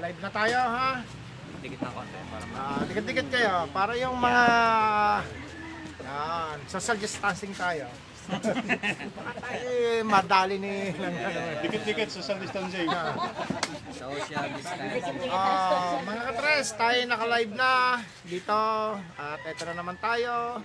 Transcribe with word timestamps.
Naka-live 0.00 0.24
na 0.24 0.32
tayo 0.32 0.56
ha. 0.56 0.90
Dikit 1.60 1.80
na 1.84 1.90
konti 1.92 2.16
para 2.32 2.44
ma- 2.48 2.56
Ah, 2.56 2.80
dikit-dikit 2.88 3.28
kayo 3.28 3.68
para 3.68 3.92
yung 4.00 4.16
mga 4.16 4.44
yan, 6.00 6.56
social 6.64 6.96
distancing 6.96 7.52
tayo. 7.52 7.84
Baka 9.12 9.32
tayo 9.44 9.68
eh, 9.68 10.00
madali 10.00 10.56
ni 10.56 10.88
eh. 10.88 10.96
Dikit-dikit 11.60 12.08
social 12.08 12.40
distancing. 12.40 12.88
social 13.92 14.46
distancing. 14.56 15.28
Ah, 15.28 16.00
mga 16.00 16.22
katres, 16.32 16.72
tayo 16.80 16.96
naka-live 17.04 17.52
na 17.52 18.00
dito 18.24 18.60
at 19.20 19.40
ito 19.44 19.62
na 19.68 19.84
naman 19.84 20.00
tayo. 20.00 20.64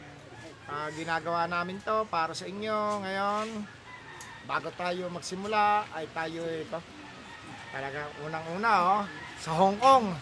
Ah, 0.72 0.88
ginagawa 0.96 1.44
namin 1.44 1.84
to 1.84 2.08
para 2.08 2.32
sa 2.32 2.48
inyo 2.48 3.04
ngayon. 3.04 3.68
Bago 4.48 4.72
tayo 4.80 5.12
magsimula 5.12 5.92
ay 5.92 6.08
tayo 6.16 6.40
ito. 6.40 6.80
Talaga 7.76 8.08
unang-una 8.24 8.72
oh, 8.88 9.04
sa 9.40 9.52
Hong 9.54 9.78
Kong. 9.78 10.14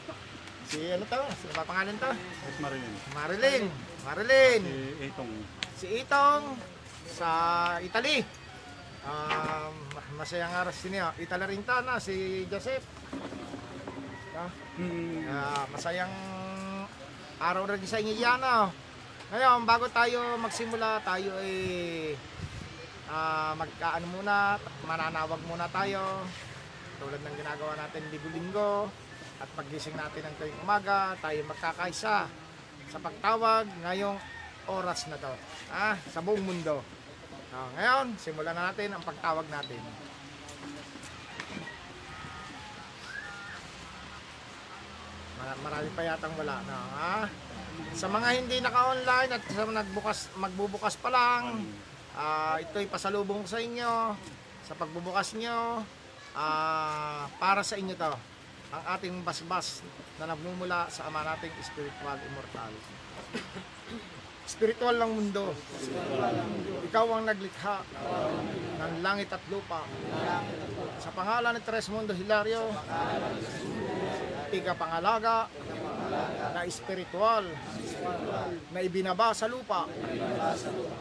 Si 0.68 0.80
ano 0.90 1.06
to? 1.06 1.20
Sino 1.38 1.52
ba 1.54 1.64
pangalan 1.64 1.96
to? 1.98 2.10
Mas 2.12 2.58
Marilyn. 2.60 2.94
Marilyn. 3.14 3.64
Marilyn. 4.04 4.62
Si 4.64 4.74
Itong. 5.06 5.32
Si 5.78 5.86
Itong 6.02 6.44
sa 7.08 7.30
Italy. 7.80 8.24
Um, 9.04 9.74
masayang 10.16 10.56
aras 10.56 10.80
din 10.80 10.96
niya. 10.96 11.12
Italy 11.20 11.46
rin 11.46 11.64
ta 11.64 11.84
na 11.84 12.00
si 12.00 12.48
Joseph. 12.48 12.84
Ah, 14.34 14.50
Hmm. 14.74 15.22
Ah, 15.30 15.70
masayang 15.70 16.10
araw 17.38 17.70
rin 17.70 17.86
sa 17.86 18.02
inyo 18.02 18.18
yan. 18.18 18.42
ah. 18.42 18.74
Ngayon, 19.30 19.70
bago 19.70 19.86
tayo 19.90 20.18
magsimula, 20.42 20.98
tayo 21.06 21.30
ay 21.38 21.54
ah, 23.06 23.54
magkaano 23.54 24.06
muna, 24.10 24.58
mananawag 24.82 25.42
muna 25.46 25.70
tayo. 25.70 26.02
Tulad 27.04 27.20
ng 27.20 27.36
ginagawa 27.36 27.76
natin 27.76 28.08
linggo-linggo. 28.08 28.88
At 29.44 29.50
paggising 29.60 30.00
natin 30.00 30.24
ng 30.24 30.36
tuwing 30.40 30.60
umaga, 30.64 31.20
tayo 31.20 31.44
magkakaisa 31.44 32.32
sa 32.88 33.00
pagtawag 33.04 33.68
ngayong 33.84 34.16
oras 34.72 35.12
na 35.12 35.20
to. 35.20 35.34
Ah, 35.68 36.00
sa 36.08 36.24
buong 36.24 36.40
mundo. 36.40 36.80
Ah, 37.52 37.68
ngayon, 37.76 38.16
simulan 38.16 38.56
na 38.56 38.72
natin 38.72 38.96
ang 38.96 39.04
pagtawag 39.04 39.44
natin. 39.52 39.84
Mar- 45.44 45.60
Marami 45.60 45.90
pa 45.92 46.02
yatang 46.08 46.34
wala 46.40 46.56
na. 46.64 46.78
Ha? 46.80 47.18
Sa 47.92 48.08
mga 48.08 48.28
hindi 48.40 48.64
naka-online 48.64 49.32
at 49.36 49.44
sa 49.52 49.68
nagbukas, 49.68 50.32
magbubukas 50.40 50.96
pa 51.04 51.10
lang, 51.12 51.68
ah 52.16 52.56
ito'y 52.64 52.88
pasalubong 52.88 53.44
sa 53.44 53.60
inyo. 53.60 54.16
Sa 54.64 54.74
pagbubukas 54.80 55.36
nyo, 55.36 55.84
ah, 56.38 57.26
para 57.38 57.62
sa 57.62 57.78
inyo 57.78 57.96
to. 57.98 58.14
Ang 58.74 58.84
ating 58.98 59.16
basbas 59.22 59.86
na 60.18 60.34
nagmumula 60.34 60.90
sa 60.90 61.06
ama 61.10 61.22
nating 61.22 61.54
spiritual 61.62 62.18
immortal. 62.26 62.74
spiritual 64.54 64.96
lang 64.98 65.12
mundo. 65.14 65.56
Ikaw 66.90 67.06
ang 67.16 67.26
naglikha 67.30 67.86
ng 68.82 68.94
langit 69.06 69.30
at 69.32 69.44
lupa. 69.48 69.86
Sa 71.00 71.10
pangalan 71.16 71.56
ni 71.56 71.62
Tres 71.64 71.88
Mundo 71.88 72.12
Hilario, 72.12 72.74
tiga 74.52 74.76
pangalaga 74.76 75.48
na 76.54 76.62
espiritual 76.68 77.46
na 78.70 78.80
ibinaba 78.86 79.34
sa 79.34 79.50
lupa. 79.50 79.90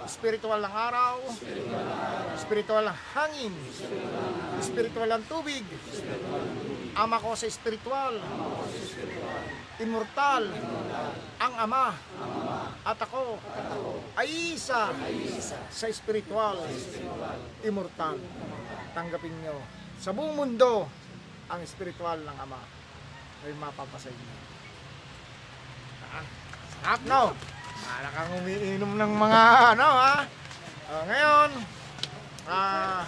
Spiritual 0.08 0.60
ng 0.62 0.74
araw 0.74 1.16
spiritual 2.42 2.84
ng 2.88 2.98
hangin 3.14 3.54
spiritual 4.58 5.08
ng 5.08 5.24
tubig. 5.30 5.64
Ama 6.92 7.16
ko 7.22 7.32
sa 7.38 7.48
spiritual 7.48 8.18
immortal 9.80 10.44
ang 11.40 11.54
ama. 11.58 11.96
At 12.82 12.98
ako 12.98 13.38
ay 14.18 14.58
isa 14.58 14.90
sa 15.70 15.86
spiritual 15.90 16.60
immortal. 17.62 18.18
Tanggapin 18.92 19.34
nyo 19.42 19.56
sa 20.02 20.10
buong 20.10 20.34
mundo 20.34 20.90
ang 21.46 21.62
spiritual 21.64 22.20
ng 22.20 22.36
ama 22.36 22.60
ay 23.42 23.54
mapapasa 23.58 24.10
inyo. 24.10 24.41
Sarap 26.82 26.98
no? 27.06 27.30
Para 27.86 28.08
kang 28.10 28.42
umiinom 28.42 28.98
ng 28.98 29.12
mga 29.14 29.42
ano 29.78 29.86
ha? 29.86 30.26
Ah, 30.90 31.02
ngayon, 31.06 31.50
ah, 32.50 33.02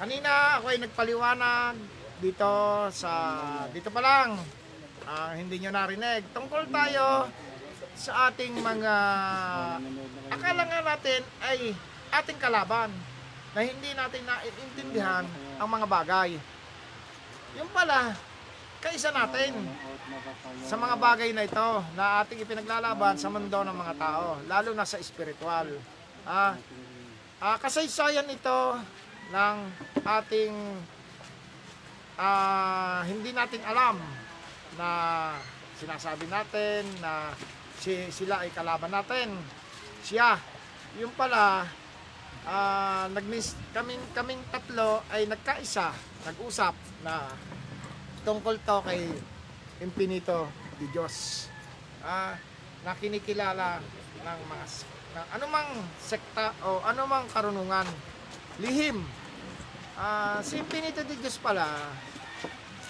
kanina 0.00 0.56
ako 0.56 0.64
ay 0.72 0.78
nagpaliwanag 0.80 1.76
dito 2.16 2.48
sa, 2.96 3.12
dito 3.76 3.92
pa 3.92 4.00
lang, 4.00 4.40
ah, 5.04 5.36
hindi 5.36 5.60
nyo 5.60 5.68
narinig. 5.68 6.32
Tungkol 6.32 6.64
tayo 6.72 7.28
sa 7.92 8.32
ating 8.32 8.56
mga, 8.56 8.94
akala 10.32 10.62
nga 10.64 10.80
natin 10.80 11.20
ay 11.44 11.76
ating 12.08 12.40
kalaban 12.40 12.88
na 13.52 13.60
hindi 13.68 13.92
natin 13.92 14.24
naiintindihan 14.24 15.28
ang 15.60 15.68
mga 15.68 15.84
bagay. 15.84 16.40
Yung 17.60 17.68
pala, 17.68 18.16
kaisa 18.86 19.10
natin 19.10 19.50
sa 20.62 20.78
mga 20.78 20.94
bagay 20.94 21.34
na 21.34 21.42
ito 21.42 21.68
na 21.98 22.22
ating 22.22 22.46
ipinaglalaban 22.46 23.18
sa 23.18 23.26
mundo 23.26 23.58
ng 23.66 23.74
mga 23.74 23.94
tao, 23.98 24.38
lalo 24.46 24.70
na 24.78 24.86
sa 24.86 25.02
espiritual. 25.02 25.66
Ah, 26.22 26.54
ah, 27.42 27.58
kasaysayan 27.58 28.30
ito 28.30 28.78
ng 29.34 29.56
ating 30.06 30.54
ah, 32.14 33.02
hindi 33.10 33.34
natin 33.34 33.58
alam 33.66 33.98
na 34.78 34.88
sinasabi 35.82 36.30
natin 36.30 36.86
na 37.02 37.34
si, 37.82 38.06
sila 38.14 38.46
ay 38.46 38.54
kalaban 38.54 38.94
natin. 38.94 39.34
Siya, 40.06 40.38
yung 41.02 41.10
pala, 41.18 41.66
ah, 42.46 43.10
nagmis, 43.10 43.58
kaming, 43.74 44.02
kaming 44.14 44.46
tatlo 44.54 45.02
ay 45.10 45.26
nagkaisa, 45.26 45.90
nag-usap 46.22 46.78
na 47.02 47.34
tungkol 48.26 48.58
to 48.66 48.76
kay 48.82 49.06
Infinito 49.78 50.50
di 50.82 50.90
Diyos. 50.90 51.46
Ah, 52.02 52.34
na 52.82 52.98
kinikilala 52.98 53.78
ng 54.26 54.40
mga 54.50 54.66
ng 55.14 55.26
anumang 55.38 55.70
sekta 56.02 56.50
o 56.66 56.82
anumang 56.82 57.30
karunungan 57.30 57.86
lihim. 58.58 58.98
Ah, 59.94 60.42
si 60.42 60.58
Infinito 60.58 61.06
di 61.06 61.14
Diyos 61.22 61.38
pala 61.38 61.70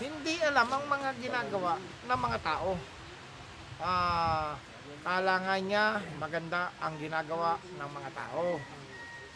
hindi 0.00 0.40
alam 0.40 0.68
ang 0.72 0.84
mga 0.88 1.20
ginagawa 1.20 1.76
ng 1.80 2.16
mga 2.16 2.38
tao. 2.40 2.72
Ah, 3.76 4.56
kala 5.04 5.36
nga 5.44 5.56
niya 5.60 6.00
maganda 6.16 6.72
ang 6.80 6.96
ginagawa 6.96 7.60
ng 7.76 7.90
mga 7.92 8.10
tao. 8.16 8.56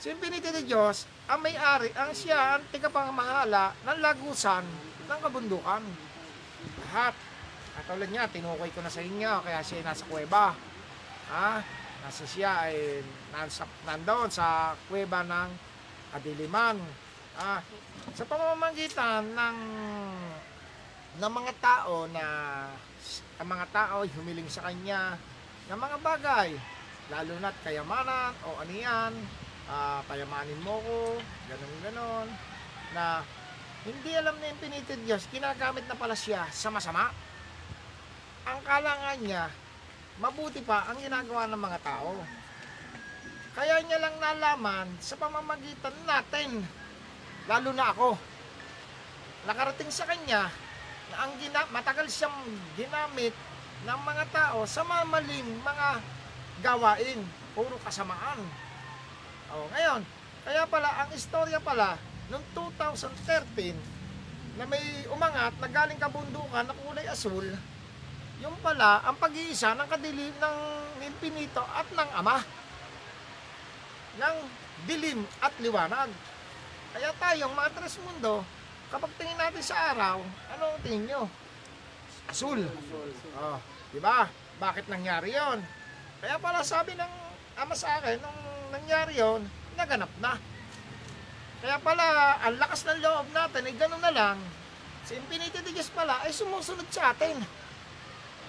Si 0.01 0.09
Infinito 0.09 0.49
di 0.49 0.65
Diyos, 0.65 1.05
ang 1.29 1.45
may-ari, 1.45 1.93
ang 1.93 2.17
siya, 2.17 2.57
ang 2.57 2.65
tigapangamahala 2.73 3.77
ng 3.85 3.99
lagusan 4.01 4.65
ng 5.11 5.21
kabundukan. 5.27 5.83
Lahat. 6.87 7.15
Katulad 7.75 8.11
niya, 8.11 8.31
tinukoy 8.31 8.71
ko 8.71 8.83
na 8.83 8.93
sa 8.93 9.03
inyo, 9.03 9.43
kaya 9.43 9.59
siya 9.63 9.83
ay 9.83 9.87
nasa 9.87 10.07
kuweba. 10.07 10.55
Ha? 11.31 11.51
Nasa 12.07 12.25
siya 12.27 12.71
ay 12.71 13.03
nasa, 13.35 13.67
nandoon 13.87 14.31
sa 14.31 14.79
kuweba 14.87 15.27
ng 15.27 15.51
kadiliman. 16.15 16.79
Ah, 17.39 17.63
sa 18.15 18.27
pamamagitan 18.27 19.33
ng 19.33 19.59
ng 21.19 21.33
mga 21.33 21.53
tao 21.59 22.07
na 22.11 22.25
ang 23.41 23.49
mga 23.49 23.67
tao 23.75 23.97
ay 24.07 24.11
humiling 24.15 24.47
sa 24.47 24.69
kanya 24.69 25.19
ng 25.67 25.79
mga 25.79 25.97
bagay 26.05 26.51
lalo 27.11 27.33
na't 27.43 27.57
kayamanan 27.67 28.31
o 28.47 28.63
aniyan 28.63 29.11
ah, 29.67 30.05
payamanin 30.07 30.61
mo 30.63 30.79
ko 30.85 31.19
ganun 31.51 31.75
ganon 31.83 32.29
na 32.95 33.27
hindi 33.81 34.13
alam 34.13 34.37
na 34.37 34.53
Infinite 34.53 34.93
Diyos 35.09 35.25
ginagamit 35.33 35.89
na 35.89 35.97
pala 35.97 36.13
siya 36.13 36.45
sa 36.53 36.69
masama. 36.69 37.09
Ang 38.45 38.61
kalangan 38.61 39.19
niya 39.25 39.49
mabuti 40.21 40.61
pa 40.61 40.85
ang 40.85 41.01
ginagawa 41.01 41.49
ng 41.49 41.57
mga 41.57 41.79
tao. 41.81 42.13
Kaya 43.57 43.81
niya 43.81 43.99
lang 43.99 44.21
nalaman 44.21 44.89
sa 45.01 45.17
pamamagitan 45.17 45.97
natin 46.05 46.61
lalo 47.49 47.73
na 47.73 47.89
ako. 47.89 48.21
Nakarating 49.49 49.89
sa 49.89 50.05
kanya 50.05 50.53
na 51.09 51.17
ang 51.25 51.33
gina, 51.41 51.65
matagal 51.73 52.07
siyang 52.13 52.37
ginamit 52.77 53.33
ng 53.89 54.01
mga 54.05 54.25
tao 54.29 54.69
sa 54.69 54.85
mamaling 54.85 55.57
mga 55.65 55.89
gawain, 56.61 57.25
puro 57.57 57.81
kasamaan. 57.81 58.45
Oh, 59.51 59.67
ngayon, 59.73 60.05
kaya 60.45 60.69
pala 60.69 60.93
ang 61.01 61.11
istorya 61.17 61.59
pala 61.65 61.97
noong 62.31 62.47
2013 62.55 63.75
na 64.59 64.65
may 64.67 65.05
umangat 65.11 65.55
na 65.59 65.69
galing 65.69 66.01
kabundukan 66.01 66.65
na 66.65 66.75
kulay 66.75 67.07
asul, 67.07 67.45
yung 68.41 68.57
pala 68.65 69.05
ang 69.05 69.19
pag-iisa 69.21 69.77
ng 69.77 69.89
kadili 69.91 70.33
ng 70.33 70.57
Infinito 71.05 71.61
at 71.61 71.87
ng 71.93 72.11
Ama 72.17 72.39
ng 74.21 74.37
dilim 74.89 75.23
at 75.39 75.55
liwanag. 75.61 76.11
Kaya 76.91 77.15
tayong 77.15 77.55
mga 77.55 77.71
tres 77.79 78.01
mundo, 78.03 78.43
kapag 78.91 79.13
tingin 79.21 79.39
natin 79.39 79.63
sa 79.63 79.95
araw, 79.95 80.19
ano 80.57 80.63
ang 80.67 80.81
tingin 80.83 81.07
nyo? 81.07 81.23
asul. 82.31 82.63
Oh, 83.35 83.59
di 83.91 83.99
ba? 83.99 84.31
Bakit 84.63 84.87
nangyari 84.87 85.35
yon? 85.35 85.59
Kaya 86.23 86.39
pala 86.39 86.63
sabi 86.63 86.95
ng 86.95 87.13
ama 87.59 87.75
sa 87.75 87.99
akin, 87.99 88.23
nung 88.23 88.41
nangyari 88.71 89.19
yon, 89.19 89.43
naganap 89.75 90.13
na. 90.23 90.39
Kaya 91.61 91.77
pala, 91.85 92.41
ang 92.41 92.57
lakas 92.57 92.89
ng 92.89 93.05
loob 93.05 93.29
natin 93.37 93.69
ay 93.69 93.75
gano'n 93.77 94.01
na 94.01 94.13
lang, 94.13 94.39
si 95.05 95.13
Infinity 95.13 95.61
de 95.61 95.77
Diyos 95.77 95.93
pala 95.93 96.25
ay 96.25 96.33
sumusunod 96.33 96.89
sa 96.89 97.13
atin. 97.13 97.37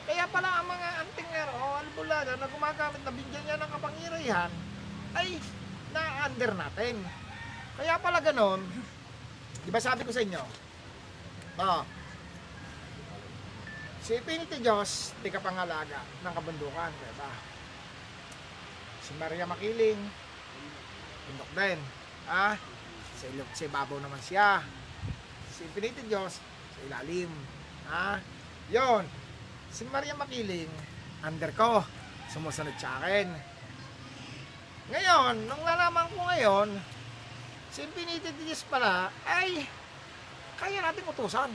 Kaya 0.08 0.26
pala 0.32 0.64
ang 0.64 0.68
mga 0.72 0.88
antingero 1.04 1.54
o 1.60 1.76
albulada 1.84 2.40
na 2.40 2.48
gumagamit 2.48 3.04
na 3.04 3.12
bigyan 3.12 3.44
niya 3.44 3.60
ng 3.60 3.72
kapangyarihan 3.72 4.52
ay 5.12 5.28
na-under 5.92 6.52
natin. 6.56 6.96
Kaya 7.76 8.00
pala 8.00 8.24
ganon, 8.24 8.64
di 9.68 9.70
ba 9.70 9.84
sabi 9.84 10.08
ko 10.08 10.12
sa 10.16 10.24
inyo, 10.24 10.44
oh, 11.60 11.84
si 14.00 14.16
Infinity 14.16 14.64
Diyos, 14.64 15.12
di 15.20 15.28
ka 15.28 15.44
pangalaga 15.44 16.00
ng 16.24 16.34
kabundukan, 16.34 16.92
di 16.96 17.16
ba? 17.20 17.32
Si 19.04 19.12
Maria 19.20 19.44
Makiling, 19.44 20.00
tundok 21.28 21.52
din. 21.60 21.80
Ah, 22.32 22.56
sa 23.22 23.30
ilog, 23.30 23.50
sa 23.54 23.70
ibabaw 23.70 24.02
naman 24.02 24.18
siya. 24.18 24.66
Si 25.54 25.62
Infinity 25.62 26.02
Diyos, 26.10 26.42
sa 26.74 26.80
ilalim. 26.90 27.30
Ah, 27.86 28.18
yon. 28.74 29.06
Si 29.70 29.86
Maria 29.86 30.18
Makiling, 30.18 30.74
under 31.22 31.54
ko, 31.54 31.86
sumusunod 32.34 32.74
sa 32.82 32.98
akin. 32.98 33.30
Ngayon, 34.90 35.46
nung 35.46 35.62
nalaman 35.62 36.10
ko 36.10 36.18
ngayon, 36.34 36.70
si 37.70 37.86
Infinity 37.86 38.34
Diyos 38.42 38.66
pala, 38.66 39.14
ay, 39.30 39.70
kaya 40.58 40.82
natin 40.82 41.06
utusan. 41.06 41.54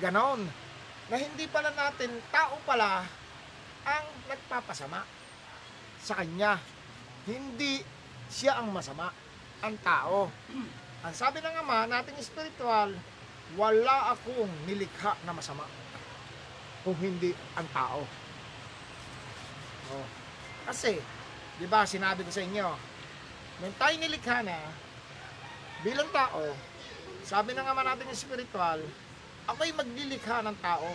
Ganon. 0.00 0.48
Na 1.12 1.16
hindi 1.20 1.44
pala 1.52 1.70
natin, 1.76 2.08
tao 2.32 2.56
pala, 2.64 3.04
ang 3.84 4.06
nagpapasama 4.32 5.04
sa 6.00 6.18
kanya. 6.24 6.58
Hindi 7.28 7.84
siya 8.26 8.58
ang 8.58 8.74
masama, 8.74 9.12
ang 9.62 9.76
tao. 9.80 10.28
Ang 11.06 11.14
sabi 11.14 11.38
ng 11.40 11.54
Ama, 11.62 11.86
nating 11.86 12.18
spiritual, 12.20 12.92
wala 13.54 13.96
akong 14.12 14.50
nilikha 14.66 15.14
na 15.22 15.30
masama 15.30 15.64
kung 16.82 16.98
hindi 16.98 17.30
ang 17.54 17.66
tao. 17.70 18.02
Oh. 19.94 20.06
Kasi, 20.66 20.98
di 21.62 21.66
ba 21.70 21.86
sinabi 21.86 22.26
ko 22.26 22.30
sa 22.34 22.42
inyo, 22.42 22.68
nung 23.62 23.74
tayo 23.78 23.94
nilikha 23.96 24.42
na, 24.42 24.58
bilang 25.86 26.10
tao, 26.10 26.42
sabi 27.22 27.54
ng 27.54 27.66
Ama 27.66 27.82
natin 27.86 28.10
spiritual, 28.14 28.82
ako'y 29.46 29.70
maglilikha 29.74 30.42
ng 30.42 30.58
tao. 30.58 30.90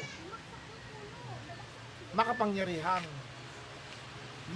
Makapangyarihan. 2.11 3.03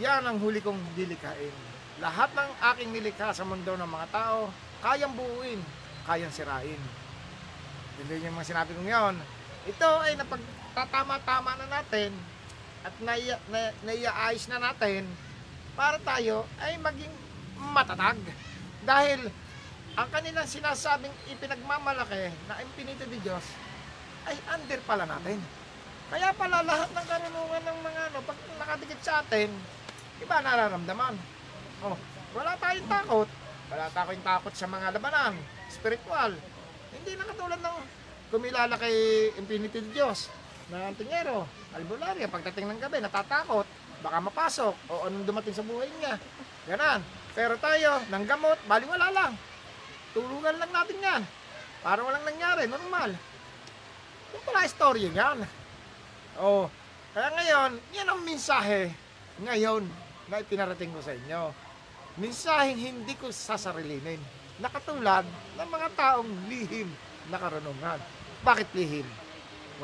Yan 0.04 0.28
ang 0.28 0.38
huli 0.44 0.60
kong 0.60 0.80
lilikhain. 1.00 1.56
Lahat 2.04 2.28
ng 2.36 2.52
aking 2.76 2.92
nilikha 2.92 3.32
sa 3.32 3.48
mundo 3.48 3.72
ng 3.72 3.88
mga 3.88 4.08
tao, 4.12 4.52
kayang 4.84 5.16
buuin, 5.16 5.64
kayang 6.04 6.34
sirain. 6.34 6.82
Hindi 7.96 8.28
yung 8.28 8.36
mga 8.36 8.52
sinabi 8.52 8.76
kong 8.76 8.92
yon. 8.92 9.16
Ito 9.66 9.90
ay 10.04 10.20
napagtatama-tama 10.20 11.56
na 11.56 11.68
natin 11.80 12.12
at 12.84 12.94
naiya, 13.00 13.40
na, 13.48 13.72
naiaayos 13.88 14.46
na 14.52 14.60
natin 14.60 15.08
para 15.80 15.96
tayo 16.04 16.44
ay 16.60 16.76
maging 16.84 17.16
matatag. 17.72 18.20
Dahil 18.84 19.32
ang 19.96 20.12
kanilang 20.12 20.46
sinasabing 20.46 21.16
ipinagmamalaki 21.32 22.28
na 22.52 22.60
impinito 22.60 23.08
di 23.08 23.24
Diyos 23.24 23.44
ay 24.28 24.36
under 24.52 24.84
pala 24.84 25.08
natin. 25.08 25.40
Kaya 26.12 26.36
pala 26.36 26.60
lahat 26.62 26.92
ng 26.92 27.08
karunungan 27.08 27.64
ng 27.64 27.80
mga 27.82 28.02
ano, 28.12 28.18
pag 28.28 28.38
nakadikit 28.60 29.00
sa 29.02 29.24
atin, 29.24 29.50
iba 30.20 30.36
nararamdaman. 30.44 31.35
Oh, 31.86 31.98
wala 32.34 32.58
tayong 32.58 32.90
takot. 32.90 33.30
Wala 33.70 33.86
tayong 33.94 34.26
takot 34.26 34.54
sa 34.58 34.66
mga 34.66 34.98
labanan, 34.98 35.38
spiritual. 35.70 36.34
Hindi 36.90 37.12
na 37.14 37.30
katulad 37.30 37.62
ng 37.62 37.78
kumilala 38.34 38.74
kay 38.82 39.30
Infinity 39.38 39.86
Diyos 39.94 40.34
na 40.74 40.90
antingero, 40.90 41.46
albularya, 41.78 42.26
pagdating 42.26 42.66
ng 42.66 42.82
gabi, 42.82 42.98
natatakot, 42.98 43.70
baka 44.02 44.18
mapasok, 44.18 44.74
o 44.90 45.06
anong 45.06 45.30
dumating 45.30 45.54
sa 45.54 45.62
buhay 45.62 45.86
niya. 46.02 46.18
Ganan. 46.66 47.06
Pero 47.38 47.54
tayo, 47.62 48.02
ng 48.10 48.26
gamot, 48.26 48.58
bali 48.66 48.90
wala 48.90 49.14
lang. 49.14 49.38
Tulungan 50.18 50.58
lang 50.58 50.72
natin 50.74 50.98
yan. 50.98 51.22
Para 51.86 52.02
walang 52.02 52.26
nangyari, 52.26 52.66
normal. 52.66 53.14
Yung 54.34 54.42
pala 54.42 54.66
istorya 54.66 55.14
yan. 55.14 55.46
Oh, 56.42 56.66
kaya 57.14 57.30
ngayon, 57.30 57.72
yan 57.94 58.10
ang 58.10 58.22
mensahe 58.26 58.90
ngayon 59.46 59.86
na 60.26 60.42
ipinarating 60.42 60.90
ko 60.90 61.00
sa 61.06 61.14
inyo. 61.14 61.65
Mensaheng 62.16 62.80
hindi 62.80 63.14
ko 63.20 63.28
sasarilinin. 63.28 64.20
Nakatulad 64.64 65.28
ng 65.60 65.68
mga 65.68 65.88
taong 66.00 66.32
lihim 66.48 66.88
na 67.28 67.36
karunungan. 67.36 68.00
Bakit 68.40 68.72
lihim? 68.72 69.04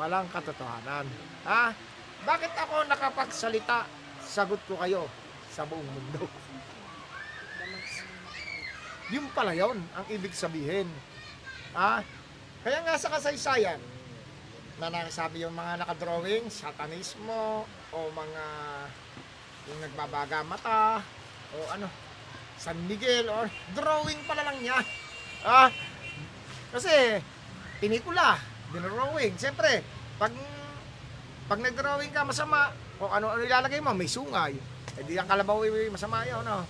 Walang 0.00 0.32
katotohanan. 0.32 1.04
Ha? 1.44 1.76
Bakit 2.24 2.52
ako 2.56 2.88
nakapagsalita? 2.88 3.84
Sagot 4.24 4.62
ko 4.64 4.80
kayo 4.80 5.04
sa 5.52 5.68
buong 5.68 5.84
mundo. 5.84 6.24
Yung 9.12 9.28
pala 9.36 9.52
yon 9.52 9.76
ang 9.92 10.06
ibig 10.08 10.32
sabihin. 10.32 10.88
Ha? 11.76 12.00
Kaya 12.64 12.78
nga 12.80 12.96
sa 12.96 13.12
kasaysayan, 13.12 13.76
na 14.80 14.88
nakasabi 14.88 15.44
yung 15.44 15.52
mga 15.52 15.84
nakadrawing, 15.84 16.48
satanismo, 16.48 17.68
o 17.92 17.98
mga 18.10 18.44
yung 19.68 19.78
nagbabaga 19.84 20.40
mata, 20.42 21.04
o 21.52 21.56
ano, 21.70 21.86
San 22.62 22.78
Miguel, 22.86 23.26
or 23.26 23.50
drawing 23.74 24.22
pala 24.22 24.46
lang 24.46 24.62
niya. 24.62 24.78
Ah, 25.42 25.66
kasi, 26.70 27.18
pinikula, 27.82 28.38
dinrawing. 28.70 29.34
Siyempre, 29.34 29.82
pag, 30.14 30.30
pag 31.50 31.58
nag-drawing 31.58 32.14
ka 32.14 32.22
masama, 32.22 32.70
kung 33.02 33.10
ano-ano 33.10 33.42
ilalagay 33.42 33.82
mo, 33.82 33.90
may 33.90 34.06
sungay. 34.06 34.54
Eh 34.94 35.02
di 35.02 35.18
ang 35.18 35.26
kalabaw 35.26 35.66
ay 35.66 35.90
masama 35.90 36.22
yun, 36.22 36.46
no? 36.46 36.62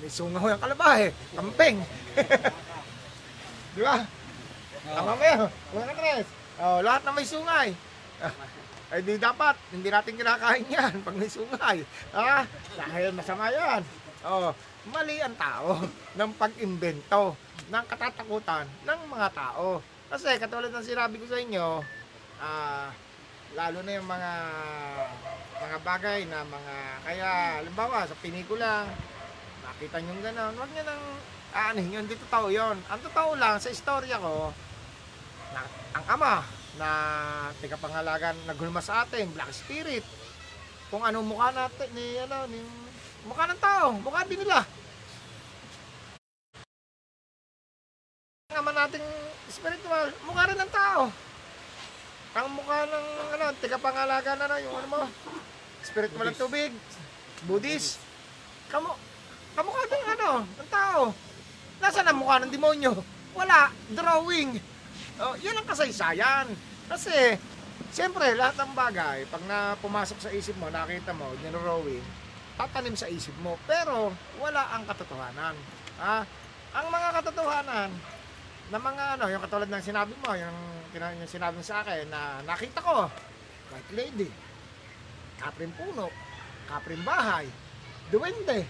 May 0.00 0.08
sungaw 0.08 0.56
yung 0.56 0.62
kalabaw 0.62 0.96
eh. 1.02 1.12
Kampeng. 1.34 1.82
Di 3.74 3.82
ba? 3.82 4.06
Tama 4.86 5.12
mo 5.18 5.24
yun. 5.26 5.50
Mga 5.74 5.94
tres. 5.98 6.26
Oh, 6.62 6.78
lahat 6.80 7.02
na 7.04 7.10
may 7.12 7.26
sungay. 7.26 7.68
Ah, 8.22 8.34
ay 8.90 9.00
di 9.06 9.14
dapat, 9.22 9.54
hindi 9.70 9.86
natin 9.86 10.18
kinakain 10.18 10.66
yan 10.66 10.94
pag 11.06 11.14
may 11.14 11.30
sungay. 11.30 11.78
Ha? 12.10 12.42
Dahil 12.74 13.14
masama 13.14 13.50
yan. 13.50 13.82
Oh, 14.26 14.50
mali 14.88 15.20
ang 15.20 15.36
tao 15.36 15.76
ng 16.18 16.30
pag-imbento 16.40 17.36
ng 17.68 17.84
katatakutan 17.84 18.64
ng 18.88 19.00
mga 19.10 19.28
tao. 19.36 19.84
Kasi 20.10 20.40
katulad 20.40 20.72
ng 20.72 20.86
sinabi 20.86 21.20
ko 21.20 21.26
sa 21.28 21.38
inyo, 21.38 21.66
ah, 22.40 22.88
lalo 23.54 23.78
na 23.82 23.98
yung 23.98 24.08
mga 24.08 24.32
mga 25.60 25.78
bagay 25.84 26.20
na 26.24 26.40
mga 26.46 26.76
kaya 27.04 27.30
halimbawa 27.60 28.06
sa 28.08 28.16
pinikula 28.22 28.88
nakita 29.60 30.00
nyo 30.00 30.14
gano'n 30.22 30.54
huwag 30.56 30.70
nyo 30.72 30.84
nang 30.86 31.04
aanin 31.50 31.92
yun, 31.92 32.04
hindi 32.06 32.16
totoo 32.16 32.48
yun 32.48 32.78
ang 32.86 33.00
totoo 33.02 33.34
lang 33.36 33.58
sa 33.58 33.68
istorya 33.68 34.22
ko 34.22 34.54
na, 35.52 35.60
ang 35.98 36.04
ama 36.06 36.34
na 36.78 36.88
tigapangalagan 37.58 38.38
naghulma 38.46 38.78
sa 38.78 39.02
atin, 39.02 39.28
Black 39.34 39.50
Spirit 39.50 40.06
kung 40.88 41.02
anong 41.02 41.26
mukha 41.26 41.50
natin 41.50 41.90
ni 41.92 42.18
ano, 42.22 42.46
ni 42.48 42.58
mukha 43.26 43.44
ng 43.48 43.60
tao, 43.60 43.86
mukha 44.00 44.20
din 44.28 44.40
nila 44.40 44.64
ang 48.50 48.66
ama 48.66 48.70
nating 48.74 49.06
spiritual, 49.48 50.08
mukha 50.26 50.42
rin 50.50 50.58
ng 50.60 50.72
tao 50.72 51.12
ang 52.30 52.48
mukha 52.54 52.86
ng 52.86 53.06
ano, 53.36 53.44
tigapangalaga 53.58 54.38
na 54.38 54.44
ano, 54.46 54.56
yung 54.62 54.74
ano 54.76 54.88
mo 54.88 55.00
spiritual 55.82 56.30
ng 56.30 56.38
tubig 56.38 56.70
Buddhist 57.48 57.98
kamu 58.68 58.92
kamukha 59.56 59.82
din 59.90 60.04
ano, 60.14 60.44
ng 60.44 60.70
tao 60.70 61.10
Nasaan 61.80 62.12
ang 62.12 62.20
mukha 62.20 62.36
ng 62.44 62.52
demonyo? 62.52 62.92
Wala, 63.32 63.72
drawing. 63.88 64.60
Oh, 65.16 65.34
yun 65.40 65.56
ang 65.56 65.64
kasaysayan. 65.64 66.52
Kasi, 66.92 67.40
siyempre, 67.88 68.36
lahat 68.36 68.60
ng 68.60 68.76
bagay, 68.76 69.24
pag 69.32 69.40
na 69.48 69.80
pumasok 69.80 70.20
sa 70.20 70.30
isip 70.36 70.52
mo, 70.60 70.68
nakita 70.68 71.16
mo, 71.16 71.32
drawing, 71.40 72.04
tatanim 72.60 72.92
sa 72.92 73.08
isip 73.08 73.32
mo. 73.40 73.56
Pero, 73.64 74.12
wala 74.36 74.76
ang 74.76 74.84
katotohanan. 74.84 75.56
Ha? 75.96 76.16
Ang 76.76 76.86
mga 76.92 77.08
katotohanan, 77.20 77.90
na 78.70 78.78
mga 78.78 79.04
ano, 79.18 79.24
yung 79.26 79.42
katulad 79.42 79.66
ng 79.66 79.82
sinabi 79.82 80.14
mo, 80.22 80.30
yung, 80.36 80.58
yung 80.94 81.26
sinabi 81.26 81.58
mo 81.58 81.64
sa 81.64 81.82
akin 81.82 82.06
na 82.06 82.38
nakita 82.46 82.78
ko, 82.78 83.10
white 83.72 83.92
lady, 83.96 84.30
kaprin 85.42 85.74
puno, 85.74 86.06
kaprin 86.70 87.02
bahay, 87.02 87.50
duwende, 88.14 88.62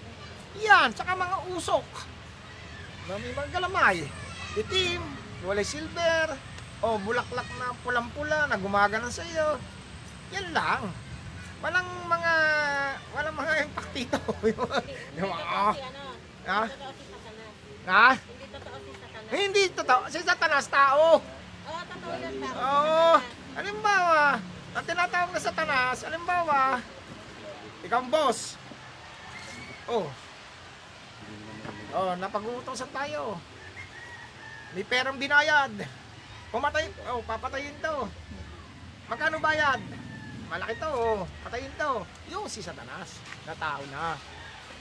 yan, 0.57 0.89
tsaka 0.97 1.13
mga 1.13 1.37
usok 1.53 1.85
na 3.11 3.21
may 3.21 3.33
mga 3.37 3.61
galamay, 3.61 3.97
itim, 4.57 5.05
walay 5.45 5.67
silver, 5.67 6.33
o 6.81 6.97
bulaklak 6.97 7.49
na 7.61 7.77
pulang-pula 7.85 8.49
na 8.49 8.57
gumagana 8.57 9.13
sa 9.13 9.21
iyo. 9.29 9.61
Yan 10.33 10.49
lang. 10.57 10.89
Walang 11.61 11.88
mga 12.09 12.33
walang 13.12 13.37
mga 13.37 13.52
impact 13.69 13.90
dito. 13.93 14.19
yung 15.17 15.29
mga 15.29 15.45
ah, 15.45 15.75
ha? 16.49 16.62
Ha? 17.85 18.09
Hindi 18.17 18.47
totoo 18.49 18.76
si 18.81 18.93
Satanas. 18.97 19.29
Hindi 19.29 19.62
totoo. 19.73 20.02
Si 20.09 20.19
Satanas 20.25 20.67
tao. 20.73 21.07
Oo, 21.69 21.81
totoo 21.85 22.14
yan. 22.17 22.35
tao. 22.40 22.57
Oo. 22.57 23.12
Halimbawa, 23.50 24.38
ang 24.73 24.85
tinatawag 24.87 25.31
na 25.35 25.40
Satanas, 25.43 25.99
halimbawa, 26.07 26.79
ikaw 27.83 27.99
ang 27.99 28.09
boss. 28.09 28.55
Oh. 29.90 30.07
Oh, 31.90 32.14
napag-uutosan 32.14 32.95
tayo. 32.95 33.37
May 34.73 34.87
perang 34.87 35.19
binayad. 35.19 35.75
Pumatay, 36.55 36.87
oh, 37.11 37.21
papatayin 37.26 37.75
to. 37.83 38.07
Magkano 39.11 39.43
bayad? 39.43 39.83
Malaki 40.50 40.75
to, 40.83 40.90
oh. 40.90 41.23
Patayin 41.47 41.73
to. 41.78 42.02
Yung 42.35 42.50
si 42.50 42.59
Satanas, 42.61 43.23
na 43.47 43.54
tao 43.54 43.83
na. 43.95 44.19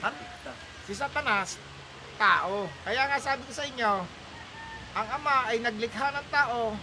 At 0.02 0.14
si 0.90 0.98
Satanas, 0.98 1.62
tao. 2.18 2.66
Kaya 2.84 3.06
nga 3.06 3.22
sabi 3.22 3.46
ko 3.46 3.54
sa 3.54 3.64
inyo, 3.70 3.94
ang 4.98 5.08
ama 5.14 5.48
ay 5.54 5.62
naglikha 5.62 6.10
ng 6.10 6.28
tao 6.34 6.74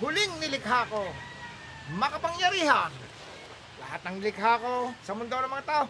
huling 0.00 0.32
nilikha 0.40 0.84
ko, 0.92 1.08
makapangyarihan. 1.96 2.92
Lahat 3.80 4.00
ng 4.04 4.18
likha 4.20 4.60
ko 4.60 4.92
sa 5.00 5.16
mundo 5.16 5.36
ng 5.36 5.52
mga 5.52 5.66
tao, 5.68 5.84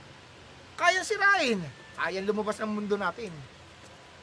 kaya 0.78 1.02
sirain. 1.02 1.58
Kaya 1.96 2.20
lumabas 2.22 2.60
ng 2.60 2.70
mundo 2.70 2.94
natin. 3.00 3.32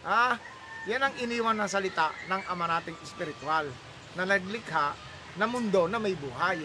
Ah, 0.05 0.37
yan 0.85 1.01
ang 1.01 1.15
iniwan 1.17 1.57
ng 1.57 1.67
salita 1.71 2.13
ng 2.29 2.43
ama 2.47 2.69
nating 2.69 2.95
espiritual 3.01 3.65
na 4.13 4.23
naglikha 4.29 4.93
na 5.39 5.49
mundo 5.49 5.89
na 5.89 5.97
may 5.97 6.13
buhay. 6.13 6.61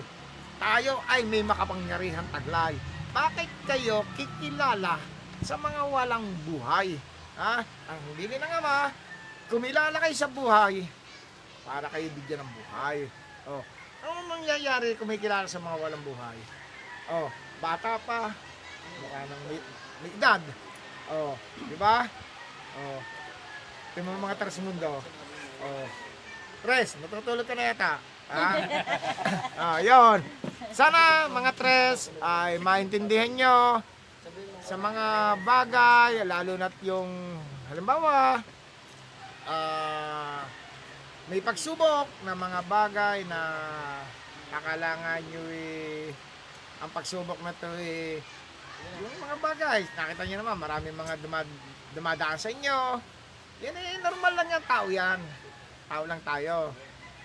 Tayo 0.58 0.98
ay 1.06 1.22
may 1.22 1.46
makapangyarihan 1.46 2.26
taglay. 2.34 2.74
Bakit 3.14 3.50
kayo 3.70 4.02
kikilala 4.18 4.98
sa 5.42 5.54
mga 5.54 5.86
walang 5.86 6.26
buhay? 6.42 6.98
Ah, 7.38 7.62
ang 7.86 8.00
huli 8.10 8.26
ng 8.26 8.42
ama, 8.58 8.90
kumilala 9.46 9.94
kayo 10.02 10.14
sa 10.18 10.26
buhay, 10.26 10.82
para 11.62 11.86
kayo 11.86 12.10
bigyan 12.18 12.42
ng 12.42 12.50
buhay. 12.50 13.06
Oh, 13.46 13.62
ano 14.02 14.26
mangyayari 14.26 14.98
kung 14.98 15.06
may 15.06 15.22
kilala 15.22 15.46
sa 15.46 15.62
mga 15.62 15.78
walang 15.78 16.02
buhay? 16.02 16.38
Oh, 17.14 17.30
bata 17.62 18.02
pa, 18.02 18.34
mukha 18.98 19.22
ng 19.22 19.42
may, 19.46 19.58
may 20.02 20.10
edad. 20.18 20.42
Oh, 21.14 21.38
di 21.62 21.78
ba? 21.78 22.10
Oh, 22.74 22.98
tingnan 23.94 24.18
mga 24.18 24.36
taras 24.42 24.58
mundo. 24.58 24.98
Oh, 25.62 25.86
Tres, 26.58 26.98
natutulog 26.98 27.46
ka 27.46 27.54
na 27.54 27.70
yata. 27.70 28.02
Ah, 28.28 28.56
ah 29.56 29.78
yun. 29.80 30.20
Sana 30.72 31.26
mga 31.32 31.52
tres 31.56 32.12
ay 32.20 32.60
maintindihan 32.60 33.32
nyo 33.32 33.58
sa 34.60 34.76
mga 34.76 35.40
bagay, 35.48 36.28
lalo 36.28 36.60
na't 36.60 36.76
yung 36.84 37.08
halimbawa, 37.72 38.44
ah, 39.48 40.44
may 41.32 41.40
pagsubok 41.40 42.04
na 42.28 42.36
mga 42.36 42.60
bagay 42.68 43.24
na 43.24 43.40
nakalangan 44.52 45.24
nyo 45.24 45.42
eh, 45.48 46.12
ang 46.84 46.92
pagsubok 46.92 47.40
na 47.40 47.56
to 47.56 47.68
eh, 47.80 48.20
yung 49.00 49.16
mga 49.24 49.36
bagay, 49.40 49.80
nakita 49.96 50.22
nyo 50.28 50.36
naman, 50.44 50.56
maraming 50.60 50.96
mga 50.96 51.14
dumad, 51.24 51.48
dumadaan 51.96 52.38
sa 52.38 52.52
inyo. 52.52 53.00
Yan 53.64 53.74
eh, 53.74 53.98
normal 54.04 54.32
lang 54.36 54.48
yan, 54.52 54.64
tao 54.68 54.86
yan. 54.92 55.20
Tao 55.88 56.04
lang 56.04 56.20
tayo. 56.22 56.76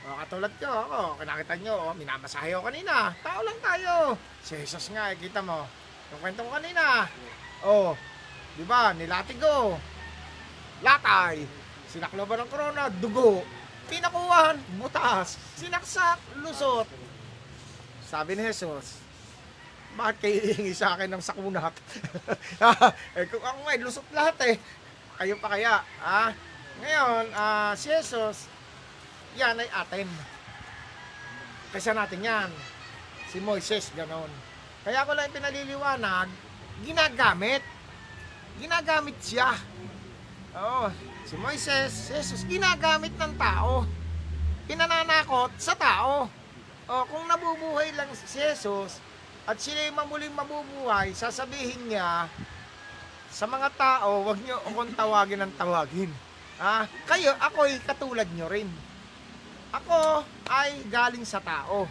O, 0.03 0.19
katulad 0.19 0.51
ko, 0.59 0.67
ako, 0.67 1.23
nakita 1.23 1.55
nyo, 1.63 1.75
oh, 1.79 1.95
minamasahe 1.95 2.51
ako 2.51 2.67
kanina. 2.67 3.15
Tao 3.23 3.39
lang 3.39 3.59
tayo. 3.63 4.19
Si 4.43 4.59
Jesus 4.59 4.91
nga, 4.91 5.15
eh, 5.15 5.15
kita 5.15 5.39
mo. 5.39 5.63
Yung 6.11 6.19
kwento 6.19 6.43
ko 6.43 6.51
kanina. 6.51 7.07
Oh, 7.63 7.95
di 8.59 8.67
ba, 8.67 8.91
nilatigo. 8.91 9.79
Latay. 10.83 11.47
Sinakloban 11.87 12.43
ng 12.43 12.51
corona, 12.51 12.91
dugo. 12.91 13.47
Pinakuhan, 13.87 14.59
butas. 14.75 15.39
Sinaksak, 15.55 16.19
lusot. 16.43 16.87
Sabi 18.03 18.35
ni 18.35 18.43
Jesus, 18.43 18.99
bakit 19.95 20.19
kayo 20.19 20.37
hihingi 20.51 20.75
sa 20.75 20.99
akin 20.99 21.15
ng 21.15 21.23
sakunat? 21.23 21.71
eh, 23.15 23.23
kung 23.31 23.39
ako 23.39 23.59
nga, 23.63 23.73
lusot 23.79 24.07
lahat 24.11 24.35
eh. 24.51 24.55
Kayo 25.15 25.39
pa 25.39 25.47
kaya, 25.55 25.79
ah? 26.03 26.35
Ngayon, 26.83 27.23
ah, 27.31 27.71
si 27.79 27.87
Jesus, 27.87 28.51
yan 29.37 29.59
ay 29.59 29.69
atin. 29.69 30.09
Kasi 31.73 31.89
natin 31.91 32.21
yan. 32.21 32.51
Si 33.33 33.41
Moises, 33.41 33.89
ganon. 33.97 34.29
Kaya 34.85 35.07
ko 35.07 35.15
lang 35.17 35.33
pinaliliwanag, 35.33 36.29
ginagamit. 36.85 37.63
Ginagamit 38.61 39.17
siya. 39.23 39.57
Oo, 40.53 40.93
si 41.25 41.33
Moises, 41.41 42.13
Jesus, 42.13 42.45
ginagamit 42.45 43.15
ng 43.17 43.33
tao. 43.41 43.89
Pinananakot 44.69 45.49
sa 45.57 45.73
tao. 45.73 46.29
O, 46.85 46.93
kung 47.09 47.25
nabubuhay 47.25 47.89
lang 47.97 48.11
si 48.13 48.37
Jesus, 48.37 49.01
at 49.49 49.57
sila 49.57 49.81
yung 49.87 49.97
mamuling 49.97 50.35
mabubuhay, 50.35 51.11
sasabihin 51.11 51.89
niya 51.89 52.29
sa 53.33 53.49
mga 53.49 53.73
tao, 53.73 54.29
wag 54.29 54.37
niyo 54.45 54.61
akong 54.61 54.93
tawagin 54.93 55.41
ng 55.41 55.53
tawagin. 55.57 56.11
Ah, 56.61 56.85
kayo, 57.09 57.33
ako'y 57.41 57.81
katulad 57.81 58.29
niyo 58.29 58.45
rin. 58.45 58.69
Ako 59.73 60.21
ay 60.45 60.85
galing 60.85 61.25
sa 61.25 61.41
tao. 61.41 61.89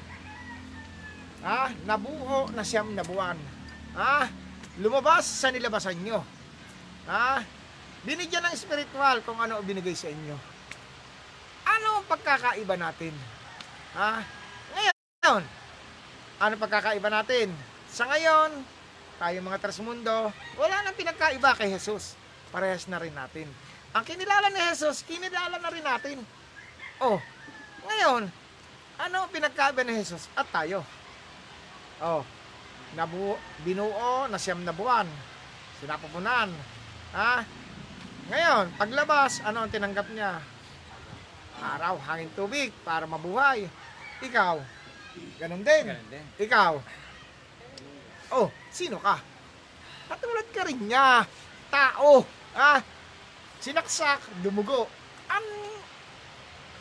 Ah, 1.43 1.75
nabuo 1.83 2.47
na 2.55 2.63
siyam 2.63 2.95
na 2.95 3.03
buwan. 3.03 3.35
Ah, 3.99 4.31
lumabas 4.79 5.27
sa 5.27 5.51
nilabasan 5.51 5.99
nyo. 5.99 6.23
Ah, 7.11 7.43
binigyan 8.07 8.47
ng 8.47 8.55
spiritual 8.55 9.27
kung 9.27 9.35
ano 9.43 9.59
binigay 9.67 9.99
sa 9.99 10.07
inyo. 10.07 10.39
Ano 11.67 11.99
ang 11.99 12.07
pagkakaiba 12.07 12.79
natin? 12.79 13.11
Ah, 13.99 14.23
ngayon, 14.79 15.43
ano 16.39 16.55
pagkakaiba 16.63 17.11
natin? 17.11 17.51
Sa 17.91 18.07
ngayon, 18.07 18.63
tayo 19.19 19.37
mga 19.43 19.59
trasmundo, 19.59 20.31
wala 20.55 20.77
nang 20.87 20.95
pinagkaiba 20.95 21.59
kay 21.59 21.75
Jesus. 21.75 22.15
Parehas 22.55 22.87
na 22.87 23.03
rin 23.03 23.15
natin. 23.15 23.51
Ang 23.91 24.05
kinilala 24.07 24.55
ni 24.55 24.63
Jesus, 24.71 25.03
kinilala 25.03 25.59
na 25.59 25.71
rin 25.75 25.83
natin. 25.83 26.19
Oh, 27.03 27.19
ngayon, 27.87 28.23
ano 29.03 29.17
ang 29.19 29.31
pinagkaiba 29.35 29.83
ni 29.83 29.99
Jesus 29.99 30.31
at 30.39 30.47
tayo? 30.51 30.87
Oh, 32.03 32.23
nabu 32.99 33.39
binuo 33.63 34.27
na 34.27 34.39
siyam 34.39 34.63
na 34.63 34.75
buwan. 34.75 35.07
Sinapupunan. 35.83 36.51
Ha? 37.15 37.43
Ngayon, 38.31 38.65
paglabas, 38.79 39.43
ano 39.43 39.67
ang 39.67 39.71
tinanggap 39.71 40.07
niya? 40.15 40.39
Araw, 41.63 41.99
hangin 42.11 42.31
tubig 42.35 42.75
para 42.83 43.07
mabuhay. 43.07 43.67
Ikaw, 44.23 44.59
ganun 45.43 45.63
din. 45.63 45.85
Ganun 45.91 46.09
din. 46.11 46.27
Ikaw. 46.39 46.73
Oh, 48.33 48.49
sino 48.71 49.03
ka? 49.03 49.19
Katulad 50.09 50.47
ka 50.55 50.63
rin 50.67 50.81
niya. 50.87 51.27
Tao. 51.69 52.23
Ah, 52.55 52.81
sinaksak, 53.59 54.23
dumugo. 54.43 54.87
Ang 55.31 55.47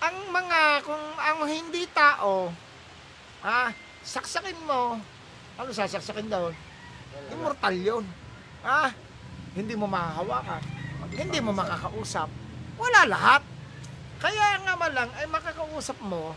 ang 0.02 0.18
mga 0.34 0.82
kung 0.82 1.06
ang 1.22 1.46
hindi 1.46 1.86
tao, 1.94 2.50
ah, 3.46 3.70
saksakin 4.02 4.58
mo. 4.66 4.98
Ano 5.62 5.70
sasaksakin 5.70 6.28
daw? 6.28 6.50
Immortal 7.30 7.76
'yon. 7.78 8.06
Ah, 8.66 8.90
hindi 9.54 9.78
mo 9.78 9.86
mahahawakan. 9.86 10.64
Hindi 11.14 11.40
mo 11.40 11.54
makakausap. 11.54 12.28
Wala 12.82 13.06
lahat. 13.06 13.44
Kaya 14.18 14.62
nga 14.66 14.74
malang 14.78 15.12
ay 15.18 15.26
makakausap 15.30 15.98
mo 16.02 16.34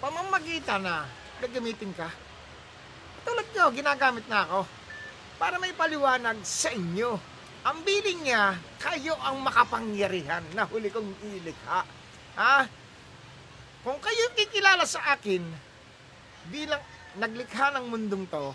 pamamagitan 0.00 0.84
na 0.84 1.08
gagamitin 1.40 1.92
ka. 1.96 2.08
Tulad 3.24 3.46
nyo, 3.52 3.64
ginagamit 3.72 4.26
na 4.28 4.44
ako 4.46 4.60
para 5.36 5.56
may 5.58 5.72
paliwanag 5.74 6.40
sa 6.44 6.70
inyo. 6.72 7.18
Ang 7.66 7.78
biling 7.82 8.22
niya, 8.22 8.54
kayo 8.78 9.18
ang 9.18 9.42
makapangyarihan 9.42 10.44
na 10.54 10.62
huli 10.70 10.86
kong 10.92 11.10
ilikha. 11.26 11.82
Ha? 12.36 12.68
Kung 13.80 13.96
kayo 13.96 14.24
kikilala 14.36 14.84
sa 14.84 15.16
akin 15.16 15.40
bilang 16.52 16.82
naglikha 17.16 17.72
ng 17.72 17.86
mundong 17.88 18.28
to, 18.28 18.52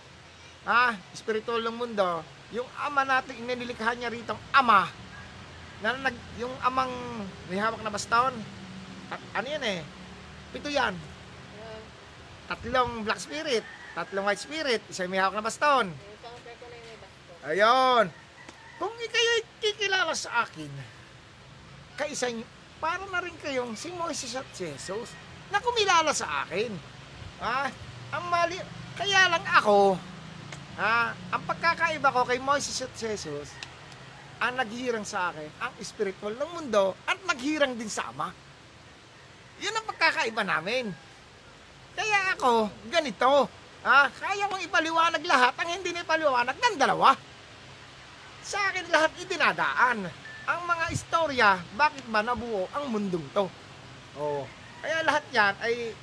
ha? 0.69 0.93
Spiritual 1.17 1.65
ng 1.65 1.75
mundo, 1.75 2.21
yung 2.53 2.67
ama 2.77 3.01
natin, 3.01 3.41
ininilikha 3.41 3.97
niya 3.97 4.13
rito, 4.13 4.37
ama, 4.53 4.85
na 5.81 5.97
nag, 5.97 6.15
yung 6.37 6.53
amang 6.61 6.93
may 7.49 7.57
hawak 7.57 7.81
na 7.81 7.89
baston, 7.89 8.35
at, 9.09 9.21
ano 9.33 9.47
yan 9.49 9.65
eh, 9.65 9.81
pito 10.53 10.69
yan, 10.69 10.93
tatlong 12.45 13.01
black 13.01 13.17
spirit, 13.17 13.65
tatlong 13.97 14.27
white 14.27 14.43
spirit, 14.43 14.81
isa 14.91 15.09
may 15.09 15.17
hawak 15.17 15.41
na 15.41 15.47
baston. 15.47 15.89
Ayun. 17.41 18.05
Kung 18.77 18.93
kayo 18.93 19.33
kikilala 19.57 20.13
sa 20.13 20.45
akin, 20.45 20.69
kaisa 21.97 22.29
para 22.81 23.05
na 23.13 23.21
rin 23.21 23.37
kayong 23.37 23.77
si 23.77 23.93
Moises 23.93 24.33
at 24.33 24.49
Jesus. 24.57 25.13
na 25.53 25.59
kumilala 25.59 26.15
sa 26.15 26.47
akin. 26.47 26.71
Ah, 27.43 27.67
ang 28.15 28.25
mali, 28.31 28.55
kaya 28.95 29.27
lang 29.27 29.43
ako, 29.59 29.99
ah, 30.79 31.11
ang 31.11 31.43
pagkakaiba 31.43 32.07
ko 32.07 32.23
kay 32.23 32.39
Moises 32.39 32.79
at 32.81 32.93
Jesus, 32.95 33.51
ang 34.39 34.55
naghirang 34.57 35.03
sa 35.03 35.29
akin, 35.29 35.51
ang 35.59 35.75
spiritual 35.83 36.33
ng 36.39 36.51
mundo, 36.55 36.95
at 37.03 37.19
naghirang 37.27 37.75
din 37.75 37.91
sa 37.91 38.09
Ama. 38.09 38.31
Yun 39.61 39.75
ang 39.75 39.85
pagkakaiba 39.85 40.41
namin. 40.41 40.89
Kaya 41.93 42.33
ako, 42.33 42.71
ganito. 42.87 43.51
Ah, 43.83 44.07
kaya 44.07 44.47
kong 44.47 44.63
ipaliwanag 44.65 45.21
lahat 45.27 45.53
ang 45.59 45.69
hindi 45.69 45.91
na 45.91 46.01
ipaliwanag 46.07 46.57
ng 46.57 46.75
dalawa. 46.79 47.13
Sa 48.41 48.57
akin 48.71 48.89
lahat 48.89 49.11
idinadaan. 49.19 50.20
Ang 50.49 50.61
mga 50.65 50.85
istorya, 50.89 51.49
bakit 51.77 52.05
ba 52.09 52.25
nabuo 52.25 52.65
ang 52.73 52.89
mundong 52.89 53.25
to? 53.33 53.45
Oh, 54.17 54.43
kaya 54.81 55.05
lahat 55.05 55.23
yan 55.29 55.53
ay 55.61 55.93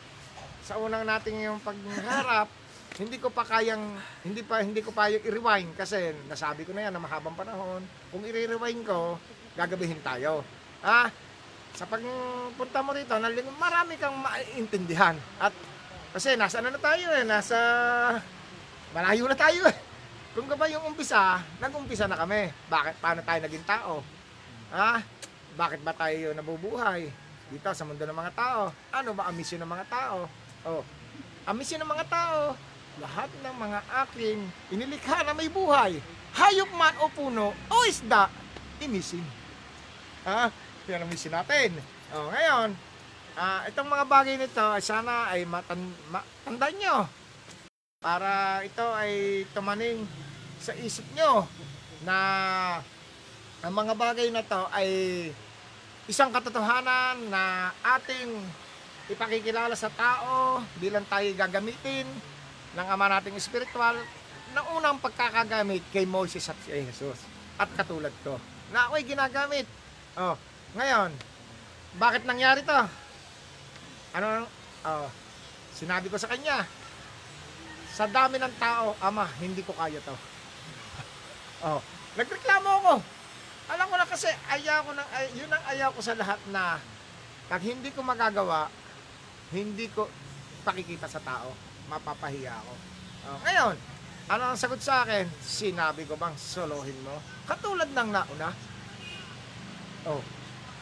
sa 0.62 0.78
unang 0.78 1.02
nating 1.02 1.42
yung 1.42 1.58
pagharap, 1.64 2.48
hindi 3.02 3.18
ko 3.18 3.32
pa 3.32 3.42
kayang, 3.42 3.98
hindi 4.22 4.42
pa, 4.46 4.62
hindi 4.62 4.82
ko 4.84 4.94
pa 4.94 5.10
yung 5.10 5.24
i-rewind 5.24 5.74
kasi 5.74 6.14
nasabi 6.30 6.62
ko 6.62 6.70
na 6.76 6.86
yan 6.86 6.92
na 6.94 7.02
mahabang 7.02 7.34
panahon. 7.34 7.82
Kung 8.10 8.22
i-rewind 8.22 8.82
ko, 8.86 9.18
gagabihin 9.58 10.02
tayo. 10.02 10.46
Ah, 10.82 11.10
sa 11.74 11.86
pagpunta 11.86 12.78
mo 12.82 12.94
rito, 12.94 13.14
marami 13.58 13.94
kang 13.98 14.18
maintindihan. 14.18 15.14
At 15.38 15.54
kasi 16.14 16.34
nasa 16.34 16.58
ano 16.58 16.74
na 16.74 16.80
tayo 16.80 17.06
eh, 17.14 17.24
nasa 17.26 17.58
malayo 18.94 19.26
na 19.26 19.36
tayo 19.36 19.66
eh. 19.66 19.76
Kung 20.34 20.46
ba 20.46 20.70
yung 20.70 20.94
umpisa, 20.94 21.42
nag-umpisa 21.58 22.06
na 22.06 22.14
kami. 22.14 22.50
Bakit, 22.70 22.94
paano 23.02 23.20
tayo 23.26 23.40
naging 23.42 23.66
tao? 23.66 24.17
Ha? 24.72 25.00
Bakit 25.56 25.80
ba 25.80 25.92
tayo 25.96 26.36
nabubuhay? 26.36 27.08
Dito 27.48 27.68
sa 27.72 27.84
mundo 27.88 28.04
ng 28.04 28.18
mga 28.18 28.32
tao. 28.36 28.60
Ano 28.92 29.16
ba 29.16 29.28
ang 29.28 29.36
misyon 29.36 29.64
ng 29.64 29.72
mga 29.72 29.86
tao? 29.88 30.28
Oh, 30.68 30.84
ang 31.48 31.56
misyon 31.56 31.80
ng 31.80 31.88
mga 31.88 32.06
tao, 32.12 32.52
lahat 33.00 33.30
ng 33.40 33.56
mga 33.56 33.80
aking 34.04 34.38
inilikha 34.68 35.24
na 35.24 35.32
may 35.32 35.48
buhay, 35.48 35.96
hayop 36.36 36.68
man 36.76 36.92
o 37.00 37.08
puno 37.08 37.56
o 37.56 37.76
isda, 37.88 38.28
imisin. 38.84 39.24
Ha? 40.28 40.52
Yan 40.92 41.04
ang 41.04 41.08
mission 41.08 41.32
natin. 41.32 41.72
Oh, 42.12 42.28
ngayon, 42.28 42.76
ah, 43.32 43.64
itong 43.64 43.88
mga 43.88 44.04
bagay 44.04 44.36
nito, 44.36 44.66
sana 44.84 45.32
ay 45.32 45.48
matan, 45.48 45.88
matandaan 46.12 46.76
nyo. 46.76 46.96
Para 48.04 48.60
ito 48.68 48.84
ay 48.92 49.44
tumaning 49.56 50.04
sa 50.60 50.76
isip 50.76 51.08
nyo 51.16 51.48
na 52.04 52.16
ang 53.58 53.74
mga 53.74 53.94
bagay 53.98 54.30
na 54.30 54.46
to 54.46 54.62
ay 54.70 54.88
isang 56.06 56.30
katotohanan 56.30 57.26
na 57.26 57.74
ating 57.98 58.30
ipakikilala 59.10 59.74
sa 59.74 59.90
tao 59.90 60.62
bilang 60.78 61.02
tayo 61.10 61.26
gagamitin 61.34 62.06
ng 62.78 62.86
ama 62.86 63.10
nating 63.10 63.34
espiritual 63.34 63.98
na 64.54 64.62
unang 64.78 65.02
pagkakagamit 65.02 65.82
kay 65.90 66.06
Moses 66.06 66.46
at 66.46 66.56
kay 66.62 66.86
Jesus 66.86 67.18
at 67.58 67.66
katulad 67.74 68.14
ko 68.22 68.38
na 68.70 68.86
ako'y 68.86 69.02
ginagamit. 69.02 69.66
Oh, 70.14 70.38
ngayon, 70.78 71.10
bakit 71.98 72.22
nangyari 72.28 72.62
to? 72.62 72.80
Ano? 74.14 74.46
Oh, 74.86 75.08
sinabi 75.74 76.06
ko 76.06 76.14
sa 76.14 76.30
kanya, 76.30 76.62
sa 77.90 78.06
dami 78.06 78.38
ng 78.38 78.54
tao, 78.62 78.94
ama, 79.02 79.26
hindi 79.42 79.66
ko 79.66 79.74
kaya 79.74 79.98
to. 79.98 80.14
Oh, 81.58 81.82
nagreklamo 82.14 82.70
ako. 82.70 83.17
Alam 83.68 83.86
ko 83.92 83.96
na 84.00 84.08
kasi 84.08 84.28
ayaw 84.48 84.80
ko 84.88 84.96
ng, 84.96 85.08
ay, 85.12 85.26
yun 85.36 85.52
ang 85.52 85.64
ayaw 85.68 85.92
ko 85.92 86.00
sa 86.00 86.16
lahat 86.16 86.40
na 86.48 86.80
pag 87.48 87.60
hindi 87.60 87.92
ko 87.92 88.00
magagawa, 88.00 88.72
hindi 89.52 89.88
ko 89.92 90.08
pakikita 90.64 91.04
sa 91.04 91.20
tao, 91.20 91.52
mapapahiya 91.88 92.52
ako. 92.64 92.72
Oh, 93.28 93.38
ngayon, 93.44 93.76
ano 94.28 94.42
ang 94.52 94.58
sagot 94.60 94.80
sa 94.80 95.04
akin? 95.04 95.28
Sinabi 95.40 96.08
ko 96.08 96.16
bang 96.16 96.36
solohin 96.36 96.96
mo? 97.04 97.20
Katulad 97.48 97.88
ng 97.92 98.08
nauna. 98.08 98.52
Oh, 100.08 100.20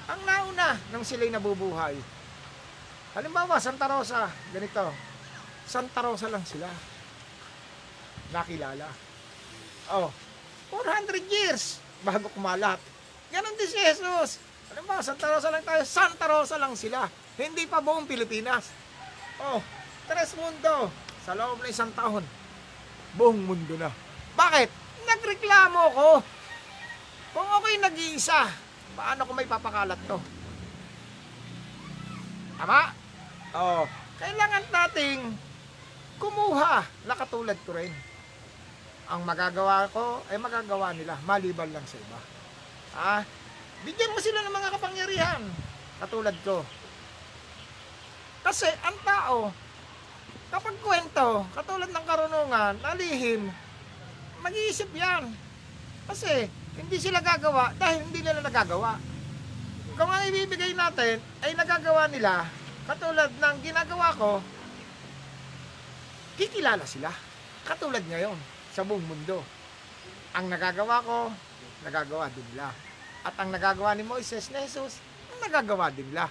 ang 0.07 0.21
nauna 0.23 0.79
nang 0.95 1.03
sila'y 1.03 1.31
nabubuhay. 1.31 1.99
Halimbawa, 3.19 3.59
Santa 3.59 3.91
Rosa, 3.91 4.31
ganito. 4.55 4.95
Santa 5.67 6.03
Rosa 6.03 6.31
lang 6.31 6.47
sila. 6.47 6.71
Nakilala. 8.31 8.91
Oh, 9.95 10.11
400 10.71 11.27
years 11.31 11.79
bago 12.05 12.29
kumalat. 12.33 12.81
Ganon 13.33 13.57
din 13.57 13.69
si 13.69 13.79
Jesus. 13.79 14.43
Alam 14.75 14.85
mo, 14.89 14.99
Santa 15.01 15.31
Rosa 15.31 15.49
lang 15.49 15.65
tayo. 15.65 15.83
Santa 15.87 16.27
Rosa 16.29 16.57
lang 16.59 16.75
sila. 16.75 17.07
Hindi 17.39 17.65
pa 17.69 17.81
buong 17.81 18.09
Pilipinas. 18.09 18.73
Oh, 19.41 19.61
tres 20.09 20.33
mundo. 20.37 20.91
Sa 21.25 21.33
loob 21.37 21.63
ng 21.63 21.71
isang 21.71 21.93
taon. 21.93 22.25
Buong 23.17 23.41
mundo 23.45 23.75
na. 23.77 23.91
Bakit? 24.37 24.69
Nagreklamo 25.07 25.83
ko. 25.97 26.09
Kung 27.37 27.49
ako'y 27.49 27.77
nag-iisa, 27.81 28.49
paano 28.97 29.29
ko 29.29 29.33
may 29.37 29.49
papakalat 29.49 30.01
to? 30.09 30.19
Tama? 32.57 32.93
Oh, 33.53 33.85
kailangan 34.17 34.65
nating 34.73 35.37
kumuha 36.17 36.85
na 37.05 37.15
katulad 37.17 37.57
ko 37.69 37.77
rin. 37.77 37.93
Ang 39.07 39.23
magagawa 39.23 39.87
ko 39.95 40.19
ay 40.27 40.35
magagawa 40.35 40.91
nila, 40.91 41.15
maliban 41.23 41.71
lang 41.71 41.87
sa 41.87 41.95
iba. 41.95 42.19
Ah, 42.91 43.23
bigyan 43.87 44.11
mo 44.11 44.19
sila 44.19 44.43
ng 44.43 44.51
mga 44.51 44.73
kapangyarihan, 44.75 45.43
katulad 46.03 46.35
ko. 46.43 46.67
Kasi 48.43 48.67
ang 48.83 48.99
tao, 49.07 49.55
kapag 50.51 50.75
kwento, 50.83 51.47
katulad 51.55 51.87
ng 51.87 52.07
karunungan, 52.07 52.75
nalihim, 52.83 53.47
mag-iisip 54.43 54.91
yan. 54.91 55.31
Kasi 56.11 56.51
hindi 56.75 56.99
sila 56.99 57.23
gagawa 57.23 57.71
dahil 57.79 58.11
hindi 58.11 58.27
nila 58.27 58.43
nagagawa. 58.43 58.99
Kung 59.95 60.11
ang 60.11 60.27
ibibigay 60.27 60.75
natin 60.75 61.23
ay 61.47 61.55
nagagawa 61.55 62.11
nila, 62.11 62.43
katulad 62.91 63.31
ng 63.31 63.57
ginagawa 63.63 64.11
ko, 64.19 64.43
kikilala 66.35 66.83
sila. 66.83 67.15
Katulad 67.63 68.03
ngayon 68.11 68.56
sa 68.77 68.85
buong 68.85 69.09
mundo. 69.09 69.41
Ang 70.37 70.53
nagagawa 70.53 71.01
ko, 71.01 71.33
nagagawa 71.81 72.29
din 72.29 72.45
nila. 72.53 72.69
At 73.25 73.33
ang 73.41 73.49
nagagawa 73.49 73.97
ni 73.97 74.05
Moises 74.05 74.53
na 74.53 74.61
Jesus, 74.61 75.01
nagagawa 75.41 75.89
din 75.89 76.05
nila. 76.13 76.29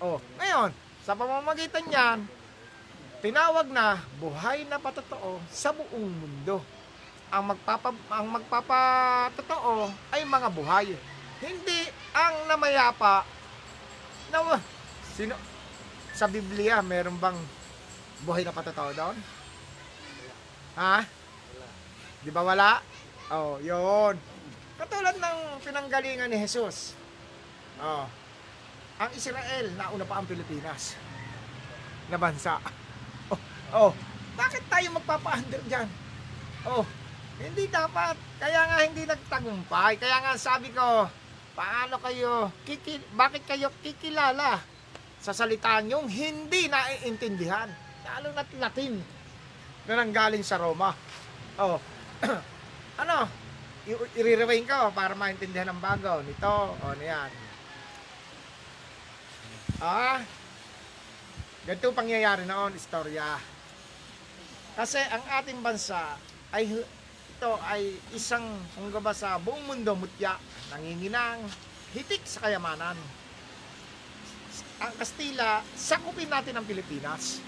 Oh, 0.00 0.16
ngayon, 0.40 0.72
sa 1.04 1.12
pamamagitan 1.12 1.84
niyan, 1.84 2.24
tinawag 3.20 3.68
na 3.68 4.00
buhay 4.16 4.64
na 4.64 4.80
patotoo 4.80 5.36
sa 5.52 5.76
buong 5.76 6.08
mundo. 6.08 6.64
Ang 7.28 7.52
magpapa 7.52 7.92
ang 8.08 8.26
magpapatotoo 8.40 9.92
ay 10.16 10.24
mga 10.24 10.48
buhay. 10.48 10.96
Hindi 11.44 11.80
ang 12.16 12.48
namayapa 12.48 13.24
na 14.32 14.56
sino 15.12 15.36
sa 16.16 16.24
Biblia 16.24 16.80
meron 16.80 17.20
bang 17.20 17.36
buhay 18.24 18.48
na 18.48 18.52
patotoo 18.52 18.90
doon? 18.96 19.16
Ha? 20.76 21.21
Di 22.22 22.30
ba 22.30 22.42
wala? 22.46 22.78
Oh, 23.34 23.58
yun. 23.58 24.14
Katulad 24.78 25.18
ng 25.18 25.38
pinanggalingan 25.62 26.30
ni 26.30 26.38
Jesus. 26.38 26.94
Oh. 27.82 28.06
Ang 29.02 29.10
Israel, 29.18 29.66
nauna 29.74 30.06
pa 30.06 30.22
ang 30.22 30.26
Pilipinas. 30.30 30.94
Na 32.06 32.18
bansa. 32.18 32.62
Oh, 33.26 33.40
oh. 33.74 33.92
Bakit 34.38 34.62
tayo 34.70 34.86
magpapa-under 34.96 35.62
dyan? 35.66 35.88
Oh, 36.62 36.86
hindi 37.42 37.66
dapat. 37.66 38.14
Kaya 38.38 38.60
nga 38.70 38.78
hindi 38.86 39.02
nagtagumpay. 39.02 39.98
Kaya 39.98 40.16
nga 40.22 40.32
sabi 40.38 40.70
ko, 40.70 41.10
paano 41.58 41.98
kayo, 41.98 42.54
kiki, 42.62 43.02
bakit 43.18 43.42
kayo 43.44 43.68
kikilala 43.82 44.62
sa 45.18 45.34
salita 45.34 45.82
niyong 45.82 46.06
hindi 46.06 46.70
naiintindihan? 46.70 47.68
Lalo 48.06 48.30
na't 48.30 48.50
Latin 48.56 49.02
na 49.90 49.98
nanggaling 49.98 50.46
sa 50.46 50.62
Roma. 50.62 50.94
Oh, 51.58 51.76
ano, 53.02 53.26
i-rewind 54.14 54.66
ko 54.66 54.94
para 54.94 55.14
maintindihan 55.18 55.74
ng 55.74 55.82
bago. 55.82 56.22
Nito, 56.22 56.76
o 56.78 56.84
oh, 56.86 56.94
niyan. 56.96 57.30
Ah, 59.82 60.22
ganito 61.66 61.90
ang 61.90 61.98
pangyayari 61.98 62.46
noon, 62.46 62.78
istorya. 62.78 63.38
Kasi 64.78 65.02
ang 65.10 65.24
ating 65.42 65.58
bansa 65.60 66.16
ay 66.54 66.70
ito 67.42 67.52
ay 67.66 67.98
isang 68.14 68.46
kung 68.78 68.94
ba 69.02 69.10
sa 69.10 69.34
buong 69.42 69.66
mundo 69.66 69.98
mutya, 69.98 70.38
nanginginang, 70.70 71.42
hitik 71.90 72.22
sa 72.22 72.46
kayamanan. 72.46 72.94
Ang 74.78 74.92
Kastila, 74.94 75.58
sakupin 75.74 76.30
natin 76.30 76.54
ang 76.54 76.62
Pilipinas. 76.62 77.42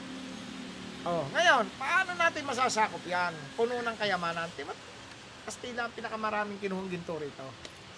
Oh, 1.05 1.25
ngayon, 1.37 1.69
paano 1.77 2.17
natin 2.17 2.49
masasakop 2.49 3.05
yan? 3.05 3.33
Puno 3.55 3.77
ng 3.77 3.97
kayamanan. 4.01 4.49
Diba, 4.57 4.73
Kastila 5.45 5.85
ang 5.85 5.93
pinakamaraming 5.93 6.57
kinuhong 6.57 6.89
ginto 6.89 7.21
rito 7.21 7.45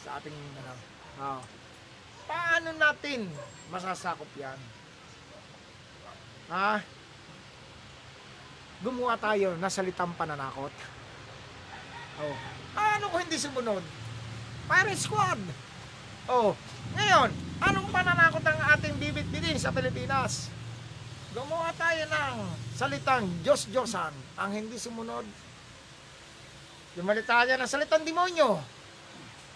sa 0.03 0.19
ating 0.19 0.35
ano. 0.35 0.75
Oh. 1.23 1.43
Paano 2.27 2.75
natin 2.75 3.31
masasakop 3.71 4.27
yan? 4.35 4.59
Ha? 6.51 6.83
Gumawa 8.83 9.15
tayo 9.15 9.55
na 9.63 9.71
salitang 9.71 10.11
pananakot. 10.19 10.75
Oh. 12.19 12.37
Ano 12.75 13.15
kung 13.15 13.23
hindi 13.23 13.39
sumunod? 13.39 13.83
Pirate 14.67 14.99
Squad! 14.99 15.39
Oh, 16.27 16.59
ngayon, 16.99 17.31
anong 17.63 17.89
pananakot 17.95 18.43
ang 18.43 18.59
ating 18.75 18.99
bibit-bitin 18.99 19.63
sa 19.63 19.71
Pilipinas? 19.71 20.51
Gumawa 21.37 21.69
tayo 21.77 22.01
ng 22.09 22.37
salitang 22.73 23.29
Diyos-Diyosan 23.45 24.41
ang 24.41 24.51
hindi 24.57 24.81
sumunod. 24.81 25.29
Gumalit 26.97 27.29
tayo 27.29 27.53
ng 27.61 27.69
salitang 27.69 28.09
demonyo. 28.09 28.57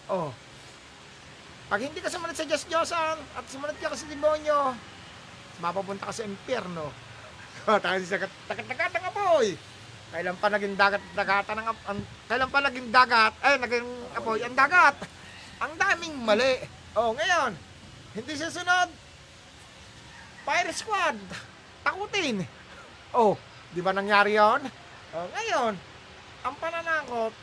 Oh. 0.05 0.29
Pag 1.73 1.81
hindi 1.81 1.97
ka 1.97 2.13
sumunod 2.13 2.37
sa 2.37 2.45
Diyos-Diyosan 2.45 3.17
at 3.33 3.45
sumunod 3.49 3.73
ka 3.81 3.97
sa 3.97 4.05
demonyo, 4.05 4.77
mapapunta 5.57 6.05
ka 6.05 6.13
sa 6.13 6.21
impyerno. 6.21 6.93
tayo 7.65 7.97
sa 8.05 8.29
tagat-tagat 8.45 8.93
ng 9.01 9.05
apoy. 9.09 9.57
Kailan 10.13 10.37
pa 10.37 10.53
naging 10.53 10.77
dagat 10.77 11.01
dagatan 11.17 11.65
ng 11.65 11.67
ang, 11.89 11.99
kailan 12.29 12.51
pa 12.53 12.59
naging 12.61 12.89
dagat 12.93 13.33
ay 13.41 13.57
naging 13.57 13.89
apoy 14.13 14.37
ang 14.45 14.53
dagat. 14.53 15.01
Ang 15.57 15.73
daming 15.81 16.13
mali. 16.13 16.61
Oh, 16.93 17.17
ngayon, 17.17 17.57
hindi 18.13 18.33
siya 18.37 18.53
sunod. 18.53 18.93
Fire 20.45 20.73
Squad. 20.77 21.49
Takutin. 21.81 22.45
Oh, 23.13 23.35
di 23.73 23.81
ba 23.83 23.91
nangyari 23.91 24.37
'yon? 24.37 24.61
Oh, 25.11 25.27
ngayon, 25.35 25.73
ang 26.41 26.55
pananakot 26.57 27.33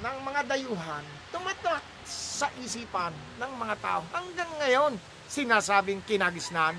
ng 0.00 0.16
mga 0.24 0.40
dayuhan 0.48 1.04
tumatak 1.32 1.82
sa 2.06 2.48
isipan 2.60 3.12
ng 3.40 3.52
mga 3.56 3.74
tao. 3.80 4.02
Hanggang 4.12 4.50
ngayon, 4.60 4.92
sinasabing 5.26 6.04
kinagisnan. 6.04 6.76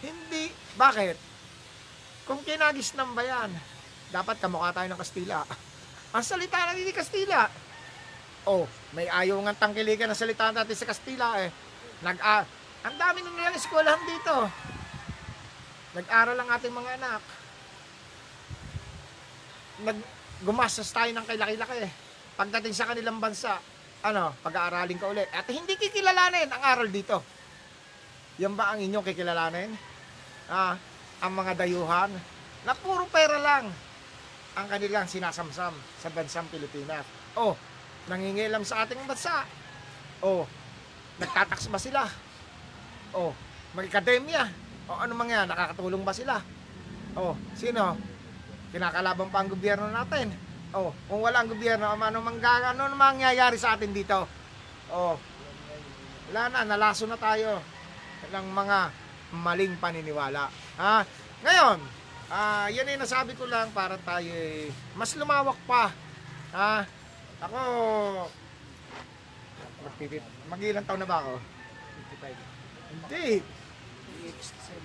Hindi. 0.00 0.48
Bakit? 0.78 1.16
Kung 2.24 2.40
kinagisnan 2.46 3.10
ba 3.12 3.22
yan, 3.26 3.50
dapat 4.14 4.38
kamukha 4.38 4.70
tayo 4.72 4.88
ng 4.90 5.00
Kastila. 5.00 5.42
Ang 6.14 6.24
salita 6.24 6.58
na 6.58 6.74
hindi 6.74 6.94
Kastila. 6.94 7.46
Oh, 8.48 8.64
may 8.96 9.06
ayaw 9.06 9.36
ng 9.38 9.58
tangkilikan 9.60 10.08
ng 10.08 10.16
salita 10.16 10.48
natin 10.50 10.74
sa 10.74 10.88
Kastila 10.88 11.44
eh. 11.44 11.52
Nag 12.00 12.16
ah, 12.24 12.42
ang 12.80 12.96
dami 12.96 13.20
nang 13.20 13.36
nilang 13.36 13.52
eskwelahan 13.52 14.00
dito. 14.08 14.48
Nag-aral 15.94 16.38
ang 16.38 16.50
ating 16.54 16.74
mga 16.74 16.90
anak. 17.02 17.22
Nag 19.80 19.98
gumastos 20.40 20.88
tayo 20.94 21.10
ng 21.12 21.26
kailaki-laki. 21.26 21.84
Pagdating 22.38 22.72
sa 22.72 22.88
kanilang 22.88 23.20
bansa, 23.20 23.60
ano, 24.00 24.32
pag-aaralin 24.40 24.96
ka 24.96 25.12
uli. 25.12 25.24
At 25.28 25.44
hindi 25.52 25.76
kikilalanin 25.76 26.48
ang 26.48 26.62
aral 26.64 26.88
dito. 26.88 27.20
Yan 28.40 28.56
ba 28.56 28.72
ang 28.72 28.80
inyong 28.80 29.04
kikilalanin? 29.04 29.70
Ah, 30.48 30.78
ang 31.20 31.32
mga 31.36 31.52
dayuhan 31.60 32.10
na 32.64 32.72
puro 32.72 33.04
pera 33.12 33.36
lang 33.36 33.68
ang 34.56 34.66
kanilang 34.66 35.06
sinasamsam 35.06 35.74
sa 36.00 36.08
bansang 36.10 36.48
Pilipinas. 36.48 37.04
Oh, 37.36 37.54
nangingilam 38.08 38.64
sa 38.64 38.82
ating 38.82 38.98
bansa. 39.04 39.44
Oh, 40.24 40.48
nagtataks 41.20 41.68
ba 41.68 41.78
sila? 41.78 42.02
Oh, 43.12 43.36
mag-akademya. 43.76 44.69
O 44.90 44.98
ano 44.98 45.14
mga 45.14 45.46
nakakatulong 45.46 46.02
ba 46.02 46.10
sila? 46.10 46.42
Oh, 47.14 47.38
sino? 47.54 47.94
Kinakalaban 48.74 49.30
pa 49.30 49.38
ang 49.38 49.50
gobyerno 49.54 49.86
natin. 49.86 50.34
Oh, 50.74 50.90
kung 51.06 51.22
wala 51.22 51.42
ang 51.42 51.50
gobyerno, 51.50 51.94
ano 51.94 52.18
mangga, 52.18 52.74
ano 52.74 52.90
mangyayari 52.98 53.54
sa 53.54 53.78
atin 53.78 53.94
dito? 53.94 54.26
Oh, 54.90 55.14
wala 56.30 56.42
na, 56.50 56.66
nalaso 56.66 57.06
na 57.06 57.14
tayo 57.14 57.62
ng 58.34 58.46
mga 58.50 58.78
maling 59.30 59.78
paniniwala. 59.78 60.50
Ha? 60.78 61.06
Ngayon, 61.46 61.78
ah, 62.34 62.66
yan 62.70 62.90
ay 62.90 62.98
nasabi 62.98 63.38
ko 63.38 63.46
lang 63.46 63.70
para 63.70 63.94
tayo 64.02 64.34
mas 64.98 65.14
lumawak 65.14 65.58
pa. 65.70 65.94
Ha? 66.50 66.82
Ako, 67.46 67.60
mag-ilang 70.50 70.82
taon 70.82 70.98
na 70.98 71.06
ba 71.06 71.22
ako? 71.22 71.34
55. 72.18 72.90
Hindi. 72.90 73.26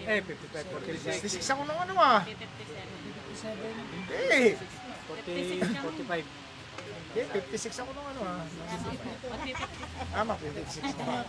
Eh, 0.04 0.20
55, 0.20 1.24
66 1.24 1.54
ako 1.56 1.62
nung 1.64 1.80
ano 1.80 1.96
ah. 1.96 2.20
57. 2.28 2.44
Hindi. 3.96 4.60
40, 5.08 5.64
45. 5.80 6.28
Hindi, 7.16 7.22
56 7.56 7.80
ako 7.80 7.90
nung 7.96 8.08
ano 8.12 8.22
ah. 8.28 8.44
Tama, 10.12 10.34
56 10.36 11.00
na. 11.00 11.24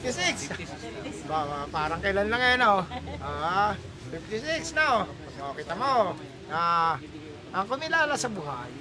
56. 0.00 1.28
Ba, 1.28 1.68
parang 1.68 2.00
kailan 2.00 2.32
lang 2.32 2.40
yan 2.40 2.64
oh. 2.64 2.82
Ah, 3.20 3.76
56 4.08 4.72
na 4.72 5.04
oh. 5.04 5.04
So, 5.36 5.52
kita 5.52 5.76
mo. 5.76 6.16
Ah, 6.48 6.96
ang 7.52 7.68
kumilala 7.68 8.16
sa 8.16 8.32
buhay. 8.32 8.72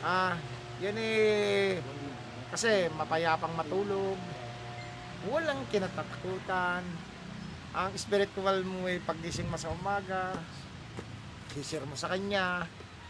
Ah, 0.00 0.40
yan 0.80 0.96
eh 0.96 1.80
kasi 2.50 2.88
mapayapang 2.96 3.52
matulog. 3.52 4.16
Walang 5.28 5.66
kinatakutan. 5.68 6.82
Ang 7.76 7.92
spiritual 8.00 8.64
mo 8.64 8.88
ay 8.88 9.04
paggising 9.04 9.52
mo 9.52 9.60
sa 9.60 9.68
umaga, 9.68 10.32
kisir 11.52 11.84
mo 11.84 11.92
sa 11.92 12.08
kanya, 12.08 12.64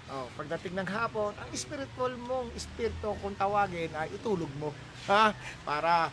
Oh, 0.07 0.31
pagdating 0.39 0.79
ng 0.79 0.87
hapon, 0.87 1.35
ang 1.35 1.51
spiritual 1.51 2.15
mong 2.15 2.55
espiritu 2.55 3.11
kung 3.19 3.35
tawagin 3.35 3.91
ay 3.91 4.07
itulog 4.15 4.51
mo. 4.59 4.71
Ha? 5.11 5.31
Para 5.63 6.11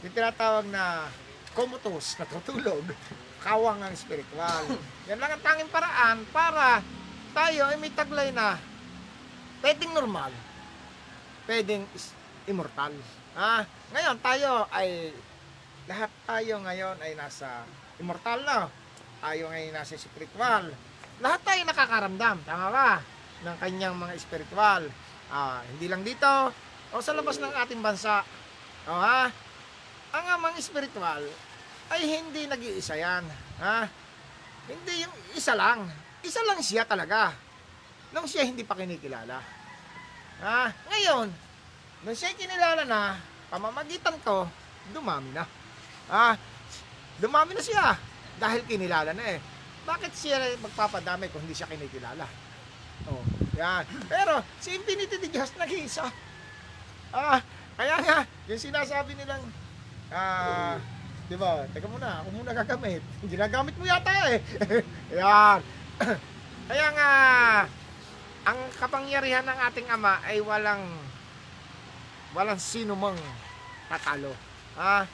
yung 0.00 0.12
tinatawag 0.16 0.64
na 0.68 1.08
komutos, 1.52 2.12
natutulog, 2.20 2.84
kawang 3.40 3.80
ang 3.80 3.92
spiritual. 3.96 4.64
Yan 5.08 5.20
lang 5.20 5.36
ang 5.36 5.44
tanging 5.44 5.72
paraan 5.72 6.24
para 6.32 6.84
tayo 7.32 7.68
ay 7.68 7.76
may 7.80 7.92
taglay 7.92 8.28
na 8.32 8.60
pwedeng 9.64 9.92
normal, 9.92 10.32
pwedeng 11.48 11.84
immortal. 12.44 12.92
Ha? 13.36 13.64
Ngayon 13.92 14.16
tayo 14.20 14.68
ay 14.68 15.16
lahat 15.88 16.12
tayo 16.28 16.60
ngayon 16.60 16.96
ay 17.00 17.12
nasa 17.16 17.64
immortal 18.00 18.40
na. 18.42 18.58
Tayo 19.20 19.52
ngayon 19.52 19.76
nasa 19.76 20.00
spiritual. 20.00 20.72
Lahat 21.20 21.40
tayo 21.44 21.60
nakakaramdam, 21.68 22.36
tama 22.48 22.68
ba? 22.72 22.90
ng 23.44 23.56
kanyang 23.56 23.96
mga 23.96 24.12
espiritual. 24.16 24.82
Ah, 25.30 25.64
hindi 25.64 25.86
lang 25.88 26.04
dito 26.04 26.28
o 26.90 27.00
sa 27.00 27.14
labas 27.16 27.40
ng 27.40 27.52
ating 27.54 27.80
bansa. 27.80 28.24
O 28.88 28.92
ha? 28.96 29.30
Ang 30.10 30.26
amang 30.36 30.56
espiritual 30.58 31.22
ay 31.90 32.00
hindi 32.04 32.44
nag-iisa 32.50 32.98
yan. 32.98 33.24
Ha? 33.62 33.86
Hindi 34.68 35.06
yung 35.06 35.14
isa 35.32 35.54
lang. 35.56 35.86
Isa 36.20 36.42
lang 36.44 36.60
siya 36.60 36.84
talaga. 36.84 37.32
Nung 38.10 38.26
siya 38.26 38.44
hindi 38.44 38.66
pa 38.66 38.76
kinikilala. 38.76 39.38
Ha? 40.42 40.60
Ngayon, 40.90 41.28
nung 42.04 42.16
siya 42.16 42.34
kinilala 42.34 42.82
na, 42.84 43.16
pamamagitan 43.48 44.18
ko, 44.20 44.50
dumami 44.90 45.30
na. 45.30 45.44
Ha? 46.10 46.34
Dumami 47.20 47.52
na 47.52 47.62
siya. 47.62 47.94
Dahil 48.40 48.64
kinilala 48.64 49.12
na 49.12 49.24
eh. 49.36 49.38
Bakit 49.84 50.12
siya 50.16 50.40
magpapadami 50.64 51.28
kung 51.28 51.44
hindi 51.44 51.52
siya 51.52 51.68
kinikilala? 51.68 52.24
Oh, 53.08 53.24
yan. 53.56 53.84
Pero 54.08 54.40
si 54.60 54.72
Infinity 54.76 55.20
de 55.20 55.28
Diyos 55.28 55.52
nag-iisa. 55.56 56.08
Ah, 57.12 57.40
kaya 57.76 57.96
nga, 58.00 58.18
yung 58.48 58.60
sinasabi 58.60 59.16
nilang, 59.16 59.44
ah, 60.12 60.80
di 61.28 61.36
ba, 61.36 61.64
teka 61.72 61.88
muna, 61.88 62.24
ako 62.24 62.28
muna 62.40 62.52
gagamit. 62.56 63.04
Ginagamit 63.24 63.74
mo 63.76 63.84
yata 63.84 64.12
eh. 64.32 64.38
yan. 65.20 65.60
kaya 66.70 66.86
nga, 66.96 67.10
ang 68.48 68.58
kapangyarihan 68.80 69.44
ng 69.44 69.58
ating 69.68 69.88
ama 69.92 70.20
ay 70.24 70.40
walang, 70.40 70.84
walang 72.32 72.60
sino 72.60 72.96
mang 72.96 73.16
tatalo. 73.88 74.32
Ah, 74.76 75.04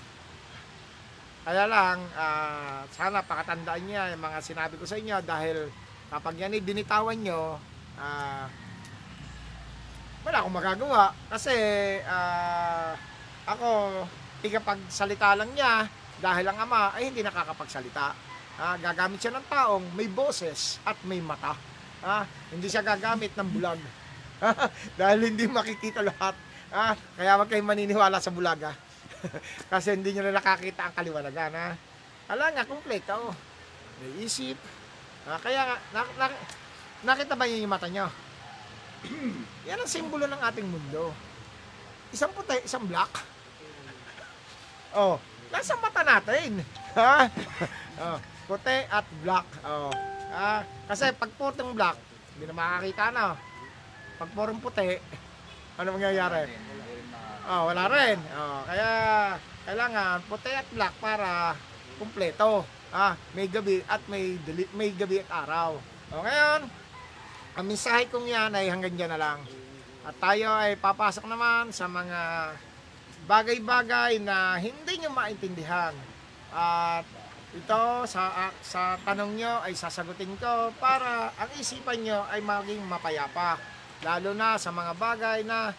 kaya 1.46 1.70
lang, 1.70 2.02
ah, 2.18 2.82
sana 2.90 3.22
pakatandaan 3.22 3.86
niya 3.86 4.10
yung 4.10 4.18
mga 4.26 4.42
sinabi 4.42 4.74
ko 4.74 4.82
sa 4.82 4.98
inyo 4.98 5.22
dahil 5.22 5.70
kapag 6.10 6.42
yan 6.42 6.58
ay 6.58 6.62
binitawan 6.66 7.14
nyo, 7.22 7.54
ah, 8.02 8.50
wala 10.26 10.42
akong 10.42 10.58
magagawa. 10.58 11.14
Kasi, 11.30 11.54
ah, 12.02 12.98
ako, 13.46 14.02
tigapagsalita 14.42 15.38
lang 15.38 15.54
niya 15.54 15.86
dahil 16.18 16.50
ang 16.50 16.66
ama 16.66 16.90
ay 16.98 17.14
hindi 17.14 17.22
nakakapagsalita. 17.22 18.10
Ah, 18.58 18.74
gagamit 18.82 19.22
siya 19.22 19.38
ng 19.38 19.46
taong 19.46 19.86
may 19.94 20.10
boses 20.10 20.82
at 20.82 20.98
may 21.06 21.22
mata. 21.22 21.54
Ah, 22.02 22.26
hindi 22.50 22.66
siya 22.66 22.82
gagamit 22.82 23.38
ng 23.38 23.48
bulag. 23.54 23.78
dahil 24.98 25.30
hindi 25.30 25.46
makikita 25.46 26.02
lahat. 26.02 26.34
Ah, 26.74 26.98
kaya 27.14 27.38
wag 27.38 27.46
kayong 27.46 27.70
maniniwala 27.70 28.18
sa 28.18 28.34
bulaga. 28.34 28.74
Kasi 29.72 29.96
hindi 29.96 30.12
nyo 30.12 30.28
na 30.28 30.38
nakakita 30.38 30.88
ang 30.88 30.94
kaliwanagan. 30.96 31.52
Ha? 31.54 31.68
Ala 32.32 32.52
nga, 32.52 32.68
kompleto. 32.68 33.32
May 34.02 34.26
isip. 34.26 34.58
Ah, 35.26 35.40
kaya 35.42 35.78
na, 35.90 36.00
na- 36.18 36.42
nakita 37.02 37.34
ba 37.34 37.48
yung 37.48 37.70
mata 37.70 37.90
nyo? 37.90 38.06
Yan 39.68 39.82
ang 39.82 39.90
simbolo 39.90 40.26
ng 40.26 40.42
ating 40.42 40.66
mundo. 40.66 41.10
Isang 42.14 42.32
puti, 42.32 42.62
isang 42.64 42.86
black. 42.86 43.10
Oh, 44.96 45.20
nasa 45.52 45.76
mata 45.76 46.00
natin. 46.00 46.64
Ha? 46.96 47.28
oh, 48.00 48.16
puti 48.48 48.88
at 48.88 49.04
black. 49.20 49.44
Oh. 49.60 49.92
Ah, 50.32 50.64
kasi 50.88 51.12
pag 51.12 51.28
putong 51.36 51.76
black, 51.76 52.00
hindi 52.32 52.48
na 52.48 52.56
makakita 52.56 53.12
na. 53.12 53.36
Pag 54.16 54.32
purong 54.32 54.56
puti, 54.64 54.96
ano 55.76 55.88
mangyayari? 55.92 56.48
Oh, 57.46 57.70
wala 57.70 57.86
rin. 57.86 58.18
Oh, 58.34 58.66
kaya 58.66 58.90
kailangan 59.62 60.18
puti 60.26 60.50
at 60.50 60.66
black 60.74 60.98
para 60.98 61.54
kumpleto. 61.94 62.66
Ah, 62.90 63.14
may 63.38 63.46
gabi 63.46 63.86
at 63.86 64.02
may 64.10 64.34
dili- 64.42 64.70
may 64.74 64.90
gabi 64.90 65.22
at 65.22 65.30
araw. 65.30 65.78
O 66.10 66.22
ngayon, 66.26 66.66
ang 67.54 67.64
mensahe 67.66 68.10
kong 68.10 68.26
yan 68.26 68.50
ay 68.50 68.66
hanggang 68.66 68.98
dyan 68.98 69.14
na 69.14 69.20
lang. 69.22 69.38
At 70.02 70.18
tayo 70.18 70.50
ay 70.58 70.74
papasok 70.74 71.26
naman 71.30 71.70
sa 71.70 71.86
mga 71.86 72.50
bagay-bagay 73.30 74.18
na 74.22 74.58
hindi 74.58 75.02
nyo 75.02 75.10
maintindihan. 75.14 75.94
At 76.50 77.06
ito 77.54 77.84
sa 78.10 78.50
sa 78.58 78.98
tanong 79.06 79.38
nyo 79.38 79.62
ay 79.62 79.78
sasagutin 79.78 80.34
ko 80.34 80.74
para 80.82 81.30
ang 81.38 81.50
isipan 81.58 82.02
nyo 82.02 82.26
ay 82.26 82.42
maging 82.42 82.82
mapayapa. 82.90 83.54
Lalo 84.02 84.34
na 84.34 84.58
sa 84.58 84.74
mga 84.74 84.92
bagay 84.98 85.46
na 85.46 85.70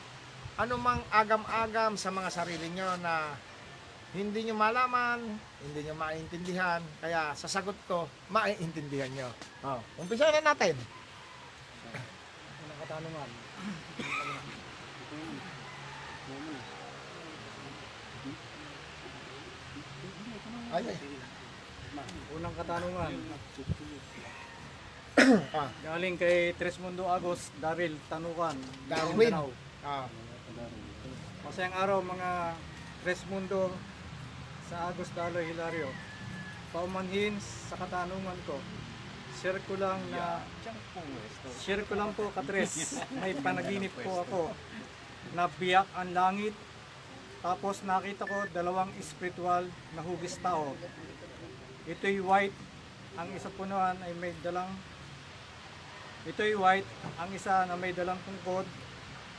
anumang 0.58 1.06
agam-agam 1.14 1.94
sa 1.94 2.10
mga 2.10 2.30
sarili 2.34 2.74
nyo 2.74 2.90
na 2.98 3.38
hindi 4.18 4.50
nyo 4.50 4.56
malaman, 4.58 5.22
hindi 5.62 5.80
nyo 5.86 5.94
maintindihan. 5.94 6.82
Kaya 6.98 7.38
sa 7.38 7.46
sagot 7.46 7.78
ko, 7.86 8.10
maiintindihan 8.34 9.12
nyo. 9.14 9.30
Oh, 9.62 9.80
umpisa 10.02 10.34
na 10.34 10.42
natin. 10.42 10.74
Unang 12.66 12.80
katanungan. 12.82 13.30
Ay, 20.68 20.84
ay. 20.84 20.98
Unang 22.36 22.56
katanungan. 22.58 23.12
Ah, 25.50 25.70
Galing 25.82 26.14
kay 26.14 26.54
Tresmundo 26.54 27.10
Agos, 27.10 27.50
Daryl 27.58 27.98
Tanukan. 28.06 28.54
Darwin. 28.86 29.34
Ah, 29.82 30.06
Masayang 31.46 31.78
araw 31.78 32.00
mga 32.02 32.58
Tresmundo 33.06 33.70
sa 34.66 34.90
Agos 34.90 35.08
Daloy 35.14 35.46
Hilario. 35.48 35.88
Paumanhin 36.74 37.38
sa 37.40 37.78
katanungan 37.78 38.36
ko. 38.44 38.58
Share 39.38 39.62
ko 39.70 39.78
lang 39.78 40.02
na 40.10 40.42
Share 41.62 41.86
ko 41.86 41.94
lang 41.94 42.12
po 42.18 42.34
katres. 42.34 42.98
May 43.22 43.38
panaginip 43.38 43.94
po 44.02 44.26
ako 44.26 44.42
na 45.38 45.46
biyak 45.62 45.86
ang 45.94 46.12
langit. 46.18 46.58
Tapos 47.46 47.86
nakita 47.86 48.26
ko 48.26 48.50
dalawang 48.50 48.90
spiritual 48.98 49.70
na 49.94 50.02
hugis 50.02 50.42
tao. 50.42 50.74
Ito'y 51.86 52.18
white. 52.20 52.58
Ang 53.16 53.30
isa 53.38 53.54
po 53.54 53.70
naman 53.70 53.96
ay 54.02 54.12
may 54.18 54.34
dalang 54.42 54.74
Ito'y 56.28 56.58
white. 56.58 56.90
Ang 57.22 57.30
isa 57.38 57.64
na 57.70 57.78
may 57.78 57.94
dalang 57.94 58.18
tungkod. 58.26 58.66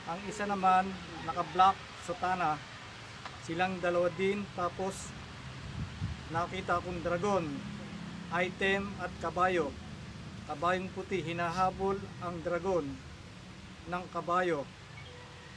Ang 0.07 0.19
isa 0.29 0.47
naman 0.47 0.87
naka-black 1.27 1.75
sutana. 2.07 2.55
Silang 3.43 3.81
dalawa 3.83 4.07
din. 4.15 4.45
Tapos 4.55 5.11
nakita 6.29 6.77
akong 6.77 7.01
dragon, 7.01 7.45
item 8.31 8.93
at 9.01 9.11
kabayo. 9.19 9.73
Kabayong 10.45 10.89
puti, 10.93 11.21
hinahabol 11.21 11.97
ang 12.21 12.35
dragon 12.45 12.85
ng 13.89 14.03
kabayo. 14.13 14.65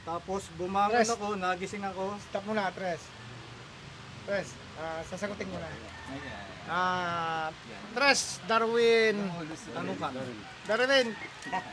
Tapos 0.03 0.51
bumangon 0.59 1.01
Tres. 1.01 1.13
ako, 1.15 1.27
nagising 1.39 1.85
ako. 1.85 2.17
stop 2.19 2.43
muna, 2.49 2.67
Tres. 2.75 3.01
Tres, 4.27 4.55
ah, 4.79 5.01
sasagutin 5.07 5.47
mo 5.47 5.57
na. 5.59 5.69
Ah, 6.67 7.51
Tres, 7.93 8.39
Darwin, 8.47 9.19
Ano 9.75 9.91
ka? 9.99 10.09
Darwin, 10.63 11.11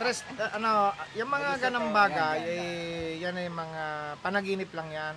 Tres, 0.03 0.27
ah, 0.37 0.59
ano, 0.59 0.91
yung 1.15 1.31
mga 1.31 1.63
ganang 1.63 1.95
bagay, 1.95 2.39
eh, 2.43 3.11
yan 3.23 3.39
ay 3.39 3.47
mga 3.47 3.85
panaginip 4.19 4.71
lang 4.75 4.91
yan. 4.91 5.17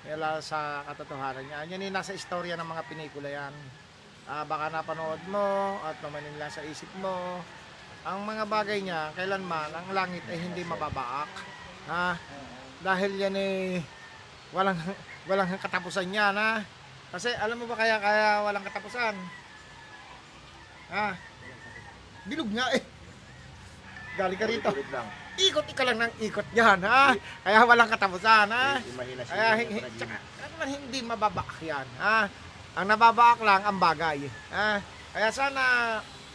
Wala 0.00 0.40
sa 0.40 0.86
katotohanan 0.88 1.44
yan. 1.44 1.64
Yan 1.76 1.84
ay 1.84 1.92
nasa 1.92 2.16
istorya 2.16 2.56
ng 2.56 2.64
mga 2.64 2.86
pinikula 2.88 3.28
yan. 3.28 3.54
Ah, 4.30 4.46
baka 4.46 4.70
napanood 4.70 5.20
mo 5.26 5.76
at 5.82 5.98
namanin 6.00 6.38
lang 6.38 6.48
sa 6.54 6.62
isip 6.62 6.88
mo. 7.02 7.42
Ang 8.06 8.24
mga 8.24 8.48
bagay 8.48 8.80
niya, 8.80 9.12
kailanman, 9.12 9.74
ang 9.74 9.88
langit 9.92 10.24
ay 10.30 10.38
hindi 10.40 10.62
mababaak. 10.64 11.28
Ha? 11.90 12.16
Dahil 12.80 13.12
yan 13.18 13.36
ay 13.36 13.82
walang 14.54 14.78
walang 15.28 15.50
katapusan 15.58 16.08
yan, 16.14 16.32
ha? 16.32 16.64
Kasi 17.10 17.34
alam 17.34 17.58
mo 17.58 17.66
ba 17.66 17.74
kaya 17.74 17.98
kaya 17.98 18.46
walang 18.46 18.62
katapusan? 18.62 19.14
Ha? 20.90 21.14
Bilog 22.26 22.50
nga 22.54 22.66
eh. 22.74 22.82
Galing 24.18 24.38
ka 24.38 24.46
rito. 24.46 24.70
Ikot 25.40 25.68
ka 25.72 25.82
lang 25.86 25.98
ng 25.98 26.14
ikot 26.20 26.48
yan, 26.52 26.78
ha? 26.84 27.14
Kaya 27.46 27.64
walang 27.64 27.90
katapusan, 27.90 28.50
ha? 28.50 28.78
Kaya 29.26 29.48
tsaka, 29.96 30.16
ano 30.18 30.54
man 30.58 30.68
hindi 30.68 30.98
mababaak 31.00 31.58
yan, 31.64 31.86
ha? 31.98 32.28
Ang 32.78 32.86
nababaak 32.86 33.40
lang 33.42 33.62
ang 33.64 33.78
bagay, 33.80 34.26
ha? 34.52 34.78
Kaya 35.10 35.28
sana 35.34 35.62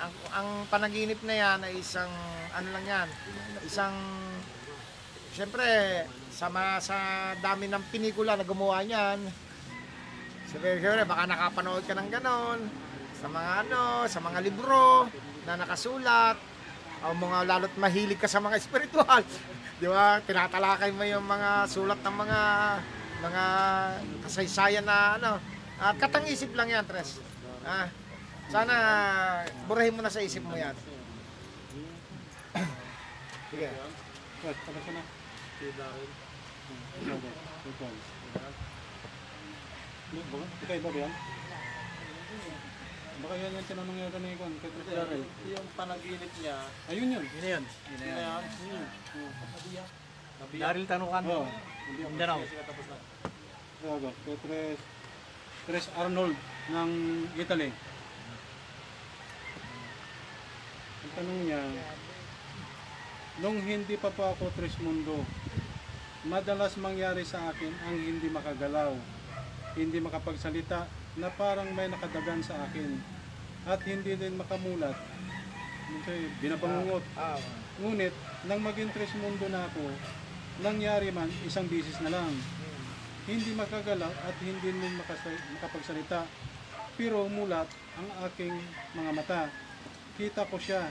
ang, 0.02 0.14
ang 0.36 0.48
panaginip 0.68 1.22
na 1.24 1.36
yan 1.36 1.60
ay 1.64 1.80
isang 1.80 2.12
ano 2.56 2.68
lang 2.76 2.86
yan, 2.88 3.08
isang 3.64 3.96
Siyempre, 5.36 5.68
sa, 6.32 6.48
ma- 6.48 6.80
sa 6.80 6.96
dami 7.44 7.68
ng 7.68 7.92
pinikula 7.92 8.40
na 8.40 8.48
gumawa 8.48 8.80
niyan, 8.88 9.20
siyempre, 10.50 10.82
siyempre, 10.82 11.04
baka 11.06 11.24
nakapanood 11.30 11.84
ka 11.86 11.94
ng 11.98 12.10
ganon, 12.10 12.60
sa 13.16 13.28
mga 13.32 13.52
ano, 13.66 13.84
sa 14.06 14.20
mga 14.22 14.40
libro 14.44 15.10
na 15.46 15.58
nakasulat, 15.58 16.38
o 17.06 17.14
mga 17.14 17.38
lalo't 17.46 17.76
mahilig 17.78 18.18
ka 18.18 18.26
sa 18.26 18.42
mga 18.42 18.58
espiritual. 18.58 19.22
Di 19.82 19.86
ba? 19.86 20.18
Tinatalakay 20.26 20.90
mo 20.96 21.04
yung 21.06 21.26
mga 21.28 21.70
sulat 21.70 22.00
ng 22.02 22.16
mga 22.16 22.40
mga 23.26 23.44
kasaysayan 24.26 24.86
na 24.88 25.20
ano. 25.20 25.32
At 25.78 26.00
katang-isip 26.00 26.56
lang 26.56 26.72
yan, 26.72 26.86
Tres. 26.88 27.20
Ah, 27.66 27.90
sana 28.50 28.74
burahin 29.68 29.94
mo 29.94 30.02
na 30.02 30.14
sa 30.14 30.24
isip 30.24 30.42
mo 30.46 30.56
yan. 30.56 30.74
Sige. 33.52 33.68
Tapos 34.46 34.86
na. 34.94 35.04
Ikaw 37.02 37.18
ba? 37.20 37.30
Ano, 40.16 40.24
baka? 40.32 40.46
Ikaw 40.64 40.80
ba 40.80 41.00
yan? 41.04 41.14
Baka 43.16 43.34
yan 43.36 43.52
yung 43.52 43.68
tinanong 43.68 44.00
yata 44.00 44.20
ni 44.24 44.38
Juan, 44.40 44.54
kay 44.64 44.72
Chris 44.72 44.88
Darrell. 44.96 45.26
Yung 45.28 45.68
panaginip 45.76 46.32
niya, 46.40 46.56
Ayun 46.88 47.16
yun. 47.20 47.26
Yun 47.28 47.42
na 47.44 47.50
yun. 47.52 47.64
Yun 47.68 48.00
na 48.00 48.06
yun. 48.08 48.16
ayan, 48.16 49.88
Daryl 50.56 50.88
Tanukan. 50.88 51.24
Oo. 51.28 51.48
Hindi 51.86 52.00
ako. 52.00 52.12
Mindanao. 52.16 52.40
Tawaga, 53.84 54.10
kay 54.24 54.38
Tres, 54.40 54.80
Tres 55.68 55.86
Arnold 56.00 56.36
ng 56.72 56.92
Italy. 57.36 57.70
Ang 61.04 61.12
tanong 61.12 61.40
niya, 61.44 61.62
nung 63.44 63.60
hindi 63.60 63.96
pa 64.00 64.16
po 64.16 64.32
ako 64.32 64.48
Tres 64.56 64.80
Mundo, 64.80 65.28
madalas 66.24 66.80
mangyari 66.80 67.28
sa 67.28 67.52
akin 67.52 67.74
ang 67.84 67.96
hindi 68.00 68.28
makagalaw, 68.32 68.96
hindi 69.76 70.00
makapagsalita, 70.00 70.88
na 71.16 71.30
parang 71.32 71.72
may 71.72 71.88
nakadagan 71.88 72.44
sa 72.44 72.56
akin, 72.68 73.00
at 73.68 73.80
hindi 73.88 74.16
din 74.16 74.36
makamulat. 74.36 74.96
Minsan, 75.92 76.32
binabangungot. 76.42 77.04
Ah, 77.16 77.40
Ngunit, 77.76 78.16
nang 78.48 78.64
maging 78.64 78.88
Tres 78.96 79.12
Mundo 79.20 79.52
na 79.52 79.68
ako, 79.68 79.84
nangyari 80.64 81.12
man 81.12 81.28
isang 81.44 81.68
bisis 81.68 82.00
na 82.00 82.08
lang. 82.08 82.32
Hindi 83.28 83.52
makagalaw 83.52 84.12
at 84.12 84.36
hindi 84.40 84.70
din 84.72 84.96
makapagsalita. 85.60 86.24
Pero 86.96 87.28
mulat 87.28 87.68
ang 88.00 88.10
aking 88.32 88.56
mga 88.96 89.12
mata. 89.12 89.42
Kita 90.16 90.48
ko 90.48 90.56
siya, 90.56 90.88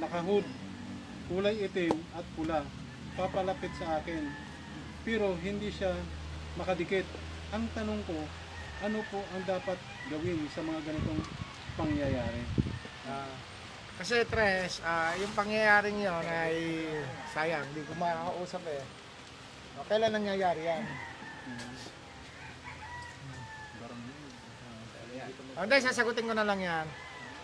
nakahood, 0.00 0.46
kulay 1.28 1.68
itim 1.68 1.92
at 2.16 2.24
pula, 2.32 2.64
papalapit 3.18 3.74
sa 3.76 4.00
akin. 4.00 4.24
Pero 5.04 5.36
hindi 5.36 5.68
siya 5.68 5.92
makadikit. 6.56 7.04
Ang 7.54 7.64
tanong 7.78 8.02
ko, 8.10 8.18
ano 8.82 8.98
po 9.06 9.22
ang 9.30 9.44
dapat 9.46 9.78
gawin 10.10 10.50
sa 10.50 10.66
mga 10.66 10.80
ganitong 10.82 11.22
pangyayari? 11.78 12.42
Ah, 13.06 13.30
kasi 14.02 14.26
Tres, 14.26 14.82
ah, 14.82 15.14
yung 15.14 15.30
pangyayaring 15.30 16.02
yon 16.02 16.26
ay 16.26 16.90
sayang, 17.30 17.62
hindi 17.70 17.86
ko 17.86 17.94
makakausap 17.94 18.66
eh. 18.66 18.82
O, 19.78 19.86
kailan 19.86 20.10
nangyayari 20.10 20.62
yan? 20.66 20.82
Ah, 25.56 25.64
Hindi, 25.64 25.76
sasagutin 25.80 26.28
ko 26.28 26.34
na 26.34 26.44
lang 26.44 26.60
yan. 26.60 26.86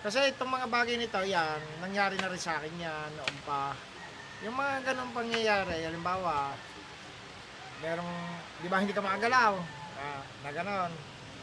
Kasi 0.02 0.34
itong 0.34 0.50
mga 0.50 0.66
bagay 0.66 0.98
nito, 0.98 1.22
yan, 1.22 1.62
nangyari 1.78 2.18
na 2.18 2.28
rin 2.28 2.42
sa 2.42 2.58
akin 2.58 2.74
yan 2.74 3.10
noon 3.14 3.36
pa. 3.46 3.72
Yung 4.42 4.58
mga 4.58 4.92
ganong 4.92 5.14
pangyayari, 5.14 5.86
halimbawa, 5.86 6.58
merong, 7.80 8.12
di 8.60 8.68
ba 8.68 8.82
hindi 8.82 8.92
ka 8.92 9.00
makagalaw? 9.00 9.81
Ah, 10.02 10.26
na 10.42 10.50
ganon. 10.50 10.90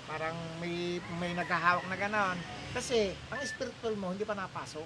Parang 0.04 0.36
may, 0.60 1.00
may 1.22 1.32
naghahawak 1.32 1.88
na 1.88 1.96
ganon. 1.96 2.36
Kasi, 2.76 3.16
ang 3.32 3.40
spiritual 3.48 3.96
mo, 3.96 4.12
hindi 4.12 4.28
pa 4.28 4.36
napasok. 4.36 4.84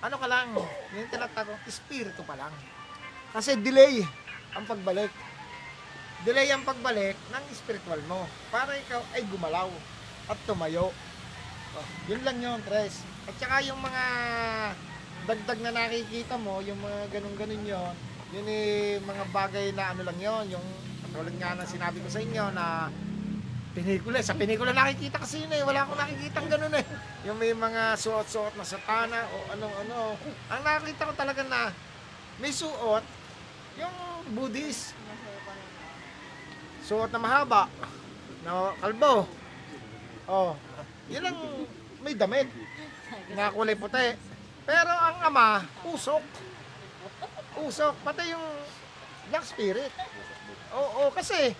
Ano 0.00 0.16
ka 0.16 0.26
lang, 0.30 0.54
yung 0.94 1.10
tinatawag, 1.10 1.58
espiritu 1.66 2.22
pa 2.22 2.38
lang. 2.38 2.54
Kasi 3.34 3.58
delay 3.58 4.06
ang 4.54 4.64
pagbalik. 4.64 5.10
Delay 6.22 6.48
ang 6.54 6.62
pagbalik 6.62 7.18
ng 7.34 7.44
spiritual 7.52 8.00
mo 8.06 8.24
para 8.52 8.76
ikaw 8.78 9.00
ay 9.16 9.26
gumalaw 9.28 9.68
at 10.30 10.38
tumayo. 10.46 10.94
Oh, 11.74 11.86
yun 12.06 12.22
lang 12.22 12.38
yun, 12.38 12.58
Tres. 12.64 13.02
At 13.26 13.34
saka 13.38 13.62
yung 13.66 13.78
mga 13.78 14.04
dagdag 15.26 15.60
na 15.62 15.72
nakikita 15.74 16.34
mo, 16.40 16.64
yung 16.64 16.80
mga 16.80 17.00
ganun-ganun 17.14 17.62
yun, 17.62 17.94
yun 18.30 18.46
eh, 18.46 18.98
mga 19.02 19.24
bagay 19.30 19.66
na 19.74 19.94
ano 19.94 20.02
lang 20.06 20.18
yun, 20.18 20.58
yung 20.58 20.66
katulad 21.10 21.34
nga 21.42 21.58
ng 21.58 21.66
sinabi 21.66 21.98
ko 21.98 22.06
sa 22.06 22.22
inyo 22.22 22.44
na 22.54 22.86
pinikula. 23.74 24.22
Sa 24.22 24.38
pinikula 24.38 24.70
nakikita 24.70 25.18
kasi 25.18 25.42
yun 25.42 25.50
eh. 25.50 25.66
Wala 25.66 25.82
akong 25.82 25.98
nakikita 25.98 26.38
ganun 26.46 26.78
eh. 26.78 26.86
Yung 27.26 27.34
may 27.34 27.50
mga 27.50 27.98
suot-suot 27.98 28.54
na 28.54 28.62
satana 28.62 29.26
o 29.26 29.36
ano-ano. 29.50 30.14
Ang 30.54 30.62
nakikita 30.62 31.10
ko 31.10 31.12
talaga 31.18 31.42
na 31.42 31.74
may 32.38 32.54
suot, 32.54 33.02
yung 33.74 33.96
Buddhist. 34.38 34.94
Suot 36.86 37.10
na 37.10 37.18
mahaba. 37.18 37.66
Na 38.46 38.70
kalbo. 38.78 39.26
Oh. 40.30 40.54
Yun 41.10 41.26
ang 41.26 41.38
may 42.06 42.14
damit. 42.14 42.46
Na 43.34 43.50
kulay 43.50 43.74
puti. 43.74 44.14
Pero 44.62 44.94
ang 44.94 45.26
ama, 45.26 45.66
usok. 45.90 46.22
Usok. 47.66 47.98
Pati 48.06 48.30
yung 48.30 48.46
black 49.26 49.42
spirit. 49.42 49.90
Oo, 50.70 51.10
kasi 51.10 51.54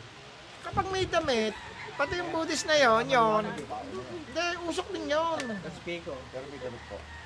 kapag 0.62 0.86
may 0.94 1.06
damit, 1.08 1.54
pati 1.98 2.20
yung 2.20 2.30
Buddhist 2.30 2.68
na 2.68 2.78
yon, 2.78 3.04
yon, 3.10 3.44
hindi, 4.30 4.44
usok 4.70 4.86
din 4.94 5.10
yon. 5.10 5.42
Speako. 5.82 6.14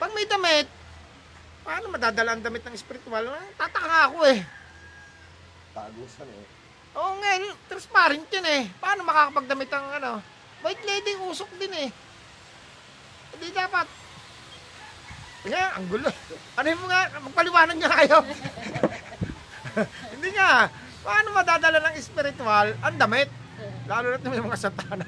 Pag 0.01 0.11
may 0.17 0.25
damit, 0.25 0.67
paano 1.61 1.93
madadala 1.93 2.35
ang 2.35 2.43
damit 2.45 2.65
ng 2.65 2.77
spiritual? 2.77 3.29
Tataka 3.61 4.09
ako 4.09 4.19
eh. 4.29 4.41
Tagusan 5.77 6.29
eh. 6.31 6.47
Oo 6.95 7.19
nga, 7.19 7.31
transparent 7.69 8.27
yun 8.31 8.47
eh. 8.47 8.63
Paano 8.79 9.03
makakapagdamit 9.03 9.71
ang 9.75 9.87
ano? 9.99 10.13
White 10.65 10.85
lady, 10.87 11.13
usok 11.21 11.51
din 11.61 11.75
eh. 11.75 11.89
Hindi 13.35 13.49
dapat. 13.51 13.85
Kaya, 15.45 15.77
ang 15.77 15.85
gulo. 15.91 16.09
Ano 16.57 16.67
yung 16.71 16.85
mga, 16.89 16.99
magpaliwanag 17.21 17.77
niya 17.77 17.93
kayo. 17.93 18.17
Hindi 20.15 20.29
nga. 20.33 20.71
Paano 21.05 21.29
madadala 21.37 21.79
ng 21.85 21.97
spiritual 22.01 22.73
ang 22.81 22.97
damit? 22.97 23.29
Lalo 23.85 24.17
na 24.17 24.33
yung 24.33 24.49
mga 24.49 24.63
satana. 24.65 25.05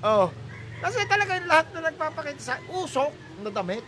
Oh. 0.00 0.32
Kasi 0.80 1.04
talaga 1.04 1.36
yung 1.36 1.50
lahat 1.50 1.66
na 1.76 1.92
nagpapakita 1.92 2.40
sa 2.40 2.56
usok 2.72 3.12
na 3.44 3.52
damit. 3.52 3.84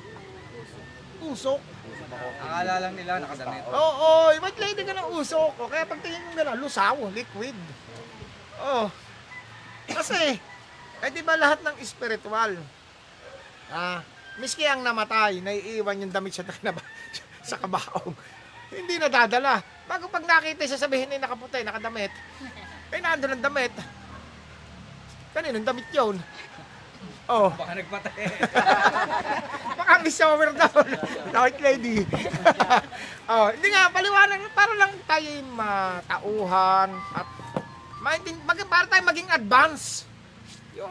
Usok. 1.24 1.60
Akala 2.44 2.74
lang 2.84 2.94
nila 2.98 3.22
nakadamit. 3.22 3.64
Oo, 3.70 3.78
oh, 3.80 4.28
oh, 4.28 4.36
white 4.44 4.60
lady 4.60 4.82
ka 4.84 4.92
ng 4.92 5.08
usok. 5.16 5.52
O 5.56 5.70
kaya 5.72 5.88
pagtingin 5.88 6.20
mo 6.20 6.32
gano'n, 6.36 6.58
lusaw, 6.60 6.98
liquid. 7.16 7.56
Oh. 8.60 8.92
Kasi, 9.88 10.36
eh 11.00 11.10
di 11.10 11.22
ba 11.24 11.40
lahat 11.40 11.64
ng 11.64 11.76
spiritual, 11.80 12.60
ah, 13.72 14.04
miski 14.36 14.68
ang 14.68 14.84
namatay, 14.84 15.40
naiiwan 15.40 16.04
yung 16.04 16.12
damit 16.12 16.36
sa, 16.36 16.44
kanaba, 16.44 16.84
sa 17.48 17.56
kabaong. 17.56 18.12
Hindi 18.70 18.94
nadadala. 18.96 19.62
Bago 19.90 20.06
pag 20.06 20.22
nakita 20.22 20.62
siya 20.66 20.78
sabihin 20.78 21.10
ay 21.10 21.18
nakaputi, 21.18 21.62
nakadamit. 21.66 22.12
Eh, 22.90 22.98
nandun 22.98 23.38
ang 23.38 23.44
damit. 23.46 23.70
Kaninong 25.30 25.62
damit 25.62 25.86
yun? 25.94 26.18
Oh. 27.30 27.54
Baka 27.58 27.78
nagpatay. 27.78 28.26
Baka 29.78 29.92
may 30.02 30.10
shower 30.10 30.50
daw. 30.50 30.74
White 31.30 31.62
lady. 31.62 32.02
oh, 33.30 33.46
hindi 33.54 33.68
nga, 33.70 33.94
paliwanag. 33.94 34.42
Para 34.58 34.74
lang 34.74 34.92
tayo 35.06 35.30
matauhan 35.54 36.90
at 37.14 37.28
maintin, 38.02 38.34
mag, 38.42 38.58
para 38.66 38.90
tayo 38.90 39.06
maging 39.06 39.30
advance. 39.30 40.02
Yung, 40.74 40.90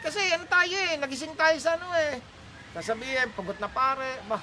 kasi 0.00 0.24
ano 0.32 0.48
tayo 0.48 0.72
eh, 0.72 0.96
nagising 0.96 1.36
tayo 1.36 1.56
sa 1.60 1.76
ano 1.76 1.92
eh. 2.00 2.16
Sasabihin, 2.72 3.28
pagod 3.36 3.60
na 3.60 3.68
pare, 3.68 4.24
bah, 4.24 4.40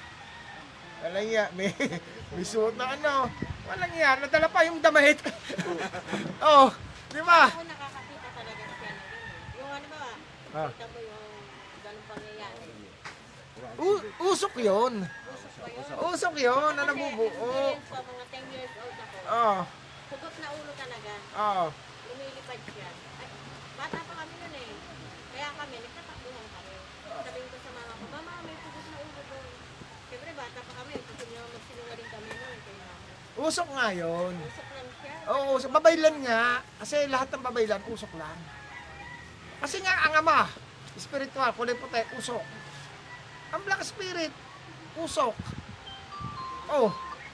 walang 1.02 1.26
iya, 1.26 1.50
may, 1.58 1.70
may 2.34 2.44
suot 2.44 2.74
na 2.74 2.86
ano. 2.92 3.30
Walang 3.64 3.94
iya, 3.94 4.18
nadala 4.18 4.48
pa 4.48 4.66
yung 4.66 4.80
damit. 4.80 5.22
oh, 6.44 6.68
di 7.08 7.22
ba? 7.22 7.48
Ako 7.48 7.64
nakakakita 7.64 8.30
talaga 8.34 8.62
ng 8.62 8.78
ganun. 8.78 9.10
Yung 9.56 9.72
ano 9.72 9.88
ba, 9.88 10.04
Ah. 10.54 10.70
kita 10.70 10.86
mo 10.86 11.00
yung 11.00 11.26
ganun 11.80 12.06
pangyayari. 12.06 12.68
U- 13.76 14.06
usok 14.28 14.54
yon. 14.60 14.94
Usok 15.02 15.54
ba 15.56 15.68
yun? 15.68 15.86
Usok 16.06 16.36
yon 16.38 16.72
na 16.74 16.84
nabubuo. 16.84 17.26
experience 17.26 17.88
ko, 17.88 17.98
mga 18.04 18.26
10 18.30 18.54
years 18.54 18.74
old 18.78 18.98
ako. 19.00 19.18
Oh, 19.26 19.60
Hugot 20.12 20.36
na 20.38 20.50
ulo 20.52 20.72
talaga. 20.76 21.14
oh. 21.34 21.68
Lumilipad 22.06 22.60
siya. 22.68 22.90
Ay, 23.18 23.28
bata 23.74 23.98
pa 23.98 24.14
kami 24.16 24.34
nun 24.36 24.54
eh. 24.54 24.72
Kaya 25.34 25.50
kami, 25.56 25.76
nagtatakbuhan 25.80 26.48
kami. 26.52 26.76
Sabihin 27.24 27.48
ko 27.48 27.58
sa 27.58 27.72
mama 27.72 27.94
ko, 27.96 28.06
Mama, 28.12 28.34
may 28.44 28.58
pugot 28.60 28.86
na 28.86 28.98
ulo 29.00 29.22
doon. 29.24 29.48
Siyempre, 30.06 30.32
bata 30.36 30.60
pa 30.60 30.74
kami. 30.76 30.94
Gusto 31.00 31.24
niya 31.24 31.42
magsinungaling 31.48 32.10
kami 32.12 32.30
nun. 32.30 32.58
Kaya 32.62 32.88
Usok 33.44 33.68
nga 33.76 33.92
yon. 33.92 34.32
usok 34.40 34.68
lang 34.72 34.90
siya. 35.04 35.14
Oo, 35.28 35.60
usok. 35.60 35.72
babaylan 35.76 36.18
nga. 36.24 36.64
Kasi 36.80 37.12
lahat 37.12 37.28
ng 37.36 37.44
babaylan, 37.44 37.84
usok 37.92 38.12
lang. 38.16 38.40
Kasi 39.60 39.84
nga, 39.84 40.08
ang 40.08 40.24
ama, 40.24 40.48
spiritual, 40.96 41.52
kulay 41.52 41.76
puti, 41.76 42.00
usok. 42.16 42.44
Ang 43.52 43.62
black 43.68 43.84
spirit, 43.84 44.32
usok. 44.96 45.36
Oh, 46.72 46.88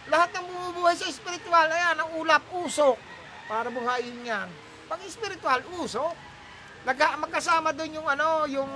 lahat 0.10 0.34
ng 0.34 0.46
bumubuhay 0.50 0.98
sa 0.98 1.14
spiritual, 1.14 1.70
ayan, 1.70 2.02
ang 2.02 2.10
ulap, 2.18 2.42
usok. 2.58 2.98
Para 3.46 3.70
buhayin 3.70 4.26
yan. 4.26 4.50
Pag 4.90 5.06
spiritual, 5.06 5.62
usok. 5.78 6.14
Nagka, 6.90 7.22
magkasama 7.22 7.70
doon 7.70 8.02
yung 8.02 8.08
ano, 8.10 8.50
yung 8.50 8.72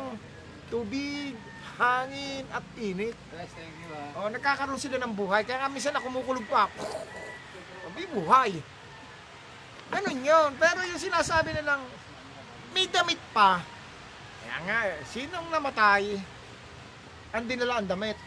tubig, 0.70 1.34
hangin, 1.78 2.46
at 2.54 2.66
init. 2.78 3.18
Guys, 3.34 3.50
thank 3.58 3.74
you 3.82 3.90
ah. 3.94 4.22
Oh, 4.22 4.30
nagkakaroon 4.30 4.78
sila 4.78 5.02
ng 5.02 5.14
buhay. 5.18 5.42
Kaya 5.42 5.66
nga 5.66 5.74
minsan 5.74 5.94
na 5.94 6.04
kumukulog 6.04 6.46
pa. 6.46 6.70
May 7.94 8.06
buhay. 8.10 8.52
Ganun 9.94 10.20
yun. 10.26 10.50
Pero 10.58 10.80
yung 10.86 11.02
sinasabi 11.02 11.54
nilang 11.54 11.82
may 12.74 12.90
damit 12.90 13.22
pa. 13.32 13.62
Kaya 14.42 14.58
nga, 14.66 14.78
sinong 15.10 15.48
namatay, 15.54 16.18
ang 17.34 17.46
dinala 17.46 17.82
ang 17.82 17.90
damit. 17.90 18.18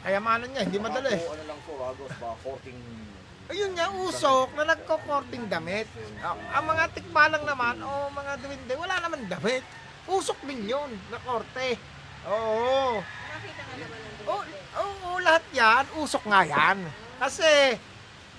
Kaya 0.00 0.18
manon 0.22 0.48
niya, 0.52 0.64
hindi 0.64 0.80
madala 0.80 1.08
eh. 1.12 1.20
Ako, 1.20 1.34
ano 1.34 1.44
lang 1.44 1.60
to, 1.66 1.72
Agos, 1.82 2.12
baka 2.16 2.36
14 2.62 3.06
Ayun 3.46 3.72
nga, 3.78 3.86
usok 3.94 4.48
na 4.58 4.64
nagko-korting 4.74 5.46
damit. 5.46 5.86
Ah, 6.18 6.34
ang 6.58 6.66
mga 6.66 6.90
tikbalang 6.98 7.46
naman, 7.46 7.78
o 7.78 8.10
mga 8.10 8.32
duwinde, 8.42 8.74
wala 8.74 8.98
naman 8.98 9.22
damit. 9.30 9.62
Usok 10.10 10.38
din 10.46 10.66
yun, 10.66 10.90
na 11.14 11.18
korte. 11.22 11.78
Oo. 12.26 12.98
Nakita 13.02 13.62
nga 13.62 13.74
naman 13.78 13.98
ng 14.02 14.14
Oo, 14.26 14.42
oh, 14.82 14.94
oh, 15.14 15.18
lahat 15.22 15.44
yan, 15.54 15.84
usok 16.02 16.26
nga 16.26 16.42
yan. 16.42 16.78
Kasi, 17.22 17.78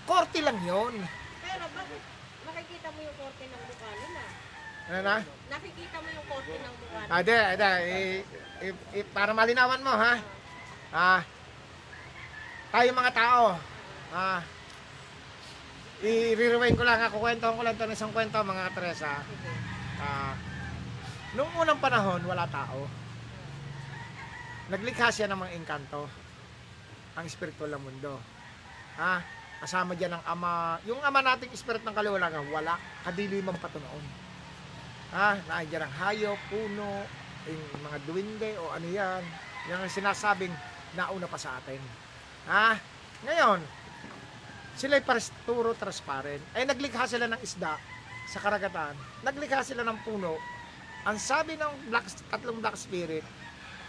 korte 0.07 0.39
lang 0.39 0.57
yun. 0.63 0.95
Pero 1.43 1.65
bakit 1.69 2.01
makikita 2.47 2.87
mo 2.89 2.99
yung 3.03 3.17
korte 3.19 3.43
ng 3.45 3.61
mukha 3.61 3.89
nila? 3.93 4.23
Ano 4.87 4.99
na? 5.03 5.17
Nakikita 5.51 5.97
mo 5.99 6.07
yung 6.07 6.27
korte 6.31 6.53
ng 6.55 6.73
mukha 6.79 6.99
nila? 7.03 7.11
Ade, 7.11 7.35
ade, 7.53 7.69
i- 8.63 8.85
i- 8.95 9.09
para 9.11 9.31
malinawan 9.35 9.83
mo, 9.83 9.91
ha? 9.91 10.13
Ah, 10.87 11.21
tayo 12.71 12.89
mga 12.95 13.11
tao, 13.11 13.43
ah, 14.15 14.41
i-rewind 15.99 16.77
ko 16.77 16.83
lang, 16.87 17.03
ako 17.03 17.19
kwento 17.19 17.51
ko 17.51 17.61
lang 17.61 17.75
ito 17.75 17.83
ng 17.83 17.97
isang 17.97 18.13
kwento, 18.15 18.39
mga 18.39 18.71
Teresa. 18.71 19.11
Ah, 19.99 20.33
nung 21.35 21.51
unang 21.59 21.83
panahon, 21.83 22.23
wala 22.23 22.47
tao. 22.47 22.87
Naglikha 24.67 25.11
siya 25.11 25.27
ng 25.27 25.39
mga 25.41 25.55
engkanto, 25.59 26.07
ang 27.15 27.25
espiritual 27.27 27.75
ng 27.75 27.83
mundo. 27.83 28.19
Ha? 28.99 29.36
Kasama 29.57 29.97
diyan 29.97 30.13
ang 30.17 30.23
ama, 30.29 30.77
yung 30.85 31.01
ama 31.01 31.19
nating 31.25 31.49
espiritu 31.49 31.81
ng 31.85 31.97
kaliwanagan, 31.97 32.45
wala, 32.53 32.77
kadilimang 33.01 33.57
patunoon. 33.57 34.05
Ha? 35.13 35.39
Nandiyan 35.49 35.87
ang 35.87 35.93
hayop, 36.03 36.39
puno, 36.51 37.07
yung 37.47 37.63
mga 37.81 37.97
duwinde 38.05 38.51
o 38.59 38.69
ano 38.75 38.87
yan. 38.91 39.23
Yung 39.71 39.87
sinasabing 39.87 40.51
nauna 40.93 41.27
pa 41.27 41.39
sa 41.39 41.57
atin. 41.59 41.79
Ha? 42.47 42.77
Ngayon, 43.25 43.59
sila'y 44.77 45.01
puro 45.47 45.73
transparent. 45.73 46.43
Ay 46.53 46.69
naglikha 46.69 47.09
sila 47.09 47.25
ng 47.25 47.41
isda 47.41 47.79
sa 48.29 48.39
karagatan. 48.43 48.93
Naglikha 49.23 49.63
sila 49.63 49.81
ng 49.81 49.97
puno. 50.05 50.37
Ang 51.07 51.17
sabi 51.17 51.55
ng 51.55 51.87
black, 51.87 52.05
tatlong 52.27 52.59
black 52.59 52.75
spirit, 52.75 53.23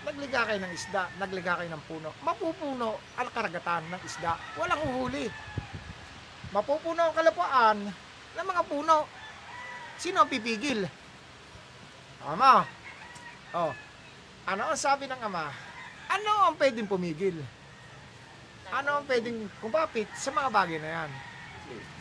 naglikha 0.09 0.49
kayo 0.49 0.61
ng 0.65 0.73
isda, 0.73 1.03
naglikha 1.21 1.61
kayo 1.61 1.69
ng 1.69 1.85
puno. 1.85 2.09
Mapupuno 2.25 2.97
ang 3.21 3.29
karagatan 3.29 3.85
ng 3.93 4.03
isda. 4.09 4.41
Walang 4.57 4.81
uhuli. 4.89 5.29
Mapupuno 6.49 7.13
ang 7.13 7.15
kalapaan 7.15 7.79
ng 8.33 8.47
mga 8.49 8.63
puno. 8.65 9.05
Sino 10.01 10.25
ang 10.25 10.31
pipigil? 10.33 10.89
Ama. 12.25 12.65
Oh. 13.53 13.73
Ano 14.49 14.63
ang 14.73 14.81
sabi 14.81 15.05
ng 15.05 15.21
ama? 15.21 15.53
Ano 16.09 16.33
ang 16.49 16.57
pwedeng 16.57 16.89
pumigil? 16.89 17.37
Ano 18.73 19.01
ang 19.01 19.05
pwedeng 19.05 19.45
kumapit 19.61 20.09
sa 20.17 20.33
mga 20.33 20.49
bagay 20.49 20.81
na 20.81 21.05
yan? 21.05 21.11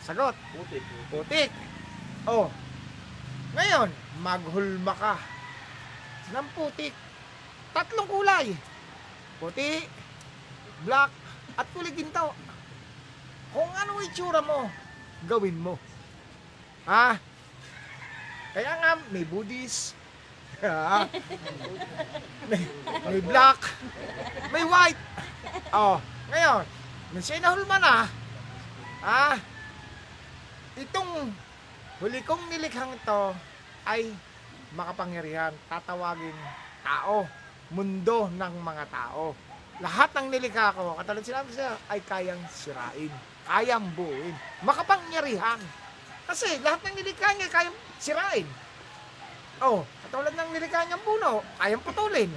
Sagot. 0.00 0.32
Putik. 0.56 0.84
Putik. 1.12 1.52
Oh. 2.24 2.48
Ngayon, 3.52 3.92
maghulma 4.24 4.96
ka 4.96 5.14
ng 6.32 6.46
putik. 6.56 7.07
Tatlong 7.76 8.08
kulay. 8.08 8.56
Puti, 9.38 9.86
black, 10.82 11.12
at 11.54 11.66
kulay 11.74 11.92
ginto. 11.94 12.34
Kung 13.54 13.72
ano 13.72 14.02
itsura 14.04 14.44
mo, 14.44 14.68
gawin 15.24 15.56
mo. 15.56 15.74
Ha? 16.84 17.16
Kaya 18.52 18.72
nga, 18.80 18.92
may 19.12 19.24
Buddhist, 19.28 19.94
may, 22.50 22.62
may 23.06 23.20
black, 23.22 23.60
may 24.50 24.64
white. 24.66 24.98
Oh, 25.70 26.02
ngayon, 26.32 26.64
nung 27.14 27.22
sinahulma 27.22 27.76
na, 27.78 27.94
ha? 29.04 29.38
Itong 30.74 31.30
huli 32.02 32.20
kong 32.26 32.50
nilikhang 32.50 32.90
ito 32.94 33.34
ay 33.86 34.10
makapangyarihan, 34.74 35.54
tatawagin 35.70 36.34
tao, 36.82 37.28
mundo 37.72 38.32
ng 38.32 38.54
mga 38.64 38.84
tao. 38.88 39.36
Lahat 39.78 40.10
ng 40.16 40.26
nilikha 40.32 40.74
ko, 40.74 40.98
katulad 40.98 41.22
sinabi 41.22 41.50
siya, 41.54 41.78
ay 41.86 42.02
kayang 42.02 42.42
sirain, 42.50 43.12
kayang 43.46 43.86
buuin, 43.94 44.34
makapangyarihan. 44.66 45.60
Kasi 46.26 46.58
lahat 46.60 46.82
ng 46.82 46.94
nilikha 46.98 47.28
niya 47.38 47.48
kayang 47.48 47.76
sirain. 48.02 48.48
Oh, 49.62 49.86
katulad 50.06 50.34
ng 50.34 50.50
nilikha 50.50 50.86
niyang 50.86 51.04
puno, 51.06 51.46
kayang 51.62 51.82
putulin. 51.84 52.30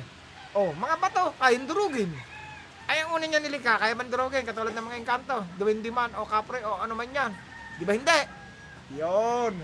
Oh, 0.54 0.70
mga 0.78 0.96
bato, 1.02 1.26
kayang 1.42 1.66
durugin. 1.66 2.12
Ay, 2.86 3.02
ang 3.02 3.16
una 3.16 3.26
niya 3.26 3.40
nilikha, 3.42 3.80
kaya 3.80 3.96
man 3.96 4.12
durugin, 4.12 4.46
katulad 4.46 4.76
ng 4.76 4.86
mga 4.86 5.00
engkanto, 5.02 5.38
duwindiman 5.58 6.12
o 6.20 6.28
kapre 6.28 6.62
o 6.62 6.78
ano 6.78 6.94
man 6.94 7.10
yan. 7.10 7.32
Di 7.80 7.88
ba 7.88 7.96
hindi? 7.96 8.20
Yon. 9.00 9.56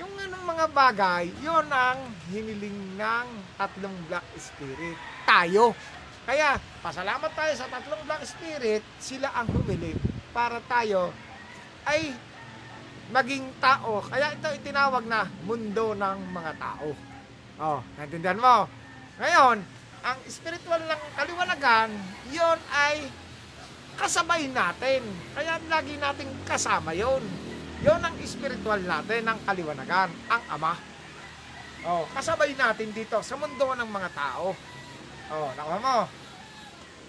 Yung 0.00 0.12
anong 0.16 0.46
mga 0.48 0.66
bagay, 0.72 1.28
yon 1.44 1.68
ang 1.68 2.00
hiniling 2.32 2.96
ng 2.96 3.26
tatlong 3.62 3.94
Black 4.10 4.26
Spirit. 4.34 4.98
Tayo. 5.22 5.70
Kaya, 6.26 6.58
pasalamat 6.82 7.30
tayo 7.34 7.52
sa 7.54 7.70
tatlong 7.70 8.02
Black 8.06 8.26
Spirit, 8.26 8.82
sila 8.98 9.30
ang 9.34 9.46
humiling 9.50 9.98
para 10.34 10.58
tayo 10.66 11.14
ay 11.86 12.14
maging 13.14 13.46
tao. 13.62 14.02
Kaya 14.06 14.34
ito 14.34 14.50
itinawag 14.50 15.06
na 15.06 15.26
mundo 15.46 15.94
ng 15.94 16.18
mga 16.30 16.52
tao. 16.58 16.90
Oh, 17.62 17.78
naintindihan 17.98 18.38
mo? 18.38 18.66
Ngayon, 19.22 19.56
ang 20.02 20.18
spiritual 20.26 20.82
ng 20.82 21.02
kaliwanagan, 21.14 21.94
yon 22.34 22.58
ay 22.74 23.06
kasabay 23.94 24.50
natin. 24.50 25.04
Kaya 25.36 25.62
lagi 25.70 25.94
nating 26.00 26.32
kasama 26.42 26.90
yon. 26.90 27.22
Yon 27.82 28.02
ang 28.02 28.14
spiritual 28.26 28.82
natin 28.82 29.26
ng 29.26 29.38
kaliwanagan, 29.46 30.10
ang 30.30 30.42
Ama. 30.50 30.91
Oh, 31.82 32.06
kasabay 32.14 32.54
natin 32.54 32.94
dito 32.94 33.18
sa 33.26 33.34
mundo 33.34 33.74
ng 33.74 33.90
mga 33.90 34.10
tao. 34.14 34.54
Oh, 35.34 35.48
nakuha 35.58 35.78
mo. 35.82 35.98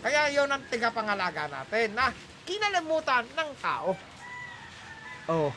Kaya 0.01 0.33
yon 0.33 0.49
ang 0.49 0.65
tigapangalaga 0.65 1.45
natin 1.45 1.93
na 1.93 2.09
kinalimutan 2.41 3.21
ng 3.37 3.49
tao. 3.61 3.93
Oh. 5.29 5.53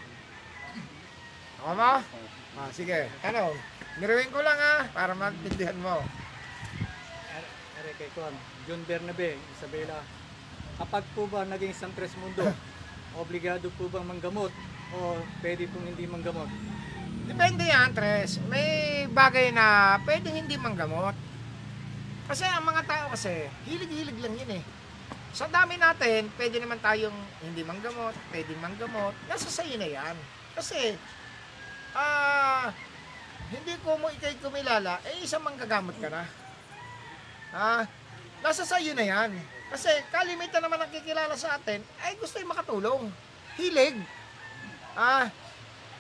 Nakuha 1.57 1.73
mo? 1.73 1.93
Ah, 2.61 2.71
sige. 2.77 3.09
Ano? 3.25 3.57
Niruwin 3.97 4.29
ko 4.29 4.45
lang 4.45 4.61
ha, 4.61 4.85
para 4.93 5.17
maintindihan 5.17 5.81
mo. 5.81 6.05
Are 7.81 7.93
kay 7.97 8.13
Kwan, 8.13 8.37
John 8.69 8.85
Bernabe, 8.85 9.41
Isabela. 9.57 10.05
Kapag 10.77 11.05
po 11.17 11.25
ba 11.25 11.49
naging 11.49 11.73
isang 11.73 11.93
tres 11.97 12.13
mundo, 12.21 12.45
obligado 13.21 13.73
po 13.81 13.89
bang 13.89 14.05
manggamot 14.05 14.53
o 14.93 15.17
pwede 15.41 15.65
pong 15.73 15.89
hindi 15.89 16.05
manggamot? 16.05 16.53
Depende 17.27 17.67
yan, 17.67 17.91
Tres. 17.91 18.39
May 18.47 19.05
bagay 19.11 19.51
na 19.51 19.99
pwedeng 20.07 20.39
hindi 20.39 20.55
manggamot. 20.55 21.15
Kasi 22.27 22.43
ang 22.47 22.67
mga 22.67 22.83
tao 22.87 23.07
kasi, 23.11 23.51
hilig-hilig 23.67 24.19
lang 24.19 24.35
yun 24.35 24.53
eh. 24.59 24.63
Sa 25.37 25.47
dami 25.51 25.79
natin, 25.79 26.33
pwede 26.39 26.59
naman 26.59 26.81
tayong 26.81 27.15
hindi 27.43 27.63
manggamot, 27.63 28.15
pwedeng 28.35 28.63
manggamot. 28.63 29.15
Nasa 29.31 29.47
sayo 29.51 29.79
na 29.79 29.87
yan. 29.91 30.17
Kasi, 30.57 30.97
ah, 31.95 32.73
hindi 33.53 33.75
ko 33.83 33.95
mo 34.01 34.11
ikay 34.11 34.39
kumilala, 34.43 34.99
eh 35.07 35.23
isang 35.23 35.45
manggagamot 35.47 35.95
ka 36.03 36.09
na. 36.11 36.25
Ah, 37.55 37.83
nasa 38.43 38.67
sayo 38.67 38.91
na 38.97 39.07
yan. 39.07 39.31
Kasi 39.71 39.91
kalimitan 40.11 40.63
naman 40.63 40.83
ang 40.83 40.91
kikilala 40.91 41.35
sa 41.39 41.59
atin, 41.59 41.83
ay 42.03 42.19
gusto 42.19 42.39
yung 42.43 42.51
makatulong. 42.51 43.03
Hilig. 43.55 43.99
Ah, 44.99 45.31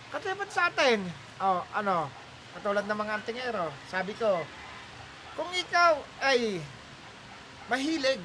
Katulad 0.06 0.50
sa 0.50 0.70
atin, 0.70 1.02
oh, 1.42 1.60
ano, 1.74 2.06
katulad 2.54 2.86
ng 2.86 2.98
mga 2.98 3.14
antingero, 3.18 3.66
sabi 3.90 4.14
ko, 4.14 4.38
kung 5.34 5.50
ikaw 5.50 5.98
ay 6.22 6.62
mahilig 7.66 8.22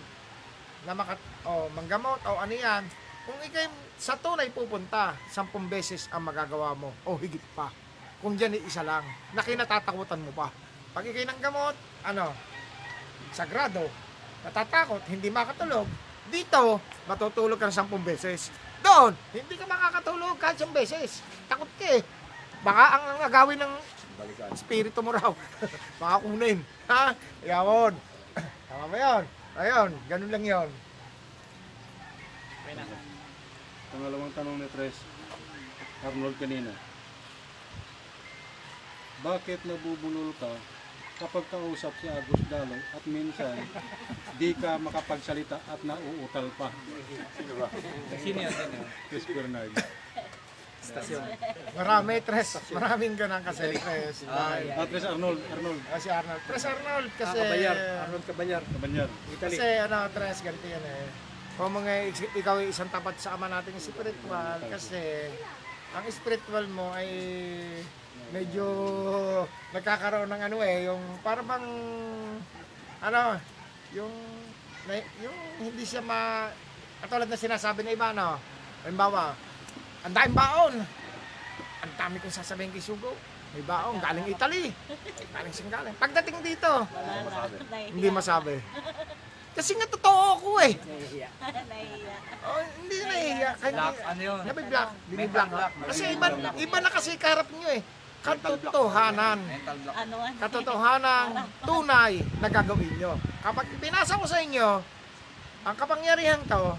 na 0.86 0.94
makat, 0.94 1.18
oh, 1.44 1.66
manggamot 1.74 2.22
o 2.24 2.38
ano 2.38 2.54
yan, 2.54 2.86
kung 3.26 3.38
ikaw 3.42 3.66
sa 3.98 4.14
tunay 4.18 4.54
pupunta, 4.54 5.18
sampung 5.30 5.66
beses 5.66 6.06
ang 6.14 6.26
magagawa 6.26 6.78
mo 6.78 6.94
o 7.06 7.18
higit 7.18 7.42
pa. 7.58 7.74
Kung 8.22 8.38
dyan 8.38 8.62
isa 8.62 8.86
lang, 8.86 9.02
na 9.34 9.42
kinatatakutan 9.42 10.22
mo 10.22 10.30
pa. 10.38 10.54
Pag 10.94 11.10
ikay 11.10 11.26
ng 11.26 11.42
gamot, 11.42 11.74
ano, 12.06 12.30
sagrado, 13.34 13.90
natatakot, 14.46 15.02
hindi 15.10 15.34
makatulog, 15.34 15.90
dito, 16.30 16.78
matutulog 17.10 17.58
ka 17.58 17.70
ng 17.70 17.76
sampung 17.76 18.06
beses. 18.06 18.54
Doon, 18.82 19.14
hindi 19.34 19.56
ka 19.56 19.66
makakatulog 19.70 20.38
kahit 20.42 20.58
isang 20.58 20.74
beses. 20.74 21.22
Takot 21.46 21.70
ka 21.78 21.86
eh. 21.86 22.02
Baka 22.62 22.84
ang, 22.98 23.06
ang 23.18 23.22
agawin 23.26 23.58
ng 23.62 23.74
Balikan. 24.18 24.50
espiritu 24.54 25.00
mo 25.02 25.14
raw. 25.14 25.32
Baka 26.02 26.16
kunin. 26.26 26.62
Ha? 26.90 27.14
Yawon. 27.46 27.94
Tama 28.70 28.86
ba 28.90 28.98
yun? 28.98 29.24
Ayun, 29.52 29.92
ganun 30.10 30.32
lang 30.32 30.46
yun. 30.46 30.70
Pangalawang 33.92 34.32
tanong 34.32 34.56
ni 34.56 34.68
Tres, 34.72 34.96
Arnold 36.08 36.40
kanina. 36.40 36.72
Bakit 39.22 39.68
nabubulol 39.68 40.32
ka 40.40 40.48
kapag 41.22 41.46
kausap 41.48 41.94
si 41.98 42.08
Agus 42.08 42.42
Daloy 42.48 42.82
at 42.82 43.04
minsan 43.06 43.54
di 44.36 44.52
ka 44.52 44.76
makapagsalita 44.76 45.62
at 45.62 45.80
nauutal 45.82 46.50
pa? 46.56 46.74
Sino 47.32 47.54
ba? 47.56 47.68
Sino 48.18 48.40
yan? 48.40 48.54
Chris 49.06 49.26
Bernard. 49.26 49.70
Stasyon. 50.82 51.22
Marami, 51.78 52.26
Tres. 52.26 52.58
Maraming 52.74 53.14
ganun 53.14 53.46
kasi, 53.46 53.70
Tres. 53.72 54.26
Ah, 54.26 54.58
Ay, 54.58 54.74
Ah, 54.74 54.82
Tres 54.84 55.06
Arnold, 55.06 55.38
Arnold, 55.48 55.82
ah, 55.88 56.00
si 56.02 56.10
Arnold. 56.10 56.42
Tres 56.44 56.66
Arnold 56.66 57.06
Ah, 57.08 57.18
kasi... 57.22 57.38
Kabayar. 57.38 57.78
Arnold 58.02 58.26
Kabayar. 58.26 58.62
Kabanyar. 58.66 59.10
Italy. 59.30 59.54
Kasi 59.54 59.66
ano, 59.78 59.98
Tres, 60.10 60.42
ganito 60.42 60.66
yan 60.66 60.82
eh. 60.82 61.06
Kung 61.54 61.78
mga 61.78 61.94
ik- 62.10 62.34
ikaw 62.34 62.58
ay 62.58 62.74
isang 62.74 62.90
tapat 62.90 63.14
sa 63.16 63.38
ama 63.38 63.46
nating 63.46 63.78
spiritual, 63.78 64.58
kasi 64.74 65.30
ang 65.94 66.02
spiritual 66.10 66.66
mo 66.66 66.90
ay 66.92 67.08
medyo 68.32 68.66
nagkakaroon 69.72 70.32
ng 70.32 70.42
ano 70.42 70.58
eh, 70.64 70.88
yung 70.88 71.02
para 71.20 71.44
bang 71.44 71.68
ano, 73.02 73.22
yung 73.92 74.14
na- 74.88 75.10
yung 75.20 75.38
hindi 75.60 75.84
siya 75.84 76.02
ma 76.02 76.48
katulad 77.04 77.28
na 77.28 77.38
sinasabi 77.38 77.84
ng 77.84 77.94
iba 77.94 78.16
no. 78.16 78.40
Halimbawa, 78.82 79.36
ang 80.02 80.14
daming 80.16 80.34
baon. 80.34 80.74
Ang 81.82 81.94
dami 81.96 82.18
kong 82.18 82.34
sasabihin 82.34 82.74
kay 82.74 82.82
Sugo. 82.82 83.14
May 83.52 83.62
baon, 83.62 84.00
galing 84.00 84.26
Italy. 84.26 84.72
Galing 85.30 85.54
Singgaling. 85.54 85.96
Pagdating 86.00 86.40
dito, 86.40 86.88
hindi 87.92 88.08
masabi. 88.10 88.58
Kasi 89.52 89.76
nga 89.76 89.84
totoo 89.86 90.40
ako 90.40 90.50
eh. 90.64 90.74
Nahihiya. 90.80 91.30
Oh, 92.42 92.62
hindi 92.80 92.96
na 92.96 93.06
nahihiya. 93.12 93.52
Kahit 93.60 93.74
Black, 93.76 93.92
hindi- 93.92 94.08
ano 94.08 94.22
yun? 94.24 94.40
Nabi 94.48 94.62
black. 94.64 94.90
Bini 95.12 95.26
black. 95.28 95.50
black. 95.52 95.72
Kasi 95.92 96.04
iba, 96.08 96.28
iba 96.56 96.78
na 96.80 96.90
kasi 96.90 97.12
karap 97.20 97.48
nyo 97.52 97.68
eh. 97.68 97.82
Katotohanan. 98.22 99.40
Ano 99.98 100.16
nga? 100.22 100.30
Katotohanan 100.46 101.28
tunay 101.66 102.22
na 102.38 102.48
gagawin 102.54 102.94
nyo. 103.02 103.18
Kapag 103.42 103.66
pinasa 103.82 104.22
ko 104.22 104.30
sa 104.30 104.38
inyo, 104.38 104.70
ang 105.66 105.76
kapangyarihan 105.78 106.42
to, 106.46 106.78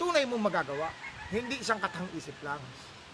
tunay 0.00 0.24
mo 0.24 0.40
magagawa. 0.40 0.88
Hindi 1.28 1.60
isang 1.60 1.78
katang 1.78 2.08
isip 2.16 2.34
lang. 2.40 2.58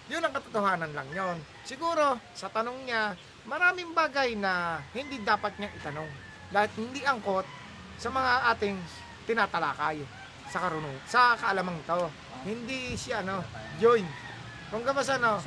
Yun 0.07 0.23
ang 0.23 0.31
katotohanan 0.31 0.95
lang 0.95 1.09
yon. 1.11 1.37
Siguro, 1.67 2.23
sa 2.33 2.47
tanong 2.47 2.87
niya, 2.87 3.19
maraming 3.51 3.91
bagay 3.91 4.39
na 4.39 4.79
hindi 4.95 5.19
dapat 5.27 5.59
niyang 5.59 5.75
itanong. 5.83 6.11
Dahil 6.55 6.71
hindi 6.79 7.03
angkot 7.03 7.43
sa 7.99 8.09
mga 8.15 8.55
ating 8.55 8.79
tinatalakay 9.27 10.07
sa 10.47 10.63
karunong, 10.63 10.97
sa 11.11 11.35
kaalamang 11.35 11.83
to. 11.83 12.07
Hindi 12.47 12.95
siya 12.95 13.27
ano, 13.27 13.43
join. 13.83 14.07
Kung 14.71 14.87
gabas 14.87 15.11
ano, 15.11 15.43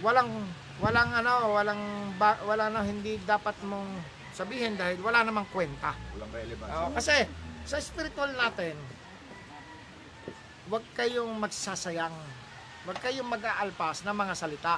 walang 0.00 0.32
walang 0.80 1.10
ano, 1.12 1.56
walang 1.56 1.82
ba, 2.20 2.36
wala 2.44 2.68
na 2.68 2.84
hindi 2.84 3.16
dapat 3.24 3.56
mong 3.64 3.88
sabihin 4.36 4.76
dahil 4.76 5.00
wala 5.00 5.24
namang 5.24 5.48
kwenta. 5.48 5.96
Walang 6.16 6.32
relevance. 6.32 6.72
Oo, 6.76 6.88
kasi 6.92 7.16
sa 7.64 7.80
spiritual 7.80 8.36
natin, 8.36 8.76
huwag 10.68 10.84
kayong 10.92 11.32
magsasayang. 11.40 12.14
Huwag 12.84 12.98
kayong 13.00 13.26
mag-aalpas 13.26 14.04
ng 14.04 14.14
mga 14.14 14.34
salita. 14.36 14.74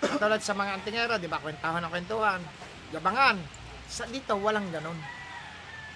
Tulad 0.22 0.40
sa 0.40 0.54
mga 0.54 0.70
antingera, 0.80 1.14
di 1.20 1.28
ba? 1.28 1.42
Kwentahan 1.42 1.82
ng 1.84 1.92
kwentuhan. 1.92 2.40
Yabangan. 2.94 3.36
Sa 3.90 4.06
dito, 4.06 4.38
walang 4.38 4.70
ganun. 4.70 4.96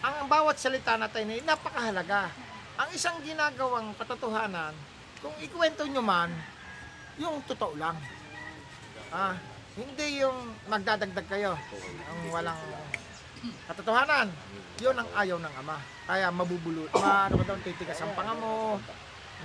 Ang 0.05 0.29
bawat 0.29 0.61
salita 0.61 0.99
natin 1.01 1.33
ay 1.33 1.41
napakahalaga. 1.47 2.29
Ang 2.77 2.89
isang 2.93 3.17
ginagawang 3.23 3.95
katotohanan, 3.97 4.75
kung 5.23 5.33
ikwento 5.41 5.87
nyo 5.89 6.03
man, 6.05 6.29
yung 7.17 7.41
totoo 7.47 7.79
lang. 7.79 7.97
Ah, 9.15 9.39
hindi 9.79 10.27
yung 10.27 10.59
magdadagdag 10.67 11.27
kayo. 11.31 11.55
Ang 12.11 12.21
walang 12.35 12.59
katotohanan. 13.71 14.27
Yun 14.83 14.99
ang 14.99 15.07
ayaw 15.15 15.39
ng 15.39 15.55
ama. 15.63 15.79
Kaya 16.03 16.35
mabubulot. 16.35 16.91
Ma, 16.99 17.31
ano 17.31 17.39
ba 17.39 17.47
daw, 17.47 17.55
titigas 17.63 18.03
ang 18.03 18.11
panga 18.19 18.35
mo, 18.35 18.83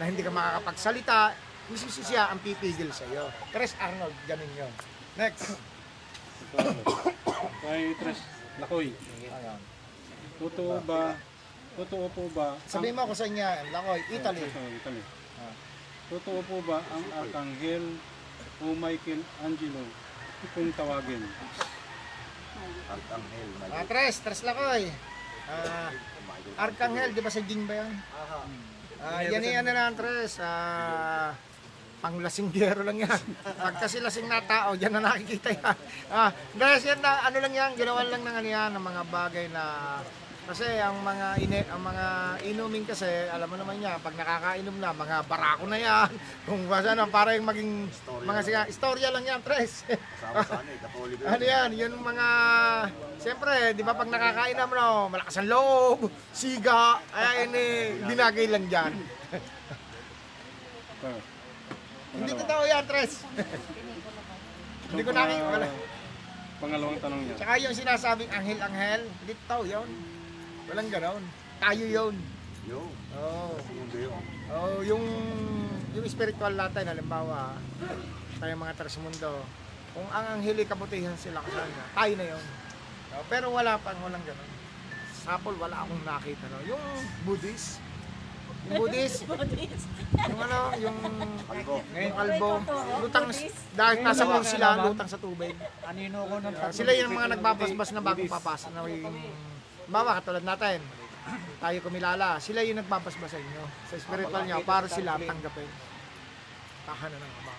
na 0.01 0.09
hindi 0.09 0.25
ka 0.25 0.33
makakapagsalita, 0.33 1.37
mismo 1.69 1.85
siya 1.93 2.33
ang 2.33 2.41
pipigil 2.41 2.89
sa 2.89 3.05
iyo. 3.13 3.29
Chris 3.53 3.77
Arnold, 3.77 4.17
ganun 4.25 4.49
yun. 4.57 4.73
Next. 5.21 5.53
Kay 7.61 7.93
Tres 8.01 8.19
Lakoy, 8.57 8.89
Ayan. 9.29 9.59
totoo 10.41 10.81
ba, 10.81 11.13
totoo 11.77 12.09
po 12.09 12.25
ba, 12.33 12.57
Sabihin 12.65 12.97
mo 12.97 13.05
ako 13.05 13.13
sa 13.13 13.29
inyo, 13.29 13.45
Lakoy, 13.69 14.01
Italy. 14.09 14.43
Italy. 14.49 15.01
Totoo 16.09 16.39
po 16.41 16.57
ba 16.65 16.81
ang 16.89 17.05
Arkanghel 17.21 17.85
o 18.59 18.75
Michael 18.75 19.21
Angelo 19.43 19.83
kung 20.55 20.71
tawagin? 20.75 21.23
Arkanghel. 22.89 23.49
Ah, 23.69 23.85
Tres, 23.85 24.15
Tres 24.23 24.41
Lakoy. 24.43 24.89
Ah, 25.49 25.91
Arkanghel, 26.59 27.15
di 27.15 27.21
ba 27.23 27.31
sa 27.31 27.41
Jing 27.43 27.63
ba 27.69 27.75
yan? 27.79 27.91
Ah, 28.99 29.21
yan 29.23 29.43
yung 29.43 29.59
ano 29.63 29.69
na, 29.71 29.83
Tres. 29.95 30.39
Ah, 30.43 31.31
panglasinggero 31.99 32.83
lang 32.83 33.03
yan. 33.03 33.21
Pag 33.63 33.75
kasi 33.79 33.99
lasing 33.99 34.27
na 34.27 34.43
tao, 34.43 34.75
dyan 34.75 34.99
na 34.99 35.11
nakikita 35.11 35.55
yan. 35.55 35.77
Ah, 36.11 36.31
guys, 36.55 36.83
yan 36.83 36.99
na, 36.99 37.23
ano 37.27 37.37
lang 37.39 37.53
yan, 37.53 37.71
ginawan 37.79 38.07
lang 38.07 38.23
ng 38.23 38.35
ano 38.43 38.49
yan, 38.49 38.69
ng 38.75 38.83
mga 38.83 39.03
bagay 39.07 39.45
na 39.51 39.63
kasi 40.49 40.65
ang 40.81 40.97
mga 41.05 41.37
ine, 41.45 41.61
ang 41.69 41.77
mga 41.85 42.05
inumin 42.49 42.81
kasi, 42.81 43.05
alam 43.29 43.45
mo 43.45 43.53
naman 43.53 43.77
niya, 43.77 44.01
pag 44.01 44.17
nakakainom 44.17 44.81
na, 44.81 44.89
mga 44.97 45.17
barako 45.29 45.69
na 45.69 45.77
yan. 45.77 46.09
Kung 46.49 46.65
basta 46.65 46.97
na, 46.97 47.05
para 47.05 47.37
yung 47.37 47.45
maging, 47.45 47.85
mga 48.25 48.41
siga, 48.41 48.65
istorya 48.65 49.13
lang 49.13 49.29
yan, 49.29 49.45
Tres. 49.45 49.85
Kasama 49.85 50.41
sa 50.41 50.65
ano 50.65 50.69
eh, 50.73 50.79
katoliko. 50.81 51.21
Ano 51.37 51.43
yan, 51.45 51.69
yun 51.77 51.93
mga, 52.01 52.27
siyempre, 53.21 53.77
di 53.77 53.85
ba 53.85 53.93
pag 53.93 54.09
nakakainom, 54.09 54.69
no, 54.73 55.13
malakas 55.13 55.37
ang 55.37 55.53
loob, 55.53 56.09
siga, 56.33 56.97
ay 57.13 57.45
ini, 57.45 57.65
binagay 58.09 58.49
lang 58.49 58.65
dyan. 58.65 58.93
Ito. 60.97 61.09
Hindi 62.09 62.31
totoo 62.33 62.63
yan, 62.65 62.83
Tres. 62.89 63.21
Hindi 64.89 65.01
ko 65.05 65.13
nakikita. 65.13 65.69
Pangalawang 66.59 66.97
tanong 66.97 67.21
niya. 67.21 67.35
Tsaka 67.37 67.53
yung 67.61 67.75
sinasabing 67.77 68.31
anghel-anghel, 68.33 69.05
hindi 69.05 69.33
totoo 69.45 69.63
yun. 69.69 69.89
Walang 70.69 70.89
ganon. 70.93 71.23
Tayo 71.57 71.85
yun. 71.89 72.15
Yo, 72.69 72.85
Oo. 73.17 73.57
yun. 73.97 74.21
Oh, 74.53 74.79
yung 74.85 75.03
yung 75.97 76.05
spiritual 76.05 76.53
natin, 76.53 76.85
halimbawa, 76.85 77.57
tayo 78.37 78.53
mga 78.53 79.01
Mundo, 79.01 79.31
kung 79.97 80.07
ang 80.13 80.37
anghel 80.37 80.61
ay 80.61 80.69
kabutihan 80.69 81.17
sila 81.17 81.41
kasama, 81.41 81.81
tayo 81.97 82.13
na 82.13 82.25
yun. 82.37 82.43
Oh, 83.17 83.25
pero 83.25 83.49
wala 83.49 83.81
pang 83.81 83.97
walang 84.05 84.21
ganun. 84.21 84.49
Sapol, 85.25 85.57
wala 85.57 85.81
akong 85.81 86.05
nakita. 86.05 86.45
No? 86.53 86.61
Yung 86.69 86.83
Buddhist, 87.25 87.81
yung 88.69 88.85
Buddhist, 88.85 89.25
yung 90.29 90.39
ano, 90.39 90.59
yung 90.77 90.97
Kalbo. 91.49 91.75
yung 91.81 92.13
kalbo, 92.13 92.49
lutang, 93.01 93.27
dahil 93.73 93.97
nasa 94.05 94.23
pool 94.29 94.45
sila, 94.45 94.67
lutang 94.85 95.09
sa 95.09 95.17
tubig. 95.17 95.57
Anino 95.81 96.29
ko 96.29 96.35
ng 96.37 96.53
Uh, 96.53 96.69
sila 96.69 96.91
yung 96.93 97.17
mga 97.17 97.33
nagbabasbas 97.33 97.89
na 97.97 98.01
bagong 98.05 98.29
papasok 98.29 98.69
na 98.77 98.85
yung 98.85 99.17
Bawa, 99.89 100.21
katulad 100.21 100.45
natin, 100.45 100.79
tayo 101.57 101.77
kumilala, 101.81 102.37
sila 102.37 102.61
yung 102.61 102.77
nagbabasbas 102.79 103.29
sa 103.33 103.39
inyo. 103.41 103.63
Sa 103.89 103.95
spiritual 103.97 104.43
niya, 104.45 104.61
para 104.61 104.85
sila 104.85 105.17
tanggapin. 105.17 105.69
Tahanan 106.85 107.17
ng 107.17 107.33
ama. 107.41 107.53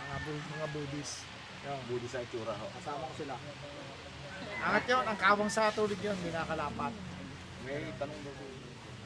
Mga, 0.00 0.16
bu- 0.24 0.46
mga 0.52 0.66
Buddhist. 0.72 1.14
Yun. 1.60 1.80
Budi 1.92 2.08
sa 2.08 2.24
itsura 2.24 2.56
ho. 2.56 2.66
Kasama 2.72 3.04
ko 3.04 3.14
sila. 3.20 3.34
Angat 4.60 4.84
yun, 4.88 5.04
ang 5.04 5.18
kawang 5.20 5.52
sa 5.52 5.68
tubig 5.72 6.00
yun, 6.00 6.16
hindi 6.16 6.32
nakakalapat. 6.32 6.92
May 7.68 7.92
tanong 8.00 8.20
daw. 8.24 8.34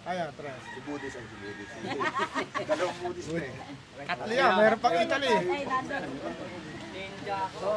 Ayan, 0.04 0.28
tres. 0.36 0.62
Si 0.68 0.80
Budis 0.84 1.14
ay 1.16 1.24
si 1.24 1.36
Budis. 1.40 1.70
Dalawang 2.70 2.98
Budis 3.00 3.26
na 3.32 3.40
eh. 3.40 3.54
Katlo 4.04 4.32
yan, 4.36 4.50
mayroon 4.54 4.80
pang 4.84 4.96
Italy. 5.00 5.32
So, 7.58 7.70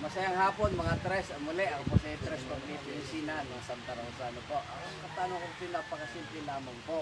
masayang 0.00 0.36
hapon 0.36 0.76
mga 0.76 0.94
tres. 1.00 1.32
Muli, 1.40 1.64
ako 1.64 1.82
po 1.88 1.96
si 2.00 2.12
Tres 2.20 2.42
Pablito 2.44 2.88
Encina 2.92 3.40
ng 3.40 3.62
Santa 3.64 3.96
Rosa. 3.96 4.28
Ano 4.28 4.40
po? 4.44 4.58
Ang 4.60 4.96
katanong 5.08 5.40
ko 5.40 5.48
po 5.56 5.64
napakasimple 5.72 6.40
lamang 6.44 6.80
po. 6.84 6.98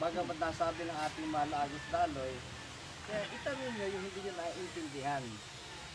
Bagamat 0.00 0.38
nasabi 0.40 0.88
ng 0.88 0.98
ating 1.06 1.28
mahal 1.28 1.52
Agus 1.52 1.84
Daloy, 1.92 2.32
kaya 3.04 3.22
itanong 3.36 3.72
nyo 3.76 3.86
yung 3.92 4.04
hindi 4.08 4.20
nyo 4.24 4.32
naiintindihan. 4.32 5.24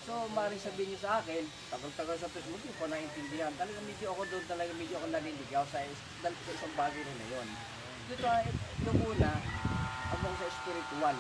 So, 0.06 0.30
maaaring 0.38 0.62
sabihin 0.62 0.94
nyo 0.94 1.00
sa 1.02 1.18
akin, 1.18 1.42
tagal-tagal 1.74 2.18
sa 2.22 2.30
Facebook, 2.30 2.62
hindi 2.62 2.78
ko 2.78 2.86
naiintindihan. 2.86 3.50
Talaga 3.58 3.80
medyo 3.82 4.14
ako 4.14 4.22
doon, 4.30 4.46
talaga 4.46 4.72
medyo 4.78 4.96
ako 5.02 5.08
naliligaw 5.10 5.66
sa, 5.74 5.82
sa 6.22 6.30
isang 6.30 6.76
bagay 6.78 7.02
na 7.02 7.28
yun. 7.34 7.48
Dito, 8.06 8.30
yung 8.86 9.00
una, 9.10 9.32
abang 10.14 10.36
sa 10.38 10.48
spiritual. 10.54 11.18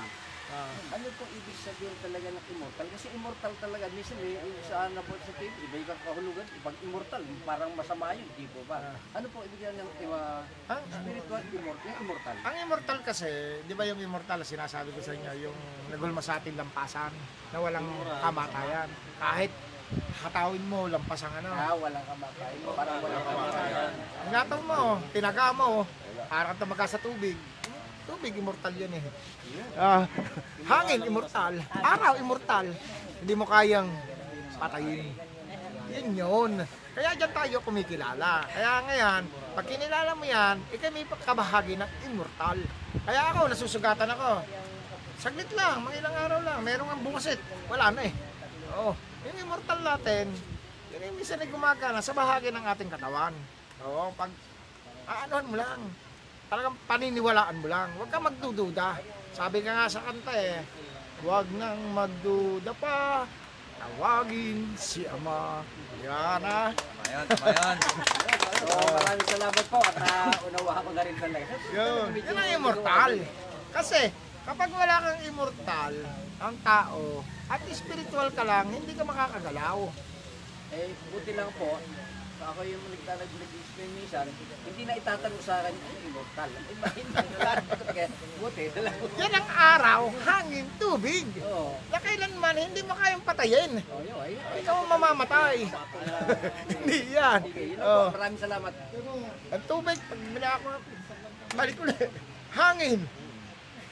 Ah, 0.54 0.70
Ano 0.94 1.10
po 1.18 1.26
ibig 1.34 1.58
sabihin 1.58 1.96
talaga 2.06 2.28
ng 2.30 2.46
immortal? 2.54 2.86
Kasi 2.94 3.10
immortal 3.18 3.54
talaga, 3.58 3.90
minsan 3.98 4.18
eh, 4.22 4.38
yung 4.38 4.62
sa 4.62 4.86
na 4.94 5.02
po 5.02 5.18
sa 5.18 5.34
TV, 5.42 5.50
iba 5.50 5.78
ibang 5.82 6.02
kahulugan, 6.06 6.46
pag 6.62 6.78
immortal, 6.86 7.22
parang 7.42 7.72
masama 7.74 8.14
yun, 8.14 8.30
di 8.38 8.46
po 8.54 8.62
ba? 8.70 8.94
Ano 9.18 9.26
po 9.34 9.42
ibig 9.42 9.66
sabihin 9.66 9.82
ng 9.82 9.90
uh, 10.06 10.46
ang, 10.70 10.82
spiritual 10.86 11.42
immortal? 11.50 11.86
Yung 11.90 12.00
immortal. 12.06 12.36
ang 12.46 12.56
immortal 12.62 13.00
kasi, 13.02 13.30
di 13.66 13.74
ba 13.74 13.84
yung 13.90 13.98
immortal, 13.98 14.40
sinasabi 14.46 14.94
ko 14.94 15.02
sa 15.02 15.18
inyo, 15.18 15.50
yung 15.50 15.58
nagulma 15.90 16.22
sa 16.22 16.38
ating 16.38 16.54
lampasan, 16.54 17.14
na 17.50 17.58
walang 17.58 17.90
kamatayan. 18.22 18.90
Kahit 19.18 19.50
hatawin 20.22 20.66
mo, 20.70 20.86
lampas 20.86 21.26
ang 21.26 21.34
ano. 21.42 21.50
Ah, 21.58 21.74
walang 21.74 22.06
kamatayan, 22.06 22.58
parang 22.70 22.98
walang 23.02 23.26
kamatayan. 23.26 23.92
Ang 23.98 24.32
gatong 24.34 24.64
mo, 24.70 24.80
tinaga 25.10 25.46
mo, 25.58 25.70
parang 26.30 26.56
tumaga 26.58 26.86
sa 26.86 27.02
tubig. 27.02 27.34
Tubig, 28.06 28.38
immortal 28.38 28.74
yan 28.78 28.94
eh. 28.94 29.04
Ah, 29.74 30.06
hangin, 30.70 31.02
immortal. 31.10 31.58
Araw, 31.74 32.14
immortal. 32.22 32.70
Hindi 33.22 33.34
mo 33.34 33.50
kayang 33.50 33.90
patayin. 34.62 35.10
Yun 35.90 36.08
yun. 36.14 36.52
Kaya 36.96 37.12
dyan 37.18 37.32
tayo 37.34 37.58
kumikilala. 37.66 38.46
Kaya 38.48 38.72
ngayon, 38.88 39.22
pag 39.58 39.66
kinilala 39.68 40.12
mo 40.14 40.24
yan, 40.24 40.62
ikaw 40.72 40.90
may 40.94 41.04
kabahagi 41.04 41.76
ng 41.76 41.92
immortal. 42.08 42.58
Kaya 43.04 43.22
ako, 43.34 43.52
nasusugatan 43.52 44.10
ako. 44.14 44.46
Saglit 45.20 45.50
lang, 45.58 45.82
mga 45.82 46.06
ilang 46.06 46.16
araw 46.16 46.40
lang. 46.46 46.60
Meron 46.62 46.88
ang 46.88 47.02
bukasit. 47.02 47.42
Wala 47.68 47.90
na 47.90 48.06
eh. 48.06 48.14
Oo. 48.78 48.94
Yung 49.26 49.38
immortal 49.42 49.80
natin, 49.82 50.30
yun 50.94 51.10
yung 51.10 51.18
minsan 51.18 51.42
ay 51.42 51.50
gumagana 51.50 52.00
sa 52.00 52.14
bahagi 52.14 52.54
ng 52.54 52.64
ating 52.64 52.94
katawan. 52.94 53.34
Oo, 53.82 54.14
pag 54.14 54.30
aanohan 55.10 55.50
mo 55.50 55.56
lang. 55.58 55.82
Talagang 56.46 56.78
paniniwalaan 56.86 57.58
mo 57.58 57.68
lang. 57.68 57.90
Huwag 57.98 58.10
kang 58.14 58.26
magdududa. 58.26 59.02
Sabi 59.34 59.66
ka 59.66 59.72
nga 59.74 59.88
sa 59.90 60.06
kanta 60.06 60.34
eh, 60.38 60.62
huwag 61.26 61.50
nang 61.58 61.82
magduda 61.92 62.72
pa. 62.78 63.26
Tawagin 63.76 64.72
si 64.78 65.04
Ama. 65.10 65.66
Yan 66.06 66.44
ah. 66.46 66.70
So, 68.56 68.72
maraming 68.72 69.30
salamat 69.30 69.66
po 69.68 69.78
at 69.84 69.96
naunawa 70.00 70.80
ko 70.80 70.90
na 70.96 71.02
rin 71.04 71.18
talaga. 71.20 71.54
Yun. 71.76 72.08
Yan 72.18 72.38
ang 72.40 72.50
immortal. 72.56 73.14
Kasi, 73.76 74.02
kapag 74.48 74.72
wala 74.72 74.96
kang 75.04 75.22
immortal, 75.28 75.94
ang 76.40 76.56
tao, 76.64 77.22
at 77.52 77.62
spiritual 77.76 78.32
ka 78.32 78.48
lang, 78.48 78.72
hindi 78.72 78.96
ka 78.96 79.04
makakagalaw. 79.04 79.92
Eh, 80.72 80.88
buti 81.14 81.32
lang 81.36 81.52
po, 81.60 81.78
ako 82.46 82.62
yung 82.62 82.84
nagtanag 82.88 83.32
nag-explain 83.32 83.92
minsan, 83.98 84.26
hindi 84.66 84.84
na 84.86 84.94
itatanong 84.96 85.42
sa 85.42 85.54
akin, 85.64 85.74
ano 85.74 85.98
immortal? 86.06 86.50
Iba, 86.54 86.88
hindi 86.94 87.16
buti, 88.38 88.64
dalawa. 88.70 89.06
Yan 89.18 89.34
ang 89.34 89.50
araw, 89.50 90.02
hangin, 90.22 90.66
tubig. 90.78 91.26
Oo. 91.42 91.74
Na 91.90 91.98
kailanman, 91.98 92.56
hindi 92.62 92.82
mo 92.86 92.94
kayang 92.94 93.24
patayin. 93.26 93.72
Oh, 93.90 94.02
yun, 94.06 94.18
ayun. 94.22 94.44
Ikaw 94.62 94.76
ang 94.78 94.90
mamamatay. 94.94 95.58
hindi 96.74 96.98
yan. 97.12 97.40
Sige, 97.50 97.64
yun 97.74 97.80
Oh. 97.82 98.14
po. 98.14 98.16
Maraming 98.20 98.42
salamat. 98.42 98.74
Ang 99.50 99.64
tubig, 99.66 99.98
pag 100.06 100.22
binako, 100.32 100.70
balik 101.56 101.78
ulit. 101.82 102.12
Hangin. 102.54 103.00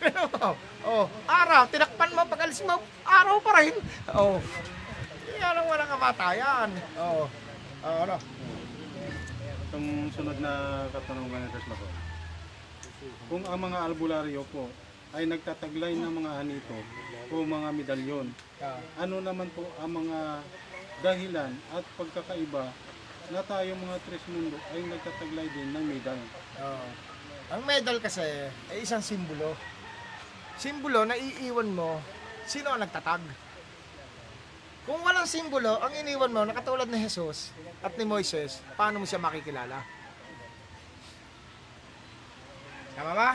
oh, 0.88 1.06
araw, 1.26 1.64
tinakpan 1.72 2.12
mo, 2.12 2.22
pag 2.28 2.44
alis 2.44 2.62
mo, 2.62 2.76
araw 3.02 3.40
pa 3.40 3.52
rin. 3.64 3.76
Oh. 4.14 4.38
Kaya 5.26 5.48
lang 5.58 5.66
walang 5.66 5.90
kamatayan. 5.90 6.70
Oh. 7.00 7.26
Oh, 7.84 8.08
ano? 8.08 8.16
Itong 9.68 9.88
sunod 10.16 10.38
na 10.40 10.86
katanungan 10.96 11.44
ng 11.44 11.52
Tesla 11.52 11.76
ko. 11.76 11.86
Kung 13.28 13.44
ang 13.44 13.60
mga 13.60 13.78
albularyo 13.92 14.48
po 14.48 14.72
ay 15.12 15.28
nagtataglay 15.28 15.92
ng 16.00 16.24
mga 16.24 16.32
anito 16.40 16.78
o 17.28 17.44
mga 17.44 17.70
medalyon, 17.76 18.28
Ah. 18.64 18.80
ano 18.96 19.20
naman 19.20 19.52
po 19.52 19.68
ang 19.84 19.92
mga 20.00 20.40
dahilan 21.04 21.52
at 21.76 21.84
pagkakaiba 22.00 22.72
na 23.28 23.42
tayo 23.44 23.76
mga 23.76 23.98
tres 24.08 24.24
mundo 24.32 24.56
ay 24.72 24.82
nagtataglay 24.88 25.48
din 25.52 25.70
ng 25.76 25.84
medal. 25.84 26.20
Oo. 26.64 26.88
Ang 27.52 27.62
medal 27.68 28.00
kasi 28.00 28.24
ay 28.72 28.80
isang 28.80 29.04
simbolo. 29.04 29.60
Simbolo 30.56 31.04
na 31.04 31.20
iiwan 31.20 31.68
mo 31.68 32.00
sino 32.48 32.72
ang 32.72 32.80
nagtatag. 32.80 33.20
Kung 34.84 35.00
walang 35.00 35.24
simbolo, 35.24 35.80
ang 35.80 35.96
iniwan 35.96 36.32
mo, 36.36 36.44
nakatulad 36.44 36.92
ni 36.92 37.00
Jesus 37.00 37.56
at 37.80 37.96
ni 37.96 38.04
Moises, 38.04 38.60
paano 38.76 39.00
mo 39.00 39.08
siya 39.08 39.20
makikilala? 39.24 39.80
Tama 42.94 43.12
ba? 43.16 43.30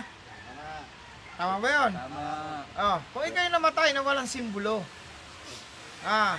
Tama 1.40 1.54
ba 1.64 1.68
yun? 1.72 1.92
Tama. 1.96 2.24
Oh, 2.76 2.98
kung 3.16 3.24
ikaw'y 3.24 3.48
namatay 3.48 3.96
na 3.96 4.04
walang 4.04 4.28
simbolo, 4.28 4.84
ah, 6.04 6.36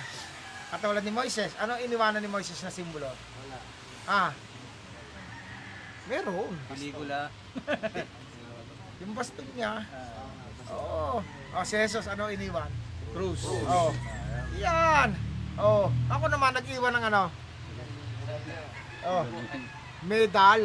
katulad 0.70 1.02
ni 1.02 1.10
Moises, 1.10 1.50
ano 1.58 1.74
iniwanan 1.82 2.22
ni 2.22 2.30
Moises 2.30 2.62
na 2.62 2.70
simbolo? 2.70 3.10
Wala. 3.10 3.58
Ah, 4.06 4.30
meron. 6.06 6.54
Pelikula. 6.70 7.34
Yung 9.02 9.16
bastog 9.18 9.48
niya. 9.58 9.82
Oo. 10.70 11.18
Oh, 11.50 11.64
si 11.66 11.74
Jesus, 11.74 12.06
ano 12.06 12.30
iniwan? 12.30 12.70
Cruz. 13.10 13.42
Oo. 13.42 13.90
Yan. 14.60 15.08
Oo. 15.56 15.88
Ako 16.12 16.24
naman 16.28 16.52
nag-iwan 16.56 16.92
ng 16.96 17.04
ano? 17.08 17.22
Oh. 19.08 19.24
Medal. 20.04 20.62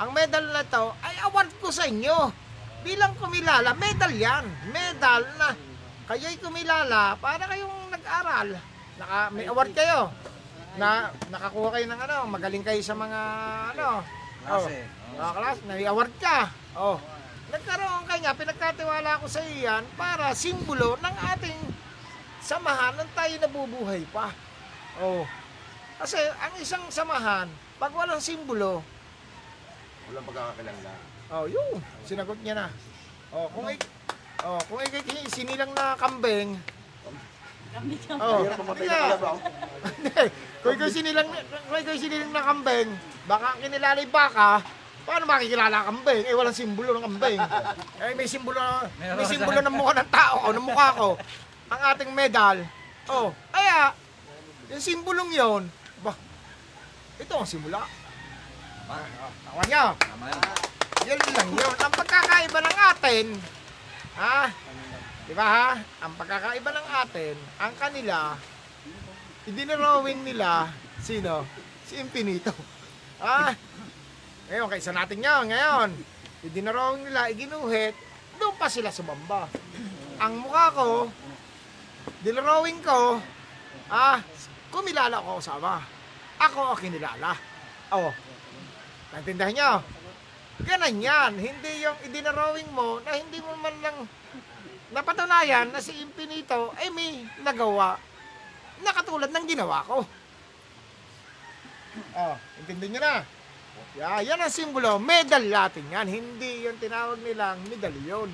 Ang 0.00 0.10
medal 0.12 0.44
na 0.52 0.62
to 0.64 0.92
ay 1.00 1.14
award 1.24 1.50
ko 1.60 1.72
sa 1.72 1.88
inyo. 1.88 2.32
Bilang 2.82 3.16
kumilala, 3.16 3.72
medal 3.78 4.12
yan. 4.12 4.44
Medal 4.68 5.22
na 5.38 5.54
kayo'y 6.10 6.36
kumilala 6.42 7.16
para 7.16 7.48
kayong 7.48 7.88
nag-aral. 7.88 8.58
Naka, 9.00 9.18
may 9.32 9.46
award 9.48 9.72
kayo. 9.72 10.12
Na 10.76 11.12
nakakuha 11.28 11.68
kayo 11.78 11.86
ng 11.88 12.00
ano, 12.00 12.16
magaling 12.28 12.64
kayo 12.64 12.80
sa 12.84 12.96
mga 12.96 13.20
ano. 13.76 13.88
Oh. 14.48 14.66
Mga 15.16 15.32
klas, 15.38 15.58
nai-award 15.68 16.14
ka. 16.18 16.50
Oh. 16.74 16.98
Nagkaroon 17.52 18.04
ka 18.08 18.16
nga, 18.16 18.32
pinagkatiwala 18.32 19.20
ko 19.20 19.26
sa 19.28 19.44
iyo 19.44 19.68
yan 19.68 19.84
para 19.94 20.32
simbolo 20.32 20.96
ng 20.98 21.16
ating 21.36 21.60
samahan 22.42 22.92
nang 22.98 23.10
tayo 23.14 23.34
nabubuhay 23.38 24.02
pa. 24.10 24.34
Oh. 24.98 25.22
Kasi 25.96 26.18
ang 26.18 26.54
isang 26.58 26.84
samahan, 26.90 27.46
pag 27.78 27.94
walang 27.94 28.20
simbolo, 28.20 28.82
Walang 30.10 30.26
pagkakakilanlan. 30.26 30.98
oh, 31.30 31.46
yun, 31.46 31.78
sinagot 32.02 32.36
niya 32.42 32.54
na. 32.58 32.66
Oh, 33.30 33.46
kung 33.48 33.70
ik 33.70 33.80
Oh, 34.42 34.58
kung 34.66 34.82
ikay 34.82 35.06
sinilang 35.30 35.70
na 35.70 35.94
kambing, 35.94 36.58
Oh, 37.72 38.44
Hirap 38.44 38.58
mamatay 38.60 38.84
hindi 38.84 38.92
na. 38.92 39.32
Hindi. 39.96 40.24
Kung 40.60 40.72
ikaw 40.76 40.88
sinilang, 40.92 41.28
kung 41.64 41.78
ikaw 41.80 41.94
sinilang 41.96 42.30
na 42.30 42.42
kambing, 42.44 42.88
baka 43.24 43.46
ang 43.48 43.58
kinilalay 43.64 44.06
baka, 44.12 44.60
paano 45.02 45.24
makikilala 45.24 45.76
ang 45.80 45.88
kambing? 45.88 46.22
Eh, 46.28 46.34
walang 46.36 46.52
simbolo 46.52 46.92
ng 46.92 47.04
kambing. 47.08 47.40
Eh, 47.96 48.12
may 48.12 48.28
simbolo, 48.28 48.60
may 49.00 49.24
simbolo 49.24 49.58
ng 49.64 49.72
mukha 49.72 49.92
ng 49.96 50.10
tao 50.12 50.36
o 50.44 50.52
ng 50.52 50.66
mukha 50.68 50.88
ko. 50.92 51.08
Ang 51.72 51.80
ating 51.80 52.12
medal. 52.12 52.60
Oh, 53.08 53.32
kaya, 53.48 53.96
yung 54.68 54.82
simbolong 54.84 55.32
yon, 55.32 55.62
ba, 56.04 56.12
ito 57.16 57.32
ang 57.32 57.48
simula. 57.48 57.80
Tawa 58.84 59.62
niyo. 59.64 59.96
Tama 59.96 60.26
yun. 60.28 60.44
Yun 61.08 61.20
lang 61.32 61.50
yun. 61.56 61.74
Ang 61.80 61.94
pagkakaiba 61.96 62.58
ng 62.60 62.78
atin, 62.92 63.26
ha? 64.20 64.52
Di 65.24 65.32
ba 65.32 65.46
ha? 65.48 65.68
Ang 66.04 66.12
pagkakaiba 66.20 66.70
ng 66.76 66.88
atin, 66.92 67.36
ang 67.56 67.72
kanila, 67.80 68.36
idinrawing 69.48 70.20
nila, 70.28 70.68
sino? 71.00 71.48
Si 71.88 71.96
Infinito. 71.96 72.52
Ha? 73.22 73.54
Ngayon, 74.50 74.66
kaysa 74.66 74.90
natin 74.90 75.22
yun, 75.22 75.46
ngayon, 75.46 75.94
idinrawing 76.42 77.06
nila, 77.06 77.30
iginuhit, 77.30 77.94
doon 78.34 78.50
pa 78.58 78.66
sila 78.66 78.90
sumamba. 78.90 79.46
Ang 80.18 80.42
mukha 80.42 80.74
ko, 80.74 81.06
dinrawing 82.22 82.80
ko, 82.82 83.20
ah, 83.90 84.18
kumilala 84.72 85.22
ko 85.22 85.38
kasama. 85.38 85.82
Ako 86.42 86.74
ang 86.74 86.78
kinilala. 86.80 87.36
Oh, 87.92 88.10
naintindihan 89.12 89.52
nyo? 89.52 89.70
Ganon 90.62 90.96
yan. 91.02 91.32
Hindi 91.36 91.82
yung 91.82 91.98
idinarrowing 92.06 92.70
mo 92.72 93.02
na 93.02 93.18
hindi 93.18 93.38
mo 93.42 93.52
man 93.58 93.76
lang 93.82 93.96
napatunayan 94.92 95.72
na 95.72 95.80
si 95.80 95.96
Infinito 96.04 96.70
ay 96.76 96.92
may 96.92 97.24
nagawa 97.40 97.96
na 98.84 98.92
katulad 98.92 99.32
ng 99.32 99.46
ginawa 99.48 99.80
ko. 99.88 100.04
Oh, 102.16 102.36
intindi 102.60 102.92
nyo 102.92 103.00
na. 103.00 103.14
Yeah, 103.92 104.20
yan 104.24 104.40
ang 104.40 104.52
simbolo. 104.52 104.96
Medal 104.96 105.44
natin 105.44 105.84
yan. 105.92 106.08
Hindi 106.08 106.64
yung 106.64 106.80
tinawag 106.80 107.20
nilang 107.20 107.60
medalyon. 107.68 108.32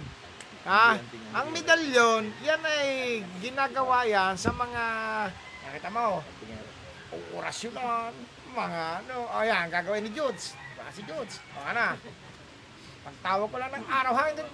Ha? 0.69 1.01
Ang 1.33 1.49
medalyon, 1.57 2.29
yan 2.45 2.61
ay 2.61 3.25
ginagawa 3.41 4.05
yan 4.05 4.37
sa 4.37 4.53
mga, 4.53 4.85
nakita 5.65 5.89
mo, 5.89 6.21
orasyonan, 7.33 8.13
mga 8.53 8.83
ano, 9.01 9.17
o 9.33 9.41
yan, 9.41 9.73
gagawin 9.73 10.05
ni 10.05 10.13
Judes. 10.13 10.53
Baka 10.77 10.93
si 10.93 11.01
Judes. 11.09 11.41
O 11.57 11.65
na. 11.73 11.97
Pagtawag 13.01 13.49
ko 13.49 13.57
lang 13.57 13.73
ng 13.73 13.87
araw 13.89 14.13
hangin, 14.13 14.49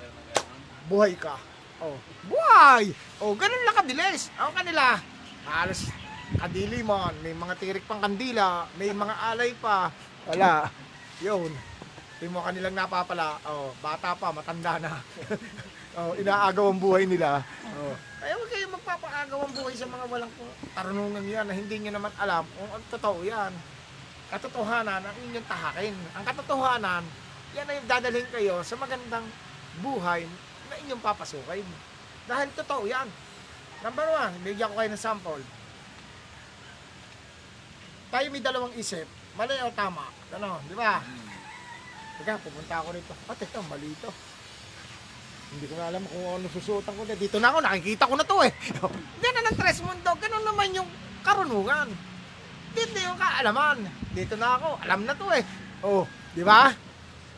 buhay 0.87 1.19
ka. 1.19 1.35
Oh, 1.83 1.99
buhay! 2.31 2.95
Oh, 3.19 3.35
ganun 3.35 3.67
lang 3.67 3.75
kabilis. 3.75 4.31
Ang 4.39 4.55
kanila, 4.55 5.03
halos 5.51 5.91
kadiliman, 6.39 7.11
may 7.27 7.35
mga 7.35 7.55
tirik 7.59 7.85
pang 7.91 7.99
kandila, 7.99 8.71
may 8.79 8.95
mga 8.95 9.15
alay 9.35 9.51
pa. 9.59 9.91
Wala. 10.31 10.71
Yun. 11.19 11.51
Hindi 11.51 12.27
mo 12.31 12.39
kanilang 12.47 12.79
napapala. 12.79 13.43
Oh, 13.51 13.75
bata 13.83 14.15
pa, 14.15 14.31
matanda 14.31 14.79
na. 14.79 14.93
oh, 15.99 16.13
inaagaw 16.19 16.67
ang 16.71 16.81
buhay 16.81 17.05
nila. 17.07 17.43
Oh. 17.79 17.95
Kaya 18.21 18.33
huwag 18.41 18.51
kayong 18.51 18.75
magpapaagaw 18.81 19.39
ang 19.45 19.53
buhay 19.53 19.75
sa 19.77 19.85
mga 19.85 20.05
walang 20.09 20.33
karunungan 20.73 21.25
yan 21.29 21.45
na 21.45 21.55
hindi 21.55 21.77
nyo 21.77 21.93
naman 22.01 22.13
alam 22.17 22.45
kung 22.57 22.71
ang 22.73 22.85
totoo 22.89 23.21
yan. 23.21 23.53
Katotohanan 24.33 25.03
ang 25.05 25.17
inyong 25.29 25.47
tahakin. 25.47 25.95
Ang 26.17 26.25
katotohanan, 26.25 27.05
yan 27.53 27.69
ay 27.69 27.79
dadalhin 27.85 28.27
kayo 28.33 28.65
sa 28.65 28.75
magandang 28.81 29.29
buhay 29.85 30.25
na 30.73 30.75
inyong 30.81 31.03
papasukin. 31.05 31.67
Dahil 32.25 32.49
totoo 32.57 32.89
yan. 32.89 33.07
Number 33.85 34.09
one, 34.09 34.35
bigyan 34.41 34.73
ko 34.73 34.81
kayo 34.81 34.91
ng 34.91 34.99
sample. 34.99 35.45
Tayo 38.09 38.27
may 38.33 38.41
dalawang 38.41 38.75
isip. 38.79 39.05
Mali 39.37 39.53
o 39.61 39.71
tama. 39.75 40.09
Ano, 40.33 40.63
di 40.65 40.75
ba? 40.79 41.05
Teka, 42.17 42.41
pupunta 42.41 42.81
ako 42.81 42.95
rito. 42.95 43.13
Teka, 43.13 43.61
mali 43.67 43.91
ito. 43.91 44.34
Hindi 45.53 45.67
ko 45.69 45.75
na 45.77 45.85
alam 45.91 46.03
kung 46.09 46.25
ano 46.25 46.47
susuotan 46.49 46.95
ko. 46.95 47.03
Dito 47.05 47.37
na 47.39 47.49
ako, 47.53 47.59
nakikita 47.61 48.09
ko 48.09 48.15
na 48.17 48.27
to 48.27 48.37
eh. 48.43 48.53
Ganun 49.23 49.49
ang 49.49 49.59
tres 49.59 49.79
mundo. 49.85 50.11
Ganun 50.17 50.45
naman 50.45 50.69
yung 50.73 50.89
karunungan. 51.21 51.89
Dito 52.75 52.97
yung 52.99 53.19
kaalaman. 53.19 53.79
Dito 54.11 54.35
na 54.35 54.59
ako, 54.59 54.69
alam 54.83 55.01
na 55.07 55.15
to 55.15 55.27
eh. 55.31 55.45
Oh, 55.85 56.03
di 56.33 56.43
ba? 56.43 56.73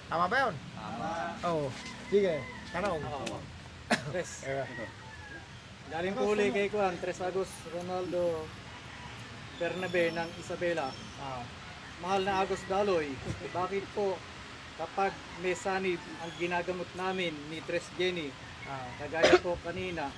Tama 0.07 0.31
ba 0.31 0.37
yun? 0.49 0.55
Tama. 0.79 1.11
Oh, 1.45 1.67
sige. 2.09 2.41
Tanong. 2.73 3.01
Tres. 4.13 4.31
Eh, 4.47 4.65
Galing 5.87 6.15
po 6.19 6.35
uli 6.35 6.51
kay 6.51 6.67
Juan, 6.67 6.99
Tres 6.99 7.23
Agos 7.23 7.47
Ronaldo 7.71 8.43
Bernabe 9.57 10.11
ng 10.11 10.29
Isabela. 10.43 10.91
ah, 11.23 11.47
Mahal 12.03 12.27
na 12.27 12.43
Agos 12.43 12.61
Daloy, 12.69 13.09
bakit 13.55 13.87
po 13.97 14.19
kapag 14.77 15.13
may 15.41 15.57
sanib 15.57 16.01
ang 16.21 16.33
ginagamot 16.37 16.89
namin 16.97 17.33
ni 17.49 17.61
Tres 17.65 17.89
Jenny, 17.97 18.29
ah, 18.69 18.89
kagaya 19.01 19.41
po 19.41 19.57
kanina, 19.65 20.13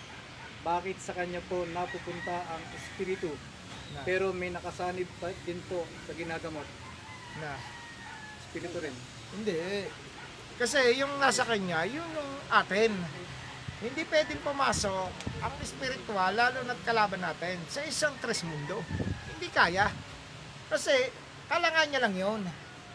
bakit 0.67 0.99
sa 0.99 1.15
kanya 1.15 1.39
po 1.47 1.63
napupunta 1.71 2.43
ang 2.51 2.63
espiritu 2.75 3.31
na, 3.95 4.03
pero 4.03 4.35
may 4.35 4.51
nakasanib 4.51 5.07
pa 5.23 5.31
din 5.47 5.63
po 5.71 5.87
sa 6.05 6.13
ginagamot? 6.13 6.67
na. 7.41 7.55
Espiritu 8.43 8.79
rin. 8.83 8.97
Hindi. 9.37 9.87
Kasi 10.59 10.99
yung 10.99 11.13
nasa 11.23 11.47
kanya, 11.47 11.87
yun 11.87 12.07
yung 12.09 12.33
atin. 12.51 12.93
Hindi 13.79 14.03
pwedeng 14.11 14.43
pumasok 14.43 15.11
ang 15.39 15.55
spiritual, 15.63 16.35
lalo 16.35 16.67
na't 16.67 16.83
kalaban 16.83 17.23
natin, 17.23 17.63
sa 17.71 17.79
isang 17.87 18.11
tres 18.19 18.43
mundo. 18.43 18.83
Hindi 19.31 19.47
kaya. 19.55 19.87
Kasi, 20.67 21.15
kalangan 21.47 21.87
niya 21.87 22.03
lang 22.03 22.17
yun. 22.19 22.43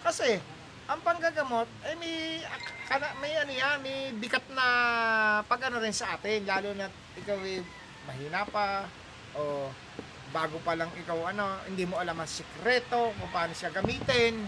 Kasi, 0.03 0.43
ang 0.83 0.99
panggagamot, 0.99 1.67
ay 1.87 1.95
may, 1.95 2.43
kana, 2.91 3.15
may 3.23 3.33
ano 3.39 3.53
yan, 3.55 3.75
may 3.79 4.11
bigat 4.19 4.43
na 4.51 4.65
pag 5.47 5.71
ano 5.71 5.79
rin 5.79 5.95
sa 5.95 6.19
atin, 6.19 6.43
lalo 6.43 6.75
na 6.75 6.91
ikaw 7.15 7.39
ay 7.39 7.63
mahina 8.03 8.43
pa, 8.43 8.83
o 9.37 9.71
bago 10.35 10.59
pa 10.65 10.75
lang 10.75 10.91
ikaw 10.99 11.31
ano, 11.31 11.61
hindi 11.69 11.87
mo 11.87 12.01
alam 12.01 12.19
ang 12.19 12.27
sikreto 12.27 13.15
kung 13.15 13.31
paano 13.31 13.55
siya 13.55 13.71
gamitin. 13.71 14.43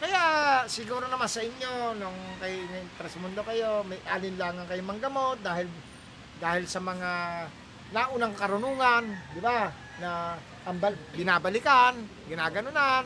Kaya 0.00 0.22
siguro 0.64 1.04
naman 1.10 1.28
sa 1.28 1.44
inyo, 1.44 1.98
nung 1.98 2.16
kay 2.40 2.64
Tres 2.96 3.20
Mundo 3.20 3.44
kayo, 3.44 3.84
may 3.84 4.00
alinlangan 4.08 4.64
kayo 4.64 4.80
manggamot 4.80 5.36
dahil 5.44 5.68
dahil 6.40 6.64
sa 6.64 6.80
mga 6.80 7.10
naunang 7.92 8.32
karunungan, 8.32 9.04
di 9.36 9.44
ba? 9.44 9.68
Na 10.00 10.40
ambal, 10.64 10.96
binabalikan, 11.12 12.00
ginaganunan. 12.30 13.04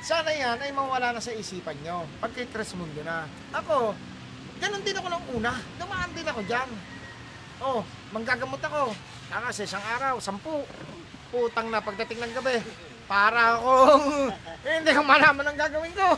Sana 0.00 0.32
yan 0.32 0.56
ay 0.56 0.72
mawala 0.72 1.12
na 1.12 1.20
sa 1.20 1.32
isipan 1.36 1.76
nyo. 1.84 2.08
Pag 2.24 2.32
kay 2.32 2.48
Tres 2.48 2.72
Mundo 2.72 3.04
na. 3.04 3.28
Ako, 3.52 3.92
ganun 4.56 4.80
din 4.80 4.96
ako 4.96 5.08
nung 5.12 5.26
una. 5.36 5.52
Dumaan 5.76 6.10
din 6.16 6.24
ako 6.24 6.40
dyan. 6.48 6.70
Oh, 7.60 7.84
manggagamot 8.16 8.60
ako. 8.64 8.96
Tanga 9.28 9.52
sa 9.52 9.62
isang 9.68 9.84
araw, 9.84 10.16
sampu. 10.16 10.64
Putang 11.28 11.68
na 11.68 11.84
pagdating 11.84 12.16
ng 12.16 12.32
gabi. 12.32 12.64
Para 13.04 13.60
akong 13.60 14.32
hindi 14.80 14.90
ko 14.96 15.02
malaman 15.04 15.46
ang 15.52 15.58
gagawin 15.60 15.92
ko. 15.92 16.16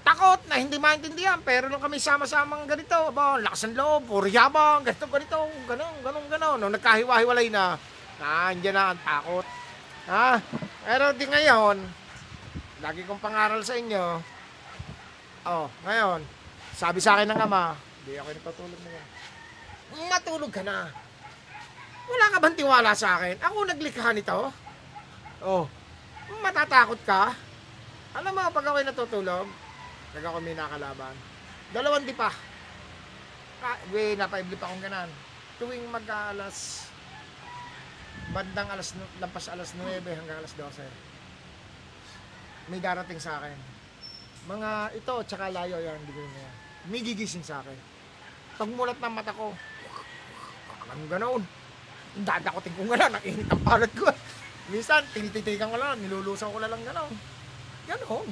Takot 0.00 0.40
na 0.48 0.56
hindi 0.56 0.80
maintindihan. 0.80 1.36
Pero 1.44 1.68
nung 1.68 1.84
kami 1.84 2.00
sama-samang 2.00 2.64
ganito, 2.64 2.96
ba, 3.12 3.36
lakas 3.36 3.68
ng 3.68 3.76
loob, 3.76 4.08
puro 4.08 4.24
yabang, 4.24 4.88
ganito, 4.88 5.04
ganito, 5.04 5.36
ganun, 5.68 5.94
ganun, 6.00 6.26
ganun. 6.32 6.56
Nung 6.64 6.72
nagkahiwa-hiwalay 6.72 7.52
na, 7.52 7.76
nandiyan 8.16 8.72
na 8.72 8.84
ang 8.96 9.00
takot. 9.04 9.46
Ha? 10.08 10.40
Pero 10.86 11.04
di 11.12 11.26
ngayon, 11.28 12.05
lagi 12.86 13.02
kong 13.02 13.18
pangaral 13.18 13.66
sa 13.66 13.74
inyo, 13.74 14.22
oh, 15.42 15.66
ngayon, 15.82 16.22
sabi 16.70 17.02
sa 17.02 17.18
akin 17.18 17.34
ng 17.34 17.42
ama, 17.42 17.74
hindi 17.74 18.14
ako 18.14 18.30
nagpatulog 18.30 18.80
na 18.86 18.90
yan. 18.94 19.06
Matulog 20.06 20.52
ka 20.54 20.62
na. 20.62 20.94
Wala 22.06 22.30
ka 22.30 22.38
bang 22.38 22.54
tiwala 22.54 22.94
sa 22.94 23.18
akin? 23.18 23.42
Ako 23.42 23.66
naglikha 23.66 24.14
nito. 24.14 24.54
Oh, 25.42 25.66
matatakot 26.38 27.02
ka? 27.02 27.34
Alam 28.14 28.38
mo, 28.38 28.54
pag 28.54 28.66
ako'y 28.70 28.86
natutulog, 28.86 29.50
pag 30.14 30.22
ako 30.22 30.38
may 30.38 30.54
nakalaban, 30.54 31.18
dalawang 31.74 32.06
di 32.06 32.14
pa. 32.14 32.30
Ah, 33.66 33.82
we, 33.90 34.14
napaiblip 34.14 34.62
akong 34.62 34.78
ganan. 34.78 35.10
Tuwing 35.58 35.90
mag-alas, 35.90 36.86
bandang 38.30 38.70
alas, 38.70 38.94
lampas 39.18 39.50
alas 39.50 39.74
9 39.74 40.06
hanggang 40.06 40.38
alas 40.38 40.54
12, 40.54 40.86
may 42.66 42.82
darating 42.82 43.18
sa 43.22 43.38
akin. 43.38 43.56
Mga 44.46 44.70
ito, 44.98 45.14
tsaka 45.26 45.50
layo 45.50 45.78
yan, 45.78 45.98
hindi 45.98 46.12
ko 46.14 46.20
yan. 46.22 46.54
May 46.90 47.00
gigising 47.02 47.46
sa 47.46 47.62
akin. 47.62 47.78
Pagmulat 48.58 48.98
ng 48.98 49.14
mata 49.14 49.34
ko, 49.34 49.54
parang 50.86 51.06
ganoon. 51.10 51.42
Dadakotin 52.16 52.74
ko 52.78 52.82
nga 52.88 52.98
lang, 53.06 53.12
ang 53.14 53.24
init 53.26 53.48
ang 53.50 53.62
palad 53.62 53.90
ko. 53.94 54.06
Minsan, 54.72 55.02
tinititikan 55.14 55.70
ko 55.70 55.76
lang, 55.78 55.98
nilulusaw 56.02 56.50
ko 56.50 56.58
na 56.58 56.70
lang 56.70 56.82
gano'n. 56.82 57.12
Ganon. 57.86 58.28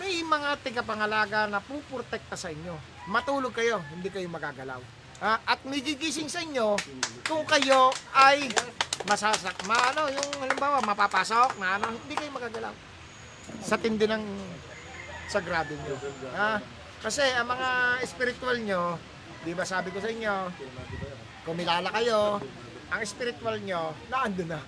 May 0.00 0.24
mga 0.24 0.56
tigapangalaga 0.64 1.46
na 1.46 1.60
puprotekta 1.60 2.34
sa 2.34 2.48
inyo. 2.48 2.74
Matulog 3.10 3.52
kayo, 3.52 3.82
hindi 3.92 4.08
kayo 4.08 4.26
magagalaw. 4.32 4.80
Ha? 5.20 5.36
At 5.44 5.60
may 5.68 5.84
sa 5.84 6.40
inyo 6.40 6.80
kung 7.28 7.44
kayo 7.44 7.92
ay 8.16 8.48
masasak, 9.04 9.52
ma, 9.68 9.76
ano, 9.92 10.08
yung 10.08 10.28
halimbawa 10.40 10.80
mapapasok 10.80 11.60
na 11.60 11.76
ano, 11.76 11.92
hindi 11.92 12.16
kayo 12.16 12.32
magagalaw. 12.32 12.74
Sa 13.60 13.76
tindi 13.76 14.08
ng 14.08 14.24
sagrado 15.28 15.76
nyo. 15.76 15.96
Ha? 16.32 16.56
Kasi 17.04 17.24
ang 17.36 17.48
mga 17.52 18.00
spiritual 18.08 18.56
nyo, 18.64 18.96
di 19.44 19.52
ba 19.52 19.64
sabi 19.68 19.92
ko 19.92 20.00
sa 20.00 20.08
inyo, 20.08 20.34
kumilala 21.44 21.88
kayo, 21.92 22.40
ang 22.88 23.00
spiritual 23.04 23.60
nyo, 23.60 23.92
naandun 24.08 24.48
na. 24.56 24.60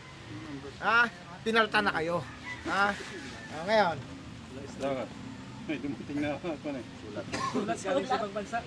Ha? 0.84 1.08
Pinalta 1.40 1.80
na 1.80 1.92
kayo. 1.96 2.20
Ha? 2.68 2.92
Ah, 3.52 3.64
ngayon. 3.66 3.96
May 5.66 5.78
dumating 5.80 6.18
na 6.20 6.36
ako 6.36 6.68
na 6.70 6.80
eh. 6.80 6.86
Sulat 7.52 7.76
galing 7.76 8.08
sa 8.08 8.16
pagbansa. 8.16 8.58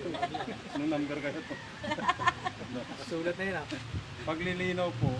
Anong 0.78 0.90
number 0.90 1.18
kayo 1.18 1.40
to? 1.42 1.54
Sulat 3.10 3.34
na 3.34 3.44
yun 3.44 3.56
ah. 3.58 3.66
Paglilinaw 4.22 4.90
po, 5.02 5.10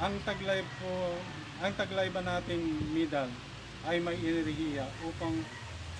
ang 0.00 0.14
taglay 0.24 0.60
po, 0.80 0.92
ang 1.60 1.72
taglay 1.76 2.08
ba 2.08 2.24
nating 2.24 2.92
medal 2.92 3.28
ay 3.88 4.00
may 4.00 4.16
enerhiya 4.16 4.88
upang 5.04 5.32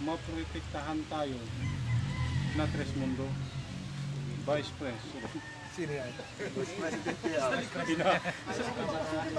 maprotektahan 0.04 1.00
tayo 1.08 1.38
na 2.56 2.64
Tres 2.72 2.92
Mundo. 2.96 3.28
Vice 4.48 4.72
President. 4.80 5.28
sino 5.78 5.92
yan? 5.94 6.10
Pina, 7.86 8.18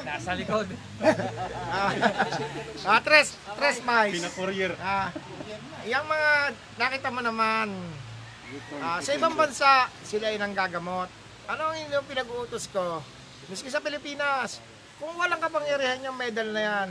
Nasa 0.08 0.32
likod. 0.40 0.68
Ah, 1.68 1.92
ah 2.88 3.00
tres, 3.04 3.36
tres 3.60 3.78
mice. 3.84 4.14
pina-courier. 4.16 4.72
Ah, 4.80 5.12
yung 5.88 6.08
mga 6.08 6.32
nakita 6.76 7.10
mo 7.14 7.22
naman, 7.24 7.68
ah, 8.84 9.00
sa 9.00 9.12
ibang 9.16 9.36
bansa, 9.38 9.88
sila 10.04 10.34
ay 10.34 10.42
nanggagamot. 10.42 11.08
Ano 11.50 11.62
ang 11.72 11.78
inyong 11.78 12.08
pinag-uutos 12.10 12.68
ko? 12.70 13.00
Miski 13.48 13.72
sa 13.72 13.82
Pilipinas, 13.82 14.60
kung 15.00 15.16
walang 15.16 15.42
kapangyarihan 15.42 16.04
yung 16.04 16.20
medal 16.20 16.52
na 16.52 16.62
yan, 16.62 16.90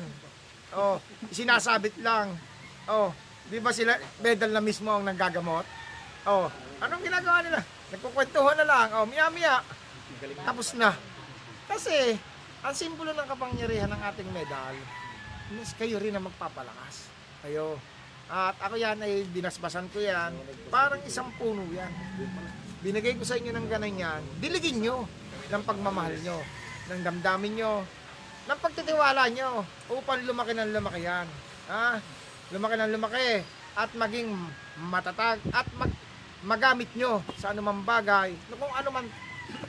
oh, 0.75 0.97
sinasabit 1.29 2.01
lang. 2.01 2.33
Oh, 2.89 3.13
di 3.53 3.61
ba 3.61 3.71
sila 3.71 4.01
medal 4.25 4.49
na 4.49 4.65
mismo 4.65 4.89
ang 4.89 5.05
nanggagamot? 5.05 5.67
Oh, 6.25 6.49
anong 6.81 7.05
ginagawa 7.05 7.45
nila? 7.45 7.61
Nagkukwentuhan 7.93 8.57
na 8.61 8.67
lang. 8.69 8.89
Oh, 8.97 9.07
miya-miya. 9.09 9.65
Tapos 10.45 10.77
na. 10.77 10.93
Kasi, 11.69 12.17
ang 12.65 12.75
simbolo 12.75 13.13
ng 13.13 13.29
kapangyarihan 13.29 13.93
ng 13.93 14.03
ating 14.13 14.29
medal, 14.33 14.75
is 15.57 15.73
kayo 15.77 15.97
rin 16.01 16.17
ang 16.17 16.29
magpapalakas. 16.29 17.09
Kayo. 17.45 17.81
At 18.29 18.61
ako 18.61 18.77
yan 18.77 19.01
ay 19.01 19.25
dinasbasan 19.33 19.89
ko 19.89 20.05
yan. 20.05 20.37
Parang 20.69 21.01
isang 21.09 21.33
puno 21.41 21.65
yan. 21.73 21.89
Binigay 22.85 23.17
ko 23.17 23.25
sa 23.25 23.41
inyo 23.41 23.51
ng 23.57 23.67
ganan 23.73 23.97
yan. 23.97 24.23
Diligin 24.39 24.85
nyo 24.85 25.09
ng 25.49 25.63
pagmamahal 25.65 26.21
nyo, 26.21 26.39
ng 26.93 27.01
damdamin 27.01 27.57
nyo, 27.57 27.73
ng 28.49 28.59
pagtitiwala 28.61 29.33
nyo 29.33 29.65
upang 29.89 30.25
lumaki 30.29 30.53
ng 30.53 30.77
lumaki 30.77 31.01
yan. 31.09 31.27
Ha? 31.73 31.97
Lumaki 32.53 32.77
ng 32.77 32.93
lumaki 32.93 33.29
at 33.77 33.91
maging 33.97 34.29
matatag 34.89 35.41
at 35.53 35.69
mag 35.77 35.93
magamit 36.39 36.87
nyo 36.95 37.19
sa 37.35 37.51
anumang 37.51 37.83
bagay 37.83 38.31
kung 38.47 38.71
ano 38.71 38.89
man 38.95 39.07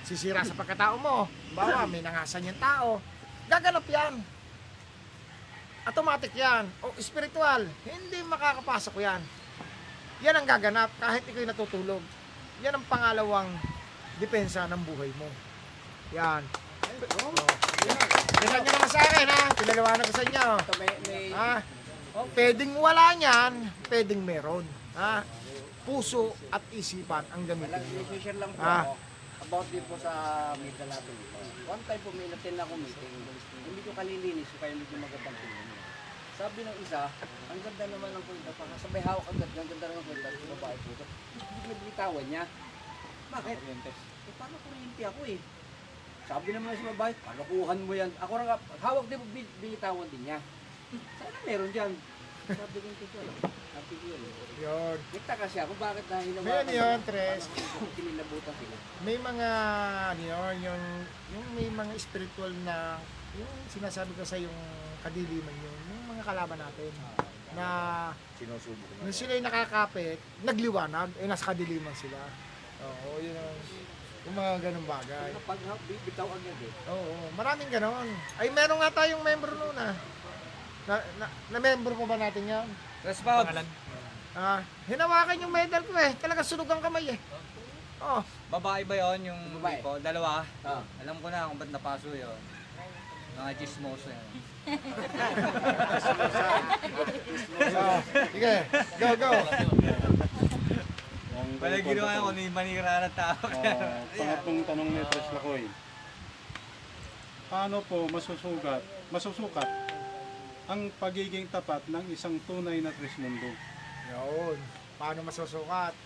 sisira 0.06 0.46
sa 0.46 0.54
pagkatao 0.54 1.02
mo. 1.02 1.26
Bawa, 1.58 1.90
may 1.90 2.04
nangasan 2.06 2.46
yung 2.46 2.60
tao. 2.62 3.02
Gaganap 3.50 3.86
yan. 3.90 4.22
Automatic 5.88 6.32
yan. 6.36 6.68
O 6.84 6.92
spiritual. 7.00 7.64
Hindi 7.88 8.20
makakapasok 8.28 8.96
yan. 9.00 9.22
Yan 10.20 10.36
ang 10.36 10.48
gaganap 10.48 10.92
kahit 11.00 11.24
ikaw 11.24 11.44
natutulog. 11.48 12.04
Yan 12.60 12.76
ang 12.76 12.86
pangalawang 12.92 13.48
depensa 14.20 14.68
ng 14.68 14.82
buhay 14.84 15.12
mo. 15.16 15.28
Yan. 16.12 16.44
Oh. 17.24 17.32
Tingnan 18.40 18.60
nyo 18.64 18.72
naman 18.76 18.90
sa 18.92 19.00
akin 19.00 19.28
ha. 19.32 19.42
Pinaliwanag 19.56 20.06
ko 20.12 20.14
sa 20.16 20.24
inyo. 20.28 20.48
Ha? 21.36 21.54
Pwedeng 22.36 22.74
wala 22.76 23.16
niyan, 23.16 23.54
pwedeng 23.88 24.22
meron. 24.28 24.66
Ha? 25.00 25.24
Puso 25.88 26.36
at 26.52 26.60
isipan 26.76 27.24
ang 27.32 27.48
Walang 27.48 27.64
gamitin. 27.64 28.04
decision 28.04 28.36
lang 28.44 28.52
po 28.52 28.62
ako 28.62 28.94
about 29.50 29.66
din 29.74 29.82
po 29.90 29.98
sa 29.98 30.14
media 30.62 30.86
natin. 30.86 31.16
One 31.66 31.82
time 31.90 32.02
po 32.06 32.14
may 32.14 32.30
natin 32.30 32.54
ako 32.62 32.74
meeting. 32.78 33.14
Hindi 33.66 33.82
ko 33.82 33.92
kalilinis 33.98 34.50
kaya 34.62 34.78
magandang 34.78 35.38
tingin 35.42 35.64
niya. 35.66 35.69
Sabi 36.40 36.64
ng 36.64 36.78
isa, 36.80 37.04
ang 37.52 37.60
ganda 37.60 37.86
naman 37.92 38.16
ng 38.16 38.24
kwenta 38.24 38.56
pa. 38.56 38.64
Sabay 38.80 39.04
hawak 39.04 39.28
agad, 39.28 39.50
ang 39.60 39.70
ganda 39.76 39.92
ng 39.92 40.06
kwenta 40.08 40.32
sa 40.32 40.48
babae 40.56 40.78
po. 40.88 40.92
Hindi 41.36 41.68
naglitawan 41.68 42.26
niya. 42.32 42.44
Bakit? 43.28 43.58
Eh, 43.60 44.34
paano 44.40 44.56
kuryente 44.64 45.04
ako 45.04 45.22
eh? 45.28 45.40
Sabi 46.32 46.50
naman 46.56 46.80
sa 46.80 46.96
babae, 46.96 47.14
palukuhan 47.28 47.80
mo 47.84 47.92
yan. 47.92 48.12
Ako 48.24 48.40
na 48.40 48.56
hawak 48.56 49.06
din 49.12 49.20
bilitawan 49.60 50.08
din 50.16 50.24
niya. 50.32 50.40
Sana 51.20 51.38
meron 51.44 51.76
dyan. 51.76 51.92
Yun. 54.60 54.98
Nagtaka 55.16 55.46
siya 55.48 55.64
kung 55.70 55.80
bakit 55.80 56.06
na 56.10 56.18
hinawakan 56.20 56.46
Ngayon 56.50 56.68
yun, 56.74 56.98
Tres. 57.08 57.42
Kinilabutan 57.96 58.54
sila. 58.60 58.76
May 59.08 59.18
mga, 59.18 59.50
ano 60.14 60.22
yun, 60.22 60.56
yung, 60.68 60.84
yung 61.34 61.46
may 61.56 61.70
mga 61.72 61.94
spiritual 61.96 62.52
na, 62.68 63.00
yung 63.40 63.52
sinasabi 63.72 64.12
ko 64.18 64.26
sa 64.28 64.36
yung 64.36 64.58
kadiliman 65.00 65.56
yun, 65.64 65.78
yung 65.94 66.06
mga 66.12 66.24
kalaban 66.28 66.60
natin 66.60 66.92
na 67.56 67.68
Sinusubok 68.38 68.90
na. 69.00 69.02
nung 69.08 69.16
sila 69.16 69.32
yung 69.38 69.48
nakakapit, 69.48 70.20
nagliwanag, 70.46 71.10
eh 71.18 71.26
nasa 71.26 71.50
kadiliman 71.50 71.96
sila. 71.96 72.20
Oo, 72.84 73.18
yun 73.24 73.34
ang, 73.34 73.58
yung 74.28 74.36
mga 74.36 74.54
ganong 74.70 74.88
bagay. 74.88 75.30
Kapag 75.34 75.60
bibitaw 75.88 76.28
agad 76.28 76.58
eh. 76.62 76.74
Oo, 76.92 77.32
maraming 77.34 77.72
ganon. 77.72 78.08
Ay, 78.36 78.52
meron 78.52 78.78
nga 78.84 78.92
tayong 78.92 79.24
member 79.24 79.56
noon 79.56 79.78
ah. 79.80 79.96
Na, 80.90 80.98
na, 81.22 81.30
na 81.54 81.60
member 81.62 81.94
ko 81.94 82.10
ba 82.10 82.18
natin 82.18 82.50
yan? 82.50 82.66
Tres 83.06 83.22
Bob. 83.22 83.46
Ah, 84.34 84.66
hinawakan 84.90 85.38
yung 85.46 85.54
medal 85.54 85.86
ko 85.86 85.94
eh. 86.02 86.18
Talaga 86.18 86.42
sunog 86.42 86.66
ang 86.66 86.82
kamay 86.82 87.14
eh. 87.14 87.20
Oh, 88.02 88.26
Babae 88.50 88.90
ba 88.90 88.96
yon 88.98 89.30
yung 89.30 89.42
Babae. 89.62 89.86
ko? 89.86 90.02
Dalawa. 90.02 90.42
Ah. 90.66 90.82
Alam 91.06 91.22
ko 91.22 91.30
na 91.30 91.46
kung 91.46 91.62
ba't 91.62 91.70
napaso 91.70 92.10
yon. 92.10 92.42
Mga 93.38 93.52
chismoso 93.62 94.10
yan. 94.10 94.28
so, 97.70 97.82
sige, 98.34 98.56
go, 98.98 99.08
go. 99.14 99.30
Ang 101.38 101.50
Wala 101.62 101.76
ginawa 101.86 102.26
ko 102.26 102.32
ni 102.34 102.46
manira 102.50 103.06
ng 103.06 103.14
tao. 103.14 103.46
Ah, 103.46 104.02
pangatlong 104.18 104.60
tanong 104.66 104.90
ni 104.90 105.06
Tres 105.06 105.30
Lacoy. 105.38 105.64
Paano 107.46 107.78
po 107.86 108.10
masusugat, 108.10 108.82
masusukat 109.14 109.70
ang 110.70 110.94
pagiging 111.02 111.50
tapat 111.50 111.82
ng 111.90 112.06
isang 112.14 112.38
tunay 112.46 112.78
na 112.78 112.94
Trismundo? 112.94 113.50
Yun. 114.14 114.58
Paano 115.02 115.26
masusukat? 115.26 115.98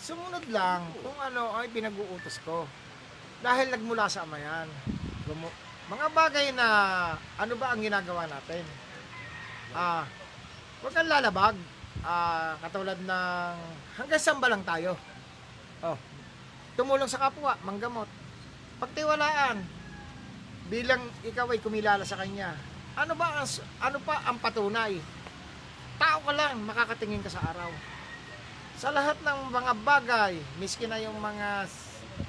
Sumunod 0.00 0.48
lang 0.48 0.88
kung 1.04 1.20
ano 1.20 1.52
ay 1.52 1.68
pinag-uutos 1.68 2.40
ko. 2.40 2.64
Dahil 3.44 3.68
nagmula 3.68 4.08
sa 4.08 4.24
ama 4.24 4.40
yan. 4.40 4.72
Gumu- 5.28 5.58
mga 5.92 6.06
bagay 6.16 6.46
na 6.56 6.66
ano 7.36 7.52
ba 7.60 7.76
ang 7.76 7.84
ginagawa 7.84 8.24
natin? 8.24 8.64
Ah, 9.76 10.08
huwag 10.80 10.96
kang 10.96 11.10
lalabag. 11.12 11.60
Ah, 12.00 12.56
katulad 12.64 12.96
ng 12.96 13.56
hanggang 14.00 14.22
samba 14.24 14.48
lang 14.48 14.64
tayo. 14.64 14.96
Oh. 15.84 16.00
Tumulong 16.72 17.10
sa 17.10 17.28
kapwa, 17.28 17.52
manggamot. 17.68 18.08
Pagtiwalaan, 18.80 19.60
bilang 20.72 21.04
ikaw 21.20 21.52
ay 21.52 21.60
kumilala 21.60 22.08
sa 22.08 22.16
kanya. 22.16 22.56
Ano 22.98 23.12
ba 23.14 23.42
ang, 23.42 23.48
ano 23.82 23.98
pa 24.02 24.14
ang 24.26 24.38
patunay? 24.42 25.20
tao 26.00 26.18
ka 26.24 26.32
lang, 26.32 26.56
makakatingin 26.64 27.20
ka 27.20 27.28
sa 27.28 27.44
araw. 27.52 27.68
Sa 28.80 28.88
lahat 28.88 29.20
ng 29.20 29.52
mga 29.52 29.72
bagay, 29.84 30.34
miski 30.56 30.88
na 30.88 30.96
yung 30.96 31.20
mga, 31.20 31.68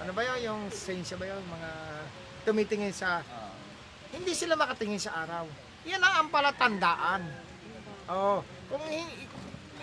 ano 0.04 0.12
ba 0.12 0.22
yun, 0.28 0.40
yung 0.44 0.62
sensya 0.68 1.16
ba 1.16 1.24
yun, 1.24 1.40
mga 1.48 1.72
tumitingin 2.44 2.92
sa, 2.92 3.24
hindi 4.12 4.36
sila 4.36 4.60
makatingin 4.60 5.00
sa 5.00 5.24
araw. 5.24 5.48
Yan 5.88 6.04
ang 6.04 6.28
palatandaan. 6.28 7.24
Oo. 8.12 8.44
Kung, 8.68 8.84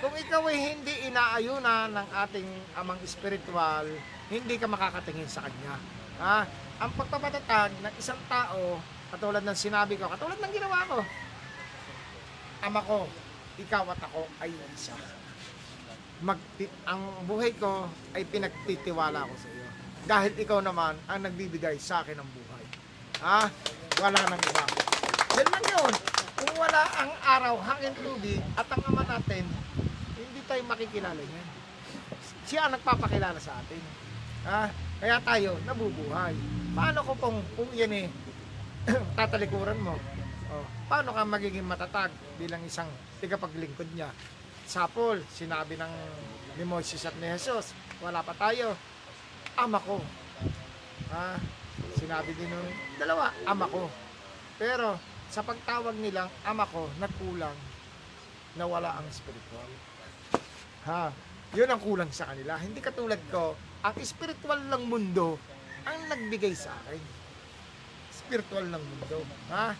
kung 0.05 0.15
ikaw 0.21 0.45
ay 0.53 0.77
hindi 0.77 1.09
inaayunan 1.09 1.89
ng 1.89 2.09
ating 2.29 2.49
amang 2.77 3.01
spiritual, 3.09 3.89
hindi 4.29 4.55
ka 4.61 4.69
makakatingin 4.69 5.33
sa 5.33 5.49
kanya. 5.49 5.81
Ha? 6.21 6.45
Ang 6.85 6.93
pagpapatatag 6.93 7.73
ng 7.81 7.95
isang 7.97 8.21
tao, 8.29 8.77
katulad 9.09 9.43
ng 9.45 9.57
sinabi 9.57 9.97
ko, 9.97 10.09
katulad 10.09 10.37
ng 10.37 10.53
ginawa 10.53 10.79
ko, 10.85 10.99
ama 12.65 12.81
ko, 12.85 13.09
ikaw 13.59 13.85
at 13.91 14.01
ako 14.05 14.29
ay 14.39 14.53
isa. 14.75 14.95
Mag, 16.19 16.39
ang 16.83 17.03
buhay 17.31 17.55
ko 17.55 17.87
ay 18.15 18.27
pinagtitiwala 18.27 19.27
ko 19.27 19.35
sa 19.39 19.49
iyo. 19.51 19.67
Dahil 20.09 20.33
ikaw 20.35 20.59
naman 20.63 20.99
ang 21.07 21.21
nagbibigay 21.23 21.79
sa 21.79 22.03
akin 22.03 22.19
ng 22.19 22.31
buhay. 22.33 22.65
Ha? 23.23 23.51
Wala 24.03 24.21
nang 24.27 24.43
iba. 24.43 24.65
Yan 25.39 25.49
lang 25.51 25.67
yun. 25.67 25.95
Kung 26.39 26.53
wala 26.55 26.83
ang 26.99 27.13
araw, 27.23 27.55
hangin 27.63 27.95
tubig, 27.99 28.39
at 28.55 28.67
ang 28.71 28.83
ama 28.87 29.03
natin, 29.07 29.43
hindi 30.15 30.41
tayo 30.47 30.63
makikilala 30.67 31.19
niyan. 31.19 31.49
Siya 32.47 32.67
ang 32.67 32.73
nagpapakilala 32.79 33.39
sa 33.43 33.59
atin. 33.59 33.83
Ha? 34.47 34.71
Kaya 34.99 35.17
tayo 35.23 35.59
nabubuhay. 35.67 36.35
Paano 36.75 36.99
ko 37.07 37.13
kung, 37.19 37.39
kung 37.59 37.71
yan 37.75 37.95
eh, 37.95 38.07
tatalikuran 39.19 39.79
mo? 39.81 39.95
Oh, 40.49 40.65
paano 40.89 41.13
ka 41.13 41.23
magiging 41.25 41.67
matatag 41.67 42.13
bilang 42.41 42.65
isang 42.65 42.89
tigapaglingkod 43.21 43.89
niya? 43.93 44.09
Sapol, 44.69 45.21
sinabi 45.33 45.77
ng 45.81 45.93
ni 46.61 46.65
Moises 46.65 47.05
at 47.07 47.17
ni 47.17 47.29
Jesus, 47.33 47.73
wala 48.05 48.21
pa 48.21 48.37
tayo. 48.37 48.77
Ama 49.57 49.79
ko. 49.81 50.01
Ha? 51.13 51.41
Sinabi 51.97 52.37
din 52.37 52.53
ng 52.53 52.69
dalawa, 53.01 53.33
ama 53.49 53.65
ko. 53.69 53.89
Pero 54.61 54.99
sa 55.33 55.41
pagtawag 55.45 55.97
nilang 55.97 56.29
ama 56.45 56.69
ko, 56.69 56.89
nagkulang 57.01 57.57
na 58.57 58.65
wala 58.67 58.99
ang 58.99 59.07
spiritual. 59.09 59.71
Ha? 60.85 61.13
Yun 61.57 61.71
ang 61.71 61.81
kulang 61.81 62.13
sa 62.13 62.29
kanila. 62.29 62.61
Hindi 62.61 62.81
katulad 62.85 63.21
ko, 63.33 63.57
ang 63.85 63.97
spiritual 64.05 64.61
ng 64.69 64.83
mundo 64.85 65.41
ang 65.89 66.13
nagbigay 66.13 66.53
sa 66.53 66.75
akin. 66.85 67.18
Spiritual 68.29 68.69
ng 68.69 68.85
mundo. 68.85 69.25
Ha? 69.49 69.73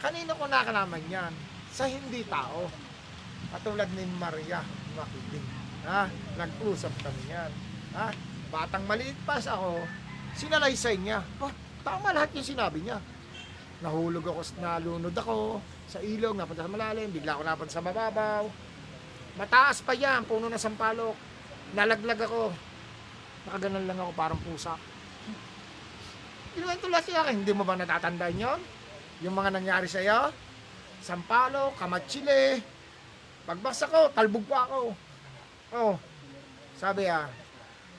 Kanino 0.00 0.32
ko 0.32 0.48
nakalaman 0.48 1.04
yan? 1.12 1.28
Sa 1.68 1.84
hindi 1.84 2.24
tao. 2.24 2.72
Katulad 3.52 3.92
ni 3.92 4.08
Maria 4.16 4.64
Makiling. 4.96 5.48
Ha? 5.84 6.08
Nag-usap 6.40 6.88
kami 7.04 7.22
yan. 7.28 7.52
Ha? 7.92 8.08
Batang 8.48 8.88
maliit 8.88 9.16
pa 9.28 9.36
sa 9.36 9.60
ako, 9.60 9.84
sinalaysay 10.40 10.96
niya. 10.96 11.20
Oh, 11.36 11.52
tama 11.84 12.16
lahat 12.16 12.32
yung 12.32 12.48
sinabi 12.48 12.80
niya. 12.80 12.96
Nahulog 13.84 14.24
ako, 14.24 14.40
nalunod 14.56 15.12
ako 15.12 15.60
sa 15.84 16.00
ilog, 16.00 16.32
napunta 16.32 16.64
sa 16.64 16.72
malalim, 16.72 17.12
bigla 17.12 17.36
ako 17.36 17.42
napunta 17.44 17.76
sa 17.76 17.84
mababaw. 17.84 18.48
Mataas 19.36 19.84
pa 19.84 19.92
yan, 19.92 20.24
puno 20.24 20.48
na 20.48 20.56
sampalok. 20.56 21.12
Nalaglag 21.76 22.24
ako. 22.24 22.56
Nakaganan 23.48 23.84
lang 23.84 23.98
ako 24.00 24.12
parang 24.16 24.40
pusa. 24.40 24.80
Kinuwento 26.52 26.86
lang 26.92 27.00
siya 27.00 27.24
akin, 27.24 27.40
hindi 27.40 27.52
mo 27.56 27.64
ba 27.64 27.80
natatandaan 27.80 28.36
yon? 28.36 28.60
Yung 29.24 29.32
mga 29.32 29.56
nangyari 29.56 29.88
sa 29.88 30.04
iyo? 30.04 30.28
Sampalo, 31.00 31.72
kamatsile. 31.80 32.60
Pagbasa 33.48 33.88
ko, 33.88 34.12
talbog 34.12 34.44
pa 34.44 34.68
ako. 34.68 34.80
Oh, 35.72 35.94
sabi 36.76 37.08
ah, 37.08 37.26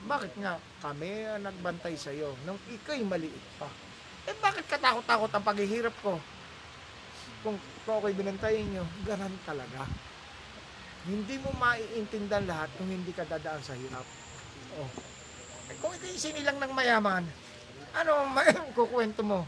bakit 0.06 0.30
nga 0.38 0.60
kami 0.78 1.26
ang 1.26 1.42
nagbantay 1.42 1.98
sa 1.98 2.14
iyo 2.14 2.36
nung 2.46 2.60
ikay 2.70 3.02
maliit 3.02 3.44
pa? 3.58 3.66
Eh 4.24 4.36
bakit 4.38 4.64
katakot-takot 4.70 5.32
ang 5.34 5.44
paghihirap 5.44 5.96
ko? 6.00 6.16
Kung, 7.44 7.58
ako'y 7.84 8.16
binantayin 8.16 8.70
nyo, 8.72 8.84
ganun 9.04 9.36
talaga. 9.44 9.84
Hindi 11.04 11.36
mo 11.42 11.52
maiintindihan 11.60 12.48
lahat 12.48 12.72
kung 12.80 12.88
hindi 12.88 13.12
ka 13.12 13.28
dadaan 13.28 13.60
sa 13.60 13.76
hirap. 13.76 14.06
Oh. 14.80 14.88
Eh, 15.68 15.76
kung 15.76 15.92
ikaw 15.92 16.16
sinilang 16.16 16.56
ng 16.56 16.72
mayaman, 16.72 17.24
ano 17.94 18.10
ang 18.26 18.30
ma- 18.30 18.62
kukwento 18.76 19.22
mo? 19.22 19.46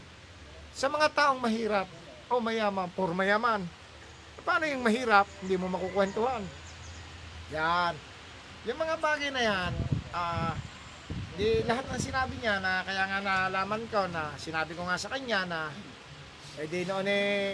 Sa 0.71 0.87
mga 0.87 1.11
taong 1.11 1.39
mahirap 1.41 1.87
o 2.31 2.39
mayaman, 2.39 2.87
puro 2.95 3.11
mayaman. 3.11 3.63
Paano 4.47 4.63
yung 4.69 4.83
mahirap, 4.83 5.27
hindi 5.43 5.59
mo 5.59 5.67
makukwentuhan? 5.67 6.43
Yan. 7.51 7.93
Yung 8.67 8.79
mga 8.79 8.95
bagay 8.99 9.29
na 9.31 9.41
yan, 9.43 9.71
ah, 10.11 10.53
di 11.37 11.61
lahat 11.69 11.85
ng 11.85 12.01
sinabi 12.01 12.33
niya 12.41 12.57
na 12.57 12.81
kaya 12.81 13.05
nga 13.05 13.21
nalaman 13.21 13.85
ko 13.93 14.09
na 14.09 14.33
sinabi 14.41 14.73
ko 14.73 14.89
nga 14.89 14.97
sa 14.97 15.13
kanya 15.13 15.45
na 15.45 15.61
eh 16.57 16.65
di 16.65 16.81
noon 16.81 17.05
eh 17.05 17.53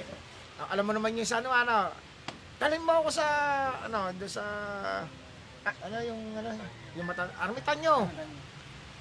ah, 0.55 0.71
alam 0.71 0.87
mo 0.87 0.95
naman 0.95 1.19
yung 1.19 1.27
sa 1.27 1.43
ano 1.43 1.51
ano 1.51 1.91
dalhin 2.63 2.79
mo 2.79 3.03
ako 3.03 3.11
sa 3.11 3.27
ano 3.83 4.15
do 4.15 4.23
sa 4.23 4.39
ah, 5.67 5.75
ano 5.83 5.99
yung 5.99 6.21
ano 6.39 6.55
yung 6.95 7.11
mata 7.11 7.27
armitan 7.35 7.77
nyo 7.83 8.07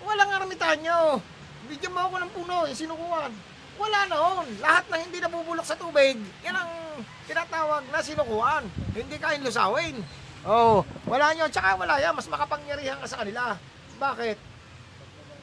walang 0.03 0.35
armitan 0.35 0.79
nyo 0.83 1.23
bigyan 1.71 1.93
mo 1.95 2.01
ako 2.09 2.17
ng 2.19 2.33
puno 2.35 2.57
yung 2.67 2.81
sinukuan 2.81 3.33
wala 3.79 4.01
noon 4.07 4.47
lahat 4.63 4.85
na 4.89 4.97
hindi 5.01 5.19
nabubulok 5.19 5.67
sa 5.67 5.79
tubig 5.79 6.19
yan 6.43 6.57
ang 6.57 7.03
tinatawag 7.27 7.83
na 7.91 8.05
sinukuan 8.05 8.65
hindi 8.93 9.17
kain 9.19 9.43
lusawin 9.43 9.99
oh 10.47 10.87
wala 11.09 11.35
nyo 11.35 11.47
tsaka 11.49 11.79
wala 11.79 11.99
yan 11.99 12.15
mas 12.15 12.29
makapangyarihan 12.29 12.99
ka 13.01 13.07
sa 13.09 13.21
kanila 13.23 13.57
bakit 14.03 14.39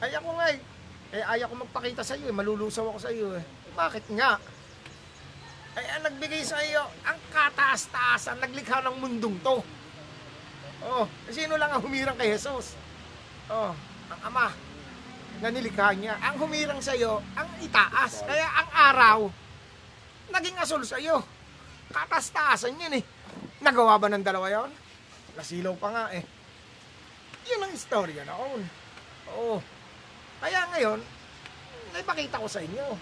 ay 0.00 0.16
ako 0.16 0.28
nga 0.40 0.46
eh. 0.48 0.58
Eh 1.10 1.20
ayaw 1.20 1.52
ko 1.52 1.54
magpakita 1.60 2.00
sa 2.00 2.16
iyo 2.16 2.32
eh. 2.32 2.34
Malulusaw 2.34 2.88
ako 2.88 2.98
sa 2.98 3.12
iyo 3.12 3.36
eh. 3.36 3.44
Bakit 3.76 4.04
nga? 4.16 4.40
Ay 5.76 5.86
ang 5.92 6.02
nagbigay 6.08 6.42
sa 6.42 6.56
iyo 6.64 6.82
ang 7.04 7.20
kataas-taasan 7.30 8.40
naglikha 8.40 8.80
ng 8.80 8.96
mundong 8.96 9.36
to. 9.44 9.60
Oh, 10.80 11.04
sino 11.28 11.60
lang 11.60 11.68
ang 11.68 11.84
humirang 11.84 12.16
kay 12.16 12.32
Jesus? 12.32 12.72
Oh, 13.52 13.76
ang 14.08 14.20
ama 14.24 14.48
na 15.40 15.48
nilikha 15.48 15.96
niya. 15.96 16.20
Ang 16.20 16.36
humirang 16.44 16.80
sa 16.84 16.92
iyo 16.92 17.24
ang 17.34 17.48
itaas. 17.64 18.24
Kaya 18.24 18.46
ang 18.46 18.68
araw 18.70 19.18
naging 20.30 20.56
asol 20.60 20.84
sa 20.86 21.00
iyo. 21.00 21.20
Kataas-taasan 21.90 22.78
yan 22.78 23.02
eh. 23.02 23.04
Nagawa 23.60 23.98
ba 23.98 24.06
ng 24.08 24.22
dalawa 24.22 24.46
yon? 24.46 24.70
Nasilaw 25.34 25.74
pa 25.74 25.88
nga 25.90 26.04
eh. 26.14 26.22
Yun 27.50 27.66
ang 27.66 27.72
istorya 27.74 28.22
noon. 28.22 28.62
Oo. 29.34 29.58
Kaya 30.38 30.70
ngayon, 30.70 31.02
naipakita 31.92 32.38
ko 32.38 32.46
sa 32.46 32.62
inyo. 32.62 32.94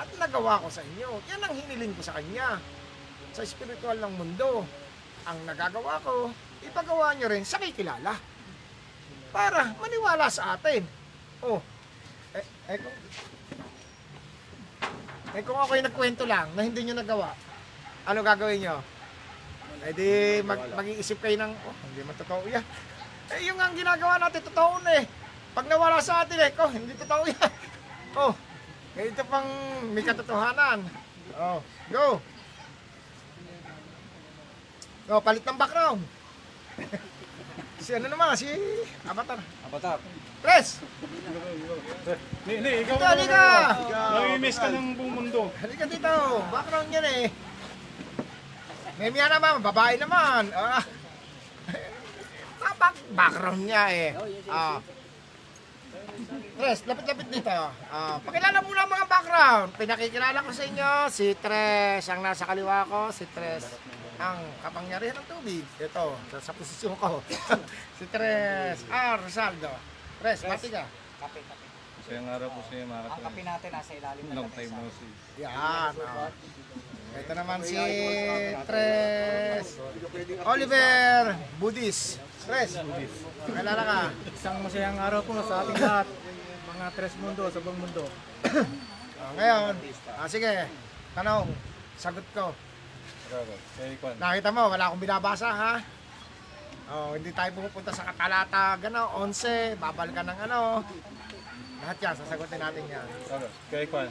At 0.00 0.08
nagawa 0.16 0.62
ko 0.62 0.68
sa 0.70 0.80
inyo. 0.80 1.20
Yan 1.28 1.42
ang 1.42 1.52
hiniling 1.52 1.92
ko 1.98 2.02
sa 2.06 2.16
kanya. 2.16 2.62
Sa 3.34 3.42
spiritual 3.42 3.98
ng 3.98 4.14
mundo. 4.14 4.64
Ang 5.26 5.38
nagagawa 5.44 6.00
ko, 6.00 6.32
ipagawa 6.64 7.12
nyo 7.18 7.26
rin 7.28 7.44
sa 7.44 7.58
kikilala. 7.58 8.14
Para 9.34 9.74
maniwala 9.76 10.30
sa 10.30 10.54
atin. 10.56 10.86
Oh, 11.44 11.60
eh 12.70 12.78
kung, 12.78 12.96
eh 15.34 15.42
kung 15.42 15.58
ako'y 15.58 15.82
nagkwento 15.82 16.22
lang 16.22 16.54
na 16.54 16.62
hindi 16.62 16.86
nyo 16.86 16.94
nagawa, 16.94 17.34
ano 18.06 18.18
gagawin 18.22 18.62
nyo? 18.62 18.76
Eh 19.80 19.92
di 19.96 20.08
mag, 20.46 20.60
mag-iisip 20.78 21.18
kayo 21.18 21.34
ng, 21.40 21.52
oh, 21.66 21.76
hindi 21.90 22.00
man 22.06 22.16
totoo 22.18 22.46
yan. 22.46 22.64
Eh 23.30 23.46
yung 23.46 23.62
ang 23.62 23.78
ginagawa 23.78 24.18
natin, 24.18 24.42
totoo 24.42 24.82
na 24.82 24.90
eh. 24.98 25.06
Pag 25.54 25.70
nawala 25.70 26.02
sa 26.02 26.26
atin 26.26 26.34
eh, 26.34 26.50
oh, 26.58 26.70
hindi 26.70 26.94
totoo 26.98 27.22
yan. 27.26 27.50
Oh, 28.10 28.34
ganito 28.98 29.22
pang 29.30 29.46
may 29.94 30.02
katotohanan. 30.02 30.82
Oh, 31.38 31.62
go! 31.94 32.18
Go, 35.06 35.22
palit 35.22 35.46
ng 35.46 35.54
background. 35.54 36.02
si 37.86 37.94
ano 37.94 38.10
naman, 38.10 38.34
si 38.34 38.50
Avatar. 39.06 39.38
Avatar. 39.70 40.02
Press! 40.40 40.80
Hindi, 42.48 42.52
hindi, 42.56 42.72
ikaw 42.88 42.96
Halika, 42.96 43.44
halika! 43.76 44.02
Namimiss 44.16 44.56
ka 44.56 44.68
ng 44.72 44.96
buong 44.96 45.12
mundo. 45.12 45.52
Halika 45.60 45.84
dito, 45.84 46.12
background 46.48 46.88
yan 46.88 47.06
eh. 47.06 47.24
Memya 48.96 49.26
naman, 49.28 49.60
babae 49.60 50.00
naman. 50.00 50.48
Ah, 50.56 50.84
back- 52.80 53.08
background 53.12 53.60
niya 53.68 53.84
eh. 53.92 54.10
Ah. 54.48 54.80
Tres, 56.56 56.84
lapit-lapit 56.88 57.28
dito. 57.28 57.52
Ah, 57.92 58.16
pakilala 58.24 58.64
muna 58.64 58.84
ang 58.84 58.92
mga 58.92 59.06
background. 59.08 59.68
Pinakikilala 59.76 60.44
ko 60.44 60.50
sa 60.52 60.64
inyo 60.64 60.90
si 61.12 61.36
Tres, 61.36 62.04
ang 62.08 62.20
nasa 62.24 62.48
kaliwa 62.48 62.88
ko, 62.88 63.12
si 63.12 63.28
Tres 63.32 63.76
ang 64.20 64.40
kapangyarihan 64.60 65.16
ng 65.16 65.28
tubig. 65.28 65.64
Ito, 65.80 66.12
sa, 66.28 66.36
sa 66.40 66.52
posisyon 66.52 66.92
ko. 67.00 67.24
si 68.00 68.04
Tres 68.08 68.84
R. 68.88 69.16
Rosaldo. 69.20 69.72
Tres, 70.20 70.44
pati 70.44 70.68
ka. 70.68 70.84
Masayang 71.96 72.28
araw 72.28 72.48
po 72.52 72.60
sa 72.68 72.72
iyo 72.76 72.84
mga 72.92 73.08
Ang 73.08 73.22
kape 73.24 73.40
natin 73.40 73.70
nasa 73.72 73.92
ilalim 73.96 74.24
ng 74.28 74.36
Long 74.36 74.50
time 74.52 74.72
no 74.76 74.84
see. 74.92 75.12
Yan. 75.40 75.92
Oh. 75.96 76.28
Ito 77.16 77.32
naman 77.32 77.58
si 77.64 77.76
Tres. 78.68 79.66
Oliver 80.44 81.22
Budis. 81.56 82.20
Tres. 82.44 82.70
Kilala 83.48 83.82
ka. 83.88 84.00
Isang 84.28 84.60
masayang 84.60 85.00
araw 85.00 85.24
po 85.24 85.40
sa 85.40 85.64
ating 85.64 85.78
lahat. 85.80 86.06
Mga 86.68 86.86
tres 86.92 87.14
mundo 87.16 87.42
sa 87.48 87.60
buong 87.64 87.80
mundo. 87.80 88.04
Oh, 88.04 89.32
ngayon, 89.40 89.72
ah, 90.20 90.28
sige. 90.28 90.68
Tanong. 91.16 91.48
Sagot 91.96 92.28
ko. 92.36 92.52
Grabe. 93.32 93.54
Kaya 93.56 93.96
Kwan. 93.96 94.14
Nakita 94.20 94.48
mo, 94.52 94.62
wala 94.68 94.84
akong 94.90 95.00
binabasa, 95.00 95.48
ha? 95.48 95.74
Oh, 96.90 97.14
hindi 97.14 97.30
tayo 97.30 97.54
pumupunta 97.54 97.94
sa 97.94 98.02
katalata, 98.10 98.74
gano, 98.82 99.14
11, 99.22 99.78
babal 99.78 100.10
ka 100.10 100.26
ng 100.26 100.38
ano. 100.50 100.82
Lahat 101.86 101.96
yan, 102.02 102.14
sasagutin 102.18 102.58
natin 102.58 102.82
yan. 102.90 103.06
Grabe. 103.30 103.46
Kaya 103.70 103.86
Kwan. 103.86 104.10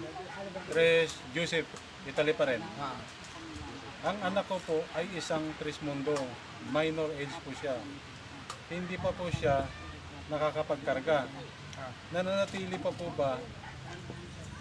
Tres 0.71 1.19
Joseph, 1.35 1.67
Italy 2.07 2.31
pa 2.31 2.47
rin. 2.47 2.63
Ah. 2.79 2.95
Ang 4.07 4.31
anak 4.31 4.47
ko 4.47 4.63
po 4.63 4.79
ay 4.95 5.11
isang 5.11 5.43
Trismundo. 5.59 6.15
Minor 6.71 7.11
age 7.19 7.35
po 7.43 7.51
siya. 7.51 7.75
Hindi 8.71 8.95
pa 8.95 9.11
po 9.11 9.27
siya 9.27 9.67
nakakapagkarga. 10.31 11.27
Nananatili 12.15 12.79
pa 12.79 12.95
po 12.95 13.11
ba 13.19 13.43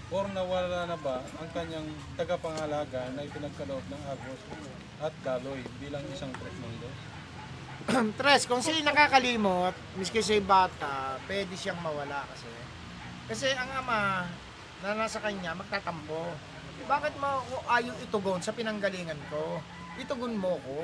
or 0.08 0.24
nawala 0.32 0.88
na 0.88 0.96
ba 0.98 1.20
ang 1.38 1.48
kanyang 1.52 1.86
tagapangalaga 2.16 3.12
na 3.12 3.28
ipinagkaloob 3.28 3.84
ng 3.92 4.02
Agos 4.08 4.40
at 5.04 5.14
Daloy 5.22 5.60
bilang 5.78 6.02
isang 6.10 6.32
Trismundo? 6.34 6.88
Tres, 8.20 8.44
kung 8.44 8.60
sila 8.60 8.84
nakakalimot, 8.84 9.72
miski 9.96 10.20
siya 10.20 10.44
bata, 10.44 11.16
pwede 11.24 11.56
siyang 11.56 11.80
mawala 11.80 12.20
kasi. 12.28 12.48
Kasi 13.32 13.48
ang 13.56 13.80
ama 13.80 14.28
na 14.84 14.92
nasa 14.92 15.16
kanya, 15.24 15.56
magtatampo. 15.56 16.36
Bakit 16.84 17.16
mo 17.16 17.40
ayaw 17.64 17.96
itugon 18.04 18.44
sa 18.44 18.52
pinanggalingan 18.52 19.16
ko? 19.32 19.64
Itugon 19.96 20.36
mo 20.36 20.60
ko. 20.60 20.78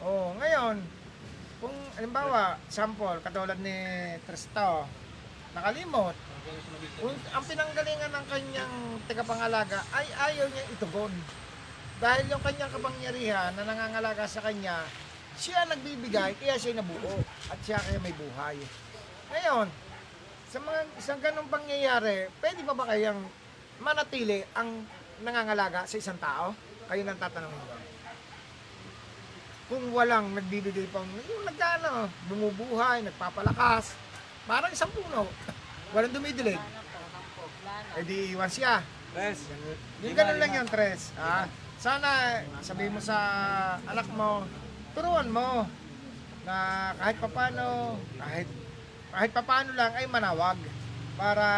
Oh, 0.00 0.32
ngayon, 0.40 0.80
kung 1.60 1.76
halimbawa, 2.00 2.56
sample, 2.72 3.20
katulad 3.20 3.60
ni 3.60 3.76
Tresto, 4.24 4.88
nakalimot, 5.52 6.16
kung 6.96 7.16
ang 7.32 7.44
pinanggalingan 7.44 8.12
ng 8.12 8.26
kanyang 8.32 8.74
tagapangalaga 9.04 9.84
ay 9.92 10.08
ayaw 10.32 10.48
niya 10.48 10.64
itugon. 10.72 11.12
Dahil 12.00 12.24
yung 12.32 12.40
kanyang 12.40 12.72
kapangyarihan 12.72 13.52
na 13.56 13.68
nangangalaga 13.68 14.24
sa 14.24 14.44
kanya, 14.44 14.84
siya 15.36 15.68
nagbibigay, 15.68 16.36
kaya 16.40 16.56
siya 16.56 16.80
nabuo. 16.80 17.20
At 17.52 17.58
siya 17.62 17.80
kaya 17.80 18.00
may 18.00 18.12
buhay. 18.16 18.56
Ngayon, 19.32 19.66
sa 20.46 20.58
mga 20.62 20.80
isang 20.96 21.20
ganong 21.20 21.50
pangyayari, 21.52 22.32
pwede 22.40 22.60
pa 22.64 22.74
ba 22.74 22.84
kayang 22.88 23.20
manatili 23.82 24.40
ang 24.56 24.86
nangangalaga 25.20 25.84
sa 25.84 25.96
isang 26.00 26.16
tao? 26.16 26.56
Kayo 26.86 27.02
nang 27.02 27.20
tatanungin 27.20 27.60
ko. 27.66 27.76
Kung 29.66 29.84
walang 29.90 30.30
nagbibigay 30.30 30.86
pang, 30.94 31.04
yung 31.26 31.42
nagkano, 31.42 32.06
bumubuhay, 32.30 33.02
nagpapalakas, 33.02 33.98
parang 34.46 34.70
isang 34.70 34.90
puno. 34.94 35.26
Walang 35.94 36.14
dumidilig. 36.14 36.58
Eh 37.98 38.04
di 38.06 38.34
iwan 38.34 38.50
siya. 38.50 38.82
Tres. 39.10 39.48
Yung 40.06 40.14
ganun 40.14 40.38
lang 40.38 40.52
yung 40.54 40.70
tres. 40.70 41.10
Ah, 41.18 41.50
sana 41.78 42.42
sabihin 42.62 42.94
mo 42.94 43.00
sa 43.02 43.18
anak 43.86 44.06
mo, 44.14 44.46
turuan 44.96 45.28
mo 45.28 45.68
na 46.48 46.56
kahit 46.96 47.16
papano, 47.20 48.00
kahit 48.16 48.48
kahit 49.12 49.30
papano 49.36 49.70
lang 49.76 49.92
ay 49.92 50.08
manawag 50.08 50.56
para 51.20 51.48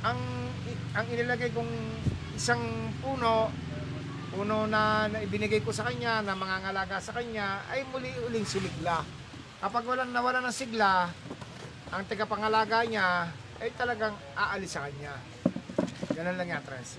ang 0.00 0.20
ang 0.96 1.06
inilagay 1.12 1.52
kong 1.52 1.68
isang 2.32 2.88
puno 3.04 3.52
puno 4.32 4.64
na, 4.64 5.12
na 5.12 5.20
ibinigay 5.20 5.60
ko 5.60 5.76
sa 5.76 5.84
kanya 5.84 6.24
na 6.24 6.32
mangangalaga 6.32 6.96
sa 7.04 7.12
kanya 7.12 7.68
ay 7.68 7.84
muli-uling 7.92 8.48
suligla. 8.48 9.04
Kapag 9.60 9.84
walang 9.84 10.10
nawala 10.10 10.40
ng 10.40 10.56
sigla, 10.56 11.12
ang 11.92 12.02
tagapangalaga 12.08 12.88
niya 12.88 13.28
ay 13.60 13.68
talagang 13.76 14.16
aalis 14.32 14.72
sa 14.72 14.88
kanya. 14.88 15.20
Ganun 16.16 16.36
lang 16.40 16.48
yan, 16.48 16.64
Tres. 16.64 16.96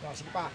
Oh, 0.00 0.14
sige 0.16 0.32
pa. 0.32 0.48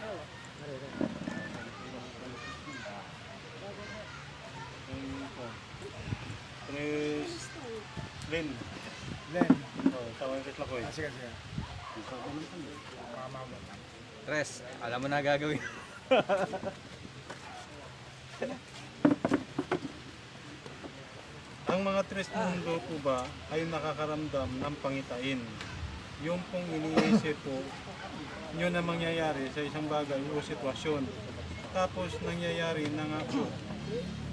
Tres 6.71 7.51
Lin. 8.31 8.47
Len. 9.35 9.51
Oh, 9.91 10.07
tawag 10.15 10.39
kita 10.47 10.63
ko 10.63 10.79
eh. 10.79 10.87
Ah, 10.87 10.93
sige, 10.95 11.11
sige. 11.11 11.27
Mama 13.11 13.43
mo. 13.43 13.59
Tres. 14.23 14.63
Alam 14.79 15.03
mo 15.03 15.07
na 15.11 15.19
gagawin. 15.19 15.59
Ang 21.71 21.81
mga 21.83 22.01
tres 22.07 22.31
mundo 22.31 22.79
po 22.87 22.95
ba 23.03 23.27
ay 23.51 23.67
nakakaramdam 23.67 24.49
ng 24.63 24.75
pangitain. 24.79 25.43
Yung 26.23 26.39
pong 26.55 26.67
iniisip 26.71 27.35
po, 27.43 27.59
yun 28.55 28.71
ang 28.71 28.87
mangyayari 28.87 29.51
sa 29.51 29.59
isang 29.59 29.91
bagay 29.91 30.23
o 30.31 30.39
sitwasyon. 30.39 31.03
Tapos 31.75 32.15
nangyayari 32.23 32.87
na 32.95 33.03
nga 33.11 33.21
po. 33.27 33.43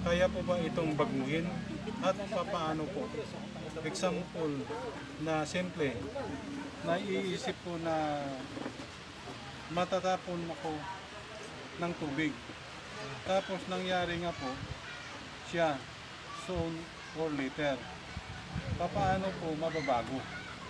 Kaya 0.07 0.30
po 0.30 0.39
ba 0.47 0.62
itong 0.62 0.95
baguhin? 0.95 1.51
At 2.05 2.16
papaano 2.28 2.84
po? 2.93 3.09
Example 3.84 4.55
na 5.24 5.47
simple, 5.49 5.95
naiisip 6.84 7.57
po 7.64 7.78
na 7.80 8.24
matatapon 9.72 10.41
ako 10.53 10.72
ng 11.78 11.93
tubig. 12.01 12.34
Tapos 13.24 13.61
nangyari 13.68 14.18
nga 14.20 14.32
po, 14.34 14.51
siya, 15.49 15.76
soon 16.45 16.72
or 17.16 17.30
later. 17.36 17.76
Papaano 18.76 19.28
po 19.41 19.53
mababago? 19.57 20.18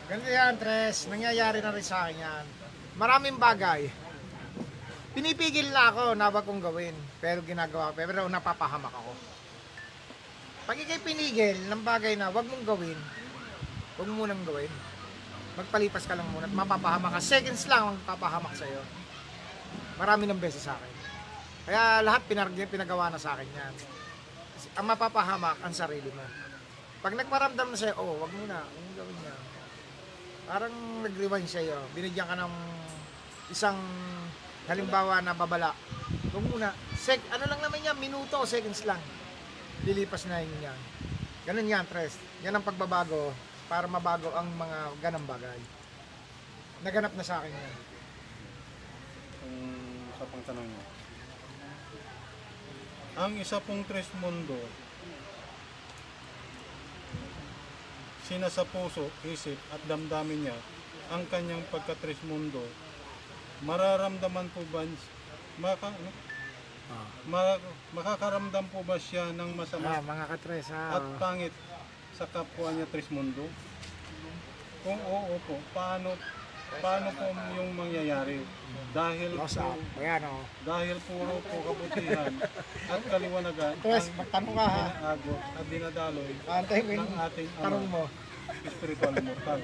Ganito 0.08 0.30
yan, 0.32 0.56
Tres. 0.56 1.04
Nangyayari 1.06 1.60
na 1.60 1.70
rin 1.74 1.84
sa 1.84 2.08
akin 2.08 2.16
yan. 2.16 2.44
Maraming 2.96 3.36
bagay. 3.36 3.86
Pinipigil 5.12 5.68
na 5.70 5.92
ako 5.92 6.16
na 6.16 6.32
wag 6.32 6.46
kong 6.48 6.64
gawin. 6.64 6.96
Pero 7.20 7.44
ginagawa 7.44 7.92
ko. 7.92 8.00
Pero 8.00 8.24
napapahamak 8.26 8.94
ako. 8.94 9.37
Pag 10.68 10.84
ikay 10.84 11.00
pinigil 11.00 11.56
ng 11.64 11.80
bagay 11.80 12.12
na 12.12 12.28
wag 12.28 12.44
mong 12.44 12.68
gawin, 12.68 13.00
wag 13.96 14.04
mo 14.04 14.20
munang 14.20 14.44
gawin. 14.44 14.68
Magpalipas 15.56 16.04
ka 16.04 16.12
lang 16.12 16.28
muna 16.28 16.44
at 16.44 16.52
mapapahamak 16.52 17.16
ka. 17.16 17.20
Seconds 17.24 17.64
lang 17.72 17.88
ang 17.88 17.96
magpapahamak 17.96 18.52
sa'yo. 18.52 18.84
Marami 19.96 20.28
ng 20.28 20.36
beses 20.36 20.68
sa 20.68 20.76
akin. 20.76 20.92
Kaya 21.64 22.04
lahat 22.04 22.20
pinag 22.28 22.52
pinagawa 22.68 23.08
na 23.08 23.16
sa 23.16 23.32
akin 23.32 23.48
yan. 23.48 23.74
Ang 24.76 24.86
mapapahamak 24.92 25.56
ang 25.64 25.72
sarili 25.72 26.12
mo. 26.12 26.20
Pag 27.00 27.16
nagparamdam 27.16 27.72
na 27.72 27.78
sa'yo, 27.80 27.96
oh, 27.96 28.20
wag 28.20 28.32
mo 28.36 28.44
na, 28.44 28.60
wag 28.60 28.84
mo 28.84 28.92
gawin 28.92 29.18
yan. 29.24 29.40
Parang 30.52 30.74
nag-rewind 31.00 31.48
sa'yo. 31.48 31.80
Binigyan 31.96 32.28
ka 32.28 32.36
ng 32.36 32.54
isang 33.48 33.80
halimbawa 34.68 35.24
na 35.24 35.32
babala. 35.32 35.72
Huwag 36.28 36.44
muna. 36.44 36.76
Sek, 36.92 37.24
ano 37.32 37.48
lang 37.48 37.60
naman 37.64 37.80
yan, 37.80 37.96
minuto, 37.96 38.44
seconds 38.44 38.84
lang. 38.84 39.00
Lilipas 39.86 40.26
na 40.26 40.42
yun 40.42 40.64
yan. 40.64 40.80
Ganun 41.46 41.70
yan, 41.70 41.84
Tres. 41.86 42.18
Yan 42.42 42.56
ang 42.56 42.66
pagbabago 42.66 43.30
para 43.68 43.84
mabago 43.84 44.32
ang 44.32 44.48
mga 44.56 44.78
ganang 45.04 45.28
bagay. 45.28 45.60
Naganap 46.82 47.12
na 47.14 47.26
sa 47.26 47.42
akin 47.42 47.52
yan. 47.52 47.76
kung 49.48 49.58
sa 50.18 50.24
pang 50.26 50.44
tanong 50.44 50.66
niyo. 50.66 50.84
Ang 53.18 53.32
isa 53.42 53.58
pong 53.58 53.82
tres 53.82 54.06
mundo, 54.22 54.54
sinasa 58.22 58.62
puso, 58.62 59.10
isip 59.26 59.58
at 59.74 59.82
damdamin 59.90 60.46
niya 60.46 60.58
ang 61.10 61.26
kanyang 61.26 61.64
pagka-tres 61.72 62.20
mundo, 62.28 62.62
mararamdaman 63.66 64.52
po 64.54 64.62
ba 64.70 64.86
maka? 65.58 65.90
Ma- 67.24 67.60
makakaramdam 67.92 68.64
po 68.68 68.80
ba 68.82 68.96
siya 68.96 69.28
ng 69.30 69.52
masama 69.52 69.88
Ah, 69.90 70.00
mga 70.00 70.24
katres, 70.30 70.66
ha. 70.68 70.96
at 70.96 71.04
pangit 71.16 71.52
sa 72.12 72.24
kapwa 72.24 72.72
niya 72.72 72.88
tres 72.88 73.08
mundo? 73.08 73.44
Kung 74.80 74.96
oo 74.98 75.36
po, 75.44 75.60
paano 75.70 76.16
paano 76.78 77.08
po 77.10 77.24
yung 77.54 77.72
mangyayari? 77.72 78.40
Dahil 78.90 79.30
Close 79.34 79.56
po, 79.56 79.68
up. 79.68 79.80
Ayan, 79.98 80.22
oh. 80.26 80.44
dahil 80.62 80.96
puro 81.04 81.34
po 81.42 81.56
kabutihan 81.62 82.32
at 82.86 83.00
kaliwanagan 83.04 83.74
Tres, 83.84 84.04
ang 84.06 84.16
magtanong 84.18 84.54
ka, 84.54 84.64
ha. 84.66 84.84
inaagot 84.90 85.40
at 85.50 85.64
dinadaloy 85.68 86.32
Antayin 86.46 86.84
ko 86.84 86.92
ng 86.94 86.96
yung 86.98 87.12
ating 87.18 87.48
tanong 87.58 87.84
ama, 87.84 87.92
mo. 87.94 88.04
spiritual 88.66 89.12
immortal. 89.14 89.60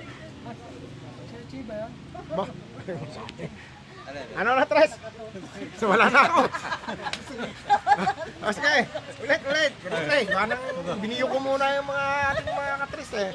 Ba? 2.31 2.45
ano 4.36 4.48
na, 4.55 4.64
Tres? 4.68 4.92
So, 5.80 5.90
wala 5.90 6.07
na 6.12 6.20
ako. 6.28 6.40
o, 8.44 8.52
sige. 8.52 8.76
Ulit, 9.24 9.42
ulit. 9.42 9.72
Ganun 9.82 10.11
eh. 10.12 10.24
Manang 10.30 10.62
biniyo 11.00 11.26
ko 11.26 11.36
muna 11.40 11.64
yung 11.74 11.88
mga 11.88 12.07
ating 12.34 12.55
mga 12.55 12.74
katres 12.86 13.12
eh. 13.18 13.30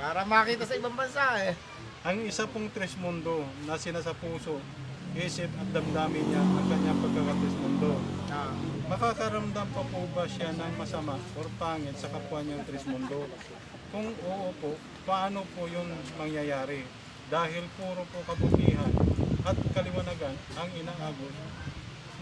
Para 0.00 0.20
makita 0.24 0.64
sa 0.64 0.74
ibang 0.74 0.96
bansa 0.96 1.24
eh. 1.44 1.52
Ang 2.00 2.24
isa 2.24 2.48
pong 2.48 2.72
tres 2.72 2.96
mundo 2.96 3.44
na 3.68 3.76
sinasa 3.76 4.16
puso, 4.16 4.56
isip 5.12 5.52
at 5.60 5.68
damdamin 5.76 6.24
niya 6.24 6.40
ang 6.40 6.64
kanyang 6.64 7.00
pagkakatres 7.04 7.56
mundo. 7.60 8.00
Ah. 8.32 8.48
Makakaramdam 8.90 9.68
pa 9.70 9.82
po 9.86 10.02
ba 10.16 10.24
siya 10.26 10.50
ng 10.56 10.74
masama 10.80 11.14
or 11.38 11.46
pangit 11.60 11.94
sa 11.94 12.08
kapwa 12.08 12.40
niyang 12.40 12.64
tres 12.64 12.88
mundo? 12.88 13.28
Kung 13.92 14.08
oo 14.26 14.50
po, 14.58 14.74
paano 15.04 15.44
po 15.54 15.68
yun 15.68 15.86
mangyayari? 16.16 16.82
Dahil 17.30 17.62
puro 17.78 18.02
po 18.10 18.18
kabutihan 18.26 18.90
at 19.50 19.58
kaliwanagan 19.74 20.34
ang 20.54 20.70
inaagos 20.78 21.36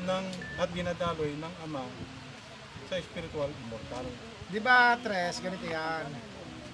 ng 0.09 0.25
at 0.57 0.69
dinadaloy 0.73 1.37
ng 1.37 1.55
Ama 1.69 1.85
sa 2.89 2.97
spiritual 3.05 3.53
immortal. 3.53 4.07
Di 4.49 4.57
ba, 4.65 4.97
Tres, 4.97 5.45
ganito 5.45 5.69
yan. 5.69 6.09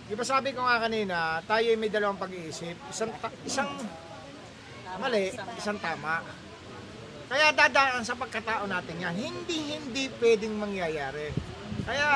Di 0.07 0.15
ba 0.15 0.23
sabi 0.23 0.55
ko 0.55 0.63
nga 0.63 0.79
kanina, 0.79 1.43
tayo 1.43 1.67
ay 1.67 1.75
may 1.75 1.91
dalawang 1.91 2.21
pag-iisip. 2.23 2.79
Isang, 2.87 3.11
isang 3.43 3.67
mali, 5.03 5.35
isang 5.59 5.75
tama. 5.83 6.23
Kaya 7.27 7.51
dadaan 7.51 8.07
sa 8.07 8.15
pagkatao 8.15 8.71
natin 8.71 9.03
yan. 9.03 9.15
Hindi, 9.19 9.75
hindi 9.75 10.07
pwedeng 10.23 10.55
mangyayari. 10.55 11.35
Kaya 11.83 12.09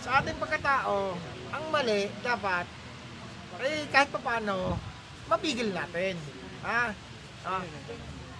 sa 0.00 0.24
ating 0.24 0.40
pagkatao, 0.40 1.12
ang 1.52 1.64
mali 1.68 2.08
dapat 2.24 2.64
eh 3.58 3.90
kahit 3.90 4.08
pa 4.14 4.22
paano, 4.22 4.78
mapigil 5.26 5.74
natin. 5.74 6.14
Ha? 6.62 6.94
Ah, 7.46 7.62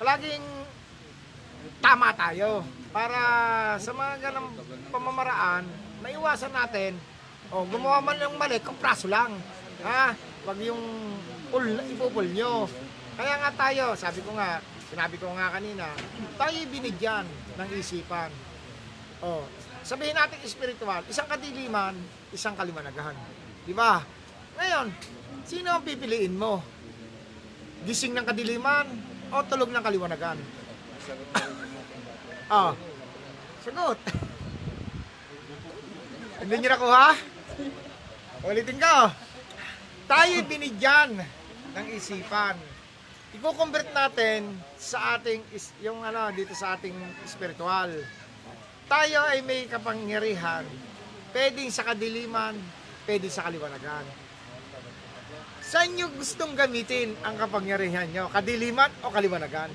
palaging 0.03 0.46
tama 1.78 2.11
tayo. 2.18 2.66
Para 2.90 3.20
sa 3.78 3.92
mga 3.94 4.14
ganang 4.18 4.49
pamamaraan 4.90 5.64
maiwasan 6.03 6.51
natin. 6.51 6.99
O 7.55 7.64
gumawa 7.64 8.03
man 8.03 8.18
ng 8.18 8.34
mali 8.34 8.59
kompraso 8.59 9.07
lang. 9.07 9.38
Ha? 9.86 10.14
Wag 10.49 10.59
yung 10.62 10.82
pul 11.53 11.78
ipupul 11.94 12.26
nyo. 12.34 12.66
Kaya 13.14 13.38
nga 13.38 13.51
tayo 13.55 13.94
sabi 13.94 14.22
ko 14.22 14.34
nga 14.34 14.59
sinabi 14.88 15.20
ko 15.20 15.28
nga 15.36 15.53
kanina 15.53 15.84
tayo 16.40 16.57
binigyan 16.70 17.26
ng 17.55 17.68
isipan. 17.76 18.32
O 19.22 19.46
sabihin 19.86 20.16
natin 20.16 20.42
spiritual 20.44 21.01
isang 21.07 21.24
kadiliman 21.30 21.94
isang 22.34 22.53
kalimanagahan 22.59 23.16
di 23.64 23.72
ba? 23.72 24.03
Ngayon 24.59 24.86
sino 25.49 25.72
ang 25.72 25.84
pipiliin 25.86 26.34
mo 26.36 26.61
gising 27.86 28.16
ng 28.16 28.26
kadiliman 28.26 28.86
o 29.28 29.44
tulog 29.44 29.70
ng 29.70 29.82
kaliwanagan 29.84 30.38
Ah. 32.48 32.72
Sagot. 33.60 34.00
Hindi 36.40 36.54
niyo 36.56 36.68
nakuha? 36.72 37.12
Ulitin 38.48 38.80
ko. 38.80 38.96
Tayo 40.08 40.34
binigyan 40.48 41.20
ng 41.76 41.86
isipan. 41.92 42.56
Iko-convert 43.36 43.92
natin 43.92 44.48
sa 44.80 45.20
ating 45.20 45.44
yung 45.84 46.00
ano 46.00 46.32
dito 46.32 46.56
sa 46.56 46.80
ating 46.80 46.96
spiritual. 47.28 47.92
Tayo 48.88 49.18
ay 49.28 49.44
may 49.44 49.68
kapangyarihan. 49.68 50.64
Pwedeng 51.28 51.68
sa 51.68 51.84
kadiliman, 51.84 52.56
pwedeng 53.04 53.28
sa 53.28 53.44
kaliwanagan. 53.44 54.08
Saan 55.68 55.92
nyo 55.92 56.08
gustong 56.16 56.56
gamitin 56.56 57.12
ang 57.20 57.36
kapangyarihan 57.36 58.08
nyo? 58.08 58.32
Kadiliman 58.32 58.88
o 59.04 59.12
kaliwanagan? 59.12 59.68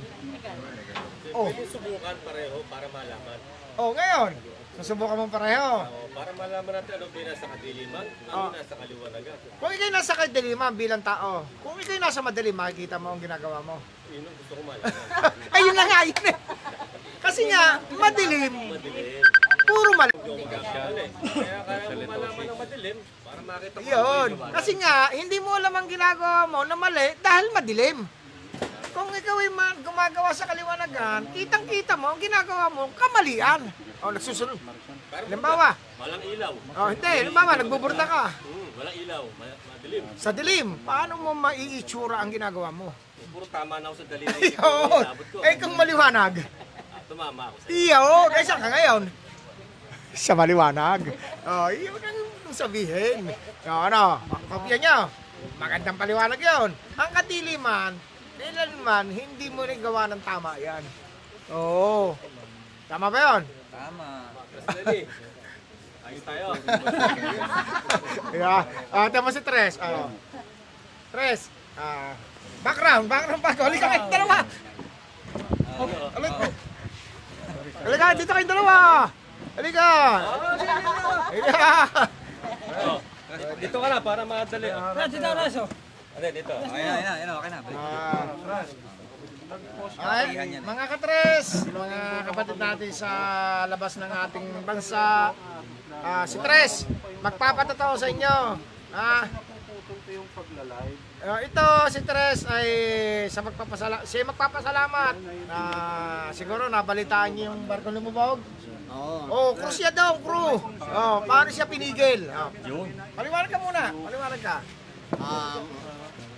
Oh. 1.29 1.45
Pwede 1.45 1.69
subukan 1.69 2.17
pareho 2.25 2.57
para 2.65 2.89
malaman. 2.89 3.37
Oh, 3.73 3.93
ngayon, 3.93 4.31
susubukan 4.75 5.17
mo 5.17 5.29
pareho. 5.29 5.85
O, 5.85 6.09
para 6.11 6.33
malaman 6.33 6.81
natin 6.81 6.97
ano 6.97 7.05
yung 7.07 7.25
nasa 7.25 7.45
kadiliman, 7.47 8.05
ano 8.25 8.33
Ah. 8.33 8.49
nasa 8.51 8.73
kaliwanagan. 8.73 9.37
Kung 9.57 9.69
ikay 9.69 9.89
nasa 9.89 10.13
kadiliman 10.15 10.73
bilang 10.73 11.01
tao, 11.01 11.45
kung 11.61 11.77
ikay 11.77 12.01
nasa 12.01 12.25
madilim, 12.25 12.57
makikita 12.57 12.97
mo 12.97 13.13
ang 13.13 13.21
ginagawa 13.21 13.61
mo. 13.61 13.77
Yun 14.09 14.25
ang 14.25 14.35
gusto 14.35 14.53
ko 14.57 14.61
malaman. 14.65 14.93
Ayun 15.57 15.73
na 15.73 15.85
nga, 15.85 15.99
yun 16.03 16.25
eh. 16.25 16.37
Kasi 17.21 17.41
nga, 17.47 17.63
madilim, 17.87 18.53
Madilim. 18.67 19.21
puro 19.63 19.89
mali. 19.93 20.11
Eh. 20.11 21.09
Kaya 21.23 21.59
kaya 21.63 21.95
mo 21.95 22.01
malaman 22.09 22.45
ng 22.49 22.57
madilim 22.57 22.97
makita 23.43 23.77
mo 23.77 23.85
Yun. 23.85 24.29
Kasi 24.51 24.71
nga, 24.75 24.95
hindi 25.11 25.37
mo 25.37 25.53
alam 25.53 25.73
ang 25.73 25.87
ginagawa 25.87 26.45
mo 26.45 26.59
na 26.63 26.75
mali 26.75 27.13
dahil 27.19 27.45
madilim. 27.51 27.97
Kung 28.93 29.09
ikaw 29.09 29.37
ay 29.39 29.49
ma- 29.49 29.79
gumagawa 29.79 30.29
sa 30.31 30.45
kaliwanagan, 30.45 31.25
kitang-kita 31.31 31.97
mo 31.97 32.13
ang 32.13 32.21
ginagawa 32.21 32.69
mo, 32.69 32.89
kamalian. 32.93 33.65
O, 33.99 34.11
nagsusunod. 34.11 34.59
Pero 35.09 35.25
Halimbawa, 35.25 35.73
Walang 35.97 36.23
ilaw. 36.23 36.53
o 36.53 36.89
hindi, 36.91 37.11
halimbawa, 37.17 37.51
nagbuburda 37.55 38.05
ka. 38.05 38.23
Hmm, 38.35 38.69
walang 38.75 38.97
ilaw. 38.97 39.23
Ma- 39.33 39.57
Madilim. 39.73 40.03
Sa 40.15 40.29
dilim, 40.29 40.67
paano 40.81 41.13
mo 41.17 41.31
maiitsura 41.33 42.21
ang 42.21 42.29
ginagawa 42.29 42.69
mo? 42.69 42.93
Puro 43.33 43.49
tama 43.49 43.81
na 43.81 43.89
ako 43.89 43.95
sa 43.97 44.05
daliri. 44.07 44.39
Yun. 44.55 45.03
Eh, 45.41 45.55
kung 45.57 45.73
maliwanag, 45.73 46.45
tumama 47.09 47.49
ako 47.49 47.55
sa 47.57 47.67
Iyo, 47.67 48.01
eh 48.29 48.43
saan 48.45 48.61
ka 48.61 48.69
ngayon? 48.69 49.03
Sa 50.13 50.38
maliwanag. 50.38 51.01
Oh, 51.43 51.68
yun 51.68 51.97
ang 51.97 52.19
sabihin. 52.53 53.34
O, 53.65 53.71
ano, 53.89 54.21
kopya 54.47 54.77
nyo. 54.80 54.97
Magandang 55.59 55.99
paliwanag 55.99 56.39
yon. 56.39 56.71
Ang 56.95 57.09
kadiliman, 57.11 57.91
kailanman, 58.39 59.05
hindi 59.11 59.47
mo 59.51 59.67
rin 59.67 59.84
gawa 59.84 60.07
ng 60.07 60.21
tama 60.23 60.55
yan. 60.55 60.84
Oo. 61.51 62.15
Tama 62.88 63.11
ba 63.11 63.17
yun? 63.19 63.41
Ready? 64.63 64.99
Ayos 66.03 66.23
tayo. 66.23 66.47
Yeah. 68.34 68.65
Ah, 68.89 69.07
tama 69.13 69.30
si 69.30 69.45
Tres. 69.45 69.77
Oh. 69.77 70.09
Tres. 71.13 71.53
Ah, 71.77 72.17
background, 72.65 73.05
background 73.05 73.41
pa. 73.45 73.53
Halika 73.53 73.88
kayo 73.93 74.09
dalawa. 74.09 74.38
Oh, 75.77 75.85
halika. 76.17 76.45
Halika, 77.85 78.05
dito 78.17 78.31
kayong 78.34 78.49
dalawa. 78.49 78.77
Halika. 79.53 79.89
Halika. 81.30 81.69
Oh, 82.73 82.99
dito 83.55 83.77
ka 83.77 83.87
na 83.87 83.99
para 83.99 84.21
madali. 84.23 84.69
Ah, 84.69 85.05
dito 85.05 85.21
na 85.21 85.45
so. 85.47 85.65
Ano, 86.13 86.27
dito. 86.29 86.53
Ah. 87.73 88.65
Ay, 89.99 90.25
mga 90.57 90.85
katres, 90.87 91.47
mga 91.67 91.99
kapatid 92.25 92.57
natin 92.57 92.89
sa 92.89 93.09
labas 93.65 93.93
ng 93.97 94.09
ating 94.09 94.47
bansa, 94.63 95.29
ah, 96.01 96.25
si 96.25 96.37
Tres, 96.39 96.89
magpapatotoo 97.21 97.93
sa 97.93 98.09
inyo. 98.09 98.35
Ah, 98.91 99.25
Ah, 101.23 101.39
ito 101.39 101.65
si 101.89 101.99
Tres 102.01 102.45
ay 102.45 102.67
sa 103.27 103.41
magpapasala 103.41 104.03
siya 104.03 104.25
magpapasalamat. 104.25 105.15
na 105.45 105.59
siguro 106.31 106.67
nabalitaan 106.67 107.31
niyo 107.31 107.51
yung 107.51 107.65
barko 107.65 107.89
lumubog. 107.89 108.39
Oo. 108.94 109.18
Oh, 109.26 109.49
crew 109.57 109.74
siya 109.74 109.90
daw, 109.90 110.22
crew. 110.22 110.61
Oh, 110.82 111.18
paano 111.26 111.49
siya 111.49 111.65
pinigil? 111.65 112.30
Oh. 112.30 112.49
Yun. 112.70 112.94
Paliwanag 113.18 113.49
ka 113.49 113.57
muna. 113.57 113.84
Paliwanag 113.90 114.41
ka. 114.41 114.57
Um, 115.18 115.64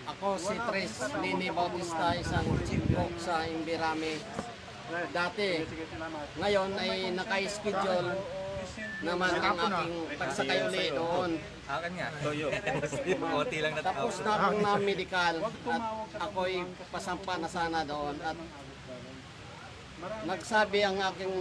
ako 0.08 0.28
si 0.40 0.56
Tres 0.56 0.94
Nini 1.20 1.52
Bautista, 1.52 2.16
isang 2.16 2.48
chief 2.64 2.84
cook 2.96 3.12
sa 3.20 3.44
Imbirame. 3.44 4.24
Dati, 5.12 5.66
ngayon 6.40 6.70
ay 6.80 7.12
naka-schedule 7.12 8.16
naman 9.04 9.30
ang 9.36 9.44
aking 9.60 9.94
pagsakay 10.16 10.60
uli 10.72 10.86
doon. 10.96 11.32
Akin 11.66 11.92
nga. 11.98 12.08
Toyo. 12.22 12.48
Konti 13.34 13.58
lang 13.60 13.74
na 13.76 13.82
Tapos 13.84 14.16
na 14.22 14.32
akong 14.38 14.62
na 14.62 14.74
medical 14.80 15.36
at 15.44 15.84
ako'y 16.22 16.56
pasampa 16.94 17.34
na 17.42 17.50
sana 17.50 17.82
doon 17.84 18.16
at 18.22 18.38
nagsabi 20.30 20.80
ang 20.86 20.98
aking 21.02 21.34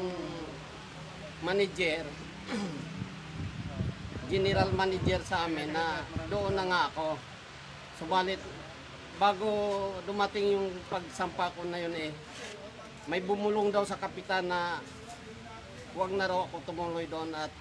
manager, 1.45 2.09
general 4.33 4.73
manager 4.73 5.21
sa 5.21 5.45
amin 5.45 5.69
na 5.71 6.01
doon 6.33 6.57
na 6.57 6.65
nga 6.65 6.81
ako. 6.89 7.21
Subalit, 8.01 8.41
bago 9.21 9.49
dumating 10.09 10.57
yung 10.59 10.69
pagsampa 10.91 11.53
ko 11.55 11.63
na 11.69 11.79
yun 11.79 11.95
eh, 11.95 12.11
may 13.07 13.21
bumulong 13.21 13.69
daw 13.69 13.85
sa 13.85 14.01
kapitan 14.01 14.49
na 14.49 14.81
huwag 15.95 16.11
na 16.17 16.27
raw 16.27 16.49
ako 16.49 16.65
tumuloy 16.67 17.07
doon 17.07 17.31
at 17.37 17.53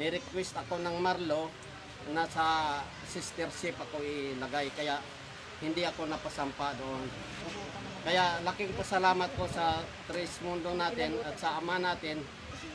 ni-request 0.00 0.56
ako 0.56 0.80
ng 0.80 0.96
Marlo 1.02 1.52
na 2.16 2.24
sa 2.24 2.78
sister 3.04 3.52
ship 3.52 3.76
ako 3.76 4.00
ilagay 4.00 4.72
kaya 4.72 4.96
hindi 5.60 5.86
ako 5.86 6.08
napasampa 6.08 6.74
doon. 6.80 7.06
Kaya 8.02 8.42
laking 8.42 8.74
pasalamat 8.74 9.30
ko 9.38 9.46
sa 9.46 9.78
Tres 10.10 10.42
Mundo 10.42 10.74
natin 10.74 11.14
at 11.22 11.38
sa 11.38 11.62
ama 11.62 11.78
natin 11.78 12.18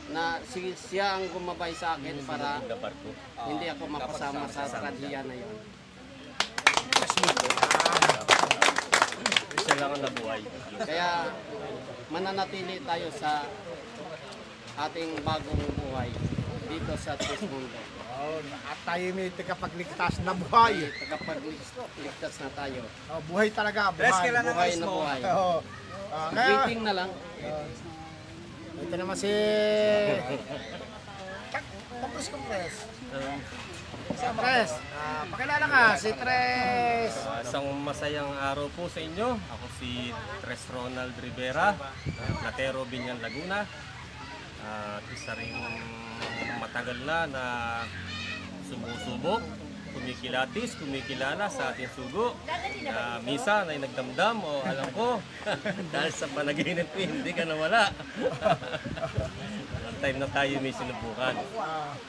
na 0.08 0.40
si, 0.48 0.72
siya 0.72 1.20
ang 1.20 1.28
gumabay 1.32 1.72
sa 1.76 1.96
akin 2.00 2.16
para 2.24 2.64
hindi 3.44 3.66
ako 3.68 3.82
mapasama 3.92 4.48
sa 4.48 4.64
trahedya 4.64 5.20
na 5.24 5.34
yon. 5.36 5.56
Isa 9.58 9.72
lang 9.76 9.90
ang 9.92 10.02
nabuhay. 10.02 10.40
Kaya 10.80 11.08
mananatili 12.08 12.80
tayo 12.88 13.08
sa 13.12 13.44
ating 14.88 15.20
bagong 15.26 15.64
buhay 15.76 16.08
dito 16.68 16.92
sa 16.96 17.12
Tres 17.16 17.42
Mundo. 17.44 17.78
Oh, 18.18 18.42
at 18.42 18.78
tayo 18.82 19.14
may 19.14 19.30
tagapagligtas 19.30 20.18
na 20.26 20.34
buhay. 20.34 20.90
Tagapagligtas 21.06 22.34
na 22.42 22.48
tayo. 22.50 22.82
Oh, 23.12 23.20
buhay 23.30 23.48
talaga, 23.54 23.94
buhay. 23.94 24.10
Kailangan 24.10 24.52
Buhay 24.56 24.72
na 24.74 24.86
buhay. 24.86 25.20
Oh, 25.30 25.58
ah, 26.10 26.28
ngayon, 26.34 26.58
Waiting 26.64 26.82
na 26.82 26.92
lang. 26.96 27.10
Ito 28.82 28.94
naman 28.94 29.16
si... 29.18 29.32
Tapos 31.98 32.24
kong 32.30 32.44
Tres. 32.46 32.74
Si 34.08 34.26
Tres. 34.34 34.70
Ah, 34.94 35.22
pakilala 35.30 35.66
ka, 35.66 35.84
si 35.98 36.10
Tres. 36.14 37.12
Isang 37.46 37.66
masayang 37.82 38.32
araw 38.38 38.66
po 38.74 38.90
sa 38.90 38.98
inyo. 39.02 39.38
Ako 39.38 39.66
si 39.78 40.10
Tres 40.42 40.62
Ronald 40.74 41.14
Rivera, 41.22 41.74
uh, 41.74 42.32
Platero, 42.42 42.82
Binyan, 42.86 43.22
Laguna. 43.22 43.62
At 44.58 45.04
isa 45.14 45.38
rin 45.38 45.54
matagal 46.58 46.98
na 47.06 47.30
na 47.30 47.44
sumusubok, 48.66 49.40
kumikilatis, 49.90 50.76
kumikilala 50.76 51.46
sa 51.46 51.70
ating 51.70 51.88
sugo. 51.88 52.36
Na 52.82 53.18
misa 53.20 53.64
ay 53.64 53.78
nagdamdam 53.78 54.40
o 54.40 54.62
alam 54.62 54.88
ko, 54.92 55.18
dahil 55.92 56.10
sa 56.10 56.26
panaginip 56.28 56.88
ko, 56.88 56.98
hindi 56.98 57.30
ka 57.30 57.44
nawala. 57.44 57.90
Ang 59.80 59.98
time 59.98 60.18
na 60.18 60.28
tayo 60.28 60.54
may 60.58 60.70
sinubukan. 60.70 61.34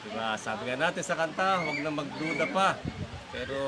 Diba, 0.03 0.27
sabi 0.35 0.61
nga 0.65 0.77
natin 0.79 1.03
sa 1.03 1.15
kanta, 1.15 1.63
huwag 1.63 1.79
na 1.79 1.91
magduda 1.91 2.45
pa. 2.49 2.75
Pero 3.29 3.59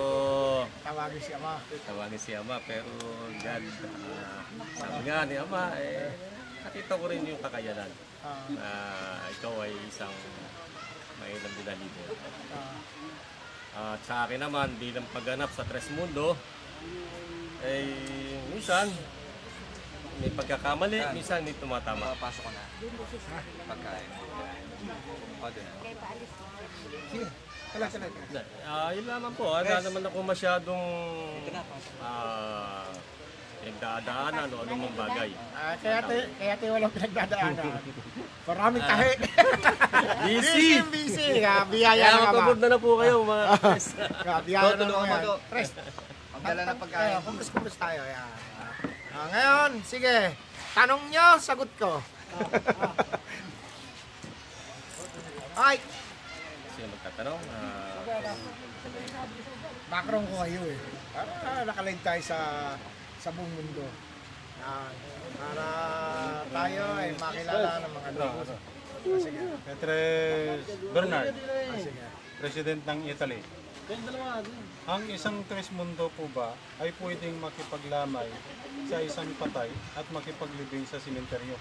Tawagin 0.82 1.22
si 1.22 1.32
Ama. 1.32 1.62
tawagin 1.86 2.18
si 2.18 2.34
Ama 2.34 2.58
pero 2.66 2.90
God, 3.38 3.64
ah, 4.18 4.42
sabi 4.74 5.00
nga 5.06 5.22
ni 5.22 5.38
Ama, 5.38 5.64
eh, 5.78 6.10
nakita 6.62 6.98
ko 6.98 7.06
rin 7.06 7.22
yung 7.24 7.38
kakayanan 7.38 7.92
Ah, 8.22 8.42
na 8.50 8.70
ikaw 9.30 9.54
ay 9.62 9.74
isang 9.86 10.14
may 11.18 11.30
ilang 11.32 11.54
binalibo. 11.56 12.02
ah, 12.54 12.78
At 13.72 14.00
sa 14.04 14.28
akin 14.28 14.44
naman, 14.44 14.76
bilang 14.76 15.08
pagganap 15.16 15.48
sa 15.56 15.64
Tres 15.64 15.88
Mundo, 15.96 16.36
ay 17.64 17.88
minsan 18.52 18.92
may 20.20 20.32
pagkakamali, 20.34 21.00
minsan 21.16 21.42
may 21.42 21.56
tumatama. 21.56 22.14
Papasok 22.20 22.44
ko 22.46 22.52
na. 22.52 22.66
Pagkain. 23.72 24.10
O, 25.42 25.48
doon 25.50 25.66
na. 25.66 25.74
Kala, 27.72 27.86
kala, 27.88 28.06
kala. 28.12 28.42
Ah, 28.68 28.90
yun 28.92 29.08
lamang 29.08 29.34
po. 29.40 29.48
Wala 29.48 29.80
naman 29.80 30.04
ako 30.04 30.18
masyadong 30.28 30.84
ah, 32.04 32.92
pinagdadaanan 33.62 34.48
o 34.50 34.58
anumang 34.66 34.96
bagay. 34.98 35.30
Ah, 35.54 35.78
kaya 35.78 36.00
tayo, 36.02 36.24
kaya 36.36 36.54
tayo 36.58 36.72
walang 36.74 36.94
pinagdadaanan. 36.94 37.74
Maraming 38.50 38.82
tahi. 38.84 39.12
Busy! 40.26 40.68
busy. 40.84 41.30
Ah, 41.42 41.62
biyaya 41.64 41.94
Kaya 41.94 42.10
na 42.10 42.18
ka 42.18 42.26
ba? 42.26 42.34
mapagod 42.34 42.58
na 42.58 42.68
na 42.68 42.78
po 42.78 42.90
kayo 42.98 43.16
mga 43.22 43.46
Ah, 44.26 44.40
biyaya 44.48 44.66
na 44.68 44.82
Tulungan 44.82 44.98
naman 44.98 45.06
mo 45.06 45.14
yan. 45.14 45.22
to. 45.24 45.36
Tres. 45.48 45.70
Ang 46.32 46.42
dala 46.44 46.74
pagkain. 46.74 47.14
Kumpus, 47.22 47.48
kumpus 47.54 47.76
tayo. 47.78 48.02
Yan. 48.02 48.30
Ah, 49.12 49.26
ngayon, 49.30 49.72
sige. 49.86 50.18
Tanong 50.74 51.04
nyo, 51.08 51.28
sagot 51.38 51.70
ko. 51.78 52.02
Ay, 55.54 55.78
Sino 56.72 56.88
magtatanong? 56.90 57.40
Ah, 57.46 58.34
background 59.88 60.26
ko 60.26 60.36
kayo 60.42 60.62
eh. 60.66 60.80
Para 61.12 61.62
nakalive 61.62 62.02
tayo 62.02 62.22
sa 62.24 62.38
sa 63.22 63.30
buong 63.30 63.54
mundo. 63.54 63.86
Yan. 64.62 64.94
Para 65.38 65.68
tayo 66.50 66.84
ay 66.98 67.10
makilala 67.16 67.70
ng 67.82 67.94
mga 67.94 68.10
logo. 68.18 68.42
Ah, 69.02 69.18
sige. 69.18 69.42
Petres 69.66 70.66
Bernard, 70.90 71.34
Ah, 71.34 71.78
sige. 71.78 72.04
President 72.38 72.82
ng 72.82 73.00
Italy. 73.06 73.42
Ang 74.88 75.04
isang 75.12 75.44
Tres 75.46 75.68
Mundo 75.74 76.10
po 76.16 76.26
ba 76.32 76.56
ay 76.80 76.94
pwedeng 76.98 77.38
makipaglamay 77.38 78.30
sa 78.88 78.98
isang 79.04 79.28
patay 79.36 79.70
at 79.94 80.06
makipaglibing 80.10 80.86
sa 80.88 80.98
simenteryo? 80.98 81.58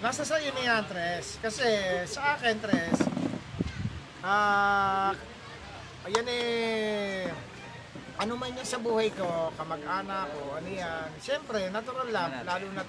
Nasa 0.00 0.24
sa 0.24 0.40
iyo 0.40 0.50
na 0.52 0.64
yan, 0.64 0.84
Tres. 0.88 1.36
Kasi 1.38 1.64
sa 2.08 2.34
akin, 2.34 2.56
Tres, 2.58 2.96
ah, 4.20 5.12
ayan 6.04 6.26
eh, 6.26 7.28
ano 8.20 8.36
man 8.36 8.52
yan 8.52 8.68
sa 8.68 8.76
buhay 8.76 9.08
ko, 9.16 9.48
kamag-anak 9.56 10.28
ko, 10.36 10.60
ano 10.60 10.68
yan, 10.68 11.08
siyempre, 11.16 11.72
natural 11.72 12.12
lang, 12.12 12.28
lalo 12.44 12.68
na 12.76 12.84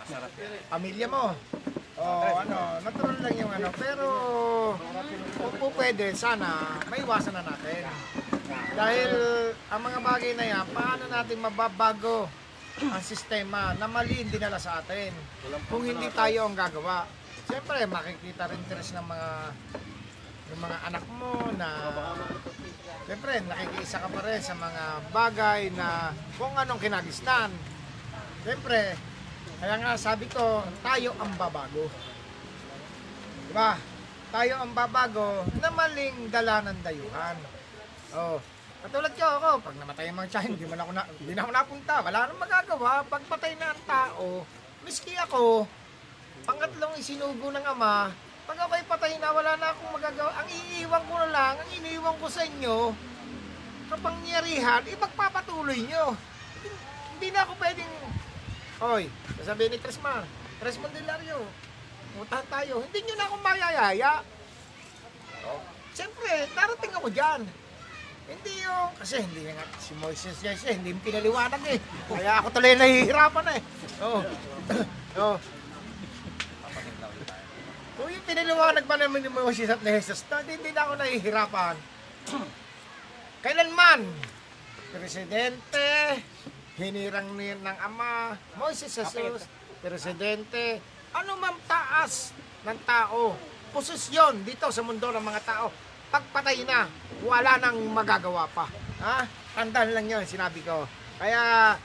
pamilya 0.68 1.08
mo. 1.08 1.32
O 1.96 2.04
ano, 2.36 2.84
natural 2.84 3.18
lang 3.24 3.36
yung 3.40 3.52
ano, 3.56 3.72
pero 3.80 4.08
kung 5.40 5.56
po 5.56 5.72
pwede, 5.80 6.12
sana, 6.12 6.76
maiwasan 6.92 7.32
na 7.40 7.48
natin. 7.48 7.88
Dahil 8.76 9.12
ang 9.72 9.82
mga 9.88 10.00
bagay 10.04 10.32
na 10.36 10.46
yan, 10.52 10.66
paano 10.76 11.08
natin 11.08 11.40
mababago 11.40 12.28
ang 12.82 13.04
sistema 13.04 13.72
na 13.80 13.88
mali 13.88 14.28
ang 14.28 14.32
dinala 14.32 14.60
sa 14.60 14.84
atin 14.84 15.16
kung 15.72 15.88
hindi 15.88 16.12
tayo 16.12 16.52
ang 16.52 16.56
gagawa. 16.60 17.08
Siyempre, 17.48 17.88
makikita 17.88 18.52
rin 18.52 18.64
tres 18.68 18.92
ng 18.96 19.06
mga 19.08 19.30
ng 20.52 20.60
mga 20.60 20.78
anak 20.92 21.04
mo 21.16 21.32
na 21.56 21.70
siyempre, 23.08 23.44
nakikiisa 23.48 24.04
ka 24.04 24.10
pa 24.12 24.20
rin 24.28 24.42
sa 24.44 24.56
mga 24.56 24.84
bagay 25.12 25.62
na 25.76 26.12
kung 26.36 26.52
anong 26.56 26.80
kinagistan. 26.80 27.52
Siyempre, 28.44 28.96
kaya 29.62 29.76
nga 29.80 29.94
sabi 29.96 30.26
ko, 30.28 30.66
tayo 30.84 31.16
ang 31.22 31.32
babago. 31.40 31.88
Diba? 33.52 33.78
Tayo 34.32 34.54
ang 34.64 34.72
babago 34.72 35.44
na 35.60 35.70
maling 35.72 36.32
dala 36.32 36.64
ng 36.66 36.80
dayuhan. 36.84 37.38
Oh. 38.16 38.40
Katulad 38.82 39.14
ko 39.14 39.26
ako, 39.28 39.50
pag 39.62 39.76
namatay 39.78 40.10
ang 40.10 40.18
mga 40.18 40.32
tiyan, 40.34 40.58
hindi, 40.58 40.66
man 40.66 40.82
ako 40.82 40.92
na, 40.98 41.04
hindi 41.06 41.34
na 41.38 41.42
ako 41.46 41.52
napunta. 41.54 41.96
Wala 42.02 42.20
nang 42.26 42.42
magagawa. 42.42 42.92
Pag 43.06 43.24
patay 43.30 43.54
na 43.54 43.70
ang 43.70 43.82
tao, 43.86 44.42
miski 44.82 45.14
ako, 45.22 45.70
pangatlong 46.50 46.98
isinugo 46.98 47.54
ng 47.54 47.66
ama, 47.70 48.10
pag 48.48 48.58
ako'y 48.58 48.84
patay 48.86 49.14
na, 49.18 49.34
wala 49.34 49.54
na 49.58 49.74
akong 49.74 49.94
magagawa. 49.94 50.32
Ang 50.42 50.48
iiwan 50.50 51.04
ko 51.06 51.14
na 51.22 51.30
lang, 51.30 51.56
ang 51.60 51.70
iniiwan 51.72 52.16
ko 52.18 52.28
sa 52.28 52.44
inyo, 52.46 52.92
kapangyarihan, 53.92 54.84
ipagpapatuloy 54.88 55.80
nyo. 55.86 56.16
Hindi 57.16 57.28
na 57.32 57.46
ako 57.46 57.54
pwedeng, 57.60 57.94
Hoy, 58.82 59.06
sasabihin 59.38 59.78
ni 59.78 59.78
Tresma, 59.78 60.26
Tres 60.58 60.82
Mondelario, 60.82 61.46
mutahan 62.18 62.48
tayo. 62.50 62.82
Hindi 62.82 63.06
nyo 63.06 63.14
na 63.14 63.26
akong 63.30 63.46
mayayaya. 63.46 64.14
Siyempre, 65.94 66.50
darating 66.58 66.94
ako 66.98 67.08
dyan. 67.14 67.42
Hindi 68.26 68.54
yung, 68.66 68.90
kasi 68.98 69.22
hindi 69.22 69.54
nga 69.54 69.66
si 69.78 69.94
Moises 70.02 70.40
yes, 70.42 70.66
eh, 70.66 70.74
hindi 70.82 70.98
pinaliwanag 70.98 71.62
eh. 71.70 71.78
Kaya 72.10 72.42
ako 72.42 72.48
tuloy 72.58 72.74
nahihirapan 72.74 73.48
eh. 73.54 73.62
Oo. 74.02 74.20
Oo. 75.22 75.36
Kung 78.02 78.10
yung 78.10 78.26
pinaliwanag 78.26 78.90
pa 78.90 78.98
naman 78.98 79.22
ni 79.22 79.30
Moises 79.30 79.70
at 79.70 79.78
ni 79.86 79.94
Jesus, 79.94 80.26
na, 80.26 80.42
hindi, 80.42 80.74
na 80.74 80.90
ako 80.90 80.94
nahihirapan. 80.98 81.76
Kailanman, 83.46 84.02
presidente, 84.90 86.18
hinirang 86.82 87.30
ni 87.38 87.54
ng 87.54 87.78
ama, 87.78 88.34
Moises 88.58 88.90
Jesus, 88.90 89.46
presidente, 89.86 90.82
ano 91.14 91.38
mang 91.38 91.62
taas 91.70 92.34
ng 92.66 92.80
tao, 92.82 93.38
posisyon 93.70 94.42
dito 94.50 94.74
sa 94.74 94.82
mundo 94.82 95.14
ng 95.14 95.22
mga 95.22 95.42
tao, 95.46 95.70
pagpatay 96.10 96.66
na, 96.66 96.90
wala 97.22 97.62
nang 97.62 97.78
magagawa 97.86 98.50
pa. 98.50 98.66
Ha? 98.98 99.30
Tandaan 99.54 99.94
lang 99.94 100.10
yun, 100.10 100.26
sinabi 100.26 100.66
ko. 100.66 100.90
Kaya, 101.22 101.78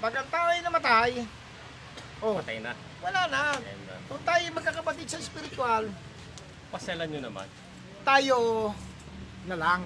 pag 0.00 0.14
ang 0.16 0.28
tao 0.32 0.46
ay 0.48 0.64
namatay, 0.64 1.12
oh, 2.24 2.40
patay 2.40 2.64
na. 2.64 2.72
wala 3.04 3.28
na. 3.28 3.60
Kung 4.04 4.20
tayo 4.22 4.44
magkakapatid 4.52 5.08
sa 5.08 5.18
spiritual, 5.20 5.88
Pasyalan 6.68 7.06
nyo 7.06 7.20
naman. 7.30 7.46
tayo 8.04 8.38
na 9.46 9.56
lang 9.56 9.80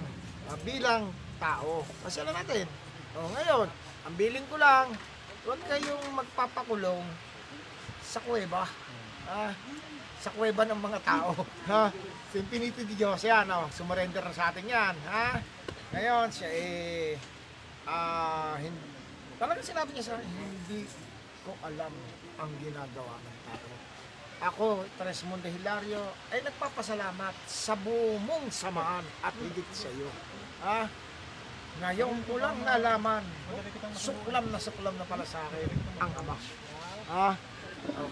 ah, 0.49 0.59
bilang 0.65 1.13
tao. 1.37 1.85
Pasyalan 2.03 2.35
natin. 2.35 2.67
O 3.15 3.29
ngayon, 3.31 3.69
ang 4.09 4.15
biling 4.17 4.47
ko 4.49 4.57
lang, 4.57 4.91
huwag 5.45 5.61
kayong 5.69 6.05
magpapakulong 6.17 7.05
sa 8.01 8.19
kuweba. 8.25 8.65
Ah, 9.29 9.53
sa 10.19 10.33
kuweba 10.33 10.65
ng 10.67 10.81
mga 10.81 11.01
tao. 11.05 11.31
Ha? 11.71 11.93
Si 12.33 12.41
Infinity 12.41 12.85
di 12.85 12.97
Diyos 12.97 13.21
yan, 13.21 13.45
oh. 13.53 13.69
sumurrender 13.71 14.25
na 14.25 14.33
sa 14.35 14.49
atin 14.51 14.65
yan. 14.65 14.95
Ha? 15.09 15.37
Ngayon, 15.93 16.27
siya 16.33 16.49
eh, 16.53 17.17
ah, 17.85 18.57
hindi, 18.57 18.81
talagang 19.37 19.65
sinabi 19.65 19.93
niya 19.93 20.05
sa 20.09 20.13
akin, 20.17 20.29
hindi 20.29 20.85
ko 21.45 21.53
alam 21.61 21.93
ang 22.37 22.51
ginagawa 22.61 23.15
ng. 23.21 23.38
Ako, 24.39 24.87
Tresmundo 24.95 25.51
Hilario, 25.51 26.15
ay 26.31 26.39
nagpapasalamat 26.47 27.35
sa 27.51 27.75
buong 27.75 28.47
samahan 28.55 29.03
at 29.19 29.35
higit 29.35 29.67
sa 29.75 29.91
iyo. 29.91 30.07
Ha? 30.63 30.87
Ngayon 31.83 32.23
ko 32.23 32.39
lang 32.39 32.55
nalaman, 32.63 33.27
suklam 33.99 34.47
na 34.55 34.63
suklam 34.63 34.95
na 34.95 35.07
pala 35.11 35.27
sa 35.27 35.43
akin 35.51 35.71
ang 35.99 36.13
ama. 36.23 36.39
Ha? 37.11 37.35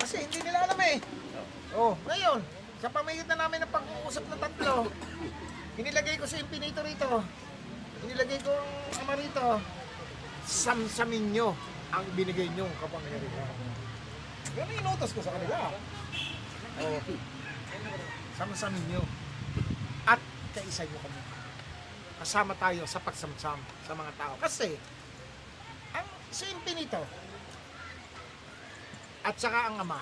Kasi 0.03 0.27
hindi 0.27 0.43
nila 0.43 0.66
alam 0.66 0.78
eh. 0.82 0.98
Oh, 1.78 1.94
ngayon, 2.11 2.43
sa 2.82 2.90
pamagitan 2.90 3.39
namin 3.39 3.62
ng 3.62 3.70
pag-uusap 3.70 4.27
ng 4.27 4.40
tatlo, 4.43 4.90
inilagay 5.78 6.19
ko 6.19 6.27
sa 6.27 6.43
impinito 6.43 6.82
rito. 6.82 7.23
Inilagay 8.03 8.43
ko 8.43 8.51
ang 8.51 8.98
ama 9.07 9.15
rito. 9.15 9.62
Samsamin 10.43 11.31
nyo 11.31 11.55
ang 11.94 12.03
binigay 12.19 12.51
nyong 12.51 12.74
kapangyarihan. 12.82 13.51
Yan 14.59 14.66
ang 14.66 14.78
inutos 14.82 15.11
ko 15.15 15.23
sa 15.23 15.31
kanila. 15.39 15.70
Oh. 16.77 17.01
Samsamin 18.36 18.85
nyo. 18.93 19.03
At 20.05 20.20
kaisa 20.53 20.85
nyo 20.85 20.98
kami. 21.01 21.20
Kasama 22.20 22.53
tayo 22.57 22.82
sa 22.89 23.01
pagsamsam 23.01 23.61
sa 23.85 23.93
mga 23.93 24.12
tao. 24.16 24.35
Kasi, 24.40 24.77
ang 25.93 26.09
si 26.32 26.44
Infinito 26.53 27.01
at 29.27 29.35
saka 29.36 29.69
ang 29.69 29.82
Ama, 29.82 29.98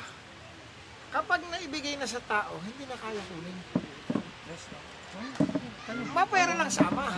kapag 1.09 1.41
naibigay 1.49 1.97
na 1.97 2.05
sa 2.05 2.21
tao, 2.29 2.61
hindi 2.61 2.85
na 2.85 2.97
kaya 3.01 3.23
kunin. 3.33 3.59
Mapera 6.13 6.55
lang 6.61 6.69
sa 6.69 6.93
Ama. 6.93 7.09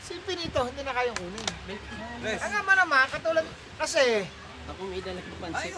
Si 0.00 0.16
Infinito, 0.16 0.64
hindi 0.64 0.82
na 0.82 0.96
kaya 0.96 1.12
kunin. 1.12 1.46
Ang 2.24 2.54
Ama 2.64 2.72
naman, 2.80 3.04
katulad, 3.12 3.44
kasi, 3.76 4.24
Ako 4.70 4.86
may 4.86 5.02
dala 5.02 5.18
ko 5.20 5.34
pansit. 5.42 5.74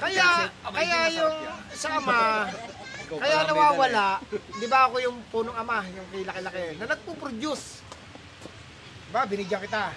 Kaya, 0.00 0.28
kaya 0.64 0.98
yung 1.12 1.36
sa 1.76 2.00
ama, 2.00 2.48
kaya 3.22 3.38
nawawala, 3.44 4.24
di 4.32 4.66
ba 4.66 4.88
ako 4.88 4.96
yung 5.04 5.18
punong 5.28 5.56
ama, 5.56 5.84
yung 5.92 6.08
kilaki-laki, 6.08 6.80
na 6.80 6.88
nagpo-produce. 6.88 7.84
Diba, 9.10 9.26
binigyan 9.28 9.60
kita. 9.66 9.92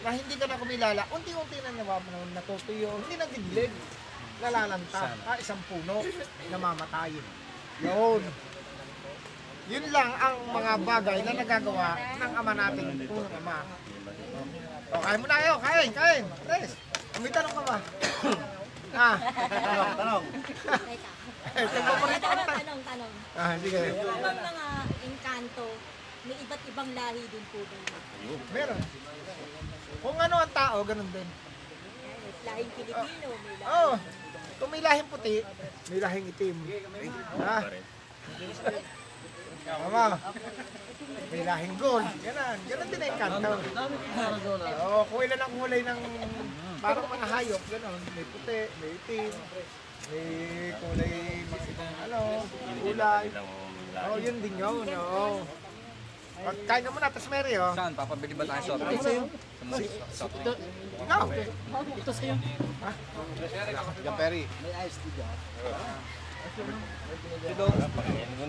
Na 0.00 0.10
hindi 0.16 0.34
ka 0.34 0.48
na 0.48 0.58
kumilala, 0.58 1.02
unti-unti 1.14 1.56
na 1.62 1.70
nawawala, 1.78 2.18
natutuyo, 2.34 2.90
hindi 3.06 3.14
nagdiglig, 3.14 3.72
nalalanta, 4.42 5.14
ah, 5.28 5.36
isang 5.38 5.60
puno, 5.70 6.02
namamatay. 6.50 7.14
Yun. 7.84 8.22
Yun 9.70 9.86
lang 9.94 10.10
ang 10.18 10.36
mga 10.50 10.72
bagay 10.82 11.18
na 11.22 11.32
nagagawa 11.36 11.88
ng 12.18 12.32
ama 12.34 12.52
natin, 12.58 12.86
punong 13.06 13.34
ama. 13.38 13.62
O, 14.90 14.98
kain 14.98 15.22
muna 15.22 15.38
kayo, 15.38 15.54
kain, 15.62 15.90
kain. 15.94 16.24
Tres, 16.42 16.74
may 17.22 17.30
tanong 17.30 17.54
ka 17.54 17.62
ba? 17.62 17.76
ah, 18.94 19.16
tanong, 19.20 19.92
tanong. 19.96 20.24
Rin 20.90 21.00
Tanong, 22.20 22.48
tanong, 22.48 22.80
tanong. 22.84 23.12
Ah, 23.34 23.54
sige. 23.58 23.80
Yung 23.96 24.20
bang 24.20 24.40
mga 24.40 24.66
engkanto, 25.06 25.68
may 26.26 26.36
iba't 26.36 26.62
ibang 26.68 26.90
lahi 26.92 27.22
din 27.30 27.44
po 27.50 27.58
ba? 27.64 27.76
Meron. 28.52 28.80
Kung 30.00 30.16
ano 30.16 30.34
ang 30.40 30.52
tao, 30.52 30.78
ganun 30.84 31.10
din. 31.12 31.28
Lahing 32.40 32.70
Pilipino, 32.72 33.28
may 33.44 33.54
lahi. 33.60 33.68
Oo. 33.68 33.92
Oh, 33.92 33.94
kung 34.60 34.70
may 34.72 34.82
lahing 34.84 35.08
puti, 35.08 35.36
may 35.88 36.00
lahing 36.00 36.26
itim. 36.28 36.56
Ha? 37.40 37.58
Tama. 39.64 40.04
May 41.30 41.42
lahing 41.46 41.76
gold. 41.78 42.06
Ganon. 42.20 42.58
Ganon 42.68 42.88
din 42.90 43.00
ang 43.00 43.16
kanto. 43.16 43.52
Oo, 44.84 45.00
kung 45.08 45.20
ilan 45.24 45.40
ang 45.40 45.52
kulay 45.56 45.80
ng 45.84 46.00
parang 46.80 47.06
mga 47.06 47.26
hayop, 47.28 47.62
ganon. 47.68 48.00
May 48.16 48.24
puti, 48.24 48.60
may 48.80 48.90
itim, 48.96 49.32
may 50.10 50.26
kulay 50.80 51.14
mga 51.44 51.66
ibang 51.76 51.94
ano, 52.08 52.20
kulay. 52.80 53.26
Oo, 53.30 54.12
oh, 54.12 54.16
yun 54.16 54.36
din 54.40 54.54
yun. 54.56 54.86
Oo. 54.88 55.44
Pagkain 56.40 56.80
ka 56.80 56.90
muna, 56.90 57.12
tapos 57.12 57.28
Mary, 57.28 57.52
oh. 57.60 57.72
Saan? 57.76 57.92
Papabili 57.92 58.32
ba 58.32 58.48
tayo 58.48 58.62
soft 58.64 58.80
Ano 58.80 58.96
sa'yo? 58.96 59.22
Soft 60.08 60.40
Ikaw. 60.40 61.28
Ito 62.00 62.12
sa'yo. 62.16 62.34
Yan, 64.00 64.14
Perry. 64.16 64.48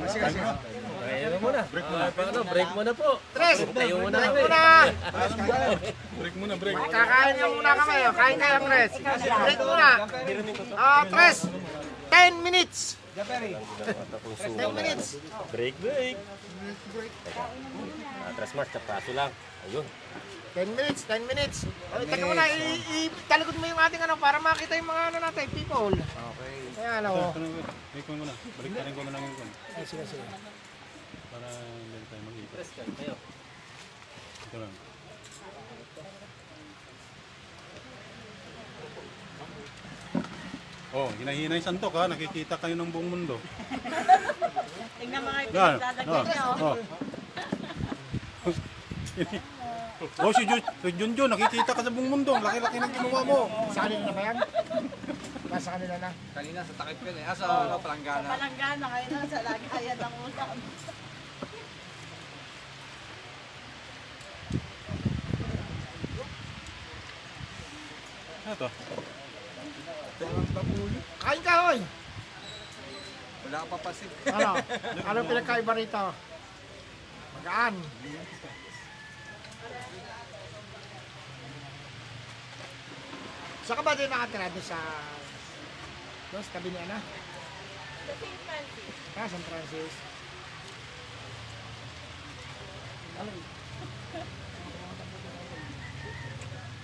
Sige, 0.08 0.28
sige. 0.32 0.44
Muna. 1.42 1.62
Break 1.68 1.86
muna. 1.88 2.06
ano, 2.06 2.42
break 2.46 2.70
muna 2.72 2.92
po. 2.94 3.10
Tres! 3.34 3.58
Tayo 3.66 3.96
muna 3.98 4.14
Break 4.14 4.30
kami. 4.30 4.42
muna! 4.42 4.62
Break 6.16 6.36
muna, 6.38 6.54
break. 6.56 6.76
Kakain 6.88 7.36
lang 7.36 7.52
muna 7.52 7.72
kami. 7.76 7.98
oh. 8.00 8.14
Kain 8.14 8.38
kayo, 8.38 8.58
Tres. 8.62 8.92
Break 9.42 9.60
muna. 9.60 9.90
Ah, 10.78 11.04
Tres! 11.08 11.38
10 12.08 12.46
minutes! 12.46 12.80
10 13.12 13.26
minutes! 14.76 15.18
Break, 15.50 15.76
break. 15.80 16.16
Ah, 18.22 18.32
tres 18.32 18.52
march, 18.54 18.70
kapraso 18.70 19.12
lang. 19.12 19.32
Ayun. 19.66 19.86
10 20.54 20.68
minutes, 20.70 21.02
10 21.08 21.24
minutes. 21.26 21.58
O, 21.90 22.04
teka 22.04 22.28
muna, 22.28 22.44
i- 22.46 22.84
i- 23.02 23.14
talikod 23.26 23.56
mo 23.56 23.64
yung 23.64 23.80
ating 23.80 24.00
ano 24.00 24.20
para 24.20 24.38
makita 24.38 24.76
yung 24.76 24.86
mga 24.86 25.04
ano 25.08 25.18
natin, 25.24 25.48
people. 25.50 25.96
Okay. 25.96 26.54
Ayan, 26.78 27.02
ano. 27.02 27.32
Break 27.92 28.06
mo 28.06 28.16
muna. 28.22 28.34
Balik 28.60 28.72
ka 28.72 28.82
rin 28.84 28.94
ko 28.94 29.02
muna 29.02 29.18
ngayon. 29.18 29.50
Ay, 29.72 29.84
sige, 29.88 30.04
sige. 30.06 30.24
Para 31.42 31.58
hindi 31.58 32.06
tayo 32.06 32.22
mag-ikot. 32.22 32.70
Kayo. 33.02 33.16
Ito 34.46 34.58
lang. 34.62 34.74
Oh, 40.92 41.08
hinahinay 41.18 41.58
santok 41.64 41.98
ha. 41.98 42.06
Nakikita 42.06 42.62
kayo 42.62 42.78
ng 42.78 42.94
buong 42.94 43.10
mundo. 43.10 43.42
Tingnan 45.02 45.24
mga 45.26 45.40
Yan. 45.50 45.82
ipinagdadagdag 45.82 46.14
Oh. 46.14 46.24
niyo. 46.30 46.46
Oh. 46.62 46.76
oh, 50.26 50.32
si 50.34 50.44
Jun, 50.46 50.62
si 50.62 50.90
Junjun, 50.94 51.30
nakikita 51.32 51.72
ka 51.74 51.82
sa 51.82 51.90
buong 51.90 52.10
mundo. 52.12 52.38
Ang 52.38 52.46
laki-laki 52.46 52.78
ng 52.78 52.94
ginawa 52.94 53.20
mo. 53.26 53.40
Sa 53.74 53.90
kanila 53.90 54.02
na 54.06 54.14
ba 54.14 54.22
yan? 54.22 54.38
Nasa 55.52 55.70
kanila 55.74 55.96
na. 55.98 56.10
Kanina 56.38 56.60
sa 56.64 56.74
takip 56.86 57.00
yun 57.02 57.18
eh. 57.18 57.26
Ah, 57.26 57.36
sa 57.36 57.46
ano, 57.50 57.76
palanggana. 57.82 58.28
Palanggana 58.30 58.86
ngayon 58.88 59.10
na 59.10 59.26
sa 59.26 59.40
lagayan 59.42 59.98
ng 59.98 60.16
ulam. 60.22 60.56
Ano 68.42 68.56
to? 68.58 68.70
Kain 71.22 71.42
ka, 71.46 71.54
hoy! 71.70 71.80
Wala 73.46 73.58
ka 73.62 73.68
papasin. 73.78 74.10
Ano? 74.34 74.52
Ano 75.10 75.18
pinagkaiba 75.30 75.74
rito? 75.78 76.04
Magaan. 77.38 77.76
Saan 83.62 83.78
ka 83.78 83.84
ba 83.86 83.94
din 83.94 84.10
nakatira 84.10 84.50
doon 84.50 84.66
sa... 84.66 84.80
Doon 86.34 86.42
sa 86.42 86.54
tabi 86.58 86.70
ni 86.74 86.80
Ana? 86.82 86.98
Sa 86.98 88.14
St. 88.18 88.42
Francis. 88.42 88.96
Ah, 89.14 89.28
San 89.30 89.44
Francis. 89.46 89.94
Ano? 93.22 93.32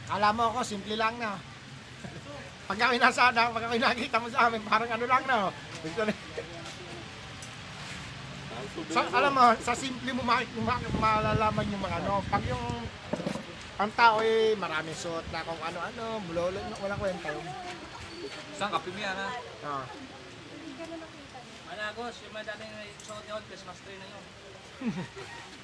Alam 0.07 0.33
mo 0.39 0.43
ako, 0.51 0.59
simple 0.63 0.95
lang 0.95 1.15
na. 1.19 1.35
Pag 2.69 2.77
kami 2.79 2.95
nasa, 2.99 3.31
na, 3.31 3.47
pag 3.47 3.63
kami 3.63 3.79
nakita 3.79 4.19
mo 4.19 4.27
sa 4.27 4.47
amin, 4.47 4.59
parang 4.67 4.91
ano 4.91 5.05
lang 5.07 5.23
na. 5.23 5.47
Na. 5.47 6.13
Sa, 8.91 9.01
alam 9.07 9.31
mo, 9.31 9.45
sa 9.63 9.71
simple 9.71 10.11
mo 10.11 10.23
mak, 10.27 10.47
malalaman 10.99 11.71
yung 11.71 11.79
mga 11.79 11.97
ano. 12.03 12.19
Pag 12.27 12.43
yung 12.47 12.65
ang 13.77 13.91
tao 13.93 14.25
eh, 14.25 14.57
maraming 14.57 14.97
suot 14.97 15.21
na 15.29 15.45
kung 15.45 15.61
ano-ano, 15.61 16.17
bulolo, 16.25 16.57
walang 16.81 16.97
kwenta 16.97 17.29
yun. 17.29 17.45
Saan 18.57 18.73
ka? 18.73 18.81
Pimiya 18.81 19.13
na. 19.13 19.27
Ah. 19.63 19.85
Managos, 21.69 22.15
yung 22.25 22.33
mga 22.33 22.57
dating 22.57 22.73
suot 23.05 23.23
yun, 23.29 23.41
Christmas 23.45 23.77
tree 23.85 24.01
na 24.01 24.07
yun. 24.09 24.23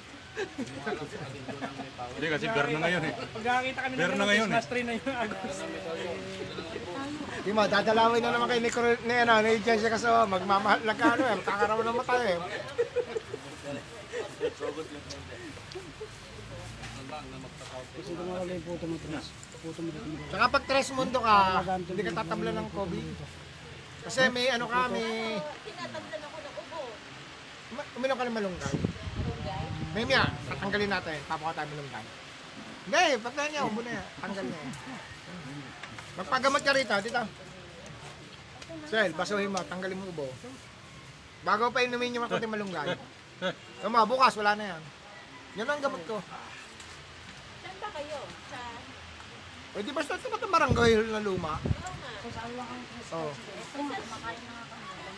Hindi 2.14 2.26
kasi 2.30 2.46
Berna 2.50 2.78
ngayon 2.82 3.02
eh. 3.06 3.14
Pag 3.14 3.44
nakakita 3.44 3.80
kami 3.84 3.94
ng 3.94 4.00
na 4.18 4.24
ngayon 4.26 4.48
Christmas 4.50 4.68
tree 4.70 4.84
na 4.86 4.92
yung 4.98 5.14
Agos. 5.14 5.56
Di 7.44 7.50
mo, 7.52 7.62
dadalawin 7.68 8.22
na 8.24 8.30
naman 8.32 8.48
kay 8.48 8.60
ni, 8.62 8.70
Cor- 8.72 9.02
ni, 9.04 9.14
ano, 9.14 9.32
ni 9.44 9.50
Jessica 9.62 9.94
Kasawa. 9.94 10.26
Magmamahal 10.26 10.80
lang 10.82 10.98
ka, 10.98 11.06
ano 11.14 11.22
eh. 11.28 11.36
Magkakaroon 11.38 11.86
ng 11.86 11.98
mata 11.98 12.16
eh. 12.24 12.38
Tsaka 20.28 20.46
pag 20.50 20.64
tres 20.66 20.88
mundo 20.92 21.18
ka, 21.22 21.36
hindi 21.78 22.02
ka 22.04 22.12
tatabla 22.20 22.50
ng 22.52 22.68
COVID. 22.74 23.06
Kasi 24.04 24.28
may 24.28 24.52
ano 24.52 24.68
ka, 24.68 24.92
may... 24.92 25.40
Tinatablan 25.64 26.20
ako 26.20 26.36
ng 26.36 26.54
ubo. 26.60 26.80
Uminom 27.96 28.16
ka 28.18 28.24
ng 28.28 28.36
malunggay. 28.36 28.74
May 29.94 30.02
miya, 30.02 30.26
tatanggalin 30.50 30.90
natin. 30.90 31.18
Papakuha 31.30 31.54
tayo 31.54 31.70
malunggay. 31.70 32.04
Hindi, 32.84 33.04
patay 33.22 33.46
niya, 33.48 33.62
ubo 33.62 33.80
na 33.86 33.94
yan. 33.94 34.06
Tanggal 34.18 34.44
niya. 34.44 34.62
Magpagamot 36.18 36.62
ka 36.66 36.72
rito, 36.74 36.94
dito. 36.98 37.22
Sel, 38.90 39.14
basuhin 39.14 39.54
mo, 39.54 39.62
tanggalin 39.70 39.94
mo 39.94 40.10
ubo. 40.10 40.26
Bago 41.46 41.70
pa 41.70 41.86
inumin 41.86 42.18
yung 42.18 42.26
konting 42.26 42.50
malunggay. 42.50 42.98
Tama, 43.78 44.02
bukas, 44.02 44.34
wala 44.34 44.58
na 44.58 44.74
yan. 44.74 44.82
Yan 45.62 45.70
ang 45.70 45.78
gamot 45.78 46.02
ko. 46.10 46.18
Saan 47.62 47.76
ba 47.78 47.88
kayo? 47.94 48.18
Sa... 48.50 48.58
O 49.74 49.82
di 49.82 49.94
basta 49.94 50.18
sa 50.18 50.26
mga 50.26 50.50
barangay 50.50 50.90
na 51.06 51.22
luma. 51.22 51.54
Oo. 53.14 53.30
Oo. 53.30 53.32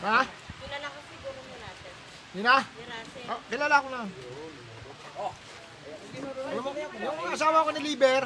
Ha? 0.05 0.21
Kilala 0.61 0.87
ko 0.93 0.99
siguro 1.09 1.41
mo 1.41 1.55
natin. 1.57 1.93
Yun 2.37 2.45
na? 2.45 2.57
Ni 2.61 2.85
Russell. 2.85 3.33
Oh, 3.33 3.41
kilala 3.49 3.77
ko 3.81 3.89
na. 3.89 4.03
Alam 5.17 6.63
mo, 6.63 6.71
yung 6.77 7.33
asawa 7.33 7.65
ko 7.67 7.71
ni 7.73 7.81
Liber. 7.83 8.25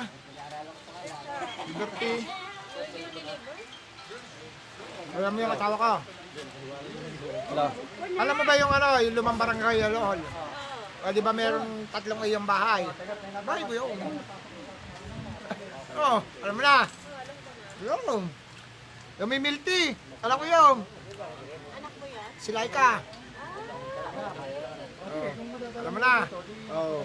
Liberty. 1.71 2.12
Alam 5.11 5.31
mo 5.35 5.39
yung 5.43 5.55
asawa 5.55 5.75
ko? 5.75 5.95
Alam 8.21 8.35
mo 8.37 8.43
ba 8.47 8.55
yung 8.59 8.73
ano, 8.73 8.89
yung 9.03 9.17
lumang 9.19 9.39
barangay 9.39 9.77
Alol? 9.87 10.21
O 11.01 11.11
di 11.17 11.23
ba 11.25 11.33
meron 11.33 11.89
tatlong 11.89 12.23
iyong 12.29 12.45
bahay? 12.45 12.85
Bahay 13.43 13.62
ko 13.65 13.73
yun. 13.73 13.97
Oh, 15.97 16.19
alam 16.45 16.55
mo 16.55 16.62
na. 16.62 16.87
Yun. 17.83 18.23
Yung 19.19 19.29
may 19.29 19.41
milty. 19.41 19.97
Alam 20.21 20.37
ko 20.37 20.45
yun. 20.45 20.77
Anak 21.77 21.93
mo 21.97 22.07
yan? 22.07 22.31
Si 22.37 22.51
Laika. 22.53 23.01
Oh, 25.11 25.49
alam 25.91 25.99
mo 25.99 26.07
na. 26.07 26.15
Oh. 26.71 27.03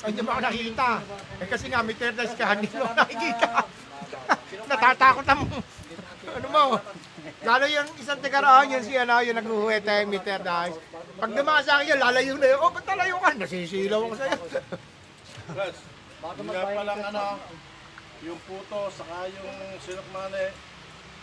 Ay, 0.00 0.08
hindi 0.14 0.22
mo 0.22 0.30
ako 0.30 0.40
nakikita. 0.46 0.88
Eh, 1.42 1.48
kasi 1.50 1.64
nga, 1.66 1.82
may 1.82 1.98
third 1.98 2.14
eyes 2.14 2.34
ka, 2.38 2.54
hindi 2.54 2.70
mo 2.78 2.86
nakikita. 2.94 3.66
Natatakot 4.70 5.26
ang... 5.26 5.42
Ano 6.30 6.48
mo? 6.54 6.64
Lalo 7.42 7.64
yung 7.66 7.90
isang 7.98 8.22
tigaraan, 8.22 8.70
yun 8.70 8.86
si 8.86 8.94
ano, 8.94 9.18
yung 9.18 9.34
naghuhuwete, 9.34 10.06
may 10.06 10.22
third 10.22 10.46
eyes. 10.46 10.78
Pag 11.18 11.34
dumaan 11.34 11.66
sa 11.66 11.82
akin 11.82 11.90
yun, 11.90 12.00
lalayo 12.00 12.38
na 12.38 12.46
yun. 12.54 12.60
Oh, 12.62 12.70
ba't 12.70 12.86
lalayo 12.86 13.18
ka? 13.18 13.34
Nasisilaw 13.34 14.00
ako 14.06 14.14
sa'yo. 14.14 14.38
Yung 16.38 16.48
nga 16.54 16.62
palang 16.70 17.02
ano, 17.10 17.24
yung 18.22 18.38
puto, 18.46 18.78
saka 18.94 19.26
yung 19.26 19.50
sinukmane, 19.82 20.54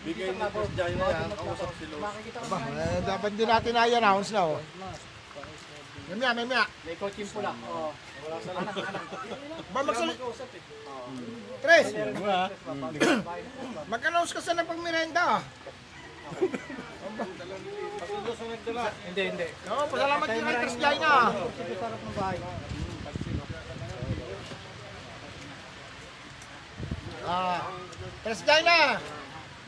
bigay 0.07 0.31
ni 0.31 0.39
Boss 0.39 0.71
na 0.71 0.87
yan, 0.87 1.29
kausap 1.35 1.71
si 1.75 1.85
Luz. 1.91 1.99
Ba, 2.47 2.57
eh, 2.63 2.99
dapat 3.03 3.31
din 3.35 3.49
natin 3.51 3.75
i-announce 3.75 4.31
na, 4.31 4.41
oh. 4.55 4.59
Mamaya, 6.07 6.31
mamaya. 6.31 6.63
May 6.87 6.95
coaching 6.95 7.27
pula. 7.27 7.51
Oo. 7.67 7.91
Ba, 9.75 9.79
magsali... 9.83 10.15
Tres! 11.59 11.85
Mag-announce 13.91 14.31
ka 14.31 14.39
sa 14.39 14.63
pagmirenda. 14.63 15.43
Hindi, 19.11 19.23
hindi. 19.35 19.47
Oo, 19.67 19.83
pasalamat 19.91 20.27
yung 20.31 20.47
kay 20.47 20.57
Tres 20.63 20.75
Jai 20.79 20.97
na. 21.03 21.35
Sarap 21.35 21.99
ng 21.99 22.15
bahay. 22.15 22.37
Ah, 27.27 27.59
Tres 28.23 28.39
Jai 28.47 28.63
na. 28.63 28.79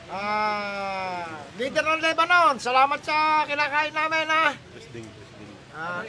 Ah, 0.09 1.45
leader 1.61 1.85
ng 1.85 2.01
Lebanon. 2.01 2.57
Salamat 2.57 2.99
sa 3.05 3.45
kinakain 3.45 3.93
namin, 3.93 4.25
ha. 4.25 4.45
Ah, 5.79 6.03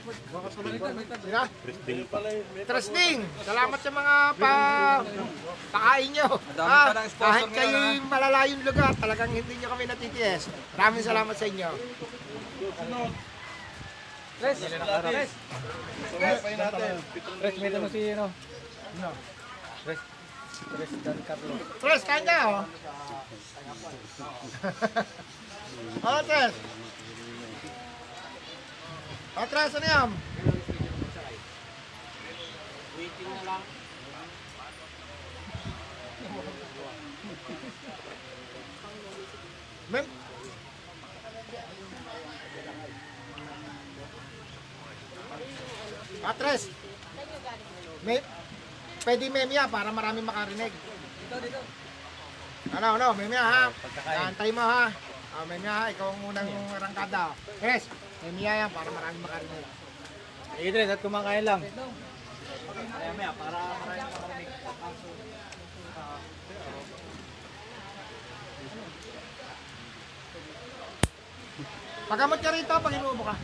sila? 1.23 1.43
Trusting. 2.67 3.19
Salamat 3.47 3.79
sa 3.79 3.91
mga 3.95 4.15
pa 4.35 4.53
pakain 5.71 6.11
nyo. 6.11 6.29
Ah, 6.59 6.91
kahit 7.07 7.49
kayo 7.55 7.79
malalayong 8.09 8.67
lugar, 8.67 8.91
talagang 8.99 9.31
hindi 9.31 9.55
nyo 9.63 9.69
kami 9.71 9.85
natitiis. 9.87 10.51
Maraming 10.75 11.05
salamat 11.07 11.37
sa 11.39 11.47
inyo. 11.47 11.71
Tres. 14.41 14.59
Tres. 14.59 15.31
Tres, 17.39 17.55
may 17.61 17.71
tanong 17.71 17.93
si 17.93 18.01
ano? 18.17 18.27
Tres. 19.87 20.01
Tres 20.61 20.91
Carlo. 21.27 21.55
Tres, 21.81 22.03
kain 22.05 22.25
ka, 22.25 22.39
oh. 22.51 22.65
oh, 26.09 26.21
Tres. 26.29 26.55
Oh, 29.37 29.47
Tres, 29.49 29.75
ano 29.81 29.87
yan? 29.87 30.11
Waiting 32.99 33.31
na 33.33 33.43
lang. 33.49 33.63
Mem 39.91 40.07
Patres. 46.23 46.69
May 48.05 48.21
pwede 49.05 49.25
memya 49.33 49.65
para 49.69 49.91
marami 49.93 50.21
makarinig. 50.21 50.73
Ano, 52.71 52.89
ano, 53.01 53.07
memya 53.17 53.43
ha. 53.43 53.63
Antay 54.29 54.53
mo 54.53 54.61
ha. 54.61 54.93
Ah, 55.31 55.45
memya 55.47 55.73
ha, 55.73 55.85
ikaw 55.89 56.13
ang 56.13 56.23
unang 56.29 56.51
rangkada. 56.77 57.33
Yes, 57.65 57.89
memya 58.27 58.67
yan 58.67 58.71
para 58.75 58.91
marami 58.93 59.17
makarinig. 59.25 59.65
Tres, 60.61 60.93
at 60.93 61.01
kumakain 61.01 61.45
lang. 61.47 61.65
Maya, 63.17 63.33
para 63.33 63.61
marami 63.81 64.11
makarinig. 64.13 64.49
Pagamot 72.11 72.43
ka 72.43 72.51
rito 72.51 72.75
pag 72.75 72.97
inuubo 72.99 73.23
ka. 73.23 73.35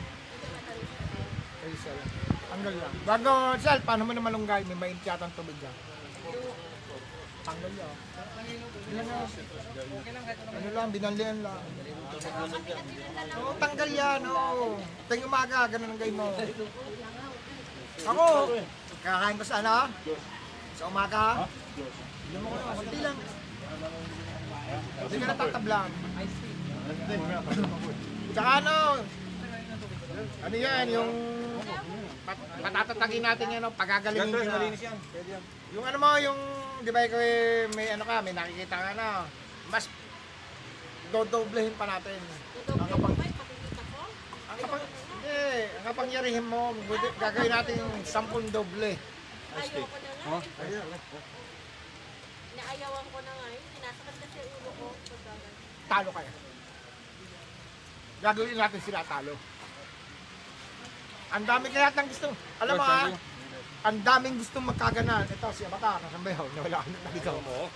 Tanggal 2.56 2.72
yan. 2.72 2.92
Bago, 3.04 3.32
Sal, 3.60 3.84
paano 3.84 4.08
mo 4.08 4.16
na 4.16 4.24
malunggay? 4.24 4.64
May 4.64 4.80
mainit 4.80 5.04
yata 5.04 5.28
ang 5.28 5.36
tubig 5.36 5.52
dyan. 5.60 5.76
Tanggal 7.44 7.72
yan. 7.76 7.94
Ano 10.56 10.68
lang, 10.72 10.88
binalian 10.88 11.38
lang. 11.44 11.60
Oo, 13.36 13.52
tanggal 13.60 13.90
yan, 13.92 14.20
oo. 14.24 14.80
Tingin 15.04 15.28
umaga, 15.28 15.68
ganun 15.68 15.92
ang 15.92 16.00
gawin 16.00 16.16
mo. 16.16 16.32
Ako, 18.08 18.24
kakain 19.04 19.36
ko 19.36 19.44
sa 19.44 19.60
ano? 19.60 19.76
Sa 20.80 20.88
umaga. 20.88 21.44
Hindi 22.80 22.98
lang. 23.04 23.16
Hindi 24.96 25.16
ka 25.20 25.26
natatablan. 25.28 25.90
Tsaka 28.32 28.50
ano, 28.64 28.76
ano 30.40 30.56
yan, 30.56 30.86
yung 30.88 31.12
pat- 32.26 32.58
patatatagin 32.60 33.22
natin 33.22 33.46
yan, 33.48 33.62
no? 33.62 33.70
pagagalingin 33.72 34.28
ko 34.28 34.42
na. 34.42 34.66
Yung 35.72 35.84
ano 35.84 35.96
mo, 35.96 36.08
yung, 36.18 36.38
di 36.82 36.90
ba 36.90 37.00
ikaw 37.00 37.20
eh, 37.20 37.70
may 37.72 37.88
ano 37.88 38.02
ka, 38.02 38.20
may 38.20 38.34
nakikita 38.34 38.76
ka 38.76 38.92
na, 38.92 39.24
mas 39.66 39.86
dodoblehin 41.08 41.74
pa 41.74 41.86
natin. 41.86 42.18
Ang 42.68 42.90
kapag, 42.90 43.14
ang 44.46 44.58
kapag, 44.58 44.82
hindi, 44.82 45.38
ang 45.72 45.84
kapangyarihan 45.86 46.44
mo, 46.44 46.74
gagawin 47.16 47.52
natin 47.52 47.78
yung 47.78 47.94
sampung 48.02 48.46
doble. 48.50 48.98
Ayoko 49.56 49.96
na 49.96 50.10
nga. 50.12 50.38
Naayawan 52.56 53.06
ko 53.08 53.18
na 53.20 53.32
nga. 53.32 53.46
eh. 53.48 53.60
Sinasakit 53.72 54.16
kasi 54.18 54.38
ulo 54.44 54.70
ko. 54.74 54.86
Talo 55.86 56.10
kayo. 56.12 56.32
Gagawin 58.16 58.58
natin 58.58 58.80
sila 58.82 59.00
talo. 59.04 59.32
Ang 61.34 61.44
dami 61.46 61.66
kaya 61.74 61.90
nang 61.90 62.08
gusto. 62.08 62.30
Alam 62.62 62.74
mo 62.78 62.84
ha, 62.86 63.10
ang 63.86 63.98
daming 64.02 64.36
gusto 64.38 64.58
magkaganan. 64.58 65.26
Ito 65.30 65.46
si 65.54 65.62
Abata, 65.66 66.02
kasambayaw, 66.02 66.46
nawala 66.58 66.82
ka 66.82 66.88
na 66.90 66.98
naligaw 67.06 67.38
mo. 67.42 67.70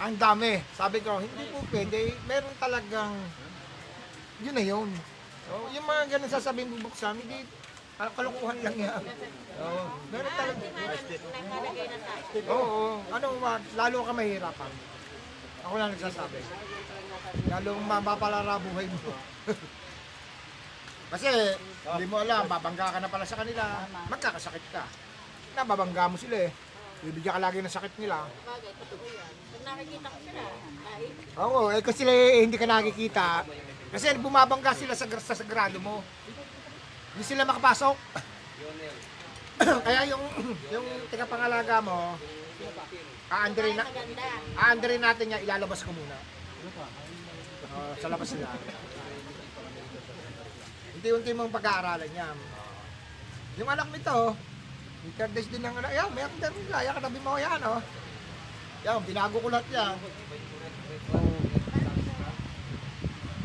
Ang 0.00 0.16
dami. 0.16 0.52
Sabi 0.72 0.98
ko, 1.04 1.20
hindi 1.20 1.44
po 1.52 1.60
pwede. 1.68 2.16
Meron 2.24 2.54
talagang, 2.56 3.12
yun 4.40 4.56
na 4.56 4.64
yun. 4.64 4.88
Oh, 5.52 5.68
yung 5.68 5.84
mga 5.84 6.16
ganun 6.16 6.32
sasabihin 6.32 6.72
bubuksan, 6.72 7.20
hindi 7.20 7.44
ah, 8.00 8.08
kalukuhan 8.16 8.58
lang 8.64 8.76
yan. 8.76 9.02
Oo. 9.60 9.84
Meron 10.08 10.32
talaga. 10.32 10.64
Na 10.64 11.98
tayo. 12.08 12.40
Oo, 12.48 12.64
oo. 12.64 12.96
ano, 13.12 13.26
ma- 13.38 13.68
lalo 13.76 13.96
ka 14.00 14.12
mahirapan. 14.16 14.72
Ako 15.64 15.74
lang 15.76 15.92
nagsasabi. 15.92 16.40
Lalo 17.52 17.70
mapapalara 17.84 18.56
buhay 18.60 18.86
mo. 18.88 19.12
Kasi, 21.12 21.30
hindi 21.84 22.04
mo 22.08 22.16
alam, 22.16 22.48
babangga 22.48 22.96
ka 22.96 22.98
na 23.00 23.12
pala 23.12 23.28
sa 23.28 23.36
kanila, 23.36 23.84
magkakasakit 24.08 24.64
ka. 24.72 24.84
Nababangga 25.52 26.08
mo 26.08 26.16
sila 26.16 26.48
eh. 26.48 26.50
Bibigyan 27.04 27.36
ka 27.36 27.40
lagi 27.44 27.60
ng 27.60 27.68
sakit 27.68 27.94
nila. 28.00 28.24
Bagay, 28.24 28.72
totoo 28.80 29.04
yan. 29.04 29.32
Pag 29.52 29.62
nakikita 29.68 30.06
ko 30.08 30.18
sila, 30.24 30.42
ay, 30.88 31.02
Oo, 31.36 31.60
eh 31.68 31.80
kasi 31.84 31.96
sila 32.00 32.12
eh, 32.16 32.40
hindi 32.48 32.56
ka 32.56 32.64
nakikita. 32.64 33.44
Kasi 33.92 34.16
bumabangga 34.16 34.72
sila 34.72 34.96
sa, 34.96 35.04
sa 35.06 35.36
sagrado 35.36 35.76
mo. 35.78 36.00
Hindi 37.12 37.24
sila 37.28 37.44
makapasok. 37.44 37.96
Kaya 39.86 40.00
yung 40.08 40.24
yung 40.74 40.86
tigapangalaga 41.12 41.78
mo, 41.84 42.16
aandrin 43.30 43.76
na 43.76 43.84
aandrin 44.58 45.02
natin 45.04 45.26
niya 45.30 45.44
ilalabas 45.44 45.84
ko 45.84 45.92
muna. 45.92 46.16
Oo, 47.74 47.92
sa 48.00 48.08
labas 48.08 48.28
sila. 48.32 48.48
Unti-unti 51.04 51.36
mong 51.36 51.52
pag-aaralan 51.52 52.08
niya. 52.16 52.32
Yung 53.60 53.68
anak 53.68 53.92
nito, 53.92 54.32
days 55.36 55.52
din 55.52 55.60
ng 55.60 55.76
anak, 55.76 55.92
yan, 55.92 56.08
may 56.16 56.24
akong 56.24 56.56
nila, 56.64 56.80
yan, 56.80 56.96
katabi 56.96 57.20
mo 57.20 57.36
yan, 57.36 57.60
oh. 57.60 57.76
Yan, 58.88 59.04
binago 59.04 59.36
ko 59.36 59.52
lahat 59.52 59.68
yan. 59.68 60.00
Oh. 61.12 61.36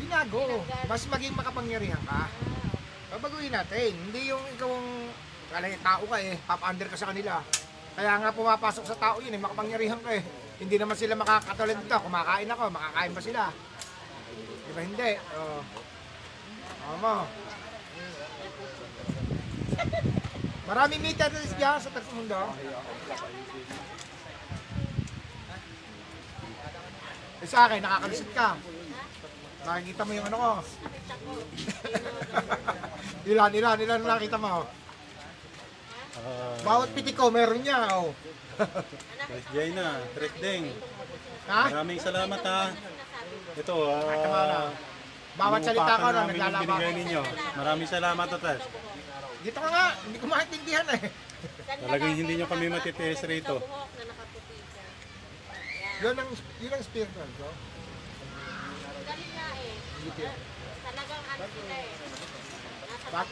Binago. 0.00 0.64
Mas 0.88 1.04
maging 1.04 1.36
makapangyarihan 1.36 2.00
ka. 2.08 2.32
Babaguhin 3.12 3.52
natin. 3.52 3.92
Hindi 4.08 4.32
yung 4.32 4.44
ikaw 4.56 4.72
ang 4.72 5.12
kalay 5.52 5.76
tao 5.84 6.08
ka 6.08 6.16
eh, 6.16 6.40
papa-under 6.48 6.88
ka 6.88 6.96
sa 6.96 7.12
kanila. 7.12 7.44
Kaya 7.92 8.24
nga 8.24 8.32
pumapasok 8.32 8.88
sa 8.88 8.96
tao 8.96 9.20
yun 9.20 9.36
eh, 9.36 9.40
makapangyarihan 9.44 10.00
ka 10.00 10.16
eh. 10.16 10.24
Hindi 10.64 10.80
naman 10.80 10.96
sila 10.96 11.12
makakatulad 11.12 11.76
dito. 11.76 12.08
Kumakain 12.08 12.48
ako, 12.48 12.72
makakain 12.72 13.12
pa 13.12 13.20
sila. 13.20 13.52
Di 14.64 14.72
ba 14.72 14.80
hindi? 14.80 15.10
Oo. 15.36 15.60
Tama. 16.80 17.49
Maraming 20.70 21.02
meters 21.02 21.50
dyan 21.58 21.78
sa 21.82 21.90
Tagmundo. 21.90 22.42
Eh 27.40 27.48
sa 27.48 27.66
akin, 27.66 27.80
nakakalusot 27.82 28.30
ka. 28.36 28.48
Nakikita 29.66 30.02
mo 30.06 30.12
yung 30.14 30.26
ano 30.28 30.36
ko. 30.36 30.52
ilan, 33.30 33.52
ilan, 33.52 33.78
ilan 33.80 34.00
nakita 34.04 34.38
mo? 34.38 34.64
Bawat 36.60 36.88
piti 36.92 37.16
ko, 37.16 37.32
meron 37.32 37.64
niya. 37.64 37.88
Oh. 37.96 38.12
Tres 39.28 39.44
Jaina, 39.56 40.04
Tres 40.12 40.34
Deng. 40.38 40.68
Ha? 41.48 41.62
Maraming 41.72 41.98
salamat 41.98 42.40
ha. 42.44 42.62
Ito, 43.56 43.74
na. 43.74 43.96
ah, 44.30 44.68
Bawat 45.40 45.60
salita 45.64 45.94
ko 45.96 46.08
na, 46.12 46.12
inuupakan 46.12 46.14
namin 46.20 46.34
yung 46.36 46.44
naglalaba. 46.44 46.60
binigay 46.60 46.92
ninyo. 46.92 47.22
Maraming 47.56 47.88
salamat, 47.88 48.28
Otes. 48.36 48.62
Dito 49.40 49.56
ka 49.56 49.68
nga, 49.72 49.86
hindi 50.04 50.18
ko 50.20 50.26
maintindihan 50.28 50.84
eh. 50.92 51.00
Talagang 51.80 52.12
hindi 52.12 52.32
nyo 52.36 52.44
kami 52.44 52.68
matitiis 52.68 53.24
rito. 53.24 53.56
buhok 53.56 53.90
na 53.96 54.04
nakaputi 54.12 54.56
ka. 54.60 54.84
Yun 56.04 56.16
ang, 56.20 56.30
yun 56.60 56.72
ang 56.76 56.84
spiritual 56.84 57.30
ko. 57.40 57.48
Galing 59.08 59.32
nga 59.32 59.48
eh. 59.56 59.72
Ah, 59.80 60.36
Talagang 60.92 61.22
ano 61.24 61.44
sila 61.56 61.76
eh. 61.80 61.92
Nasa 62.84 63.06
Bak, 63.08 63.28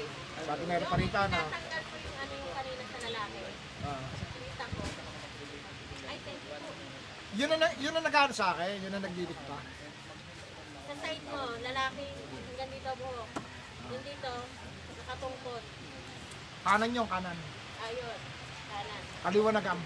bakit 0.48 0.64
meron 0.64 0.88
pa 0.88 0.96
rito 0.96 1.20
na? 1.28 1.40
Tatanggal 1.44 1.82
ko 1.84 1.94
yung 2.00 2.16
ano 2.16 2.32
yung 2.32 2.52
kanina 2.56 2.82
sa 2.88 2.98
lalaki. 3.04 3.40
Ah. 3.84 4.04
Kita 4.16 4.64
ko. 4.64 4.82
Ay, 6.08 6.16
thank 6.24 6.40
you. 6.48 6.56
yun 7.36 7.48
ang, 7.52 7.62
yun 7.84 7.92
ang 8.00 8.04
nag 8.08 8.16
sa 8.32 8.46
akin, 8.56 8.76
yun 8.80 8.96
ang 8.96 9.04
nagdidik 9.04 9.40
pa. 9.44 9.60
Sa 10.88 10.94
side 11.04 11.24
mo, 11.28 11.52
lalaki, 11.60 12.06
hanggang 12.16 12.70
dito 12.72 12.90
buhok. 12.96 13.30
Yung 13.92 14.04
dito, 14.08 14.32
nakatungkod. 15.04 15.77
Kanan 16.68 16.92
yung 16.92 17.08
kanan. 17.08 17.32
Ayun, 17.80 18.18
kanan. 18.68 19.00
Kaliwa 19.24 19.50
na 19.56 19.60
gam. 19.64 19.80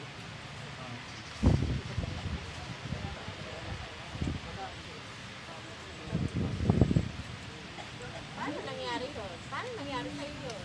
Paano 8.34 8.59
nangyari 8.66 9.06
yun? 9.14 9.34
Paano 9.46 9.70
nangyari 9.78 10.09
sa'yo 10.10 10.34
yun? 10.42 10.59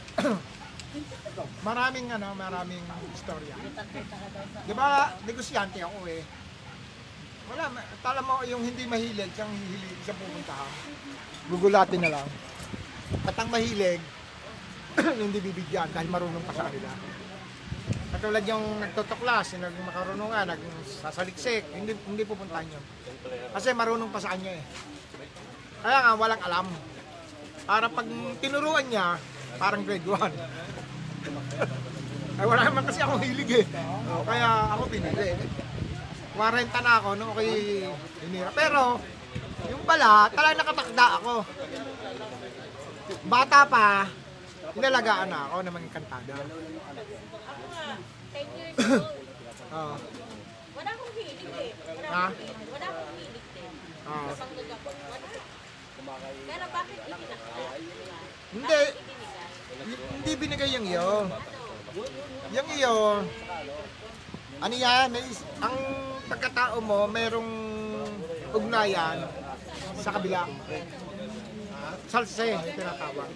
Maraming 1.70 2.08
ano, 2.10 2.34
maraming 2.34 2.86
istorya. 3.14 3.54
Di 4.66 4.74
ba, 4.74 5.14
negosyante 5.22 5.86
ako 5.86 6.02
eh. 6.10 6.26
Wala, 7.54 7.70
tala 8.02 8.26
mo 8.26 8.42
yung 8.42 8.66
hindi 8.66 8.90
mahilig, 8.90 9.30
siyang 9.38 9.54
hihilig, 9.54 10.02
siyang 10.02 10.18
pupuntahan. 10.18 10.72
Gugulatin 11.54 12.02
na 12.02 12.10
lang. 12.18 12.28
At 13.22 13.38
ang 13.38 13.54
mahilig, 13.54 14.02
hindi 15.24 15.40
bibigyan 15.42 15.90
dahil 15.94 16.10
marunong 16.10 16.44
pa 16.46 16.54
sa 16.58 16.66
kanila. 16.70 16.90
Katulad 18.08 18.44
yung 18.50 18.66
nagtutuklas, 18.82 19.46
yung 19.54 19.64
nagmakarunungan, 19.68 20.46
nagsasaliksik, 20.58 21.70
hindi, 21.76 21.94
hindi 22.08 22.24
pupuntahan 22.26 22.66
yun. 22.66 22.84
Kasi 23.54 23.76
marunong 23.78 24.10
pa 24.10 24.20
sa 24.24 24.34
kanya 24.34 24.58
eh. 24.58 24.64
Kaya 25.86 25.98
nga, 26.02 26.12
walang 26.18 26.42
alam. 26.42 26.66
Para 27.68 27.92
pag 27.92 28.08
tinuruan 28.42 28.88
niya, 28.90 29.22
parang 29.62 29.84
grade 29.86 30.08
1. 30.08 30.18
Ay 32.38 32.46
wala 32.46 32.62
naman 32.70 32.86
kasi 32.86 33.02
akong 33.02 33.22
hilig 33.22 33.66
eh. 33.66 33.66
Kaya 34.26 34.78
ako 34.78 34.84
pinili. 34.94 35.34
40 36.38 36.86
na 36.86 36.92
ako 37.02 37.10
nung 37.18 37.34
ako'y 37.34 37.82
hinira. 38.22 38.54
Pero, 38.54 39.02
yung 39.74 39.84
pala, 39.90 40.30
talagang 40.30 40.62
nakatakda 40.62 41.06
ako. 41.18 41.34
Bata 43.26 43.66
pa, 43.66 44.06
inalagaan 44.78 45.28
na 45.28 45.40
ako 45.48 45.56
ng 45.60 45.74
mga 45.74 45.90
kantada. 45.92 46.36
Ako 46.38 47.64
nga, 47.68 47.86
10 48.32 48.58
years 48.58 48.76
old. 48.94 49.18
Oo. 49.68 49.96
Wala 50.74 50.90
akong 50.94 51.14
hilig 51.14 51.42
eh. 51.42 51.72
Wala 51.74 52.08
Ha? 52.08 52.24
akong 52.24 52.38
hilig. 52.38 52.68
Wala 52.70 52.86
akong 52.88 53.18
hilig 53.18 53.46
din. 53.52 53.72
Oo. 54.06 54.30
Sa. 54.32 54.46
Wala. 54.46 55.28
Pero 56.48 56.66
bakit 56.72 56.98
itinakda? 56.98 57.36
Hindi, 58.48 58.80
hindi 60.14 60.32
binigay 60.38 60.70
yung 60.72 60.88
iyo. 60.88 61.10
Yung 62.48 62.70
iyo, 62.72 62.96
ano 64.58 64.74
yan, 64.74 65.12
may 65.12 65.22
is- 65.22 65.44
ang 65.60 65.76
pagkatao 66.28 66.80
mo, 66.80 67.04
merong 67.06 67.52
ugnayan 68.54 69.28
sa 69.98 70.16
kabila. 70.16 70.48
Salse, 72.08 72.56
yung 72.56 72.64
tinatawag. 72.64 73.30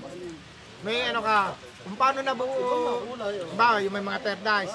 May 0.82 1.14
ano 1.14 1.22
ka, 1.22 1.53
kung 1.86 1.94
paano 1.94 2.26
nabuo, 2.26 3.06
ba, 3.53 3.78
yung 3.78 3.94
may 3.94 4.02
mga 4.02 4.22
third 4.26 4.41
eyes. 4.49 4.74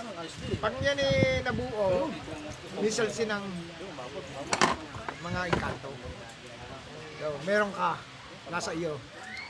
Pag 0.62 0.74
yan 0.78 0.98
eh 1.02 1.42
nabuo, 1.42 2.06
may 2.78 2.90
salse 2.94 3.26
ng 3.26 3.44
mga 5.26 5.40
engkanto. 5.50 5.90
So, 7.18 7.34
meron 7.42 7.74
ka, 7.74 7.98
nasa 8.54 8.70
iyo. 8.70 9.02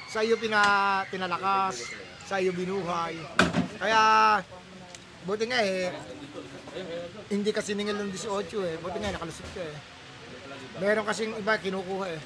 Sa 0.09 0.25
iyo 0.25 0.41
pina, 0.41 1.05
pinalakas, 1.13 1.93
sa 2.25 2.41
iyo 2.41 2.57
binuhay. 2.57 3.21
Kaya, 3.77 4.01
buti 5.29 5.45
nga 5.53 5.61
eh, 5.61 5.93
hindi 7.29 7.51
kasi 7.53 7.77
ningil 7.77 8.01
ng 8.01 8.13
18 8.17 8.49
eh. 8.65 8.77
Buti 8.81 8.97
nga 8.97 9.13
nakalusot 9.13 9.49
ka 9.53 9.61
eh. 9.61 9.96
Meron 10.77 11.09
kasing 11.09 11.33
iba 11.33 11.57
kinukuha 11.57 12.07
eh. 12.13 12.21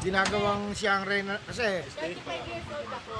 Ginagawang 0.00 0.72
siyang 0.72 1.04
reyna, 1.04 1.36
kasi 1.44 1.84
35 1.92 2.48
years 2.48 2.66
old 2.72 2.88
ako. 2.88 3.14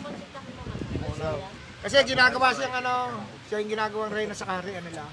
Mag-sit 0.00 0.32
ako 0.32 0.48
mga 0.56 1.58
kasi 1.80 1.96
ginagawa 2.04 2.52
siyang 2.52 2.76
ano, 2.84 3.24
siya 3.48 3.56
yung 3.64 3.72
ginagawang 3.72 4.12
reyna 4.12 4.36
sa 4.36 4.44
kaharian 4.44 4.84
nila. 4.84 5.04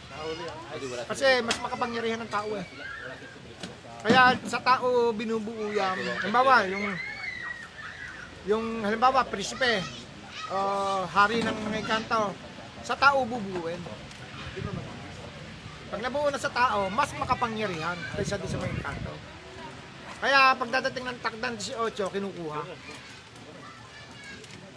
Kasi 1.08 1.40
mas 1.40 1.56
makapangyarihan 1.64 2.20
ng 2.20 2.32
tao 2.32 2.52
eh. 2.60 2.66
Kaya 4.04 4.36
sa 4.44 4.60
tao 4.60 5.16
binubuo 5.16 5.72
yan. 5.72 5.96
Halimbawa, 6.24 6.68
yung 6.68 6.86
yung 8.48 8.66
halimbawa, 8.84 9.28
prinsipe, 9.28 9.84
uh, 10.52 11.08
hari 11.08 11.44
ng 11.44 11.56
kanto, 11.88 12.36
sa 12.84 12.96
tao 13.00 13.24
bubuuin. 13.24 13.80
Pag 15.88 16.04
nabuo 16.04 16.28
na 16.28 16.40
sa 16.40 16.52
tao, 16.52 16.92
mas 16.92 17.16
makapangyarihan 17.16 17.96
kaysa 18.16 18.36
doon 18.36 18.52
sa 18.52 18.60
mga 18.60 18.84
kanto. 18.84 19.14
Kaya 20.18 20.58
pagdadating 20.58 21.06
ng 21.08 21.20
takdan 21.24 21.56
18, 21.56 22.12
kinukuha. 22.12 22.62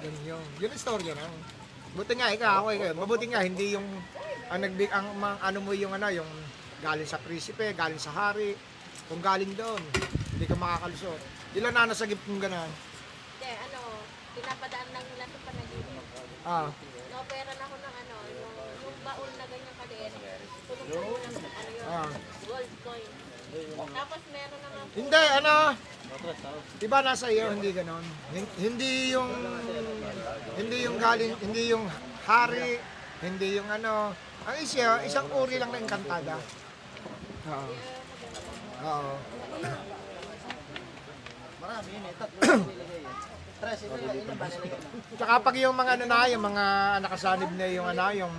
Yun 0.00 0.16
yun. 0.22 0.44
Yun 0.60 0.70
ang 0.70 0.80
storya 0.80 1.12
na. 1.16 1.26
Buti 1.96 2.14
nga 2.14 2.30
ikaw, 2.30 2.62
ako 2.62 2.68
ikaw. 2.76 2.92
Mabuti 2.94 3.26
nga 3.26 3.42
hindi 3.42 3.74
yung 3.74 3.86
ang 4.50 4.60
nagbig 4.62 4.90
ang 4.90 5.06
mga- 5.18 5.40
ano 5.42 5.58
mo 5.62 5.72
yung 5.74 5.94
ano 5.94 6.06
yung 6.10 6.30
galing 6.82 7.06
sa 7.06 7.18
prinsipe, 7.18 7.74
galing 7.74 7.98
sa 7.98 8.14
hari. 8.14 8.54
Kung 9.10 9.18
galing 9.18 9.54
doon, 9.58 9.82
hindi 10.34 10.46
ka 10.46 10.54
makakalusot. 10.54 11.18
Ilan 11.58 11.74
na 11.74 11.90
nasagip 11.90 12.18
kung 12.22 12.38
ganun? 12.38 12.70
Hindi, 12.70 13.50
ano, 13.58 13.80
pinapadaan 14.38 14.88
lang 14.94 15.04
nila 15.10 15.24
ito 15.26 15.38
panaginip. 15.42 16.06
Ah. 16.46 16.70
Na-opera 17.10 17.52
na 17.58 17.64
ako 17.66 17.76
ng 17.76 17.94
ano, 18.06 18.16
yung, 18.38 18.54
yung 18.86 18.96
baon 19.02 19.32
na 19.34 19.44
ganyan 19.50 19.76
kaliit. 19.82 20.12
Tulong-tulong 20.14 20.28
lang 20.30 20.30
sa 20.30 20.68
ano 20.70 20.78
yun, 20.78 20.79
Ah. 20.90 22.08
gold. 22.84 23.08
Tapos 23.90 24.20
meron 24.30 24.60
naman 24.62 24.84
Hindi, 24.94 25.22
ano, 25.38 25.54
Diba 26.82 26.98
nasa 27.06 27.30
iyo, 27.30 27.54
hindi 27.54 27.70
ganon. 27.70 28.02
Hin- 28.34 28.54
Hindi 28.58 29.14
yung, 29.14 29.30
hindi 30.58 30.76
yung 30.84 30.98
galing, 30.98 31.32
hindi 31.38 31.62
yung 31.70 31.84
hari, 32.26 32.82
hindi 33.22 33.48
yung 33.56 33.68
ano. 33.70 34.12
Ang 34.44 34.56
isya, 34.58 35.04
isang 35.06 35.30
uri 35.30 35.60
lang 35.60 35.70
ng 35.70 35.86
kantada. 35.86 36.36
Oo. 37.46 37.72
Oo. 38.80 39.12
Marami 41.60 41.88
yun 41.94 42.04
eh. 42.04 42.14
Tatlo 42.18 42.38
yan. 42.42 42.60
Tres, 43.60 43.78
ito 43.84 43.96
yung? 44.00 44.24
Tsaka 45.20 45.34
pag 45.44 45.56
yung 45.60 45.76
mga 45.76 45.92
ano 46.00 46.04
na, 46.08 46.20
yung 46.32 46.44
mga 46.48 46.64
nakasanib 47.04 47.50
na 47.54 47.66
yung 47.68 47.86
ano, 47.86 48.04
yung 48.16 48.32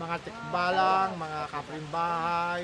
mga 0.00 0.16
tikbalang, 0.24 1.10
mga 1.20 1.40
kaprimbahay. 1.52 2.62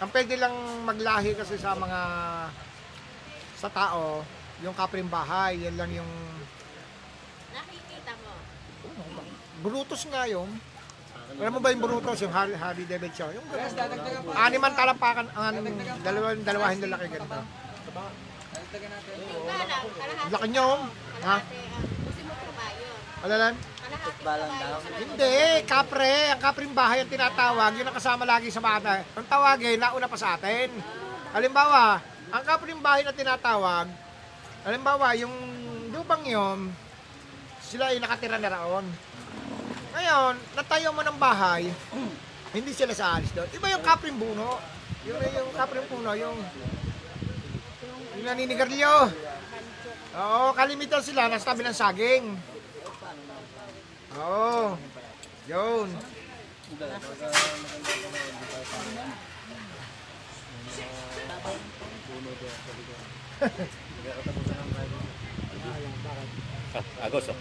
Ang 0.00 0.10
pwede 0.10 0.34
lang 0.40 0.54
maglahi 0.88 1.36
kasi 1.36 1.60
sa 1.60 1.76
mga 1.76 2.00
sa 3.60 3.68
tao, 3.68 4.24
yung 4.64 4.74
kaprimbahay, 4.74 5.60
yan 5.60 5.76
lang 5.76 5.92
yung 5.92 6.10
nakikita 7.52 8.16
mo. 8.24 8.32
Brutus 9.62 10.02
nga 10.08 10.24
yun. 10.26 10.48
Alam 11.32 11.52
mo 11.56 11.60
ba 11.62 11.72
yung 11.72 11.84
Brutus, 11.84 12.18
yung 12.24 12.34
Harley, 12.34 12.58
Harley 12.58 12.84
Davidson? 12.88 13.32
Yung 13.36 13.46
ganun. 13.46 14.34
Animan 14.34 14.72
talampakan, 14.74 15.26
ang 15.32 15.64
dalawa, 16.02 16.34
dalawahin 16.36 16.80
lalaki 16.82 17.06
ganito. 17.08 17.40
Lang, 17.40 17.48
kalahati. 18.72 20.32
Laki 20.32 20.46
nyo, 20.48 20.66
ha? 21.22 21.36
Kalahati, 21.38 21.56
ah, 21.56 21.80
mo 22.24 22.64
yun? 22.80 22.98
Ano 23.22 23.34
ba 24.22 24.34
daw. 24.38 24.78
Hindi, 24.98 25.38
kapre. 25.66 26.32
Ang 26.32 26.40
kapring 26.40 26.72
bahay 26.72 27.04
ang 27.04 27.10
tinatawag. 27.10 27.70
Yun 27.76 27.86
ang 27.88 27.96
kasama 27.96 28.22
lagi 28.24 28.48
sa 28.48 28.62
bata. 28.62 29.02
Ang 29.16 29.26
tawagin, 29.26 29.78
nauna 29.78 30.08
pa 30.08 30.18
sa 30.18 30.38
atin. 30.38 30.70
Halimbawa, 31.32 32.00
ang 32.32 32.42
kapring 32.44 32.80
bahay 32.80 33.02
na 33.04 33.12
tinatawag, 33.12 33.88
halimbawa, 34.64 35.16
yung 35.16 35.32
lupang 35.92 36.24
yun, 36.24 36.72
sila 37.60 37.92
ay 37.92 38.00
nakatira 38.00 38.36
na 38.36 38.52
raon. 38.52 38.84
Ngayon, 39.92 40.34
natayo 40.56 40.88
mo 40.92 41.04
ng 41.04 41.18
bahay, 41.20 41.68
hindi 42.52 42.72
sila 42.72 42.92
sa 42.92 43.16
alis 43.16 43.32
doon. 43.32 43.48
Iba 43.52 43.72
yung 43.72 43.84
kapring 43.84 44.16
buno. 44.16 44.60
Yung, 45.08 45.18
yung 45.18 45.50
kapring 45.56 45.88
puno, 45.88 46.12
yung 46.16 46.36
yung 48.22 48.28
naninigarilyo. 48.28 49.08
Oo, 50.12 50.52
kalimitan 50.52 51.00
sila, 51.00 51.26
nasa 51.26 51.48
tabi 51.48 51.64
ng 51.64 51.74
saging. 51.74 52.51
Oo. 54.20 54.76
Yun. 55.48 55.88
Agos, 67.02 67.28
oh. 67.28 67.38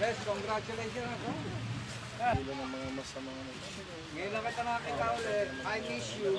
Les, 0.00 0.16
congratulations 0.26 1.10
ako. 1.10 1.30
Ngayon 4.14 4.30
lang 4.30 4.44
kita 4.46 4.62
nakita 4.62 5.06
ulit. 5.18 5.48
I 5.66 5.78
miss 5.90 6.08
you. 6.22 6.38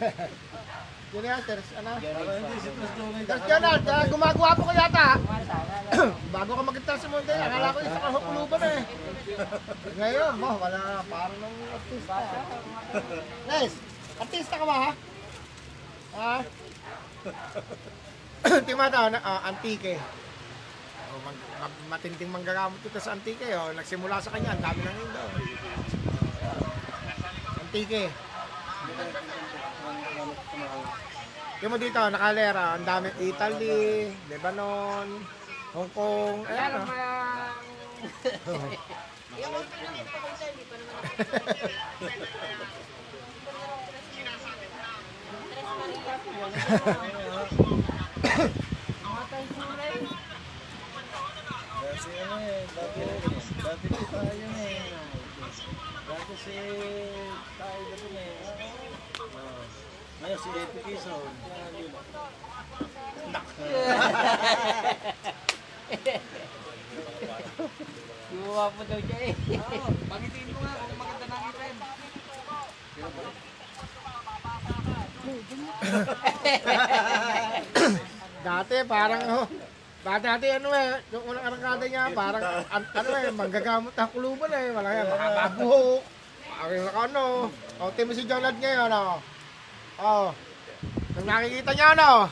Yun 1.12 1.26
yan, 1.26 1.42
Ters, 1.42 1.68
ano? 1.74 1.92
Ters 3.26 3.42
Jonald, 3.50 3.84
ah, 3.90 4.04
gumagawa 4.06 4.54
po 4.54 4.62
ko 4.70 4.72
yata. 4.72 5.18
Bago 6.34 6.50
ka 6.54 6.62
magkita 6.62 6.94
sa 6.94 7.10
mundo 7.10 7.30
yan, 7.30 7.50
akala 7.50 7.74
ko 7.74 7.78
isa 7.82 7.98
ka 7.98 8.14
hukuluban 8.14 8.62
eh. 8.62 8.80
Ngayon, 9.98 10.32
mo, 10.38 10.50
wala 10.56 10.78
na, 10.78 11.02
parang 11.10 11.34
nang 11.42 11.56
artista. 11.74 12.14
Nes, 13.50 13.72
artista 14.22 14.54
ka 14.54 14.64
ba 14.64 14.76
ha? 14.78 14.90
Ha? 16.14 16.34
Mo 18.70 18.86
uh, 18.86 19.40
antike. 19.50 19.94
Oh, 21.10 21.20
mag, 21.26 21.36
mag, 21.58 21.74
matinding 21.90 22.30
manggagamot 22.30 22.80
ito 22.86 23.02
sa 23.02 23.18
antike. 23.18 23.50
Oh. 23.58 23.74
Nagsimula 23.74 24.22
sa 24.22 24.30
kanya, 24.30 24.54
ang 24.54 24.62
dami 24.62 24.80
na 24.80 24.94
ngayon 24.94 25.10
daw. 25.10 25.28
Antike. 27.66 28.30
Yung 31.60 31.76
mo 31.76 31.76
dito, 31.76 32.00
nakalera, 32.08 32.72
ang 32.72 32.88
dami 32.88 33.12
Italy, 33.20 34.08
Lebanon, 34.32 35.20
Hong 35.76 35.92
Kong, 35.92 36.48
ayan 36.48 36.80
oh. 36.80 36.88
Yung 39.44 39.52
unti 39.60 39.76
lang 39.84 39.92
ito 39.92 40.08
ko 40.08 40.28
sa 40.40 40.44
hindi 40.48 40.64
pa 40.64 40.80
naman. 40.80 41.04
Kasi 51.76 52.10
ano 52.24 52.36
eh, 52.40 52.64
dati, 52.72 53.00
dati 53.60 53.86
po 53.92 54.00
tayo 54.08 54.48
eh. 54.64 54.80
Dati 56.08 56.34
si 56.40 56.56
tayo 57.60 57.92
doon 58.00 58.16
eh. 58.16 58.48
Oh. 60.19 60.19
Ngayon 60.30 60.46
si 60.46 60.50
Epi 60.62 60.78
Quezon. 60.86 61.26
Gumawa 68.30 68.70
po 68.70 68.86
daw 68.86 69.02
siya 69.10 69.18
eh. 69.26 69.34
Pangitiin 70.06 70.54
mo 70.54 70.62
nga 70.62 70.86
kung 70.86 71.02
maganda 71.02 71.26
na 71.26 71.34
ngipin. 71.34 71.74
Dati 78.46 78.86
parang 78.86 79.22
oh, 79.34 79.50
dati 80.06 80.24
dati 80.30 80.46
ano 80.46 80.70
eh, 80.78 81.02
yung 81.10 81.26
unang 81.26 81.42
arangkada 81.42 81.90
niya 81.90 82.14
parang 82.14 82.70
an, 82.70 82.86
ano 82.86 83.18
eh, 83.18 83.34
manggagamot 83.34 83.98
ng 83.98 84.10
kuluban 84.14 84.54
eh, 84.54 84.70
wala 84.70 84.94
yan, 84.94 85.10
mahaba 85.10 85.58
buhok, 85.58 86.06
parang 86.54 87.10
ano, 87.10 87.50
o 87.82 87.90
timo 87.98 88.14
si 88.14 88.30
Jonad 88.30 88.54
ngayon 88.62 88.94
ano, 90.00 90.32
oh, 90.32 90.32
nang 91.20 91.26
nakikita 91.28 91.76
niya 91.76 91.92
ano, 91.92 92.24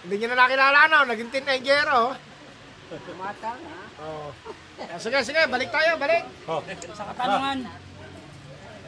hindi 0.00 0.14
niya 0.16 0.28
na 0.32 0.36
nakilala 0.40 0.78
ano, 0.88 0.98
naging 1.04 1.28
teenager 1.28 1.84
oh, 1.92 2.16
Tumata 2.90 3.54
na. 3.54 3.74
oh. 4.02 4.32
Ah, 4.80 4.96
sige, 4.96 5.20
sige, 5.22 5.44
balik 5.46 5.68
tayo, 5.68 6.00
balik. 6.00 6.24
Sa 6.96 7.04
katanungan. 7.12 7.68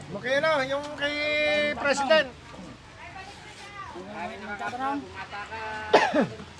Mo 0.08 0.18
kayo 0.24 0.40
no, 0.40 0.64
yung 0.64 0.82
kay 0.96 1.16
President. 1.76 2.32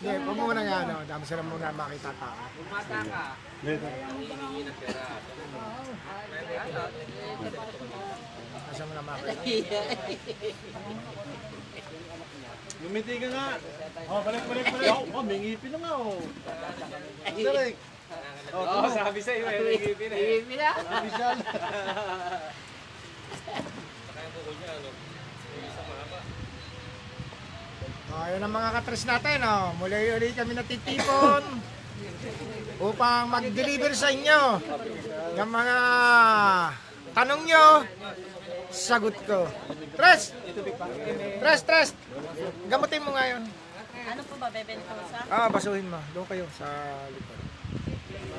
Hindi, 0.02 0.18
huwag 0.22 0.36
mo 0.36 0.52
muna 0.52 0.62
nga 0.62 0.78
ano, 0.84 0.96
dami 1.08 1.24
sila 1.24 1.42
muna 1.42 1.72
makita 1.72 2.12
tao. 2.20 2.36
Tumata 2.60 2.98
ka. 3.08 3.24
Kasi 8.68 8.82
mo 8.84 8.92
na 8.92 9.02
makita. 9.02 9.80
Lumiti 12.82 13.14
ka 13.22 13.28
nga. 13.30 13.48
Oh, 14.10 14.20
balik, 14.26 14.42
balik, 14.50 14.66
balik. 14.74 14.88
Oh, 14.90 15.06
oh 15.14 15.22
may 15.22 15.38
ngipin 15.38 15.70
na 15.70 15.78
nga 15.78 15.92
oh. 15.94 16.18
Direk. 17.30 17.74
Oh, 18.52 18.66
Oo, 18.66 18.90
sabi 18.90 19.20
sa 19.22 19.32
iyo, 19.32 19.46
may 19.46 19.78
ngipin 19.78 20.10
eh. 20.10 20.20
Ngipin 20.42 20.58
na. 20.58 20.70
official. 20.76 21.36
Oh, 28.12 28.26
yun 28.28 28.44
ang 28.44 28.52
mga 28.52 28.70
katres 28.76 29.04
natin. 29.08 29.38
Oh. 29.46 29.72
Muli-uli 29.80 30.36
kami 30.36 30.52
natitipon 30.52 31.42
upang 32.82 33.30
mag-deliver 33.30 33.94
sa 33.94 34.10
inyo 34.10 34.58
ng 35.38 35.48
mga 35.48 35.78
tanong 37.14 37.42
nyo, 37.46 37.66
sagot 38.72 39.14
ko. 39.28 39.46
Tres! 39.94 40.32
Tres, 41.38 41.60
tres! 41.62 41.88
Gamutin 42.66 43.04
mo 43.04 43.12
ngayon. 43.12 43.44
Ano 44.02 44.20
po 44.26 44.34
ba, 44.40 44.48
Bebentosa? 44.50 45.18
Ah, 45.30 45.46
basuhin 45.52 45.86
mo. 45.86 46.00
Doon 46.16 46.26
kayo 46.26 46.48
sa 46.56 46.66
likod. 47.12 47.38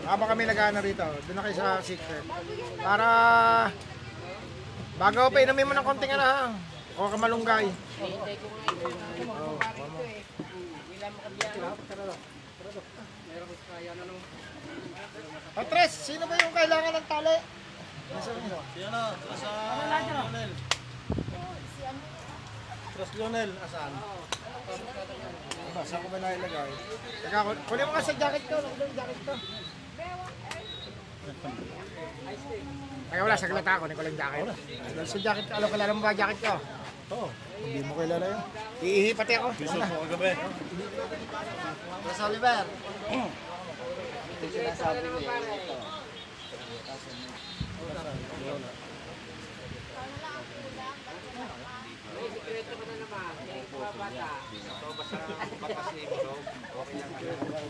Habang 0.04 0.28
kami 0.36 0.44
nag 0.44 0.60
rito, 0.84 1.08
doon 1.08 1.36
na 1.40 1.44
kayo 1.48 1.56
sa 1.56 1.80
secret. 1.80 2.26
Para 2.84 3.08
bago 5.00 5.32
pa 5.32 5.40
inumin 5.40 5.68
mo 5.72 5.74
ng 5.78 5.88
konting 5.88 6.12
ano 6.12 6.26
ha. 6.28 6.52
O 7.00 7.10
kamalunggay. 7.10 7.72
Oh. 8.04 8.20
Patres, 15.54 15.92
sino 15.94 16.26
ba 16.26 16.36
yung 16.38 16.54
kailangan 16.54 16.94
ng 16.98 17.08
tali? 17.08 17.38
Si 18.14 18.80
ano, 18.86 19.02
sa 19.34 19.50
Lionel. 19.90 20.52
Tras 22.94 23.10
Lionel, 23.18 23.52
asaan? 23.58 23.94
Ba, 25.74 25.82
saan 25.82 26.02
ko 26.06 26.08
ba 26.14 26.18
nailagay? 26.22 26.70
Teka, 27.26 27.40
kun- 27.42 27.64
kunin 27.66 27.86
mo 27.90 27.92
nga 27.92 28.06
jacket 28.06 28.44
ko. 28.46 28.56
Nandun 28.62 28.86
yung 28.86 28.94
jacket 28.94 29.20
ko. 29.26 29.34
Ay, 33.10 33.18
wala. 33.18 33.34
Saglit 33.34 33.66
ako. 33.66 33.82
Kunin 33.82 33.98
ko 33.98 34.04
lang 34.06 34.18
jacket. 34.22 34.46
Dahil 34.94 35.08
sa 35.10 35.18
jacket 35.18 35.46
ko. 35.50 35.54
Alam, 35.58 35.70
kilala 35.74 35.94
mo 35.98 36.02
ba 36.06 36.14
jacket 36.14 36.40
ko? 36.40 36.54
Oo. 37.18 37.28
Hindi 37.66 37.82
mo 37.82 37.94
kilala 37.98 38.26
yun. 38.30 38.42
Iihi 38.86 39.12
pati 39.18 39.34
ako. 39.42 39.48
Gusto 39.58 39.78
mo 39.82 39.96
kagabi. 40.06 40.32
Mas 42.06 42.20
Oliver. 42.22 42.64
Ito 44.30 44.46
sinasabi 44.48 44.98
ko 45.02 45.18
eh. 45.18 45.83
Ito. 54.14 54.90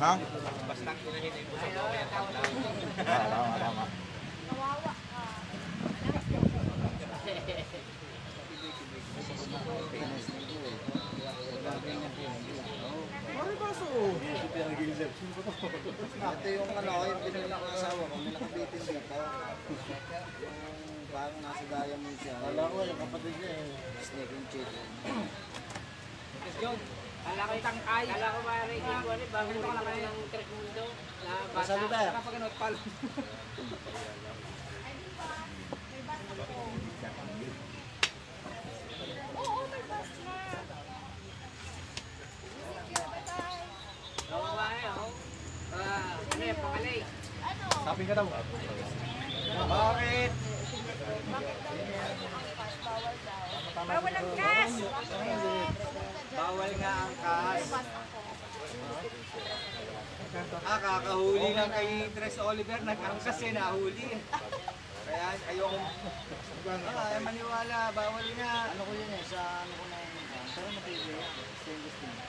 Ha? 0.03 0.11
Basta 0.67 0.91
inahin 0.91 1.31
yung 1.31 1.47
busog, 1.47 1.71
okay 1.71 2.03
ang 2.11 2.27
lang. 2.35 2.43
Ah, 3.07 3.25
tama, 3.31 3.55
tama. 3.59 3.83
Ito 16.23 16.47
yung 16.49 16.71
ano, 16.75 16.93
yung 17.07 17.21
binili 17.23 17.47
ng 17.47 17.63
asawa 17.71 18.03
ko, 18.09 18.15
may 18.19 18.31
nakabitin 18.35 18.81
dito. 18.83 19.15
Yung 20.43 20.57
parang 21.13 21.39
nasa 21.39 21.63
diamond 21.69 22.17
siya. 22.19 22.35
Wala 22.41 22.63
ko, 22.67 22.77
yung 22.83 22.99
kapatid 22.99 23.35
niya 23.39 23.51
eh. 23.53 24.03
Snake 24.03 24.33
and 24.33 24.47
chicken. 24.51 25.52
Kala 26.63 27.43
ko 27.43 27.53
itang 27.59 27.79
ay. 27.83 28.07
Kala 28.07 28.27
ko 28.31 28.39
ba 28.47 28.63
rin 28.71 28.79
yung 28.79 29.03
wali 29.03 29.25
bago 29.27 29.51
ko 29.51 29.67
lang 29.67 29.83
ng 29.83 30.17
Trek 30.31 30.47
Mundo. 30.47 30.85
Na 31.27 31.33
bata. 31.51 31.59
Masabi 31.59 31.85
ba? 31.91 32.01
Kapag 32.15 32.35
ano, 32.39 32.47
pal. 32.55 32.73
Oo 44.33 44.49
nga 44.55 44.67
eh, 44.71 44.87
oh. 44.97 45.11
Ah, 45.75 46.15
ano 46.15 46.43
yung 46.47 46.61
pangalay? 46.63 46.99
Sabi 47.83 48.03
ka 48.07 48.13
daw. 48.15 48.27
Bakit? 49.51 50.31
Bawal 53.83 54.13
ang 54.15 54.31
gas! 54.39 54.73
Bawal 54.79 56.02
nga 56.33 56.93
ang 57.05 57.15
kas. 57.21 57.69
Ah, 60.65 60.79
kakahuli 60.81 61.53
lang 61.53 61.69
kay 61.69 62.09
Tres 62.09 62.41
Oliver, 62.41 62.79
nag-angkas 62.81 63.39
eh, 63.45 63.51
nahuli. 63.53 64.17
Kaya 65.05 65.27
ayoko. 65.53 65.77
Ah, 66.65 67.13
ay 67.13 67.21
maniwala, 67.21 67.77
bawal 67.93 68.27
nga. 68.33 68.53
Ano 68.73 68.81
ko 68.81 68.91
yun 68.97 69.11
eh, 69.13 69.23
sa 69.29 69.61
ano 69.61 69.73
ko 69.77 69.85
na 69.93 69.97
yun. 70.01 70.25
Pero 70.53 70.67
matibay 70.73 71.13
yan. 71.21 71.33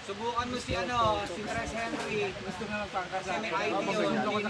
Subukan 0.05 0.47
mo 0.53 0.59
si 0.61 0.73
ano, 0.77 0.99
si 1.25 1.41
Tres 1.41 1.73
Henry. 1.73 2.19
Gusto 2.29 2.63
na 2.69 2.77
magpangkas. 2.85 3.25
Kasi 3.25 3.41
may 3.41 3.53
ID 3.73 3.85
yun, 3.89 4.13
hindi 4.21 4.29
mo 4.29 4.41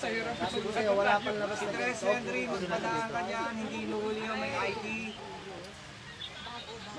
Sabi 0.00 0.16
ko 0.64 0.70
sa'yo, 0.72 0.96
wala 0.96 1.20
pang 1.20 1.36
labas 1.36 1.60
Si 1.60 1.66
Tres. 1.68 2.00
Henry, 2.00 2.48
magpadaan 2.48 3.08
ka 3.12 3.20
niyan, 3.28 3.52
hindi 3.60 3.76
inuhuli 3.84 4.20
yung 4.24 4.40
may 4.40 4.52
ID. 4.72 5.19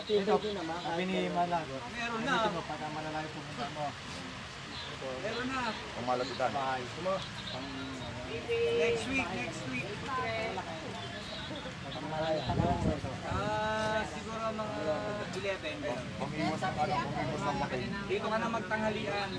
Naman. 0.02 0.78
Sabi 0.82 1.04
ni 1.06 1.30
Malag. 1.30 1.68
Meron 1.70 2.22
na. 2.26 2.34
Dito 2.42 2.50
mo, 2.58 2.62
para 2.66 2.86
malalayo 2.90 3.30
pumunta 3.38 3.68
mo. 3.78 3.86
Meron 5.22 5.48
na. 5.54 5.60
Pangmalapitan. 5.94 6.50
Next 8.82 9.06
week, 9.14 9.30
next 9.38 9.62
week. 9.70 9.86
Ah, 13.32 14.02
siguro 14.10 14.46
mga 14.58 14.76
11. 15.38 15.86
ganun. 15.86 16.06
Pumimos 16.18 16.62
ang 16.66 16.76
ano, 16.82 16.96
pumimos 16.98 17.44
ang. 17.46 17.62
Dito 18.10 18.26
ka 18.26 18.38
na 18.42 18.48
magtanghalian. 18.50 19.30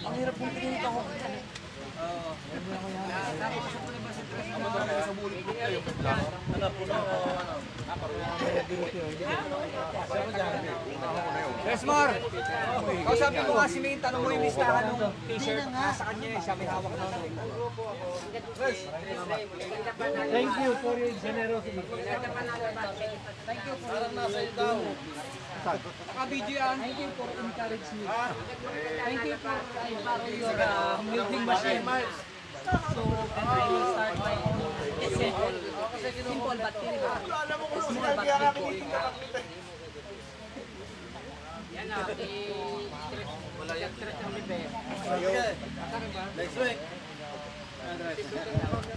Ang 0.00 0.14
hirap 0.16 0.34
kong 0.40 0.52
tingin 0.56 0.80
ako. 0.80 1.00
Oo. 1.96 2.30
Nakapasok 3.08 3.95
Resmar! 11.66 12.08
Kausapin 13.06 13.42
mo 13.46 13.52
nga 13.58 13.66
si 13.66 13.78
May, 13.82 13.94
tanong 13.98 14.22
mo 14.22 14.28
yung 14.30 14.44
listahan 14.46 14.84
ng 14.86 15.12
t-shirt. 15.26 15.66
Nasa 15.70 16.02
kanya 16.08 16.28
eh, 16.30 16.40
siya 16.40 16.54
may 16.54 16.68
hawak 16.70 16.92
na. 16.94 17.04
Thank 20.26 20.52
you 20.62 20.72
for 20.80 20.94
your 20.94 21.14
generosity. 21.18 21.82
Thank 23.46 23.62
you 23.66 23.74
for 23.82 24.00
iyo 24.26 24.52
daw. 24.54 24.78
Naka-video 25.66 26.56
yan. 26.56 26.76
Thank 26.78 26.98
you 27.02 27.10
for 27.18 27.28
encourage 27.34 27.88
me. 27.98 28.04
Thank 29.02 29.22
you 29.26 29.36
for 29.42 29.56
your 30.30 30.58
uh, 30.62 30.96
milking 31.02 31.44
machine. 31.46 31.82
So, 32.66 33.02
and 33.38 33.46
I 33.46 33.62
will 33.70 33.86
start 33.94 34.18
my 34.18 34.34
it's 34.98 35.14
simple. 35.14 35.54
Simple 36.02 36.56
but 36.58 36.74
terrible. 36.82 37.22
Small 37.86 38.16
but 38.18 38.54
big. 38.58 38.82
Yan 41.76 41.86
na, 41.86 41.96
wala 43.62 43.72
yung 43.78 43.92
stress 43.94 44.16
ng 44.18 44.32
libe. 44.34 44.58
Next 46.34 46.56
week. 46.58 46.78
Okay, 47.86 48.18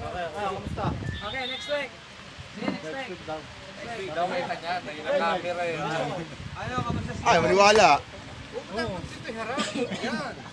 okay, 0.01 0.25
kamusta? 0.33 0.85
Okay, 1.29 1.43
next 1.45 1.69
week. 1.69 1.91
See 1.93 2.65
you 2.65 2.71
next 2.73 2.89
week. 2.89 3.21
Daw 4.17 4.25
may 4.25 4.41
kanya, 4.49 4.81
naging 4.81 5.05
camera 5.05 5.63
eh. 5.69 5.77
Ano, 6.57 6.75
kamusta 6.89 7.11
si... 7.13 7.21
Ay, 7.21 7.37
maniwala. 7.37 7.89
Ha? 8.73 8.83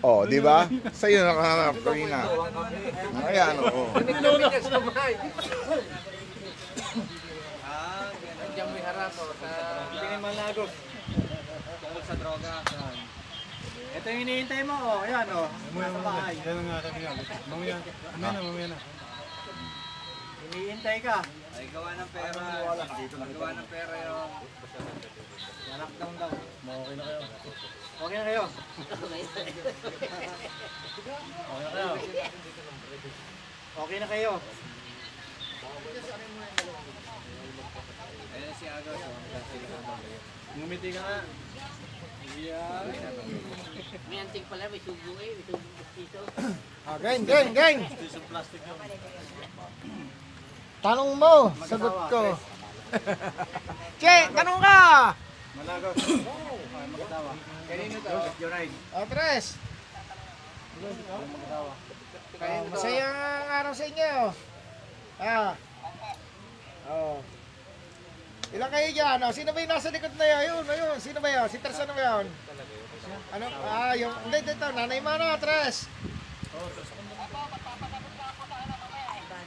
Oh, 0.00 0.24
di 0.24 0.40
ba? 0.40 0.64
Sa'yo 0.96 1.28
nakaharap 1.28 1.76
kanina. 1.84 2.24
Ayan, 3.28 3.54
oo. 3.60 3.92
Ah, 3.92 4.00
ganun. 4.00 4.40
Diyan 8.52 8.68
may 8.72 8.82
harap 8.84 9.12
o 9.12 9.22
sa... 9.36 9.48
Hindi 9.92 10.06
kay 10.08 10.20
Malagos. 10.24 10.72
Tungkol 11.84 12.02
sa 12.04 12.14
droga. 12.16 12.52
Ito 13.92 14.06
yung 14.08 14.20
hinihintay 14.24 14.64
mo, 14.64 14.72
oh. 14.72 15.04
Ayan, 15.04 15.28
oh. 15.36 15.48
Nasa 15.76 16.00
bahay. 16.00 16.34
Yan 16.40 16.56
ang 16.56 16.68
nga 16.72 16.78
sabi 16.80 17.00
nga. 17.04 17.12
Mamaya, 17.52 17.76
mamaya 18.16 18.32
na, 18.32 18.40
mamaya 18.40 18.66
na. 18.72 18.78
Hinihintay 20.48 20.98
ka. 21.04 21.20
Ay, 21.52 21.68
gawa 21.68 21.92
ng 21.92 22.08
pera. 22.08 22.40
Gawa 23.36 23.52
ng 23.52 23.68
pera 23.68 23.94
yung... 24.08 24.32
Lockdown 25.72 26.14
daw. 26.20 26.28
Okay 26.32 26.94
na 26.96 27.04
kayo. 27.04 27.20
Okay 28.02 28.16
na 28.18 28.26
kayo. 28.26 28.44
Okay 31.46 31.62
na 31.62 31.70
kayo. 31.70 31.90
Okay 33.78 33.98
na 34.02 34.06
kayo. 34.10 34.32
Ayun 38.32 38.52
si 38.58 38.66
Agos. 38.66 39.00
Ngumiti 40.58 40.88
ka 40.90 41.00
nga. 41.00 41.18
May 44.10 44.18
anting 44.18 44.46
pala, 44.50 44.66
may 44.66 44.80
subo 44.82 45.10
eh. 45.22 45.30
May 45.38 45.44
subo 45.46 45.82
dito. 45.94 46.20
Ah, 46.82 46.98
gang, 46.98 47.22
gang, 47.22 47.54
gang. 47.54 47.78
Isang 48.02 48.26
plastic 48.26 48.58
yun. 48.66 48.74
Tanong 50.82 51.14
mo, 51.14 51.54
sagot 51.62 51.94
ko. 52.10 52.34
Che, 54.02 54.16
tanong 54.34 54.58
ka. 54.58 55.14
Malagos. 55.56 55.96
Okay, 56.72 56.88
magkatawa. 56.88 57.32
Kanino 57.68 57.98
to? 58.00 58.18
Joyride. 58.40 58.74
O, 58.96 59.06
Tres. 59.06 59.44
Ah, 62.42 62.60
masayang 62.66 63.18
araw 63.46 63.72
sa 63.76 63.84
inyo. 63.86 64.12
Ah. 65.22 65.54
Oh. 66.90 67.22
Ilan 68.52 68.68
kayo 68.72 68.88
dyan? 68.90 69.18
Oh, 69.22 69.32
sino 69.32 69.54
ba 69.54 69.62
yung 69.62 69.72
nasa 69.72 69.94
likod 69.94 70.12
na 70.18 70.26
yun? 70.26 70.38
Ayun, 70.42 70.64
ayun. 70.66 70.96
Sino 70.98 71.18
ba 71.22 71.28
yun? 71.30 71.46
Si 71.46 71.62
Tres 71.62 71.78
ano 71.84 71.92
ba 71.94 72.02
yun? 72.02 72.26
Ano? 73.32 73.46
Ah, 73.62 73.94
yung... 73.94 74.12
Hindi, 74.26 74.38
dito. 74.42 74.66
Nanay 74.72 75.00
mo 75.00 75.14
na, 75.14 75.38
Tres. 75.38 75.86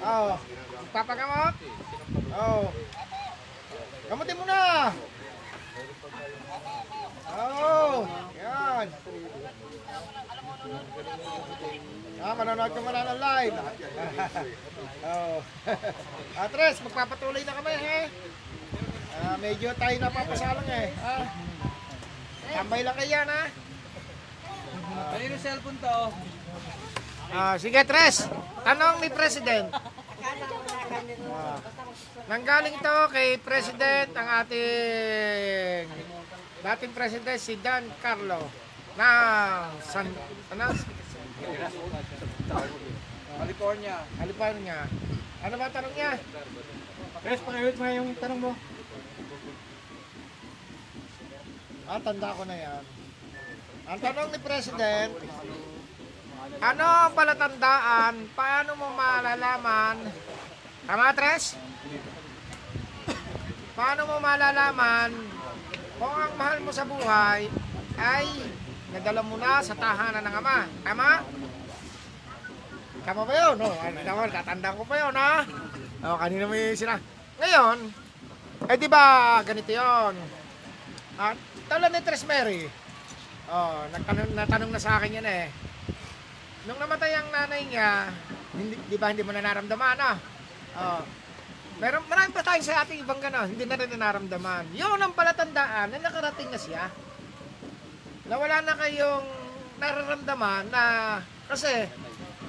Oo. 0.05 0.29
Oh, 0.31 0.33
papagamot? 0.93 1.55
Oh. 2.37 2.69
Gamutin 4.07 4.37
mo 4.37 4.45
na. 4.45 4.93
Oh, 7.35 8.07
yan. 8.39 8.87
Ah, 12.23 12.33
manonood 12.33 12.71
ka 12.71 12.79
muna 12.79 13.11
ng 13.11 13.19
live. 13.19 13.55
Oo. 15.03 15.37
ah, 16.39 16.47
Tres, 16.47 16.79
magpapatuloy 16.79 17.43
na 17.43 17.57
kami, 17.59 17.73
he. 17.75 17.99
Ah, 19.19 19.35
medyo 19.37 19.69
tayo 19.75 19.95
napapasalang 19.99 20.69
eh. 20.71 20.95
Ah. 21.03 21.27
Tambay 22.55 22.81
lang 22.87 22.95
kayo 22.95 23.11
yan, 23.11 23.27
ha? 23.27 23.43
Kanino 25.11 25.35
cellphone 25.35 25.79
to? 25.83 25.99
Ah, 27.35 27.55
sige, 27.59 27.83
Tres. 27.83 28.31
Tanong 28.63 29.03
ni 29.03 29.09
President. 29.11 29.67
Ah, 31.29 31.59
nanggaling 32.31 32.79
ito 32.79 32.97
kay 33.11 33.37
President 33.43 34.09
ang 34.15 34.27
ating 34.41 36.14
dating 36.65 36.97
President 36.97 37.37
si 37.37 37.61
Dan 37.61 37.85
Carlo 38.01 38.41
ng 38.97 39.65
San 39.85 40.09
ano? 40.49 40.65
California. 43.37 43.97
California. 44.17 44.77
Ano 45.45 45.55
ba 45.61 45.69
tanong 45.69 45.93
niya? 45.93 46.17
Tres, 47.21 47.41
pakiulit 47.45 47.77
mo 47.77 47.85
yung 47.85 48.09
tanong 48.17 48.39
mo. 48.49 48.51
Ah, 51.85 52.01
tanda 52.01 52.33
ko 52.33 52.43
na 52.49 52.57
yan. 52.57 52.83
Ang 53.85 53.99
tanong 54.01 54.29
ni 54.33 54.39
President, 54.41 55.13
ano 56.65 56.85
ang 56.85 57.13
palatandaan? 57.13 58.13
Paano 58.33 58.71
mo 58.73 58.89
malalaman? 58.97 60.09
Tama, 60.89 61.13
Tres? 61.13 61.53
Paano 63.77 64.01
mo 64.09 64.17
malalaman 64.17 65.34
kung 65.95 66.11
ang 66.11 66.33
mahal 66.35 66.59
mo 66.59 66.71
sa 66.75 66.83
buhay 66.83 67.47
ay 67.95 68.27
nadala 68.91 69.21
mo 69.23 69.39
na 69.39 69.63
sa 69.63 69.75
tahanan 69.75 70.23
ng 70.23 70.35
Ama? 70.39 70.57
Tama? 70.83 71.09
Tama 73.05 73.21
ba 73.23 73.33
yun? 73.37 73.55
No, 73.61 73.69
ano 73.69 73.99
naman, 74.01 74.33
tatandaan 74.33 74.77
ko 74.81 74.83
pa 74.83 74.95
yun, 74.97 75.13
ha? 75.13 75.45
O, 76.03 76.17
kanina 76.19 76.49
may 76.49 76.73
sina. 76.73 76.97
Ngayon, 77.37 77.77
eh 78.65 78.77
di 78.81 78.87
ba 78.89 79.39
ganito 79.45 79.71
yun? 79.71 80.13
At 81.15 81.37
tulad 81.69 81.91
ni 81.93 82.01
Tres 82.03 82.27
Mary, 82.27 82.67
oh, 83.47 83.87
nagtanong, 83.93 84.35
natanong 84.35 84.71
na 84.73 84.81
sa 84.81 84.99
akin 84.99 85.21
yan 85.21 85.27
eh. 85.27 85.47
Nung 86.65 86.81
namatay 86.81 87.13
ang 87.13 87.29
nanay 87.29 87.61
niya, 87.69 88.09
hindi, 88.57 88.75
di 88.89 88.97
ba 88.97 89.13
hindi 89.13 89.21
mo 89.21 89.31
na 89.31 89.45
naramdaman 89.45 89.97
ah? 90.01 90.17
Oh. 90.75 91.01
Meron, 91.75 92.07
marami 92.07 92.31
pa 92.31 92.39
tayo 92.39 92.63
sa 92.63 92.87
ating 92.87 93.03
ibang 93.03 93.19
gano'n, 93.19 93.51
hindi 93.51 93.67
na 93.67 93.75
rin 93.75 93.91
naramdaman. 93.91 94.71
Yun 94.71 94.95
ang 94.95 95.11
palatandaan 95.11 95.91
na 95.91 95.99
nakarating 95.99 96.47
na 96.47 96.55
siya. 96.55 96.87
Na 98.31 98.39
wala 98.39 98.63
na 98.63 98.79
kayong 98.79 99.27
nararamdaman 99.75 100.71
na 100.71 100.83
kasi 101.51 101.67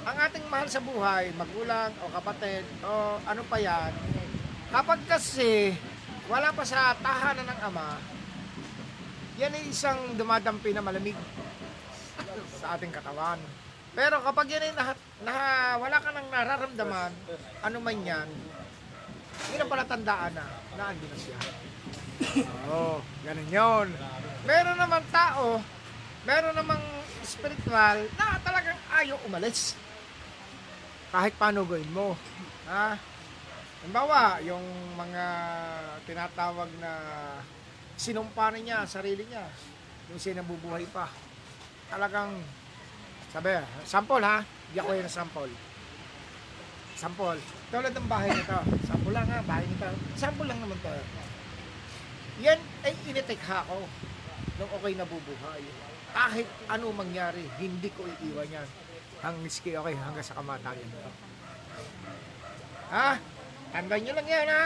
ang 0.07 0.17
ating 0.23 0.47
mahal 0.47 0.71
sa 0.71 0.79
buhay, 0.79 1.35
magulang 1.35 1.91
o 2.07 2.11
kapatid 2.15 2.63
o 2.87 3.19
ano 3.27 3.43
pa 3.51 3.59
yan, 3.59 3.91
kapag 4.71 5.03
kasi 5.11 5.75
wala 6.31 6.55
pa 6.55 6.63
sa 6.63 6.95
tahanan 6.95 7.51
ng 7.51 7.61
ama, 7.67 7.99
yan 9.43 9.59
ay 9.59 9.75
isang 9.75 10.15
dumadampi 10.15 10.71
na 10.71 10.87
malamig 10.87 11.19
sa 12.63 12.79
ating 12.79 12.95
katawan. 12.95 13.43
Pero 13.91 14.23
kapag 14.23 14.55
yan 14.55 14.71
ay 14.71 14.73
na, 14.79 14.95
na, 15.27 15.35
wala 15.83 15.99
ka 15.99 16.15
nang 16.15 16.31
nararamdaman, 16.31 17.11
ano 17.67 17.77
man 17.83 17.99
yan, 18.07 18.31
yun 19.53 19.63
ang 19.63 19.73
palatandaan 19.73 20.33
na, 20.35 20.45
na 20.77 20.85
andi 20.93 21.07
na 21.07 21.19
siya. 21.19 21.39
Oo, 22.67 22.99
oh, 22.99 22.99
ganun 23.23 23.51
yun. 23.51 23.89
Meron 24.47 24.79
naman 24.79 25.03
tao, 25.13 25.61
meron 26.27 26.55
namang 26.55 26.83
spiritual 27.27 28.07
na 28.15 28.39
talagang 28.43 28.79
ayaw 28.95 29.19
umalis. 29.27 29.75
Kahit 31.11 31.35
paano 31.39 31.67
gawin 31.67 31.91
mo. 31.91 32.15
Ha? 32.67 32.99
Halimbawa, 33.83 34.43
yung 34.43 34.67
mga 34.99 35.25
tinatawag 36.07 36.71
na 36.83 36.93
sinumpanan 37.95 38.63
niya, 38.63 38.83
sarili 38.83 39.23
niya, 39.27 39.47
yung 40.11 40.19
siya 40.19 40.43
nabubuhay 40.43 40.83
pa. 40.91 41.07
Talagang, 41.87 42.43
sabi, 43.31 43.63
sample 43.87 44.27
ha, 44.27 44.43
di 44.75 44.79
ako 44.83 44.91
yung 44.99 45.11
sample. 45.11 45.55
Sample. 46.99 47.41
Tulad 47.67 47.91
ng 47.91 48.07
bahay 48.07 48.31
nito. 48.31 48.59
Sample 48.87 49.11
lang 49.11 49.27
ha, 49.27 49.43
bahay 49.43 49.67
nito. 49.67 49.89
Sample 50.15 50.47
lang 50.47 50.59
naman 50.63 50.79
to. 50.79 50.95
Yan 52.47 52.61
ay 52.87 52.93
initikha 53.11 53.67
ko 53.67 53.83
nung 54.61 54.71
okay 54.71 54.93
nabubuhay. 54.95 55.63
Kahit 56.15 56.49
ano 56.71 56.95
mangyari, 56.95 57.43
hindi 57.59 57.91
ko 57.91 58.07
iiwan 58.07 58.49
yan. 58.49 58.69
Ang 59.27 59.43
miski 59.43 59.75
okay 59.75 59.99
hanggang 59.99 60.23
sa 60.23 60.39
kamatayan 60.39 60.89
ko. 60.95 61.11
Ha? 62.95 63.19
Tandaan 63.75 64.01
nyo 64.07 64.13
lang 64.15 64.29
yan 64.31 64.47
ha. 64.47 64.65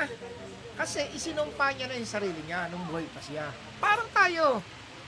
Kasi 0.76 1.08
isinumpa 1.16 1.72
niya 1.72 1.88
na 1.88 1.96
yung 1.96 2.08
sarili 2.08 2.40
niya 2.44 2.68
nung 2.68 2.84
buhay 2.84 3.08
pa 3.08 3.20
siya. 3.24 3.48
Parang 3.80 4.08
tayo. 4.12 4.60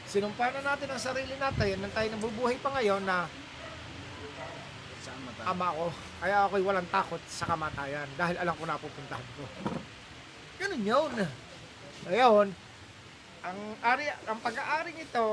Sinumpa 0.09 0.49
na 0.49 0.61
natin 0.65 0.89
ang 0.89 1.03
sarili 1.03 1.35
natin 1.37 1.77
nang 1.77 1.93
tayo 1.93 2.09
nabubuhay 2.09 2.57
pa 2.57 2.73
ngayon 2.81 3.05
na 3.05 3.29
ama 5.47 5.75
ko. 5.75 5.87
Kaya 6.23 6.37
ako'y 6.47 6.63
walang 6.63 6.89
takot 6.89 7.21
sa 7.27 7.49
kamatayan 7.51 8.09
dahil 8.15 8.37
alam 8.39 8.55
ko 8.55 8.65
na 8.67 8.79
pupuntahan 8.79 9.29
ko. 9.39 9.45
Ganun 10.63 10.83
yun. 10.87 11.13
Ngayon, 12.07 12.47
ang 13.43 13.59
ari 13.83 14.07
ang 14.31 14.39
pag-aaring 14.39 14.99
ito, 15.03 15.27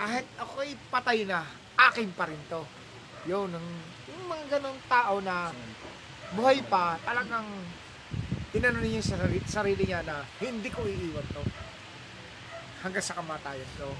kahit 0.00 0.26
ako'y 0.40 0.72
patay 0.88 1.28
na, 1.28 1.44
akin 1.76 2.08
pa 2.16 2.24
rin 2.28 2.40
to. 2.48 2.64
Yun, 3.28 3.52
ang, 3.52 3.68
yung 4.08 4.24
mga 4.28 4.44
ganong 4.58 4.80
tao 4.88 5.20
na 5.20 5.52
buhay 6.32 6.64
pa, 6.64 6.96
talagang 7.04 7.44
tinanong 8.50 8.82
niya 8.82 9.04
sa 9.04 9.20
sarili, 9.20 9.44
sarili 9.44 9.84
niya 9.84 10.00
na 10.02 10.24
hindi 10.40 10.72
ko 10.72 10.88
iiwan 10.88 11.26
to. 11.36 11.44
Hanggang 12.80 13.04
sa 13.04 13.20
kamatayan 13.20 13.68
to. 13.76 13.92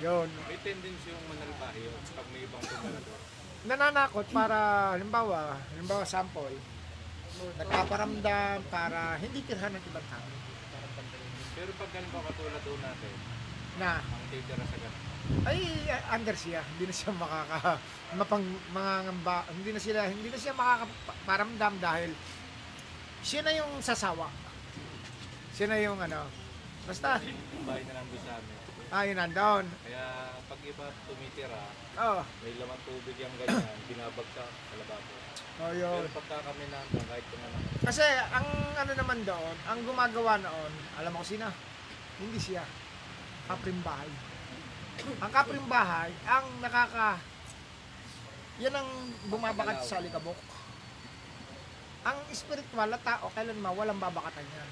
Yun. 0.00 0.28
May 0.48 0.60
tendency 0.60 1.12
yung 1.12 1.24
manalbahe 1.28 1.80
yun 1.80 1.96
pag 2.12 2.26
may 2.32 2.44
ibang 2.44 2.60
pumalador. 2.68 3.20
Nananakot 3.66 4.26
para, 4.30 4.94
halimbawa, 4.94 5.58
halimbawa 5.74 6.06
sample, 6.06 6.54
nagpaparamdam 7.58 8.62
para 8.70 9.18
hindi 9.20 9.42
tirhan 9.44 9.74
ng 9.74 9.84
ibang 9.90 10.06
tao. 10.08 10.28
Pero 11.56 11.70
pag 11.76 11.90
ganun 11.90 12.10
pa 12.12 12.20
katulad 12.30 12.62
doon 12.64 12.80
natin, 12.80 13.12
Na, 13.76 14.00
ang 14.00 14.24
titira 14.32 14.64
sa 14.64 14.76
ganun. 14.78 15.02
ay 15.42 15.58
under 16.14 16.36
siya, 16.38 16.62
hindi 16.64 16.86
na 16.86 16.94
siya 16.94 17.10
makaka 17.12 17.82
mapang 18.14 18.46
mangangamba, 18.70 19.42
hindi 19.50 19.74
na 19.74 19.82
sila 19.82 20.06
hindi 20.06 20.30
na 20.30 20.38
siya 20.38 20.54
makakaparamdam 20.54 21.74
dahil 21.82 22.10
siya 23.26 23.42
na 23.42 23.52
yung 23.52 23.82
sasawa. 23.82 24.30
Siya 25.52 25.66
na 25.66 25.82
yung 25.82 25.98
ano. 25.98 26.30
Basta, 26.86 27.18
bahay 27.66 27.82
na 27.84 27.92
nandun 27.98 28.20
sa 28.22 28.32
amin. 28.38 28.54
ah, 28.94 29.02
yun 29.02 29.16
nandun. 29.18 29.64
Kaya 29.82 30.06
pag 30.46 30.60
iba 30.62 30.86
tumitira, 31.06 31.62
Oh, 31.96 32.22
may 32.44 32.54
laman 32.54 32.78
tubig 32.86 33.16
yung 33.18 33.34
ganyan, 33.40 33.78
binabagsak 33.90 34.50
sa 34.50 34.74
lababo. 34.78 35.14
oh 35.56 35.72
yun. 35.74 36.00
Pero 36.06 36.10
pagka 36.22 36.36
kami 36.46 36.64
nandun, 36.70 37.04
kahit 37.08 37.26
kung 37.26 37.42
ano, 37.42 37.56
Kasi 37.82 38.04
ang 38.30 38.46
ano 38.76 38.92
naman 38.94 39.18
doon, 39.26 39.56
ang 39.66 39.78
gumagawa 39.82 40.38
noon, 40.38 40.72
alam 40.98 41.12
mo 41.12 41.22
sino? 41.26 41.50
Hindi 42.22 42.38
siya. 42.38 42.62
Kaprimbahay. 43.46 44.10
Ang 45.20 45.30
kaprimbahay, 45.32 46.10
ang 46.24 46.46
nakaka... 46.62 47.20
Yan 48.56 48.72
ang 48.72 48.88
bumabakat 49.28 49.84
sa 49.84 50.00
alikabok. 50.00 50.38
Ang 52.06 52.18
spiritual 52.32 52.88
na 52.88 53.00
tao, 53.02 53.28
kailan 53.34 53.60
walang 53.60 54.00
babakatan 54.00 54.46
yan. 54.46 54.70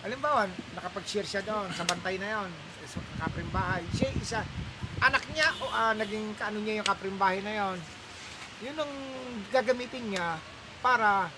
Halimbawa, 0.00 0.48
nakapag-share 0.78 1.26
siya 1.26 1.42
doon 1.44 1.68
sa 1.74 1.84
bantay 1.84 2.16
na 2.16 2.40
yon 2.40 2.48
sa 2.88 3.00
kaprimbahay. 3.20 3.84
Siya 3.92 4.08
isa, 4.16 4.40
anak 5.00 5.24
niya 5.32 5.48
o 5.60 5.66
ah, 5.72 5.92
naging 5.96 6.36
kaano 6.36 6.58
niya 6.60 6.80
yung 6.80 6.88
kaprimbahay 6.88 7.40
na 7.40 7.52
yon 7.56 7.78
yun 8.60 8.76
ang 8.76 8.92
gagamitin 9.48 10.12
niya 10.12 10.36
para 10.84 11.32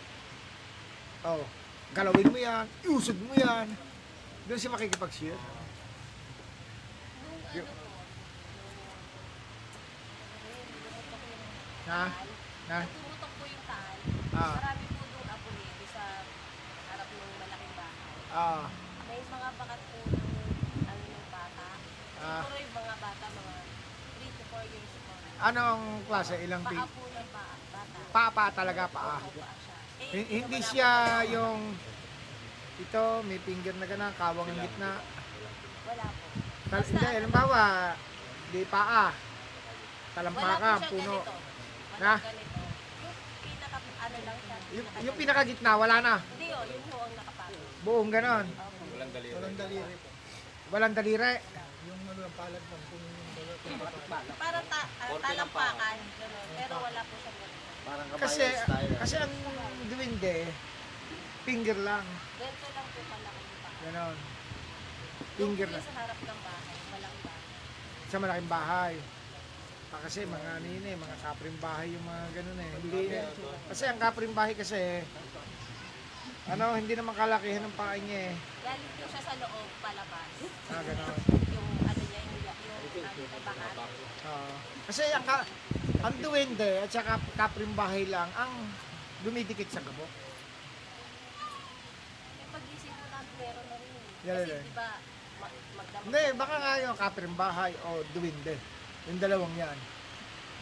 Oh, 1.22 1.46
galawin 1.94 2.34
mo 2.34 2.34
yan, 2.34 2.66
iusog 2.82 3.14
mo 3.14 3.30
yan. 3.38 3.70
Doon 4.50 4.58
siya 4.58 4.74
makikipag-share. 4.74 5.38
Yun. 7.54 7.68
Na? 11.86 12.10
Na? 12.66 12.78
Tumutok 12.90 13.32
po 13.38 13.44
yung 13.46 13.64
taal. 13.70 13.98
Ah. 14.34 14.54
Marami 14.58 14.84
po 14.90 15.02
doon 15.14 15.26
doon 15.30 15.86
sa 15.94 16.02
harap 16.90 17.06
ng 17.06 17.34
malaking 17.38 17.74
bahay. 17.78 18.10
Ah. 18.34 18.66
Ako 18.66 19.10
mga 19.14 19.48
bakat 19.62 19.80
po 19.94 19.98
ng 20.10 20.26
ano 20.90 21.02
ng 21.06 21.28
bata. 21.30 21.66
Ah. 22.18 22.42
Siguro 22.42 22.58
yung 22.58 22.76
mga 22.82 22.94
bata, 22.98 23.24
mga 23.30 23.54
3 24.26 24.38
to 24.42 24.44
4 24.50 24.72
years 24.74 24.90
old. 25.06 25.31
Anong 25.42 25.82
klase? 26.06 26.38
Ilang 26.38 26.62
Paa 26.62 26.70
pig? 26.70 26.80
po 26.88 27.02
ng 27.04 27.28
paa, 27.28 27.54
bata. 27.72 28.30
Paa 28.30 28.48
talaga 28.52 28.82
paa. 28.88 29.18
Paa 29.18 29.26
siya. 29.26 29.46
Eh, 29.98 30.06
Hin- 30.12 30.28
Hindi 30.40 30.56
wala 30.56 30.68
siya 30.68 30.90
yung 31.28 31.60
ito, 32.78 33.02
may 33.22 33.38
finger 33.38 33.74
na 33.74 33.86
gana, 33.86 34.06
kawang 34.12 34.48
ang 34.48 34.60
gitna. 34.60 34.90
Wala 35.84 36.06
po. 36.08 36.24
Tal 36.68 36.82
hindi, 36.84 37.06
halimbawa, 37.06 37.62
di 38.48 38.62
paa. 38.64 39.06
Talampakan, 40.12 40.50
Wala 40.52 40.78
po 40.78 40.86
siyang 40.86 40.90
puno. 40.92 41.14
ganito. 41.16 41.32
Wala 41.92 42.02
Na? 42.02 42.14
ganito. 42.18 42.60
Yung 43.02 43.16
pinaka, 43.42 43.76
ano 43.98 44.16
lang 44.20 44.38
siya. 44.38 44.56
Yung, 44.72 44.84
pinaka- 44.84 45.02
yung 45.02 45.16
pinakagitna, 45.16 45.70
wala 45.76 45.96
na. 45.98 46.14
Hindi 46.22 46.46
yun, 46.48 46.66
yung 46.68 46.84
po 46.86 46.96
ang 47.00 47.14
nakapalo. 47.14 47.58
Buong 47.82 48.10
ganon. 48.10 48.46
Walang 48.92 49.10
daliri. 49.12 49.34
Walang 49.34 49.56
daliri 49.56 49.94
po. 49.96 50.08
Walang 50.70 50.94
daliri. 50.94 51.32
Yung 51.82 52.00
ano 52.04 52.20
lang 52.20 52.34
palad 52.36 52.62
lang 52.62 52.82
kung 52.84 53.02
yung. 53.02 53.20
Para 54.38 54.58
ta, 54.66 54.80
uh, 54.86 55.18
talampakan. 55.22 55.96
Ganun. 56.18 56.46
Pero 56.58 56.74
wala 56.82 57.00
po 57.06 57.14
siyang 57.22 57.38
ganito. 57.38 57.70
Parang 57.82 58.06
Kasi, 58.18 58.44
kasi 58.98 59.14
ang 59.18 59.34
duwinde, 59.90 60.36
finger 61.42 61.78
lang. 61.82 62.06
Ganito 62.38 62.66
lang 62.70 62.86
po 62.86 63.00
malaki 63.10 63.40
yung 63.42 63.60
paa. 63.62 63.82
Ganon. 63.82 64.16
Finger 65.38 65.68
lang. 65.70 65.82
sa 65.82 65.94
harap 65.98 66.18
ng 66.22 66.40
bahay, 66.46 66.76
walang 66.90 67.16
bahay. 67.22 67.42
Sa 68.06 68.16
malaking 68.22 68.50
bahay. 68.50 68.94
Ah, 69.92 70.00
kasi 70.08 70.24
mga 70.24 70.50
ano 70.56 70.66
yun 70.72 70.86
eh, 70.88 70.96
mga 70.96 71.16
kapring 71.20 71.58
bahay 71.60 71.86
yung 71.92 72.04
mga 72.08 72.24
ganun 72.32 72.58
eh. 72.64 72.70
Hindi, 72.80 73.02
kasi 73.68 73.82
ang 73.84 73.98
kapring 74.00 74.32
bahay 74.32 74.54
kasi, 74.56 75.04
ano, 76.48 76.64
hindi 76.80 76.94
naman 76.96 77.12
kalakihan 77.12 77.62
ng 77.66 77.76
paa 77.76 78.00
niya 78.00 78.32
eh. 78.32 78.34
Galing 78.64 78.92
po 78.96 79.04
siya 79.04 79.20
sa 79.20 79.34
loob, 79.36 79.68
palabas. 79.84 80.30
Ah, 80.72 80.80
ganon. 80.80 81.18
Yung 81.52 81.68
ano 81.84 82.02
niya, 82.08 82.20
yung, 82.24 82.40
Oo. 83.24 84.52
kasi 84.84 85.02
ang, 85.08 85.22
ka, 85.22 85.42
ang 86.00 86.14
duwende 86.18 86.70
at 86.78 86.88
saka 86.88 87.16
kapring 87.32 87.72
bahay 87.72 88.04
lang 88.04 88.28
ang 88.32 88.50
dumidikit 89.20 89.68
sa 89.68 89.80
gabok. 89.80 90.10
Yung 92.36 92.50
pagising 92.50 92.92
po 92.92 93.04
natin, 93.08 93.32
meron 93.36 93.64
na 93.64 93.76
rin. 93.76 93.90
eh. 93.90 94.02
Yan, 94.22 94.36
Kasi 94.36 94.50
yan. 94.50 94.62
di 94.62 94.72
ba, 94.72 94.88
mag, 95.38 95.52
magdamag. 95.76 96.04
Hindi, 96.04 96.22
baka 96.34 96.54
nga 96.56 96.72
yung 96.80 96.96
kapring 96.96 97.36
bahay 97.36 97.72
o 97.80 97.88
duwende. 98.12 98.54
Yung 99.04 99.18
dalawang 99.18 99.54
yan. 99.54 99.78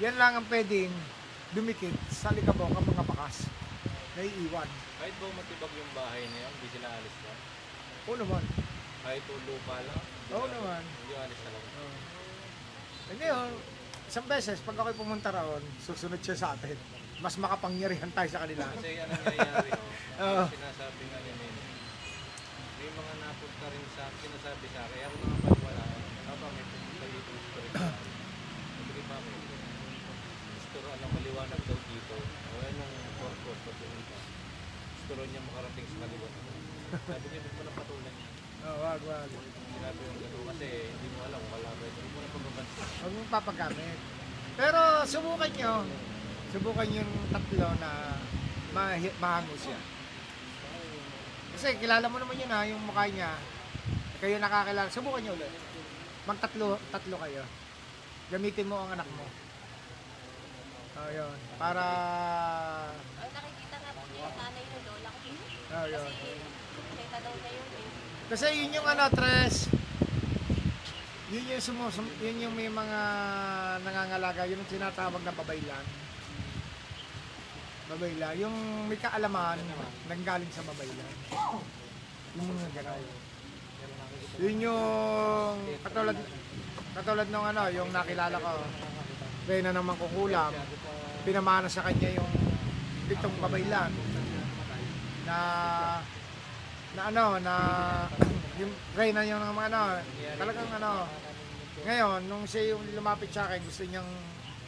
Yan 0.00 0.16
lang 0.16 0.32
ang 0.34 0.46
pwedeng 0.46 0.92
dumikit 1.50 1.92
sa 2.08 2.30
likabok 2.30 2.70
ang 2.70 2.86
mga 2.86 3.04
bakas. 3.06 3.44
Naiiwan. 4.12 4.68
Kahit 4.96 5.14
ba 5.16 5.26
matibag 5.32 5.72
yung 5.72 5.92
bahay 5.92 6.22
na 6.26 6.38
yun, 6.38 6.52
hindi 6.52 6.68
sila 6.70 6.88
alis 6.90 7.16
na. 7.20 7.32
Oo 8.02 8.16
naman. 8.16 8.44
Kahit 9.00 9.24
lupa 9.24 9.76
lang. 9.80 10.02
Oo 10.30 10.44
na- 10.44 10.52
naman. 10.52 10.82
Hindi 10.84 11.14
alis 11.16 11.40
talaga. 11.40 11.68
Hindi 13.10 13.26
oh, 13.26 13.50
isang 14.06 14.26
beses, 14.30 14.62
pag 14.62 14.78
ako'y 14.78 14.94
pumunta 14.94 15.34
raon, 15.34 15.58
susunod 15.82 16.22
siya 16.22 16.38
sa 16.38 16.54
atin. 16.54 16.78
Mas 17.18 17.34
makapangyarihan 17.42 18.06
tayo 18.14 18.30
sa 18.30 18.46
kanila. 18.46 18.70
Kasi 18.70 19.02
ano 19.02 19.12
nangyayari, 19.18 19.70
Oo. 20.22 20.40
oh, 20.40 20.46
sinasabi 20.46 21.02
nga 21.10 21.18
ni 21.26 21.32
Nene, 21.34 21.62
may 22.78 22.90
mga 22.94 23.14
napunta 23.18 23.66
rin 23.66 23.84
sa 23.98 24.06
sinasabi 24.14 24.66
sa 24.70 24.86
akin, 24.86 25.10
ako 25.10 25.16
nga 25.26 25.38
paniwala, 25.42 25.84
ano 25.90 26.36
ba, 26.38 26.46
may 26.54 26.66
pumunta 26.70 27.06
dito 27.10 27.30
gusto 27.34 27.58
rin 27.58 27.72
sa 27.74 27.86
akin. 27.90 28.12
Sabi 28.78 28.90
ko, 28.94 29.00
bakit? 29.10 29.42
Gusto 30.54 30.76
rin, 30.78 30.90
ano, 30.94 31.06
maliwanag 31.10 31.62
daw 31.66 31.78
dito. 31.90 32.14
O 32.14 32.54
anong 32.62 32.94
purpose 33.18 33.60
pa 33.66 33.72
pumunta? 33.74 34.18
Gusto 34.94 35.12
rin 35.18 35.28
niya 35.34 35.42
makarating 35.50 35.88
sa 35.90 35.98
kaliwanag. 36.06 36.44
Sabi 37.10 37.26
niya, 37.26 37.40
huwag 37.42 37.54
mo 37.58 37.62
na 37.66 37.72
patulan 37.74 38.14
niya. 38.14 38.28
Oh, 38.60 38.76
wag, 38.84 39.00
wag. 39.08 39.30
Sinabi 39.72 40.00
yung 40.04 40.20
gano'n 40.20 40.44
kasi 40.52 40.68
hindi 40.92 41.08
mo 41.16 41.20
alam, 41.24 41.42
wala 41.48 41.70
ba, 41.72 41.84
hindi 41.84 42.08
mo 42.12 42.20
na 42.20 42.28
pagbabansin. 43.30 43.38
Huwag 43.38 43.38
mong 43.38 43.46
papagamit. 43.46 43.98
Pero 44.58 44.80
subukan 45.06 45.50
nyo. 45.54 45.74
Subukan 46.50 46.88
yung 46.90 47.12
tatlo 47.30 47.68
na 47.78 47.90
mahi- 48.74 49.16
mahango 49.22 49.54
siya. 49.54 49.78
Kasi 51.54 51.78
kilala 51.78 52.10
mo 52.10 52.18
naman 52.18 52.40
yun 52.40 52.50
ha, 52.50 52.66
yung 52.66 52.82
mukha 52.82 53.06
niya. 53.06 53.30
Kayo 54.18 54.36
nakakilala. 54.42 54.90
Subukan 54.90 55.22
nyo 55.22 55.32
ulit. 55.38 55.52
Magtatlo 56.26 56.76
tatlo 56.90 57.16
kayo. 57.22 57.44
Gamitin 58.30 58.68
mo 58.68 58.82
ang 58.82 58.98
anak 58.98 59.08
mo. 59.14 59.26
Oh, 61.00 61.08
yun. 61.08 61.36
Para... 61.56 61.84
Ang 62.92 63.32
nakikita 63.32 63.76
nga 63.80 63.90
po 63.94 64.02
niya 64.10 64.20
yung 64.20 64.36
nanay 64.36 64.64
ng 64.68 64.82
lola 64.84 65.10
ko. 65.10 65.28
Oh, 65.70 65.84
yun. 65.86 66.04
Kasi, 66.04 66.30
nakita 66.92 67.18
daw 67.24 67.34
na 67.40 67.48
yun 67.48 67.68
eh. 67.72 67.86
Kasi 68.28 68.46
yun 68.52 68.76
yung 68.76 68.88
ano, 68.90 69.04
tres. 69.08 69.79
Yun 71.30 71.46
yung 71.46 71.62
sumusum, 71.62 72.06
yun 72.18 72.42
yung 72.42 72.54
may 72.58 72.66
mga 72.66 73.00
nangangalaga, 73.86 74.50
yun 74.50 74.58
yung 74.58 74.72
tinatawag 74.74 75.22
na 75.22 75.30
babaylan. 75.30 75.86
Babayla, 77.86 78.34
yung 78.34 78.54
may 78.90 78.98
kaalaman, 78.98 79.62
nanggaling 80.10 80.50
sa 80.50 80.66
babaylan. 80.66 81.14
Yung 82.34 82.46
mga 82.50 82.70
gano'n. 82.82 83.02
Yun 84.42 84.56
yung, 84.58 85.54
katulad, 85.86 86.18
katulad 86.98 87.26
nung 87.30 87.46
ano, 87.46 87.62
yung 87.70 87.90
nakilala 87.94 88.34
ko, 88.34 88.50
kaya 89.46 89.66
na 89.66 89.74
naman 89.74 89.98
kukulam, 89.98 90.50
pinamana 91.22 91.70
sa 91.70 91.86
kanya 91.86 92.10
yung 92.18 92.30
pitong 93.10 93.34
babaylan 93.42 93.90
na 95.26 95.38
na 96.94 97.02
ano 97.06 97.38
na 97.38 97.54
yung 98.60 98.72
reyna 98.92 99.20
yung 99.24 99.40
mga 99.40 99.66
ano 99.72 99.80
talagang 100.36 100.70
ano 100.76 100.92
ngayon 101.80 102.20
nung 102.28 102.44
siya 102.44 102.76
yung 102.76 102.82
lumapit 102.92 103.32
sa 103.32 103.48
akin 103.48 103.64
gusto 103.64 103.84
niyang 103.88 104.08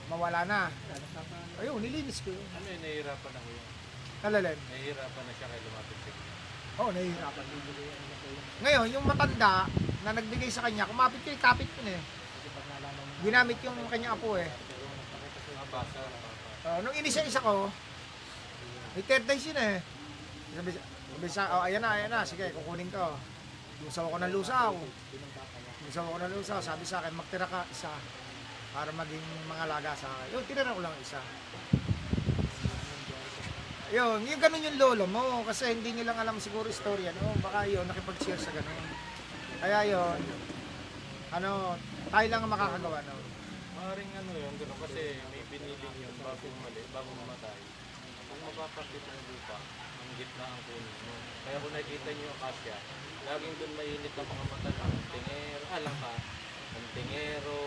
mawala 0.09 0.49
na 0.49 0.61
ayun 1.61 1.77
nilinis 1.79 2.25
ko 2.25 2.33
yun 2.33 2.47
Ano 2.57 2.67
yun, 2.67 2.81
nahihirapan 2.81 3.33
ako 3.37 3.49
yun. 3.49 3.65
nalalin 4.23 4.59
Nahihirapan 4.59 5.23
na 5.23 5.33
siya 5.37 5.47
kay 5.47 5.61
lumapit 5.61 5.97
sa 5.97 6.09
inyo. 6.09 6.25
oo 6.73 6.83
oh, 6.83 6.91
nahihirapan 6.91 7.45
ngayon 8.63 8.87
yung 8.91 9.05
matanda 9.05 9.53
na 10.03 10.11
nagbigay 10.11 10.51
sa 10.51 10.65
kanya 10.65 10.89
kumapit 10.89 11.23
eh 11.29 11.37
kapit 11.37 11.69
ko 11.69 11.81
na 11.85 11.93
eh 11.95 12.03
ginamit 13.23 13.59
yung 13.63 13.77
kanya 13.87 14.17
apo 14.17 14.41
eh 14.41 14.49
Oh, 16.63 16.79
nung 16.85 16.95
inisa-isa 16.95 17.41
ko, 17.41 17.67
may 18.93 19.03
third 19.03 19.25
dice 19.25 19.51
yun 19.51 19.59
eh. 19.59 19.81
Sabi, 20.53 20.71
sabi 20.77 21.27
sa, 21.27 21.43
oh, 21.59 21.65
ayan 21.67 21.83
na, 21.83 21.97
ayan 21.97 22.07
na, 22.07 22.23
sige, 22.23 22.55
kukunin 22.55 22.87
ko. 22.87 23.19
Lusaw 23.83 24.07
ako 24.07 24.17
ng 24.23 24.33
lusaw. 24.33 24.73
Lusaw 25.87 26.05
ako 26.07 26.19
ng 26.23 26.33
lusaw. 26.39 26.59
Sabi 26.63 26.85
sa 26.87 27.03
akin, 27.03 27.13
magtira 27.19 27.47
ka 27.51 27.67
isa 27.67 27.91
para 28.73 28.91
maging 28.95 29.27
mga 29.51 29.65
laga 29.69 29.93
sa 29.99 30.09
akin. 30.09 30.29
Yun, 30.39 30.43
tinira 30.47 30.73
ko 30.73 30.81
lang 30.81 30.95
isa. 31.03 31.21
Yun, 33.93 34.25
yung 34.25 34.41
ganun 34.41 34.65
yung 34.65 34.81
lolo 34.81 35.05
mo, 35.05 35.45
kasi 35.45 35.77
hindi 35.77 35.93
nyo 35.93 36.09
lang 36.09 36.17
alam 36.17 36.41
siguro 36.41 36.65
istorya, 36.65 37.13
no? 37.21 37.37
Baka 37.45 37.69
yun, 37.69 37.85
nakipag-share 37.85 38.41
sa 38.41 38.49
ganun. 38.57 38.89
Kaya 39.61 39.85
yun, 39.85 40.19
ano, 41.29 41.77
tayo 42.09 42.27
lang 42.33 42.41
ang 42.41 42.53
makakagawa, 42.57 43.05
no? 43.05 43.21
Maaaring 43.77 44.13
ano 44.17 44.31
yun, 44.33 44.55
gano'n 44.57 44.81
kasi 44.81 45.21
may 45.29 45.45
biniling 45.53 45.97
yun 46.01 46.15
bago 46.25 46.47
mali, 46.65 46.81
bago 46.89 47.11
mamatay. 47.21 47.61
Kung 48.33 48.41
mapapakit 48.49 49.03
ng 49.05 49.23
lupa, 49.29 49.59
ang 49.61 50.13
gitna 50.17 50.45
ang 50.49 50.63
kunin 50.65 50.97
mo. 51.05 51.15
Kaya 51.45 51.57
kung 51.61 51.73
nakikita 51.77 52.09
niyo 52.17 52.25
yung 52.25 52.37
akasya, 52.41 52.77
laging 53.27 53.55
doon 53.59 53.73
mainit 53.79 54.15
ang 54.19 54.29
mga 54.29 54.45
mata 54.51 54.71
ng 54.71 55.07
tingero, 55.15 55.65
alam 55.71 55.95
ka, 56.03 56.15
ang 56.73 56.87
tingero, 56.97 57.59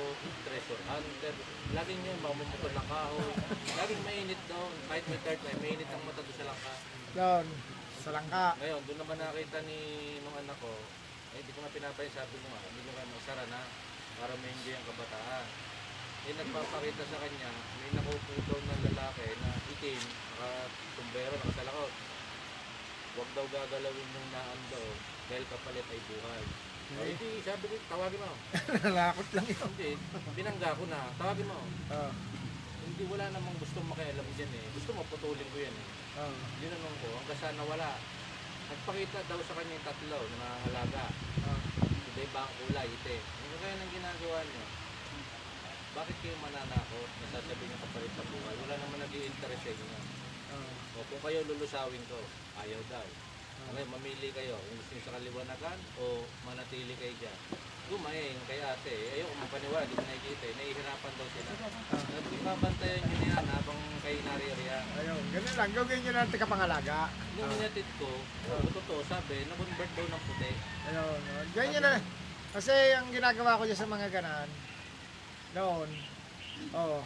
treasure 0.44 0.84
hunter, 0.90 1.36
laging 1.72 2.02
yun, 2.04 2.20
mamumutol 2.20 2.74
ng 2.74 2.88
kahoy. 2.90 3.32
Laging 3.80 4.02
mainit 4.04 4.42
doon, 4.52 4.74
kahit 4.92 5.06
may 5.08 5.20
third 5.24 5.42
eye, 5.46 5.60
mainit 5.64 5.90
ang 5.90 6.04
mata 6.04 6.20
doon 6.20 6.38
sa 6.38 6.48
langka. 6.50 6.74
Yun, 7.16 7.46
sa 8.04 8.12
langka. 8.12 8.48
Ngayon, 8.60 8.82
doon 8.84 9.00
naman 9.00 9.18
nakita 9.22 9.58
ni 9.64 9.80
nung 10.26 10.38
anak 10.38 10.58
ko, 10.60 10.74
eh, 11.36 11.40
hindi 11.40 11.52
ko 11.52 11.60
nga 11.64 11.76
pinapayin, 11.76 12.14
sabi 12.16 12.36
ko 12.40 12.46
nga, 12.52 12.60
hindi 12.68 12.82
ko 12.84 12.92
nga 12.92 13.12
magsara 13.12 13.44
na 13.52 13.62
para 14.16 14.34
ma-enjoy 14.40 14.76
ang 14.76 14.88
kabataan. 14.88 15.46
Eh, 16.26 16.34
nagpapakita 16.34 17.04
sa 17.06 17.22
kanya, 17.22 17.52
may 17.78 17.92
nakupo 17.94 18.34
daw 18.50 18.58
ng 18.58 18.82
lalaki 18.90 19.28
na 19.46 19.50
itim, 19.70 20.02
naka 20.34 20.50
tumbero, 20.98 21.36
nakasalakot. 21.38 21.94
Huwag 23.16 23.30
daw 23.38 23.46
gagalawin 23.48 24.10
yung 24.18 24.30
naan 24.34 24.62
daw, 24.74 24.88
dahil 25.26 25.44
kapalit 25.48 25.86
ay 25.88 26.02
buhay. 26.06 26.44
O, 26.86 27.02
Eh. 27.02 27.18
hindi, 27.18 27.42
sabi 27.42 27.66
ko, 27.66 27.76
tawagin 27.90 28.22
mo. 28.22 28.30
Nalakot 28.86 29.28
lang 29.34 29.46
yun. 29.50 29.70
Hindi, 29.74 29.90
binangga 30.38 30.78
ko 30.78 30.84
na, 30.86 31.10
tawagin 31.18 31.50
mo. 31.50 31.58
Oh, 31.90 32.12
Hindi, 32.86 33.04
wala 33.10 33.26
namang 33.34 33.58
gusto 33.58 33.82
makialam 33.82 34.28
dyan 34.38 34.54
eh. 34.54 34.66
Gusto 34.78 34.94
mo, 34.94 35.02
putulin 35.10 35.50
ko 35.50 35.58
yan 35.58 35.74
eh. 35.74 35.88
oh. 36.22 36.34
Ginanong 36.62 36.98
ko, 37.02 37.08
hanggang 37.18 37.40
sa 37.42 37.50
nawala. 37.58 37.98
Nagpakita 38.66 39.20
daw 39.26 39.40
sa 39.42 39.58
kanya 39.58 39.74
yung 39.74 39.86
tatlo 39.86 40.20
na 40.22 40.38
nangangalaga. 40.38 41.06
Oh. 41.50 41.60
Iba-iba 42.14 42.42
ang 42.46 42.54
kulay, 42.62 42.88
ite. 42.88 43.18
Ano 43.18 43.56
kaya 43.58 43.74
nang 43.76 43.92
ginagawa 43.92 44.38
niyo? 44.46 44.66
Bakit 45.96 46.16
kayo 46.22 46.36
mananakot? 46.44 47.10
Nasasabi 47.24 47.64
niyo 47.66 47.78
kapalit 47.82 48.14
sa 48.14 48.24
buhay. 48.30 48.56
Wala 48.62 48.76
naman 48.78 48.98
nag 49.02 49.14
interest 49.16 49.62
sa 49.66 49.72
inyo. 49.74 50.00
Oh. 50.54 51.02
O 51.02 51.06
kung 51.10 51.22
kayo 51.26 51.40
lulusawin 51.50 52.04
ko, 52.06 52.20
ayaw 52.62 52.82
daw. 52.88 53.06
Okay, 53.66 53.86
mamili 53.92 54.30
kayo. 54.32 54.56
Kung 54.56 54.78
gusto 54.80 54.96
sa 55.04 55.16
kaliwanagan 55.20 55.80
o 56.00 56.24
manatili 56.48 56.94
kayo 56.96 57.14
dyan. 57.20 57.38
Gumain 57.86 58.38
kay 58.50 58.62
ate. 58.66 58.96
Ayoko 59.14 59.34
mapaniwala, 59.38 59.86
di 59.86 59.94
ko 59.94 60.02
nakikita. 60.02 60.46
eh. 60.48 60.54
Nahihirapan 60.58 61.14
daw 61.16 61.28
sila. 61.30 61.54
Babantayan 62.46 63.02
nyo 63.02 63.16
na 63.20 63.28
yan 63.30 63.46
habang 63.50 63.82
kayo 64.02 64.20
naririyan. 64.22 64.86
Ayun, 65.02 65.24
ganun 65.34 65.56
lang. 65.58 65.70
Gawin 65.74 66.00
nyo 66.02 66.12
lang 66.14 66.30
tikapangalaga. 66.34 67.00
Nung 67.38 67.50
minatid 67.52 67.88
ko, 67.98 68.10
oh, 68.54 68.64
totoo 68.74 69.02
sabi, 69.06 69.46
na-convert 69.46 69.92
daw 69.98 70.06
ng 70.08 70.24
puti. 70.30 70.52
Ayun, 70.90 71.20
no? 71.22 71.42
ganyan 71.54 71.84
na. 71.84 71.94
Kasi 72.56 72.74
ang 72.96 73.12
ginagawa 73.12 73.60
ko 73.60 73.68
dyan 73.68 73.82
sa 73.82 73.90
mga 73.90 74.08
ganan, 74.08 74.48
noon, 75.52 75.90
oh, 76.72 77.04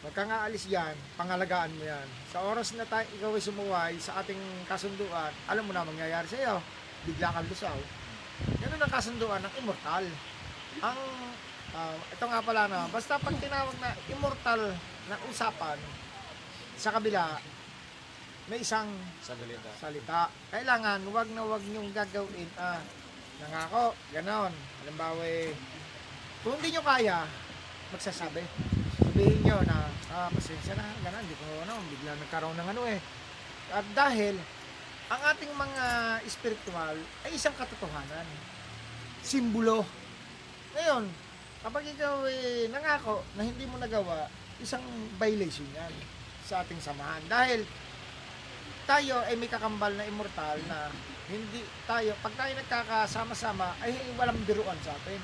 Pagka 0.00 0.24
nga 0.24 0.48
alis 0.48 0.64
yan, 0.64 0.96
pangalagaan 1.20 1.76
mo 1.76 1.84
yan. 1.84 2.08
Sa 2.32 2.40
oras 2.40 2.72
na 2.72 2.88
tayo, 2.88 3.04
ikaw 3.20 3.36
ay 3.36 3.44
sumuway 3.44 3.92
sa 4.00 4.24
ating 4.24 4.40
kasunduan, 4.64 5.28
alam 5.44 5.60
mo 5.60 5.76
na 5.76 5.84
mangyayari 5.84 6.24
sa 6.24 6.40
iyo. 6.40 6.56
Bigla 7.04 7.28
kang 7.28 7.44
lusaw. 7.44 7.76
Ganun 8.64 8.80
ang 8.80 8.92
kasunduan 8.92 9.44
ng 9.44 9.54
immortal. 9.60 10.04
Ang, 10.80 11.00
ah, 11.76 11.96
ito 12.08 12.24
nga 12.24 12.40
pala 12.40 12.64
na, 12.64 12.88
basta 12.88 13.20
pag 13.20 13.36
tinawag 13.36 13.76
na 13.76 13.92
immortal 14.08 14.72
na 15.12 15.16
usapan, 15.28 15.76
sa 16.80 16.96
kabila, 16.96 17.36
may 18.48 18.64
isang 18.64 18.88
Salita. 19.20 19.68
salita. 19.76 20.22
Kailangan, 20.48 21.04
wag 21.12 21.28
na 21.36 21.44
wag 21.44 21.60
niyong 21.68 21.92
gagawin, 21.92 22.48
ah, 22.56 22.80
nangako, 23.44 23.92
ganon. 24.16 24.52
Halimbawa, 24.80 25.20
eh, 25.28 25.52
kung 26.40 26.56
hindi 26.56 26.72
nyo 26.72 26.80
kaya, 26.88 27.28
magsasabi. 27.92 28.40
Sabihin 29.00 29.40
nyo 29.40 29.58
na, 29.64 29.88
ah, 30.12 30.28
pasensya 30.28 30.76
na, 30.76 30.84
ganon, 31.00 31.24
hindi 31.24 31.36
ko, 31.40 31.46
ano, 31.64 31.74
bigla 31.88 32.12
nagkaroon 32.20 32.56
ng 32.60 32.68
ano 32.76 32.82
eh. 32.84 33.00
At 33.72 33.86
dahil, 33.96 34.36
ang 35.10 35.20
ating 35.34 35.52
mga 35.56 35.84
spiritual 36.28 36.96
ay 37.26 37.30
isang 37.34 37.56
katotohanan. 37.56 38.26
Simbolo. 39.24 39.82
Ngayon, 40.76 41.08
kapag 41.66 41.84
ikaw 41.96 42.24
eh, 42.30 42.70
nangako 42.70 43.26
na 43.34 43.42
hindi 43.42 43.66
mo 43.66 43.80
nagawa, 43.80 44.30
isang 44.62 44.84
violation 45.18 45.66
yan 45.74 45.90
sa 46.46 46.62
ating 46.62 46.78
samahan. 46.78 47.24
Dahil, 47.26 47.66
tayo 48.86 49.22
ay 49.26 49.34
may 49.38 49.50
kakambal 49.50 49.94
na 49.94 50.06
immortal 50.06 50.58
na 50.66 50.90
hindi 51.30 51.62
tayo, 51.86 52.10
pag 52.22 52.34
tayo 52.34 52.52
nagkakasama-sama, 52.58 53.78
ay 53.82 53.94
walang 54.18 54.38
biruan 54.46 54.78
sa 54.82 54.94
atin. 54.98 55.20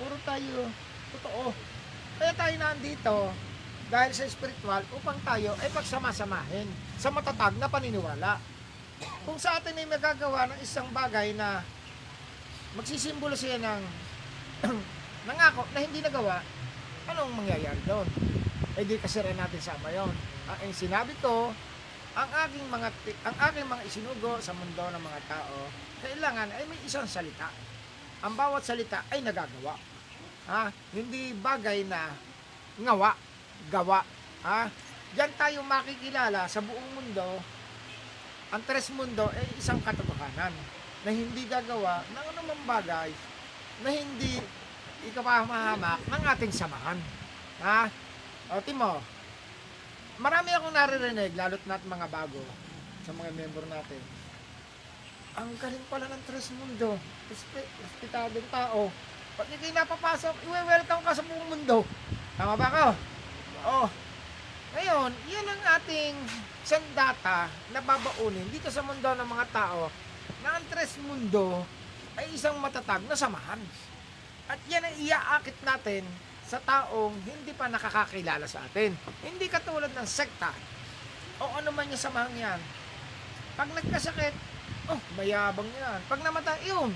Puro 0.00 0.16
tayo, 0.24 0.68
totoo. 1.16 1.52
Kaya 2.18 2.32
tayo 2.34 2.54
nandito, 2.58 3.16
dahil 3.90 4.10
sa 4.14 4.24
spiritual, 4.30 4.82
upang 4.94 5.18
tayo 5.26 5.52
ay 5.60 5.68
pagsama-samahin 5.70 6.66
sa 6.96 7.10
matatag 7.10 7.58
na 7.58 7.68
paniniwala. 7.68 8.38
Kung 9.26 9.36
sa 9.36 9.58
atin 9.58 9.76
ay 9.76 9.86
magagawa 9.90 10.48
ng 10.50 10.58
isang 10.62 10.88
bagay 10.94 11.34
na 11.34 11.60
magsisimbolo 12.78 13.34
siya 13.34 13.58
ng 13.60 13.82
nangako 15.28 15.66
na 15.74 15.82
hindi 15.82 16.00
nagawa, 16.00 16.40
anong 17.10 17.32
mangyayari 17.34 17.82
doon? 17.84 18.08
Eh 18.74 18.82
di 18.82 18.98
kasi 18.98 19.22
rin 19.22 19.38
natin 19.38 19.60
sama 19.60 19.92
yon. 19.92 20.10
Ang 20.50 20.58
ang 20.58 20.74
sinabi 20.74 21.14
ko, 21.22 21.54
ang 22.14 22.30
aking 22.46 22.66
mga 22.70 22.88
ang 23.26 23.36
aking 23.50 23.66
mga 23.66 23.82
isinugo 23.86 24.38
sa 24.38 24.54
mundo 24.54 24.82
ng 24.90 25.02
mga 25.02 25.20
tao, 25.30 25.70
kailangan 26.02 26.50
ay 26.54 26.64
may 26.66 26.78
isang 26.86 27.06
salita. 27.06 27.50
Ang 28.24 28.34
bawat 28.34 28.62
salita 28.66 29.04
ay 29.12 29.20
nagagawa. 29.20 29.93
Ha? 30.44 30.68
Hindi 30.92 31.32
bagay 31.40 31.88
na 31.88 32.12
ngawa, 32.80 33.16
gawa. 33.72 34.00
Ha? 34.44 34.68
Diyan 35.14 35.32
tayo 35.38 35.58
makikilala 35.64 36.44
sa 36.50 36.60
buong 36.60 36.90
mundo. 36.92 37.40
Ang 38.52 38.62
tres 38.68 38.92
mundo 38.92 39.24
ay 39.30 39.46
isang 39.56 39.80
katotohanan 39.80 40.52
na 41.04 41.10
hindi 41.10 41.42
gagawa 41.48 42.04
ng 42.12 42.24
anumang 42.34 42.62
bagay 42.68 43.10
na 43.82 43.90
hindi 43.90 44.40
ikapamahamak 45.08 46.00
ng 46.06 46.22
ating 46.36 46.52
samahan. 46.52 46.98
Ha? 47.64 47.88
O, 48.52 48.60
Timo, 48.60 49.00
marami 50.20 50.50
akong 50.52 50.74
naririnig, 50.74 51.32
lalo't 51.36 51.64
na't 51.64 51.84
mga 51.84 52.06
bago, 52.08 52.40
sa 53.04 53.12
mga 53.12 53.30
member 53.32 53.64
natin. 53.68 54.02
Ang 55.34 55.50
galing 55.58 55.82
pala 55.90 56.06
ng 56.06 56.22
Tres 56.30 56.54
Mundo. 56.54 56.94
Respe- 57.26 57.70
Respetadong 57.82 58.48
tao. 58.54 58.86
Pag 59.34 59.50
hindi 59.50 59.74
napapasok, 59.74 60.46
iwe-welcome 60.46 61.02
ka 61.02 61.10
sa 61.10 61.26
buong 61.26 61.46
mundo. 61.50 61.82
Tama 62.38 62.54
ba 62.54 62.68
ko? 62.70 62.86
Oh. 63.66 63.88
Ngayon, 64.78 65.10
yan 65.26 65.46
ang 65.50 65.62
ating 65.74 66.14
sandata 66.62 67.50
na 67.74 67.82
babaunin 67.82 68.46
dito 68.54 68.70
sa 68.70 68.86
mundo 68.86 69.10
ng 69.10 69.26
mga 69.26 69.46
tao 69.50 69.90
na 70.42 70.54
ang 70.54 70.64
Tres 70.70 70.98
Mundo 71.02 71.66
ay 72.14 72.30
isang 72.30 72.54
matatag 72.62 73.02
na 73.10 73.18
samahan. 73.18 73.58
At 74.46 74.62
yan 74.70 74.86
ang 74.86 74.96
iaakit 75.02 75.58
natin 75.66 76.06
sa 76.46 76.62
taong 76.62 77.18
hindi 77.26 77.50
pa 77.58 77.66
nakakakilala 77.66 78.46
sa 78.46 78.62
atin. 78.62 78.94
Hindi 79.26 79.50
katulad 79.50 79.90
ng 79.90 80.06
sekta 80.06 80.54
o 81.42 81.58
ano 81.58 81.74
man 81.74 81.90
yung 81.90 81.98
samahang 81.98 82.38
yan. 82.38 82.60
Pag 83.58 83.70
nagkasakit, 83.74 84.34
oh, 84.94 85.00
mayabang 85.18 85.70
yan. 85.74 85.98
Pag 86.06 86.22
namatay, 86.22 86.70
yun. 86.70 86.94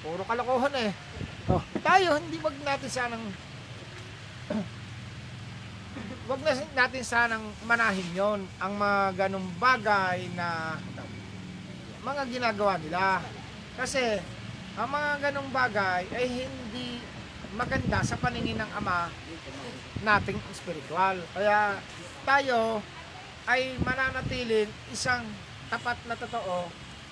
Puro 0.00 0.22
kalokohan 0.24 0.74
eh. 0.80 0.90
Oh, 1.50 1.60
tayo, 1.84 2.16
hindi 2.16 2.40
wag 2.40 2.56
natin 2.64 2.90
sanang 2.90 3.24
wag 6.30 6.46
na 6.46 6.54
natin 6.86 7.02
sanang 7.02 7.42
manahin 7.66 8.06
yon 8.14 8.40
ang 8.62 8.78
mga 8.78 9.26
ganong 9.26 9.50
bagay 9.58 10.30
na 10.38 10.78
mga 12.06 12.22
ginagawa 12.30 12.78
nila. 12.78 13.18
Kasi 13.74 14.22
ang 14.78 14.88
mga 14.94 15.26
ganong 15.26 15.50
bagay 15.50 16.06
ay 16.14 16.46
hindi 16.46 17.02
maganda 17.58 17.98
sa 18.06 18.14
paningin 18.14 18.62
ng 18.62 18.70
Ama 18.78 19.10
nating 20.06 20.38
spiritual. 20.54 21.18
Kaya 21.34 21.82
tayo 22.22 22.78
ay 23.50 23.74
mananatiling 23.82 24.70
isang 24.94 25.26
tapat 25.66 25.98
na 26.06 26.14
totoo 26.14 26.70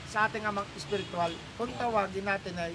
sa 0.09 0.25
ating 0.25 0.41
amang 0.49 0.65
spiritual 0.81 1.29
kung 1.61 1.69
tawagin 1.77 2.25
natin 2.25 2.57
ay 2.57 2.73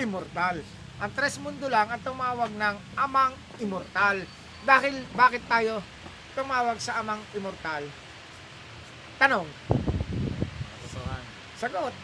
immortal. 0.00 0.64
Ang 1.04 1.12
tres 1.12 1.36
mundo 1.36 1.68
lang 1.68 1.92
ang 1.92 2.00
tumawag 2.00 2.48
ng 2.48 2.76
amang 2.96 3.36
immortal. 3.60 4.24
Dahil 4.64 5.04
bakit 5.12 5.44
tayo 5.44 5.84
tumawag 6.32 6.80
sa 6.80 7.04
amang 7.04 7.20
immortal? 7.36 7.84
Tanong. 9.20 9.44
Sagot. 11.60 11.94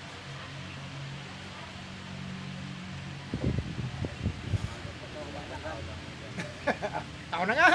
Ako 7.34 7.42
na 7.48 7.54
nga. 7.56 7.70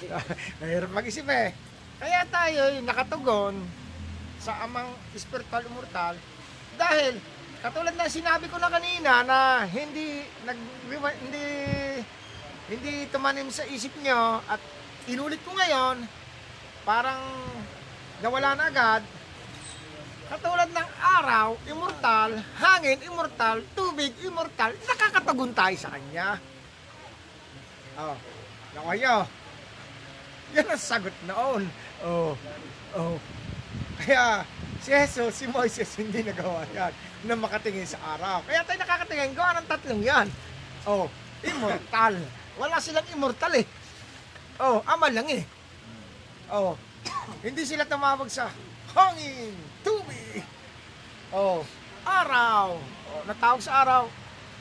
Mahirap 0.60 0.90
mag-isip 0.92 1.26
eh. 1.26 1.56
Kaya 1.98 2.22
tayo 2.28 2.60
ay 2.70 2.84
nakatugon 2.84 3.56
sa 4.40 4.64
amang 4.64 4.88
spiritual 5.12 5.68
immortal 5.68 6.16
dahil 6.80 7.20
katulad 7.60 7.92
na 7.92 8.08
sinabi 8.08 8.48
ko 8.48 8.56
na 8.56 8.72
kanina 8.72 9.20
na 9.20 9.68
hindi 9.68 10.24
nag 10.48 10.58
hindi 11.20 11.46
hindi 12.72 12.92
tumanim 13.12 13.52
sa 13.52 13.68
isip 13.68 13.92
nyo 14.00 14.40
at 14.48 14.62
inulit 15.12 15.44
ko 15.44 15.52
ngayon 15.52 16.00
parang 16.88 17.20
nawala 18.24 18.56
na 18.56 18.72
agad. 18.72 19.02
Katulad 20.30 20.70
ng 20.70 20.90
araw 21.02 21.58
immortal 21.66 22.38
hangin 22.62 23.02
immortal 23.02 23.60
tubig 23.74 24.14
immortal 24.22 24.72
nakakatugon 24.86 25.52
tayo 25.52 25.76
sa 25.76 25.92
kanya. 25.92 26.40
Oh 27.98 28.16
nakuha 28.72 28.94
nyo? 28.96 29.16
Yan 30.54 30.70
ang 30.70 30.80
sagot 30.80 31.14
noon. 31.26 31.66
Oh 32.06 32.38
oh 32.94 33.18
kaya 34.00 34.42
si 34.80 34.88
Jesus, 34.90 35.32
si 35.36 35.44
Moises, 35.46 35.92
hindi 36.00 36.24
nagawa 36.24 36.64
yan 36.72 36.92
na 37.24 37.36
makatingin 37.36 37.84
sa 37.84 38.00
araw. 38.16 38.40
Kaya 38.48 38.64
tayo 38.64 38.78
nakakatingin, 38.80 39.36
gawa 39.36 39.60
ng 39.60 39.68
tatlong 39.68 40.02
yan. 40.02 40.26
Oh, 40.88 41.06
immortal. 41.44 42.16
Wala 42.56 42.80
silang 42.80 43.08
immortal 43.12 43.52
eh. 43.60 43.66
Oh, 44.60 44.80
ama 44.88 45.12
lang 45.12 45.28
eh. 45.28 45.44
Oh, 46.48 46.74
hindi 47.44 47.62
sila 47.64 47.84
tumawag 47.84 48.28
sa 48.32 48.48
hangin, 48.96 49.52
tubig. 49.84 50.42
Oh, 51.30 51.62
araw. 52.02 52.80
Oh, 53.12 53.22
natawag 53.28 53.62
sa 53.62 53.84
araw. 53.84 54.08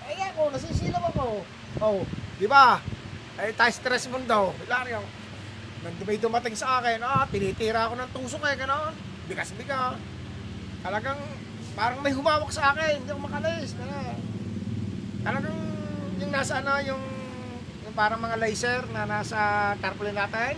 Eh 0.10 0.20
ako, 0.36 0.52
nasisilaw 0.54 1.04
ako. 1.16 1.28
Oh, 1.80 2.02
di 2.36 2.46
ba? 2.46 2.82
Eh, 3.40 3.56
tayo 3.56 3.72
stress 3.72 4.12
mundo. 4.12 4.52
Hilario. 4.64 5.00
Nang 5.80 5.96
may 6.04 6.20
dumating 6.20 6.60
sa 6.60 6.84
akin, 6.84 7.00
ah, 7.00 7.24
tinitira 7.32 7.88
ako 7.88 7.94
ng 7.96 8.10
tusok 8.12 8.44
eh, 8.52 8.60
gano'n. 8.60 9.09
Bigas-biga. 9.30 9.94
Talagang, 10.82 11.20
parang 11.78 12.02
may 12.02 12.12
humawak 12.12 12.50
sa 12.50 12.74
akin, 12.74 13.00
hindi 13.00 13.10
ako 13.14 13.22
makalis. 13.30 13.78
Kaya, 13.78 14.18
talagang, 15.22 15.60
yung 16.18 16.32
nasa 16.34 16.66
ano, 16.66 16.74
yung, 16.82 17.04
yung 17.86 17.94
parang 17.94 18.18
mga 18.18 18.42
laser 18.42 18.82
na 18.90 19.06
nasa 19.06 19.72
tarpaulin 19.78 20.18
natin, 20.18 20.58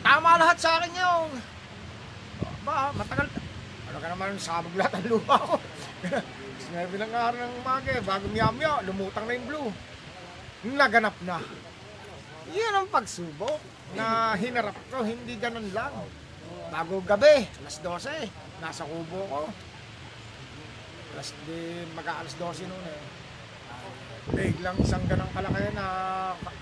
tama 0.00 0.40
lahat 0.40 0.56
sa 0.56 0.80
akin 0.80 0.92
yung, 0.96 1.28
ba, 2.64 2.96
matagal, 2.96 3.28
Baka 3.96 4.12
naman 4.12 4.36
sabog 4.36 4.76
lahat 4.76 5.00
ang 5.00 5.08
lupa 5.08 5.40
ko. 5.40 5.56
Sinabi 6.68 6.94
ng 7.00 7.12
araw 7.16 7.40
ng 7.48 7.54
umaga 7.64 7.96
bago 8.04 8.28
miyamya, 8.28 8.84
lumutang 8.84 9.24
na 9.24 9.32
yung 9.40 9.48
blue. 9.48 9.70
Naganap 10.68 11.16
na. 11.24 11.40
Yan 12.52 12.76
ang 12.76 12.88
pagsubok 12.92 13.56
na 13.96 14.36
hinarap 14.36 14.76
ko, 14.92 15.00
hindi 15.00 15.40
ganun 15.40 15.72
lang. 15.72 15.96
Bago 16.66 16.98
gabi, 17.06 17.46
alas 17.62 17.78
12, 17.78 18.26
nasa 18.58 18.82
kubo 18.82 19.20
ko. 19.30 19.42
Alas 21.14 21.30
di, 21.46 21.86
mag-aalas 21.94 22.34
12 22.34 22.66
noon 22.66 22.84
eh. 22.90 23.02
Biglang 24.26 24.74
isang 24.82 25.06
ganang 25.06 25.30
kalaki 25.30 25.70
na 25.70 25.86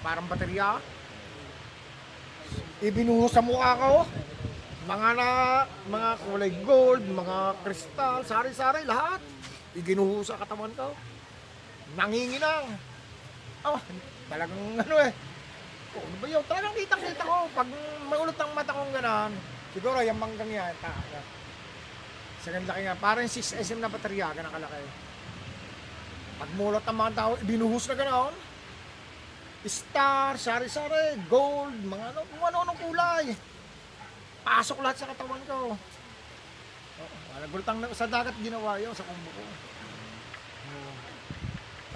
parang 0.05 0.28
baterya. 0.28 0.76
Ibinuhos 2.85 3.32
sa 3.32 3.40
mukha 3.40 3.72
ko. 3.81 4.05
Mga 4.85 5.09
na, 5.16 5.31
mga 5.89 6.10
kulay 6.28 6.52
gold, 6.60 7.05
mga 7.09 7.39
kristal, 7.64 8.20
sari-sari, 8.28 8.85
lahat. 8.85 9.24
Iginuho 9.72 10.20
sa 10.20 10.36
katawan 10.36 10.76
ko. 10.76 10.93
Nanginginang. 11.97 12.76
Oh, 13.64 13.81
talagang 14.28 14.64
ano 14.76 14.97
eh. 15.01 15.12
Ano 15.97 16.16
ba 16.20 16.26
yun? 16.28 16.44
Talagang 16.44 16.76
kitang-kita 16.76 17.24
ko. 17.24 17.48
Pag 17.56 17.68
maulot 18.12 18.36
ang 18.36 18.52
mata 18.52 18.76
kong 18.76 18.93
ganan, 18.93 19.32
siguro 19.74 19.98
yung 20.01 20.16
manggang 20.22 20.48
yan, 20.48 20.74
ta, 20.78 20.94
sa 22.44 22.52
ganda 22.52 22.76
kaya, 22.76 22.92
parang 23.01 23.24
6 23.24 23.40
SM 23.64 23.80
na 23.80 23.88
baterya, 23.88 24.30
ganang 24.36 24.52
kalaki. 24.52 24.84
Pag 26.36 26.51
mulot 26.60 26.84
ang 26.84 26.98
mga 27.01 27.16
tao, 27.16 27.32
ibinuhos 27.40 27.88
na 27.88 27.96
gano'n. 27.96 28.34
Star, 29.64 30.36
sari-sari, 30.36 31.16
gold, 31.32 31.72
mga 31.88 32.12
ano, 32.12 32.20
kung 32.28 32.44
ano-anong 32.44 32.80
kulay. 32.84 33.32
Pasok 34.44 34.84
lahat 34.84 35.01
sa 35.01 35.09
katawan 35.09 35.40
ko. 35.48 35.72
Oh, 37.01 37.38
nagultang 37.40 37.80
na 37.80 37.88
sa 37.96 38.05
dagat 38.05 38.36
ginawa 38.44 38.76
yun, 38.76 38.92
sa 38.92 39.09
kumbo 39.09 39.32
ko. 39.32 39.44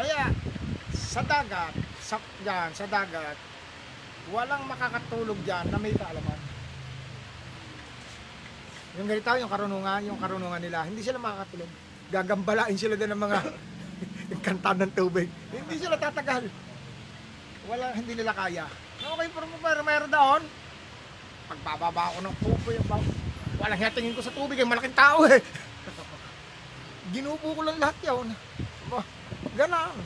Kaya, 0.00 0.32
sa 0.96 1.20
dagat, 1.20 1.76
sa, 2.00 2.16
dyan, 2.40 2.72
sa 2.72 2.88
dagat, 2.88 3.36
walang 4.32 4.64
makakatulog 4.64 5.36
dyan 5.44 5.68
na 5.68 5.76
may 5.76 5.92
kaalaman. 5.92 6.57
Yung 8.98 9.06
ganito, 9.06 9.30
yung 9.38 9.50
karunungan, 9.50 10.00
yung 10.10 10.18
karunungan 10.18 10.58
nila, 10.58 10.82
hindi 10.82 11.00
sila 11.06 11.22
makakatulog. 11.22 11.70
Gagambalain 12.10 12.74
sila 12.74 12.98
din 12.98 13.14
ng 13.14 13.22
mga 13.22 13.38
kanta 14.44 14.74
ng 14.74 14.92
tubig. 14.92 15.30
Hindi 15.54 15.74
sila 15.78 15.94
tatagal. 15.94 16.50
Wala, 17.70 17.94
hindi 17.94 18.12
nila 18.18 18.34
kaya. 18.34 18.66
Okay, 18.98 19.28
pero 19.30 19.46
pero 19.62 19.80
meron 19.86 20.10
doon. 20.10 20.42
Pagbababa 21.46 22.10
ako 22.10 22.18
ng 22.26 22.34
pupo, 22.42 22.68
yung 22.74 22.88
bab- 22.90 23.16
walang 23.62 23.78
hiyatingin 23.78 24.16
ko 24.18 24.22
sa 24.24 24.34
tubig, 24.34 24.58
yung 24.58 24.72
malaking 24.72 24.98
tao 24.98 25.22
eh. 25.30 25.38
Ginupo 27.14 27.54
ko 27.54 27.62
lang 27.62 27.78
lahat 27.78 27.98
yun. 28.02 28.26
Ganon. 29.54 29.96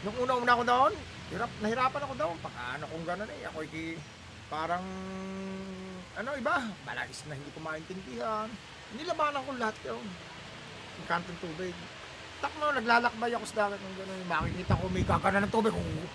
Nung 0.00 0.16
una-una 0.16 0.52
ako 0.56 0.64
doon, 0.64 0.92
hirap, 1.28 1.50
nahirapan 1.60 2.02
ako 2.08 2.14
doon. 2.16 2.36
Pagka 2.40 2.62
ano 2.80 2.84
kung 2.88 3.04
ganon 3.04 3.28
eh, 3.28 3.48
ako 3.52 3.58
iki, 3.68 4.00
parang, 4.48 4.84
ano 6.20 6.36
iba, 6.36 6.54
balais 6.84 7.20
na 7.24 7.32
hindi 7.32 7.50
ko 7.56 7.60
maintindihan. 7.64 8.48
Nilabanan 8.92 9.40
ko 9.40 9.50
lahat 9.56 9.76
yun. 9.88 10.04
Yung 11.00 11.08
kantong 11.08 11.40
tubig. 11.40 11.72
Takmo, 12.44 12.72
naglalakbay 12.72 13.32
ako 13.36 13.44
sa 13.48 13.66
dagat 13.66 13.80
ng 13.80 13.96
gano'n. 14.00 14.28
Makikita 14.28 14.80
ko 14.80 14.84
may 14.92 15.04
kakana 15.04 15.40
ng 15.44 15.52
tubig. 15.52 15.72
Oh. 15.72 16.08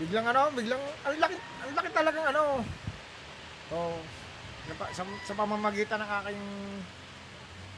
Biglang 0.00 0.26
ano, 0.32 0.48
biglang, 0.56 0.80
ang 1.04 1.16
laki, 1.20 1.36
ang 1.36 1.74
laki 1.76 1.88
talagang 1.92 2.26
ano. 2.32 2.64
Oh, 3.72 3.96
sa, 4.92 5.04
sa, 5.04 5.32
pamamagitan 5.36 6.00
ng 6.00 6.10
aking, 6.22 6.42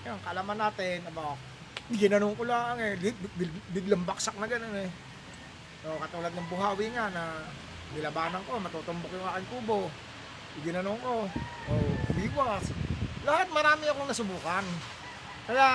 yung 0.06 0.20
kalaman 0.22 0.58
natin, 0.58 1.06
aba, 1.06 1.38
ginanong 1.90 2.34
ko 2.34 2.42
lang 2.46 2.78
eh, 2.82 2.94
big, 2.98 3.14
big, 3.38 3.50
biglang 3.70 4.02
baksak 4.06 4.34
na 4.38 4.50
gano'n 4.50 4.86
eh. 4.86 4.90
So, 5.82 5.94
katulad 5.98 6.34
ng 6.34 6.50
buhawi 6.50 6.86
nga 6.94 7.10
na 7.10 7.42
nilabanan 7.94 8.42
ko, 8.46 8.58
matutumbok 8.58 9.10
yung 9.14 9.26
aking 9.30 9.50
kubo. 9.50 9.90
Ginanong 10.62 11.00
ko, 11.02 11.26
oh, 11.72 11.92
biwas. 12.14 12.70
Lahat 13.26 13.48
marami 13.50 13.90
akong 13.90 14.06
nasubukan. 14.06 14.62
Kaya 15.50 15.68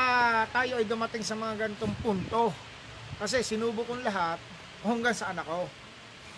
tayo 0.55 0.79
ay 0.79 0.85
dumating 0.87 1.25
sa 1.25 1.35
mga 1.35 1.67
ganitong 1.67 1.91
punto. 1.99 2.55
Kasi 3.19 3.43
sinubo 3.43 3.83
kong 3.83 4.07
lahat 4.07 4.39
hanggang 4.87 5.11
sa 5.11 5.35
anak 5.35 5.43
ko. 5.43 5.67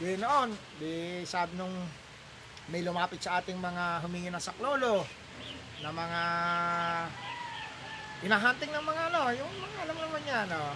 Di 0.02 0.18
noon, 0.18 0.50
di 0.82 1.22
sabi 1.30 1.54
nung 1.54 1.74
may 2.74 2.82
lumapit 2.82 3.22
sa 3.22 3.38
ating 3.38 3.62
mga 3.62 4.02
humingi 4.02 4.34
ng 4.34 4.42
saklolo 4.42 5.06
na 5.86 5.94
mga 5.94 6.22
hinahunting 8.26 8.72
ng 8.74 8.86
mga 8.86 9.02
ano, 9.14 9.22
yung 9.34 9.52
mga 9.62 9.78
alam 9.86 9.98
naman 9.98 10.22
yan, 10.26 10.48
no? 10.50 10.74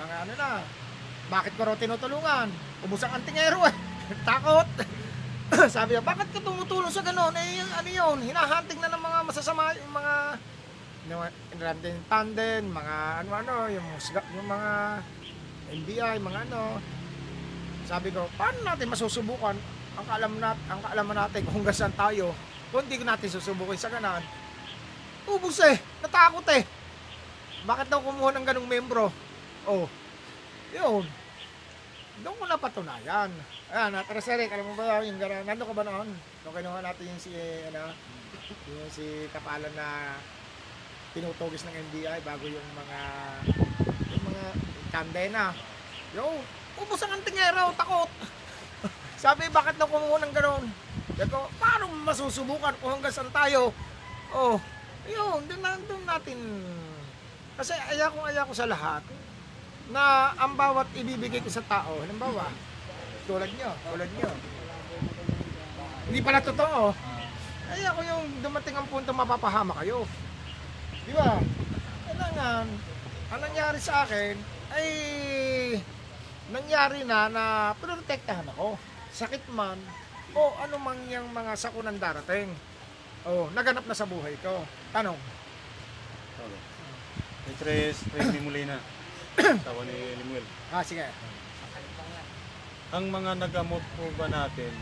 mga 0.00 0.14
ano 0.24 0.32
na, 0.36 0.50
bakit 1.28 1.52
ko 1.56 1.62
raw 1.68 1.76
tinutulungan? 1.76 2.48
Ubus 2.84 3.04
ang 3.04 3.16
antingero 3.20 3.64
eh, 3.68 3.74
takot. 4.28 4.68
Sabi 5.74 5.96
niya, 5.96 6.02
bakit 6.04 6.28
ka 6.32 6.40
tumutulong 6.40 6.92
sa 6.92 7.04
ganon? 7.04 7.36
Eh, 7.36 7.60
yung, 7.60 7.72
ano 7.76 7.88
yun, 7.88 8.18
hinahunting 8.24 8.80
na 8.80 8.88
ng 8.88 9.02
mga 9.04 9.18
masasama, 9.28 9.76
yung 9.76 9.92
mga 9.92 10.14
Random 11.60 11.98
Tanden, 12.08 12.62
mga 12.72 12.96
ano-ano, 13.26 13.68
yung, 13.68 13.88
yung 14.38 14.48
mga 14.48 14.70
NBI, 15.72 16.16
mga 16.22 16.40
ano. 16.48 16.80
Sabi 17.84 18.08
ko, 18.14 18.24
paano 18.38 18.58
natin 18.64 18.88
masusubukan 18.88 19.56
ang 19.92 20.06
kaalam 20.08 20.32
nat 20.40 20.56
ang 20.72 20.80
kaalaman 20.80 21.18
natin 21.28 21.44
kung 21.44 21.60
saan 21.68 21.92
tayo 21.92 22.32
kung 22.72 22.88
hindi 22.88 23.04
natin 23.04 23.28
susubukin 23.28 23.76
sa 23.76 23.92
ganan. 23.92 24.24
Ubus 25.28 25.60
eh, 25.60 25.76
natakot 26.00 26.46
eh. 26.56 26.64
Bakit 27.68 27.92
daw 27.92 28.00
kumuha 28.00 28.32
ng 28.32 28.46
ganong 28.48 28.70
membro? 28.70 29.12
Oh, 29.68 29.84
yun. 30.72 31.04
Doon 32.22 32.38
ko 32.38 32.44
napatunayan. 32.46 33.30
Ayan, 33.74 33.98
Atreserik, 33.98 34.46
alam 34.54 34.70
mo 34.70 34.78
ba 34.78 35.02
yung 35.02 35.18
gano'n? 35.18 35.42
Nando 35.42 35.66
ka 35.66 35.74
ba 35.74 35.82
noon? 35.82 36.06
Nung 36.46 36.54
kinuha 36.54 36.78
natin 36.78 37.10
yung 37.10 37.18
si, 37.18 37.34
ano, 37.66 37.90
yung 38.70 38.90
si 38.94 39.26
Kapalan 39.34 39.74
na 39.74 40.14
tinutugis 41.18 41.66
ng 41.66 41.74
NBI 41.90 42.22
bago 42.22 42.46
yung 42.46 42.68
mga 42.78 43.00
yung 44.14 44.22
mga 44.22 44.44
kandena. 44.94 45.50
Yo, 46.14 46.38
ubos 46.78 47.02
ang 47.02 47.18
antingero, 47.18 47.74
takot. 47.74 48.10
Sabi, 49.22 49.50
bakit 49.50 49.74
na 49.74 49.90
kumuha 49.90 50.22
ng 50.22 50.34
gano'n? 50.34 50.64
Sabi 51.18 51.26
ko, 51.26 51.50
paano 51.58 51.90
masusubukan 52.06 52.78
kung 52.78 53.02
hanggang 53.02 53.10
saan 53.10 53.34
tayo? 53.34 53.74
Oh, 54.30 54.62
yun, 55.10 55.42
doon, 55.50 55.58
na, 55.58 55.74
natin. 56.06 56.38
Kasi 57.58 57.74
aya 57.74 58.14
kong 58.14 58.30
aya 58.30 58.46
ko 58.46 58.54
sa 58.54 58.70
lahat 58.70 59.02
na 59.90 60.36
ang 60.38 60.54
bawat 60.54 60.86
ibibigay 60.94 61.42
ko 61.42 61.50
sa 61.50 61.64
tao, 61.66 61.98
halimbawa, 62.04 62.46
tulad 63.26 63.50
nyo, 63.50 63.70
tulad 63.90 64.10
nyo. 64.20 64.30
Hindi 66.06 66.20
pala 66.22 66.44
totoo. 66.44 66.92
Aya 67.72 67.96
ko 67.96 68.00
yung 68.04 68.24
dumating 68.44 68.76
ang 68.76 68.86
punto 68.86 69.10
mapapahama 69.16 69.72
kayo. 69.80 70.04
Di 71.08 71.12
ba? 71.16 71.40
Kailangan, 72.06 72.66
ang 73.32 73.40
nangyari 73.40 73.78
sa 73.80 74.04
akin 74.04 74.36
ay 74.76 74.88
nangyari 76.52 77.00
na 77.08 77.32
na 77.32 77.44
protektahan 77.80 78.52
ako. 78.52 78.76
Sakit 79.08 79.48
man 79.52 79.80
o 80.36 80.52
ano 80.60 80.76
man 80.76 81.00
yung 81.08 81.32
mga 81.32 81.56
sakunan 81.56 81.96
darating. 81.96 82.52
Oh, 83.24 83.48
naganap 83.56 83.86
na 83.88 83.96
sa 83.96 84.04
buhay 84.04 84.36
ko. 84.44 84.66
Tanong. 84.92 85.16
Kay 87.42 87.54
Tres, 87.58 87.96
Tres 88.12 88.28
Molina. 88.42 88.76
Tawa 89.38 89.82
ni 89.88 89.96
Limuel. 90.20 90.44
Ah, 90.68 90.84
sige. 90.84 91.08
Ang 92.92 93.08
mga 93.08 93.40
nagamot 93.40 93.80
po 93.96 94.04
ba 94.20 94.28
natin, 94.28 94.72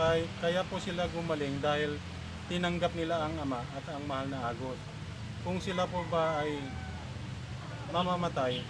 kay, 0.00 0.24
kaya 0.40 0.64
po 0.64 0.80
sila 0.80 1.04
gumaling 1.12 1.60
dahil 1.60 2.00
tinanggap 2.48 2.96
nila 2.96 3.28
ang 3.28 3.36
ama 3.44 3.60
at 3.76 3.84
ang 3.92 4.04
mahal 4.08 4.28
na 4.32 4.48
agos. 4.48 4.80
Kung 5.44 5.60
sila 5.60 5.84
po 5.84 6.00
ba 6.08 6.40
ay 6.40 6.56
mamamatay, 7.92 8.64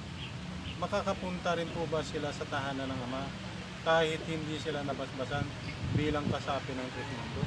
makakapunta 0.82 1.55
rin 1.55 1.70
po 1.70 1.86
ba 1.86 2.03
sila 2.03 2.35
sa 2.35 2.43
tahanan 2.43 2.90
ng 2.90 3.01
ama 3.07 3.23
kahit 3.86 4.19
hindi 4.27 4.59
sila 4.59 4.82
nabasbasan 4.82 5.47
bilang 5.94 6.27
kasapi 6.27 6.74
ng 6.74 6.89
Krismundo? 6.90 7.43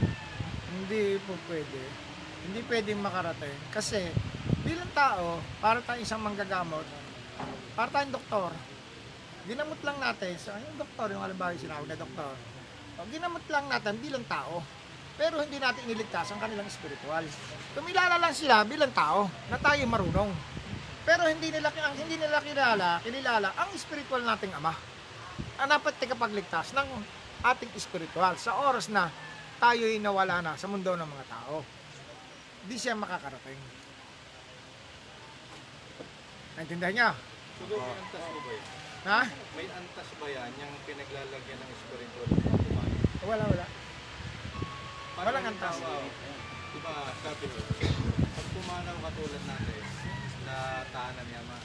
Hindi 0.72 1.20
po 1.28 1.36
pwede. 1.52 1.82
Hindi 2.48 2.60
pwedeng 2.72 3.04
makarating. 3.04 3.60
Kasi 3.76 4.08
bilang 4.64 4.88
tao, 4.96 5.44
para 5.60 5.84
tayong 5.84 6.04
isang 6.08 6.24
manggagamot, 6.24 6.88
para 7.76 7.92
tayong 7.92 8.16
doktor, 8.16 8.52
ginamot 9.46 9.80
lang 9.84 9.98
natin, 10.00 10.34
sa 10.40 10.56
yung 10.58 10.80
doktor, 10.80 11.12
yung 11.12 11.22
halimbawa 11.22 11.52
yung 11.54 11.64
sinawag 11.68 11.88
na 11.92 12.00
doktor, 12.00 12.34
o, 12.96 13.04
ginamot 13.12 13.44
lang 13.52 13.68
natin 13.68 14.00
bilang 14.00 14.24
tao, 14.24 14.64
pero 15.20 15.44
hindi 15.44 15.60
natin 15.60 15.84
iniligtas 15.88 16.32
ang 16.32 16.40
kanilang 16.40 16.68
spiritual. 16.72 17.24
Tumilala 17.76 18.16
lang 18.20 18.32
sila 18.36 18.64
bilang 18.64 18.92
tao 18.92 19.28
na 19.52 19.60
tayo 19.60 19.84
marunong. 19.88 20.32
Pero 21.06 21.30
hindi 21.30 21.54
nila 21.54 21.70
ang 21.72 21.96
hindi 21.96 22.18
nila 22.18 22.42
kilala, 22.42 23.00
kilala 23.00 23.50
ang 23.56 23.70
spiritual 23.78 24.26
nating 24.26 24.52
ama. 24.58 24.74
Ang 25.62 25.70
dapat 25.72 25.96
tagapagligtas 26.02 26.76
ng 26.76 26.88
ating 27.46 27.72
spiritual 27.78 28.36
sa 28.36 28.60
oras 28.60 28.92
na 28.92 29.08
tayo'y 29.62 30.02
nawala 30.02 30.44
na 30.44 30.60
sa 30.60 30.68
mundo 30.68 30.98
ng 30.98 31.08
mga 31.08 31.26
tao. 31.32 31.64
Hindi 32.66 32.76
siya 32.76 32.98
makakarating. 32.98 33.62
Naintindihan 36.58 36.96
niya? 36.96 37.10
Siguro 37.56 37.80
may 37.82 37.96
antas 37.96 38.24
po 38.28 38.40
ba 38.44 38.52
yan? 38.52 38.66
Ha? 39.06 39.22
May 39.56 39.68
antas 39.72 40.10
ba 40.20 40.28
yan 40.28 40.52
yung 40.60 40.74
pinaglalagyan 40.84 41.60
ng 41.62 41.72
spiritual 41.80 42.28
kumain? 42.36 42.94
Wala, 43.24 43.44
wala. 43.48 43.66
Parang 45.16 45.32
Walang 45.32 45.48
antas. 45.48 45.76
halimbawa, 45.80 46.04
Di 46.76 46.80
ba 46.84 46.94
sabi 47.24 47.46
ko, 47.48 47.58
pag 48.36 48.48
pumanaw 48.52 48.96
katulad 49.00 49.44
natin 49.48 49.84
na 50.44 50.56
tahanan 50.92 51.26
niya 51.32 51.42
ma, 51.48 51.56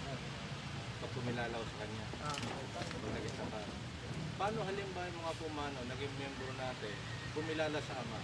pag 1.03 1.11
pumilalaw 1.11 1.63
sa 1.67 1.77
kanya, 1.83 2.07
Ah. 2.23 2.37
pag 2.79 2.87
naging 3.11 3.35
saka. 3.35 3.61
Paano 4.39 4.59
halimbawa 4.63 5.11
yung 5.11 5.19
mga 5.19 5.35
pumanaw, 5.43 5.83
naging 5.91 6.15
membro 6.15 6.51
natin, 6.55 6.95
pumilala 7.35 7.79
sa 7.83 7.99
ama, 7.99 8.21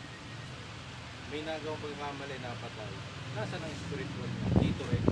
may 1.27 1.43
nagawang 1.43 1.83
pagkakamali 1.83 2.37
na 2.39 2.55
patay, 2.63 2.93
nasa 3.35 3.59
ng 3.59 3.75
spiritual 3.83 4.31
niya? 4.31 4.49
Dito 4.63 4.83
rin. 4.87 5.03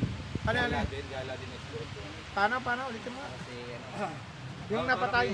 Ano, 0.47 0.59
gala 0.63 0.79
ano? 0.79 0.91
din, 0.95 1.07
gala 1.11 1.33
din 1.35 1.51
ng 1.51 1.63
spiritual. 1.67 2.14
Paano, 2.35 2.59
paano? 2.61 2.91
Ulitin 2.91 3.15
mo. 3.15 3.23
Yung 4.69 4.85
Ah, 4.85 4.91
napatay. 4.91 5.29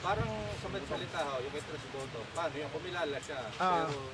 Parang, 0.00 0.30
sa 0.58 0.66
may 0.66 0.82
salita 0.82 1.20
ho, 1.22 1.38
yung 1.38 1.52
kay 1.52 1.62
Tres 1.62 1.84
Boto, 1.92 2.20
paano 2.32 2.54
yung 2.56 2.72
kumilala 2.72 3.16
siya, 3.20 3.38
Ah. 3.54 3.84
pero 3.86 4.08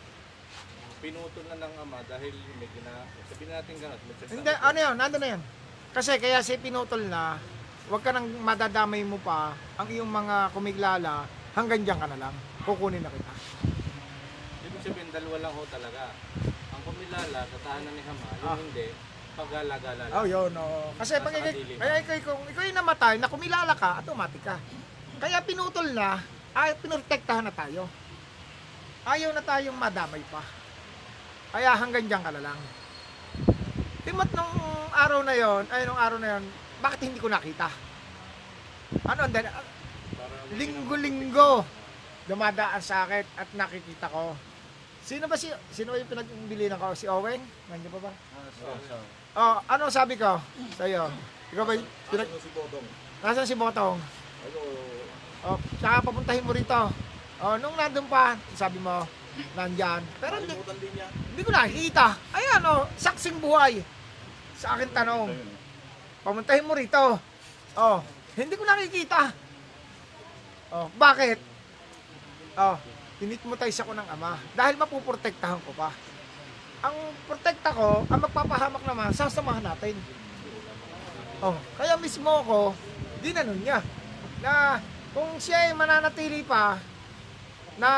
pinutol 0.99 1.45
na 1.47 1.57
ng 1.63 1.75
ama 1.79 2.03
dahil 2.05 2.35
may 2.59 2.69
gina, 2.75 2.93
sabihin 3.25 3.55
natin 3.55 3.75
gano'n, 3.79 4.01
may 4.03 4.15
saksa- 4.19 4.35
Hindi, 4.35 4.53
ano 4.53 4.79
yun, 4.83 4.95
nandun 4.99 5.21
na 5.23 5.29
yun. 5.33 5.43
Kasi 5.95 6.13
kaya 6.19 6.39
si 6.43 6.59
pinutol 6.59 7.07
na, 7.07 7.39
huwag 7.87 8.03
ka 8.03 8.11
nang 8.11 8.27
madadamay 8.43 9.07
mo 9.07 9.17
pa 9.17 9.55
ang 9.79 9.87
iyong 9.87 10.11
mga 10.11 10.51
kumiglala, 10.51 11.25
hanggang 11.55 11.87
dyan 11.87 12.01
ka 12.03 12.09
na 12.11 12.19
lang. 12.19 12.35
Kukunin 12.67 13.01
na 13.01 13.09
kita. 13.09 13.33
Ibig 14.67 14.83
sabihin, 14.83 15.09
dalawa 15.09 15.37
lang 15.39 15.53
ho 15.55 15.63
talaga. 15.71 16.03
Ang 16.69 16.83
kumilala 16.83 17.39
sa 17.47 17.59
tahanan 17.63 17.93
ni 17.95 18.03
Hama, 18.03 18.29
yung 18.35 18.45
Ah. 18.45 18.59
hindi, 18.59 18.87
paggala-gala 19.37 20.03
lang. 20.09 20.17
Oh, 20.17 20.25
yun, 20.25 20.51
oo. 20.57 20.81
Kasi 20.97 21.21
pag 21.21 21.31
Nasa 21.31 21.39
ikaw, 21.39 21.53
kadilim. 21.53 21.77
kaya 21.79 21.95
ikaw, 22.01 22.35
kung 22.35 22.49
ikaw 22.49 22.63
yung 22.65 22.79
namatay, 22.81 23.15
na 23.21 23.29
kumilala 23.29 23.73
ka, 23.77 24.01
automatic 24.01 24.43
ka. 24.43 24.57
Kaya 25.21 25.39
pinutol 25.45 25.93
na, 25.93 26.21
ay 26.57 26.73
pinurtektahan 26.81 27.45
na 27.45 27.53
tayo. 27.53 27.85
Ayaw 29.07 29.31
na 29.37 29.45
tayong 29.45 29.77
madamay 29.77 30.25
pa. 30.33 30.41
Kaya 31.53 31.77
hanggang 31.77 32.09
dyan 32.09 32.25
ka 32.25 32.33
na 32.33 32.43
lang. 32.43 32.59
Timot 34.03 34.31
nung 34.33 34.55
araw 34.91 35.21
na 35.23 35.35
yon, 35.37 35.69
ay 35.69 35.85
nung 35.85 36.01
araw 36.01 36.19
na 36.19 36.37
yon, 36.37 36.45
bakit 36.81 37.05
hindi 37.05 37.21
ko 37.21 37.29
nakita? 37.29 37.69
Ano, 39.05 39.29
and 39.29 39.35
then, 39.37 39.47
linggo-linggo, 40.57 41.63
dumadaan 42.27 42.83
sa 42.83 43.07
akin 43.07 43.25
at 43.37 43.49
nakikita 43.55 44.09
ko. 44.11 44.35
Sino 45.07 45.31
ba 45.31 45.39
si, 45.39 45.47
sino 45.71 45.95
ba 45.95 46.03
yung 46.03 46.11
pinagbilinan 46.11 46.83
ko? 46.83 46.91
Si 46.99 47.07
Owen? 47.07 47.39
Nandiyan 47.71 47.95
pa 47.95 48.11
ba? 48.11 48.13
Oh, 49.37 49.61
ano 49.69 49.93
sabi 49.93 50.17
ko 50.17 50.41
sa 50.73 50.89
iyo? 50.89 51.13
Ikaw 51.53 51.65
ba 51.69 51.77
pinag... 52.09 52.29
Nasaan 53.21 53.45
si 53.45 53.53
Botong? 53.53 54.01
Oh, 55.45 55.61
saka 55.77 56.01
papuntahin 56.01 56.41
mo 56.41 56.57
rito. 56.57 56.89
Oh, 57.45 57.55
nung 57.61 57.77
nandun 57.77 58.09
pa, 58.09 58.41
sabi 58.57 58.81
mo, 58.81 59.05
nandyan. 59.53 60.01
Pero 60.25 60.41
hindi, 60.41 60.57
hindi 61.37 61.43
ko 61.45 61.53
nakikita. 61.53 62.17
Ayan, 62.33 62.65
oh, 62.65 62.89
saksing 62.97 63.37
buhay. 63.37 63.85
Sa 64.57 64.73
akin 64.73 64.89
tanong. 64.97 65.29
Pamuntahin 66.25 66.65
mo 66.65 66.73
rito. 66.73 67.21
Oh, 67.77 68.01
hindi 68.41 68.57
ko 68.57 68.65
nakikita. 68.65 69.37
Oh, 70.73 70.89
bakit? 70.97 71.37
Oh, 72.57 72.81
tinitmutize 73.21 73.85
ako 73.85 73.93
ng 73.93 74.09
ama. 74.17 74.41
Dahil 74.57 74.81
mapuprotektahan 74.81 75.61
ko 75.61 75.77
pa. 75.77 75.93
Ang 76.87 76.97
protekta 77.27 77.75
ko, 77.75 78.07
ang 78.07 78.21
magpapahamak 78.23 78.83
naman, 78.87 79.11
sasamahan 79.11 79.67
natin. 79.75 79.99
Oh, 81.43 81.59
kaya 81.75 81.99
mismo 81.99 82.31
ako, 82.31 82.79
dinanon 83.19 83.59
niya. 83.59 83.83
Na 84.39 84.79
kung 85.11 85.35
siya 85.43 85.67
ay 85.67 85.75
mananatili 85.75 86.47
pa, 86.47 86.79
na 87.77 87.91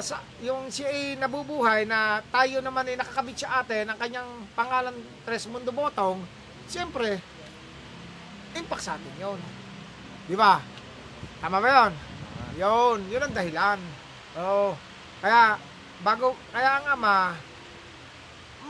sa, 0.00 0.24
yung 0.40 0.72
siya 0.72 0.88
ay 0.88 1.20
nabubuhay 1.20 1.84
na 1.84 2.24
tayo 2.32 2.64
naman 2.64 2.88
ay 2.88 2.96
nakakabit 2.96 3.44
sa 3.44 3.60
atin 3.60 3.84
ang 3.92 3.98
kanyang 4.00 4.30
pangalan 4.56 4.96
Tres 5.28 5.44
Mundo 5.52 5.68
Botong, 5.68 6.24
siyempre, 6.64 7.20
impact 8.56 8.84
sa 8.86 8.96
atin 8.96 9.14
yun. 9.20 9.40
Di 10.30 10.36
ba? 10.38 10.62
Tama 11.44 11.60
ba 11.60 11.68
yun? 11.68 11.92
Yun, 12.56 12.98
yun 13.10 13.24
ang 13.24 13.34
dahilan. 13.36 13.80
Oo. 14.38 14.72
Kaya, 15.20 15.60
bago, 16.00 16.32
kaya 16.54 16.80
ang 16.80 16.86
ama, 16.96 17.36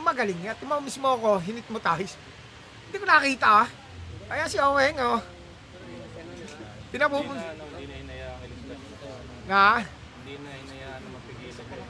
magaling 0.03 0.39
nga. 0.43 0.59
Timaw 0.59 0.83
mismo 0.83 1.07
ako, 1.07 1.39
hinit 1.39 1.65
mo 1.71 1.79
tayo. 1.79 2.03
Hindi 2.03 2.97
ko 2.99 3.07
nakita 3.07 3.47
ah. 3.63 3.67
Kaya 4.27 4.45
si 4.51 4.59
Oweng, 4.59 4.99
oh. 4.99 5.23
Na, 6.93 7.09
ano, 7.09 7.63
hindi 7.73 7.85
na 7.89 7.95
hinayaan. 8.05 8.49
Nga? 9.49 9.69
Hindi 10.21 10.33
na 10.37 10.51
hinayaan 10.61 10.99
na 11.01 11.09
mapigilan 11.17 11.65
kayo. 11.65 11.83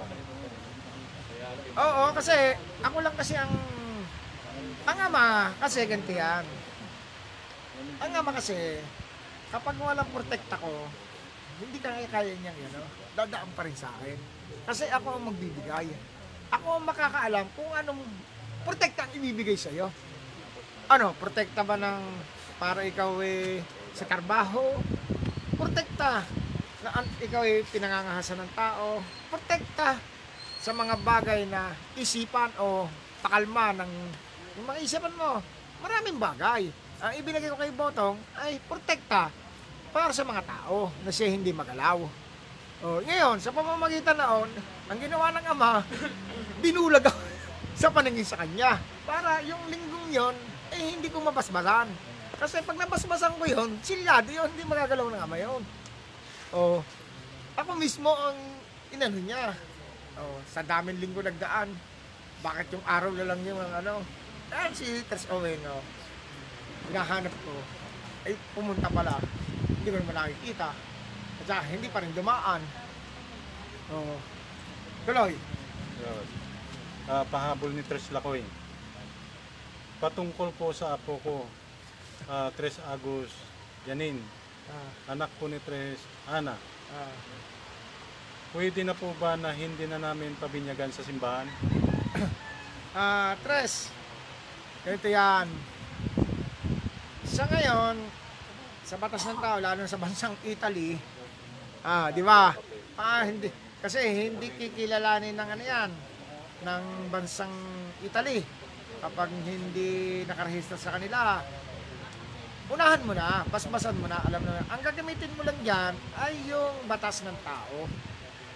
Oo, 1.73 2.03
kasi 2.13 2.35
ako 2.85 2.97
lang 3.01 3.15
kasi 3.17 3.33
ang 3.35 3.51
ang 4.83 4.97
ama 5.11 5.51
kasi 5.59 5.83
ganito 5.83 6.13
yan. 6.13 6.45
Ang 7.99 8.11
ama 8.15 8.31
kasi 8.31 8.79
kapag 9.51 9.75
walang 9.81 10.07
protect 10.15 10.47
ako, 10.55 10.71
hindi 11.59 11.77
kaya 11.83 12.07
kaya 12.07 12.33
niyang 12.39 12.57
yun, 12.57 12.71
no? 12.79 12.87
dadaan 13.13 13.51
pa 13.53 13.67
rin 13.67 13.77
sa 13.77 13.91
akin. 13.99 14.17
Kasi 14.65 14.89
ako 14.89 15.19
ang 15.19 15.23
magbibigay. 15.29 15.91
Ako 16.53 16.77
ang 16.77 16.85
makakaalam 16.85 17.45
kung 17.57 17.71
anong 17.73 18.01
protekta 18.61 19.09
ang 19.09 19.11
ibibigay 19.17 19.57
sa 19.57 19.73
iyo. 19.73 19.89
Ano, 20.85 21.17
protekta 21.17 21.65
ba 21.65 21.73
ng 21.73 22.01
para 22.61 22.85
ikaw 22.85 23.17
eh 23.25 23.65
sa 23.97 24.05
trabaho? 24.05 24.77
Protekta 25.57 26.21
na 26.85 26.89
an- 27.01 27.17
ikaw 27.17 27.41
ay 27.41 27.65
pinangangahasan 27.73 28.37
ng 28.37 28.51
tao. 28.53 29.01
Protekta 29.33 29.97
sa 30.61 30.71
mga 30.71 30.95
bagay 31.01 31.49
na 31.49 31.73
isipan 31.97 32.53
o 32.61 32.85
pakalma 33.25 33.73
ng 33.73 33.91
yung 34.61 34.67
mga 34.69 34.79
isipan 34.85 35.15
mo. 35.17 35.41
Maraming 35.81 36.21
bagay. 36.21 36.69
Ang 37.03 37.13
ibinigay 37.17 37.49
ko 37.49 37.57
kay 37.57 37.73
Botong 37.73 38.15
ay 38.37 38.61
protekta 38.69 39.33
para 39.89 40.13
sa 40.13 40.21
mga 40.21 40.45
tao 40.45 40.93
na 41.01 41.09
siya 41.09 41.33
hindi 41.33 41.49
magalaw. 41.49 42.22
Oh, 42.83 42.99
ngayon, 42.99 43.39
sa 43.39 43.55
pamamagitan 43.55 44.19
noon, 44.19 44.51
ang 44.91 44.99
ginawa 44.99 45.31
ng 45.31 45.45
ama, 45.55 45.87
binulag 46.59 47.07
ako 47.07 47.15
sa 47.79 47.87
paningin 47.87 48.27
sa 48.27 48.43
kanya. 48.43 48.75
Para 49.07 49.39
yung 49.47 49.71
linggong 49.71 50.11
yon 50.11 50.35
eh 50.75 50.91
hindi 50.91 51.07
ko 51.07 51.23
mabasbasan. 51.23 51.87
Kasi 52.35 52.59
pag 52.59 52.75
nabasbasan 52.75 53.39
ko 53.39 53.47
yon, 53.47 53.79
silyado 53.79 54.27
yun, 54.27 54.51
hindi 54.51 54.67
magagalaw 54.67 55.15
ng 55.15 55.23
ama 55.23 55.37
yon. 55.39 55.63
Oh, 56.51 56.83
ako 57.55 57.71
mismo 57.79 58.11
ang 58.11 58.35
inano 58.91 59.15
niya. 59.15 59.55
Oh, 60.19 60.43
sa 60.43 60.59
daming 60.59 60.99
linggo 60.99 61.23
nagdaan. 61.23 61.71
Bakit 62.43 62.67
yung 62.75 62.83
araw 62.83 63.15
na 63.15 63.31
lang 63.31 63.39
yung 63.47 63.63
ano? 63.63 64.03
Ah, 64.51 64.67
si 64.75 64.99
Tres 65.07 65.23
Owen, 65.31 65.63
oh. 65.71 65.79
Hinahanap 66.91 67.31
ko. 67.31 67.55
Ay, 68.27 68.35
pumunta 68.51 68.91
pala. 68.91 69.23
Hindi 69.71 69.87
ko 69.87 69.97
naman 70.03 70.19
nakikita. 70.19 70.92
At 71.43 71.59
saka, 71.59 71.75
hindi 71.75 71.91
pa 71.91 71.99
rin 71.99 72.15
dumaan. 72.15 72.63
Oh. 73.91 74.15
Tuloy. 75.03 75.35
Ah, 77.03 77.27
pahabol 77.27 77.75
ni 77.75 77.83
Tres 77.83 78.07
Lacoy. 78.15 78.39
Patungkol 79.99 80.55
po 80.55 80.71
sa 80.71 80.95
apo 80.95 81.19
ko, 81.19 81.43
ah, 82.31 82.47
Tres 82.55 82.79
Agus 82.87 83.27
Yanin, 83.83 84.23
Ah, 84.71 85.11
anak 85.11 85.27
po 85.35 85.51
ni 85.51 85.59
Tres 85.67 85.99
Ana. 86.31 86.55
ah. 86.95 87.11
Pwede 88.55 88.87
na 88.87 88.95
po 88.95 89.11
ba 89.19 89.35
na 89.35 89.51
hindi 89.51 89.83
na 89.83 89.99
namin 89.99 90.39
pabinyagan 90.39 90.95
sa 90.95 91.03
simbahan? 91.03 91.51
Ah, 92.95 93.35
Tres. 93.43 93.91
Ganito 94.87 95.09
yan. 95.11 95.49
Sa 97.27 97.43
ngayon, 97.49 97.97
sa 98.85 98.95
batas 99.01 99.25
ng 99.25 99.41
tao, 99.41 99.57
lalo 99.57 99.81
na 99.81 99.89
sa 99.89 99.97
bansang 99.97 100.37
Italy, 100.45 100.93
ah, 101.83 102.07
di 102.09 102.23
ba? 102.23 102.55
Ah, 102.97 103.23
hindi. 103.27 103.51
Kasi 103.83 103.99
hindi 104.31 104.47
kikilalanin 104.55 105.35
ng 105.35 105.49
ano 105.53 105.63
yan, 105.63 105.91
ng 106.63 106.83
bansang 107.11 107.51
Italy. 107.99 108.39
Kapag 109.03 109.27
hindi 109.43 110.23
nakarehista 110.23 110.79
sa 110.79 110.95
kanila, 110.95 111.43
unahan 112.71 113.03
mo 113.03 113.11
na, 113.11 113.43
basbasan 113.51 113.99
mo 113.99 114.07
na, 114.07 114.23
alam 114.23 114.39
na. 114.47 114.63
Ang 114.71 114.81
gagamitin 114.81 115.35
mo 115.35 115.43
lang 115.43 115.59
yan 115.59 115.93
ay 116.15 116.33
yung 116.47 116.87
batas 116.87 117.27
ng 117.27 117.35
tao. 117.43 117.91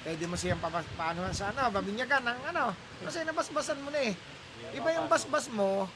Pwede 0.07 0.23
mo 0.23 0.39
siyang 0.39 0.63
papas- 0.63 0.87
paano 0.95 1.27
sa 1.35 1.51
ano, 1.51 1.67
babinyagan 1.67 2.23
ng 2.23 2.39
ano. 2.55 2.71
Kasi 3.03 3.27
nabasbasan 3.27 3.83
mo 3.83 3.91
na 3.91 4.07
eh. 4.07 4.15
Iba 4.71 4.95
yung 4.95 5.11
basbas 5.11 5.51
mo, 5.51 5.91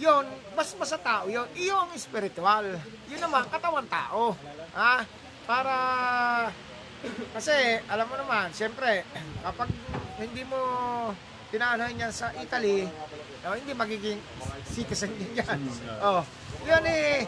yon 0.00 0.24
basbas 0.56 0.96
sa 0.96 0.98
tao 0.98 1.28
yon 1.28 1.44
Iyo 1.52 1.76
ang 1.76 1.92
spiritual. 2.00 2.64
Yun 3.12 3.20
naman, 3.20 3.44
katawan 3.52 3.84
tao. 3.84 4.32
Ha? 4.72 5.04
Para, 5.50 5.76
kasi 7.34 7.82
alam 7.90 8.06
mo 8.06 8.14
naman, 8.14 8.54
siyempre, 8.54 9.02
kapag 9.42 9.66
hindi 10.22 10.46
mo 10.46 10.60
tinaanahan 11.50 12.06
yan 12.06 12.12
sa 12.14 12.30
Italy, 12.38 12.86
no, 13.42 13.58
hindi 13.58 13.74
magiging 13.74 14.22
citizen 14.62 15.10
din 15.18 15.42
yan. 15.42 15.58
Oh, 16.06 16.22
Yan 16.70 16.86
eh, 16.86 17.26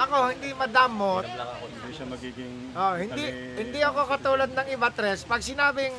ako 0.00 0.32
hindi 0.32 0.48
madamot. 0.56 1.28
Hindi 1.28 1.92
siya 1.92 2.06
magiging... 2.08 2.54
Oh, 2.72 2.96
hindi 2.96 3.24
hindi 3.60 3.80
ako 3.84 4.00
katulad 4.16 4.48
ng 4.48 4.68
iba 4.72 4.88
tres. 4.88 5.28
Pag 5.28 5.44
sinabing 5.44 5.92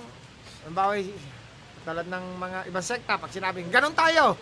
halimbawa 0.65 0.97
tulad 1.85 2.07
ng 2.09 2.25
mga 2.41 2.59
ibang 2.65 2.85
sekta, 2.85 3.21
pag 3.21 3.29
sinabing 3.29 3.69
ganun 3.69 3.93
tayo. 3.93 4.33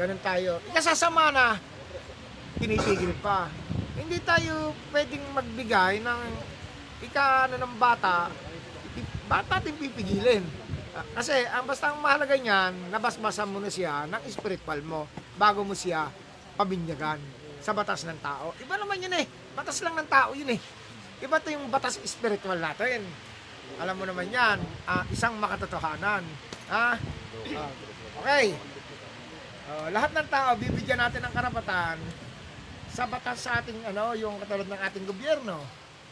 Ganun 0.00 0.20
tayo. 0.24 0.64
Ikasasama 0.72 1.28
na 1.36 1.60
tinitigil 2.56 3.12
pa. 3.20 3.52
Hindi 3.96 4.20
tayo 4.20 4.76
pwedeng 4.92 5.24
magbigay 5.32 6.04
ng 6.04 6.20
ika 7.08 7.48
ano 7.48 7.56
ng 7.56 7.74
bata, 7.80 8.28
bata 9.24 9.56
din 9.64 9.76
pipigilin. 9.76 10.44
Kasi 11.16 11.44
ang 11.48 11.64
basta 11.68 11.92
ang 11.92 12.00
mahalaga 12.00 12.36
niyan, 12.36 12.92
nabasbasan 12.92 13.48
mo 13.48 13.60
na 13.60 13.72
siya 13.72 14.04
ng 14.08 14.22
spiritual 14.28 14.80
mo 14.84 15.08
bago 15.36 15.64
mo 15.64 15.72
siya 15.76 16.08
pabinyagan 16.56 17.20
sa 17.60 17.72
batas 17.72 18.04
ng 18.04 18.20
tao. 18.20 18.52
Iba 18.60 18.80
naman 18.80 19.00
yun 19.00 19.12
eh. 19.16 19.24
Batas 19.56 19.80
lang 19.80 19.96
ng 19.96 20.08
tao 20.08 20.32
yun 20.32 20.48
eh. 20.52 20.60
Iba 21.20 21.40
to 21.40 21.52
yung 21.52 21.68
batas 21.72 22.00
spiritual 22.04 22.60
natin. 22.60 23.00
Alam 23.80 23.96
mo 23.96 24.04
naman 24.08 24.28
yan, 24.28 24.60
ah, 24.88 25.04
isang 25.08 25.36
makatotohanan. 25.40 26.24
Ha? 26.68 26.96
Ah, 26.96 27.70
okay. 28.20 28.56
Oh, 29.66 29.88
lahat 29.90 30.14
ng 30.16 30.28
tao, 30.28 30.54
bibigyan 30.56 31.00
natin 31.00 31.24
ng 31.24 31.32
karapatan 31.32 31.96
sa 32.96 33.04
batas 33.04 33.44
sa 33.44 33.60
ating, 33.60 33.76
ano, 33.92 34.16
yung 34.16 34.40
katulad 34.40 34.64
ng 34.64 34.80
ating 34.88 35.04
gobyerno. 35.04 35.60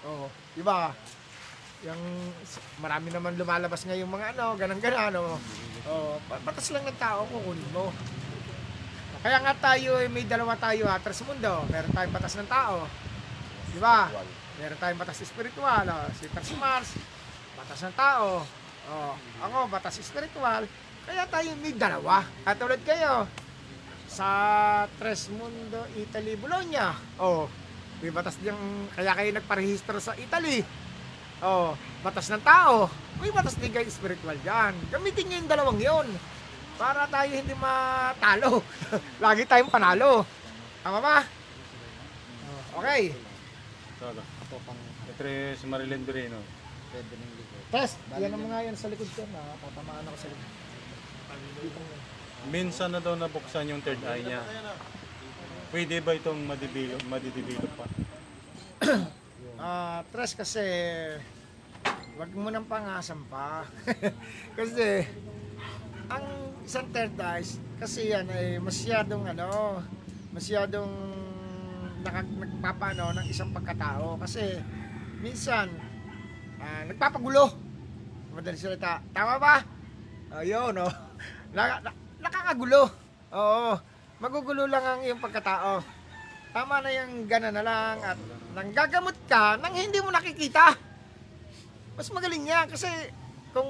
Oh, 0.04 0.28
di 0.52 0.60
ba? 0.60 0.92
Yung 1.80 1.96
marami 2.76 3.08
naman 3.08 3.40
lumalabas 3.40 3.88
ngayong 3.88 4.12
mga 4.12 4.36
ano, 4.36 4.52
ganang-ganan, 4.60 5.16
ano. 5.16 5.40
Oh, 5.88 6.20
ba- 6.28 6.44
batas 6.44 6.68
lang 6.76 6.84
ng 6.84 7.00
tao 7.00 7.24
kukunin 7.32 7.72
mo. 7.72 7.88
Kaya 9.24 9.40
nga 9.40 9.56
tayo, 9.56 9.96
eh, 10.04 10.12
may 10.12 10.28
dalawa 10.28 10.52
tayo 10.60 10.84
ha, 10.84 11.00
sa 11.00 11.24
mundo. 11.24 11.64
Meron 11.72 11.92
tayong 11.96 12.12
batas 12.12 12.36
ng 12.36 12.48
tao. 12.52 12.84
Di 13.72 13.80
ba? 13.80 14.12
Meron 14.60 14.76
tayong 14.76 15.00
batas 15.00 15.24
spiritual. 15.24 15.88
Oh, 15.88 16.08
si 16.12 16.28
Ters 16.28 16.52
Mars, 16.60 17.00
batas 17.56 17.80
ng 17.80 17.96
tao. 17.96 18.44
Oh, 18.92 19.16
ako, 19.40 19.72
batas 19.72 19.96
spiritual. 20.04 20.68
Kaya 21.08 21.24
tayo 21.32 21.48
may 21.64 21.72
dalawa. 21.72 22.28
At 22.44 22.60
tulad 22.60 22.84
kayo, 22.84 23.24
sa 24.14 24.30
Tres 24.94 25.26
Mundo, 25.34 25.82
Italy, 25.98 26.38
Bologna. 26.38 26.94
Oh, 27.18 27.50
may 27.98 28.14
batas 28.14 28.38
diyang, 28.38 28.86
kaya 28.94 29.10
kayo 29.10 29.30
nagparehistro 29.34 29.98
sa 29.98 30.14
Italy. 30.14 30.62
Oh, 31.42 31.74
batas 32.06 32.30
ng 32.30 32.38
tao. 32.46 32.86
May 33.18 33.34
batas 33.34 33.58
din 33.58 33.74
kayo 33.74 33.90
spiritual 33.90 34.38
dyan. 34.46 34.78
Gamitin 34.94 35.26
nyo 35.26 35.36
yung 35.42 35.50
dalawang 35.50 35.80
yon 35.82 36.06
para 36.78 37.10
tayo 37.10 37.30
hindi 37.34 37.58
matalo. 37.58 38.62
Lagi 39.24 39.42
tayong 39.50 39.70
panalo. 39.70 40.22
Tama 40.86 41.02
ba? 41.02 41.26
Oh, 42.46 42.78
okay. 42.78 43.10
Saka, 43.98 44.22
ako 44.46 44.62
pang... 44.62 44.78
Si 45.58 45.66
Marilyn 45.66 46.02
Berino. 46.06 46.38
Test. 47.70 47.98
Yan 48.18 48.34
ang 48.34 48.46
mga 48.46 48.70
yan 48.70 48.76
sa 48.78 48.86
likod 48.90 49.10
ko 49.14 49.26
na 49.34 49.58
tatamaan 49.58 50.06
ako 50.06 50.16
sa 50.22 50.28
likod. 50.30 50.50
Minsan 52.52 52.92
na 52.92 53.00
daw 53.00 53.16
nabuksan 53.16 53.72
yung 53.72 53.80
third 53.80 54.00
eye 54.04 54.20
niya. 54.20 54.44
Pwede 55.72 55.98
ba 56.04 56.12
itong 56.12 56.44
madidevelop, 56.44 57.02
madidevelop 57.08 57.72
pa? 57.76 57.86
Ah, 59.54 60.04
tres 60.12 60.36
kasi 60.36 60.60
wag 62.20 62.28
mo 62.36 62.52
nang 62.52 62.68
pangasan 62.68 63.16
pa. 63.32 63.64
kasi 64.58 65.08
ang 66.04 66.26
isang 66.68 66.84
third 66.92 67.16
eyes 67.16 67.56
kasi 67.80 68.12
yan 68.12 68.28
ay 68.28 68.60
masyadong 68.60 69.24
ano, 69.24 69.80
masyadong 70.36 70.90
nakag, 72.04 72.28
nagpapano 72.28 73.16
ng 73.16 73.26
isang 73.32 73.56
pagkatao 73.56 74.20
kasi 74.20 74.60
minsan 75.24 75.72
ah, 76.60 76.84
nagpapagulo. 76.84 77.48
Madaling 78.36 78.60
salita. 78.60 79.00
Tama 79.16 79.40
ba? 79.40 79.64
Ayun, 80.44 80.76
no. 80.82 80.92
Na, 82.24 82.32
na, 82.32 82.32
nakakagulo. 82.32 82.82
Oo. 83.36 83.76
Magugulo 84.16 84.64
lang 84.64 84.80
ang 84.80 85.00
iyong 85.04 85.20
pagkatao. 85.20 85.84
Tama 86.56 86.80
na 86.80 86.88
yung 86.88 87.28
gana 87.28 87.52
na 87.52 87.60
lang 87.60 87.96
at 88.00 88.16
nanggagamot 88.56 89.16
ka 89.28 89.60
nang 89.60 89.76
hindi 89.76 90.00
mo 90.00 90.08
nakikita. 90.08 90.72
Mas 91.92 92.08
magaling 92.08 92.48
yan 92.48 92.64
kasi 92.72 92.88
kung 93.52 93.68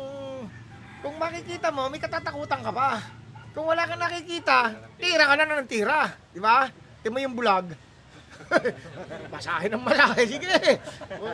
kung 1.03 1.19
makikita 1.19 1.75
mo, 1.75 1.91
may 1.91 1.99
katatakutan 1.99 2.63
ka 2.63 2.71
pa. 2.71 3.03
Kung 3.53 3.67
wala 3.67 3.91
kang 3.91 4.01
nakikita, 4.01 4.73
tira 5.03 5.27
ka 5.27 5.35
na 5.35 5.59
ng 5.59 5.69
tira. 5.69 6.15
Di 6.31 6.39
ba? 6.39 6.71
Di 7.03 7.11
mo 7.11 7.19
yung 7.19 7.35
bulag. 7.35 7.75
Masahe 9.35 9.67
ng 9.67 9.83
malaki. 9.83 10.23
Sige. 10.31 10.79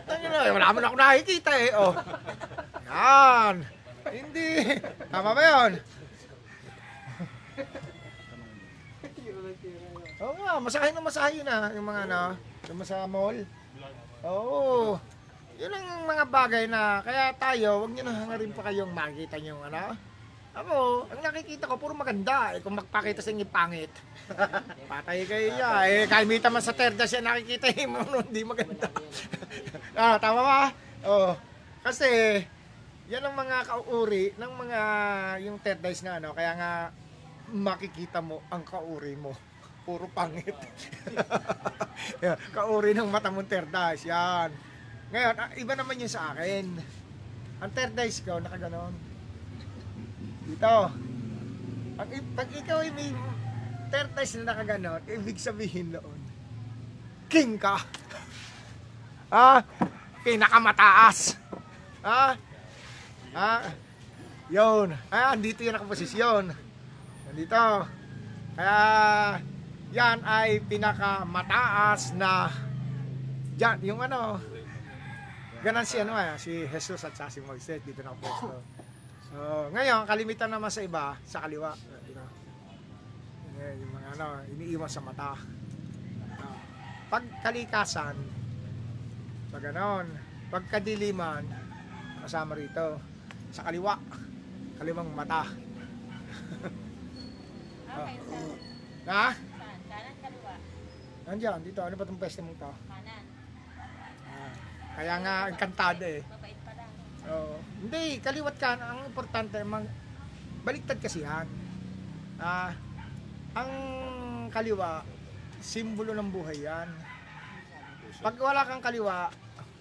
Ina, 0.09 0.57
Wala 0.57 0.73
mo 0.73 0.79
na 0.81 0.89
ako 0.89 0.97
nakikita 0.97 1.53
eh. 1.55 1.71
Oh. 1.77 1.93
Yan. 2.89 3.55
Hindi. 4.09 4.49
Tama 5.13 5.37
ba 5.37 5.43
yun? 5.45 5.73
Oo 10.21 10.37
nga, 10.37 10.61
masahe 10.61 10.89
na 10.93 11.01
masahe 11.01 11.41
yun 11.41 11.49
ah. 11.49 11.73
Yung 11.73 11.87
mga 11.89 12.01
ano, 12.09 12.21
yung 12.69 12.85
sa 12.85 13.09
mall. 13.09 13.39
Oo. 14.21 15.01
Yun 15.57 15.73
ang 15.73 15.89
mga 16.09 16.25
bagay 16.29 16.65
na, 16.69 17.01
kaya 17.05 17.33
tayo, 17.37 17.85
wag 17.85 17.93
nyo 17.93 18.03
na 18.05 18.17
hangarin 18.25 18.53
pa 18.53 18.65
kayong 18.69 18.93
makikita 18.93 19.37
nyo, 19.41 19.61
ano? 19.65 19.97
Ako, 20.51 21.07
ang 21.07 21.21
nakikita 21.21 21.69
ko, 21.69 21.77
puro 21.77 21.93
maganda. 21.93 22.57
Eh, 22.57 22.61
kung 22.65 22.75
magpakita 22.75 23.23
sa 23.23 23.31
inyo 23.33 23.47
pangit, 23.49 23.93
patay 24.91 25.25
kayo 25.29 25.53
niya. 25.53 25.71
Eh, 25.87 26.05
kahit 26.09 26.27
man 26.27 26.65
sa 26.65 26.75
terda 26.77 27.05
siya 27.05 27.23
nakikita 27.23 27.71
eh, 27.71 27.87
mo, 27.87 28.03
hindi 28.03 28.43
maganda. 28.43 28.89
ah, 30.01 30.17
tama 30.17 30.41
ba? 30.43 30.63
Oo. 31.07 31.33
Kasi, 31.81 32.09
yan 33.09 33.25
ang 33.25 33.37
mga 33.37 33.57
kauri 33.69 34.37
ng 34.37 34.53
mga, 34.53 34.81
yung 35.45 35.57
third 35.61 35.81
na 36.03 36.13
ano, 36.19 36.29
kaya 36.37 36.53
nga, 36.57 36.73
makikita 37.51 38.23
mo 38.23 38.43
ang 38.49 38.63
kauri 38.63 39.15
mo. 39.19 39.35
Puro 39.83 40.07
pangit. 40.13 40.55
Yan, 42.25 42.39
kauri 42.55 42.95
ng 42.95 43.09
mata 43.11 43.29
mong 43.33 43.49
eyes, 43.51 44.09
yan. 44.09 44.51
Ngayon, 45.11 45.35
ah, 45.37 45.51
iba 45.57 45.73
naman 45.77 46.01
yun 46.01 46.09
sa 46.09 46.33
akin. 46.33 46.65
Ang 47.61 47.71
eyes 47.77 48.25
ko, 48.25 48.41
nakaganon. 48.41 48.95
Dito. 50.49 50.77
Pag, 52.01 52.09
pag 52.33 52.49
ikaw 52.57 52.79
ay 52.81 52.93
may 52.95 53.11
eyes 53.93 54.33
na 54.41 54.55
nakaganon, 54.55 55.03
ibig 55.11 55.37
sabihin 55.37 55.93
noon, 55.93 56.21
king 57.29 57.61
ka. 57.61 57.77
ah, 59.35 59.61
pinakamataas. 60.25 61.37
Ah, 62.01 62.33
ah, 63.37 63.65
yun. 64.49 64.97
Ah, 65.13 65.37
andito 65.37 65.61
yan 65.61 65.77
ang 65.77 65.91
posisyon. 65.91 66.70
Nandito. 67.31 67.87
Kaya, 68.59 68.79
yan 69.95 70.19
ay 70.27 70.59
pinakamataas 70.67 72.15
na 72.19 72.51
Diyan, 73.61 73.77
yung 73.85 74.01
ano, 74.01 74.41
ganan 75.61 75.85
si 75.85 76.01
ano 76.01 76.17
eh, 76.17 76.33
si 76.41 76.65
Jesus 76.65 77.05
at 77.05 77.13
si 77.29 77.45
Moises 77.45 77.85
dito 77.85 78.01
na 78.01 78.17
pwesto. 78.17 78.57
So, 79.29 79.69
ngayon, 79.77 80.09
kalimitan 80.09 80.49
naman 80.49 80.73
sa 80.73 80.81
iba, 80.81 81.13
sa 81.29 81.45
kaliwa. 81.45 81.77
Yan, 83.61 83.75
yung 83.85 83.93
mga 83.93 84.09
ano, 84.17 84.27
iniiwan 84.57 84.89
sa 84.89 85.05
mata. 85.05 85.37
Pag 87.13 87.25
kalikasan, 87.45 88.17
pag 89.53 89.61
ganon, 89.61 90.09
pag 90.49 90.65
kadiliman, 90.73 91.45
kasama 92.25 92.57
rito, 92.57 92.97
sa 93.53 93.69
kaliwa, 93.69 94.01
kaliwang 94.81 95.13
mata. 95.13 95.45
Okay, 97.91 98.17
sir. 98.23 98.47
Ha? 99.11 99.27
Saan? 99.35 99.79
Kanan, 99.91 100.15
kaliwa. 100.23 100.55
Nandiyan, 101.27 101.61
dito, 101.67 101.81
ano 101.83 101.95
ba 101.99 102.05
itong 102.07 102.21
pwesto 102.21 102.41
mo 102.47 102.53
to? 102.55 102.71
Kanan. 102.87 103.25
Ah, 104.31 104.53
kaya 104.95 105.15
nga, 105.19 105.35
kantado 105.59 106.05
eh. 106.07 106.23
Mabait 106.23 106.59
pala. 106.63 106.85
Oo. 107.35 107.55
Hindi, 107.83 108.05
kaliwat 108.23 108.57
ka. 108.63 108.79
Ang 108.79 109.11
importante, 109.11 109.57
mang, 109.67 109.87
baliktad 110.63 110.99
kasi 111.03 111.27
yan. 111.27 111.47
Ah, 112.39 112.73
ang 113.59 113.71
kaliwa, 114.55 115.03
simbolo 115.59 116.15
ng 116.15 116.31
buhay 116.31 116.63
yan. 116.63 116.89
Pag 118.23 118.37
wala 118.39 118.63
kang 118.63 118.85
kaliwa, 118.85 119.33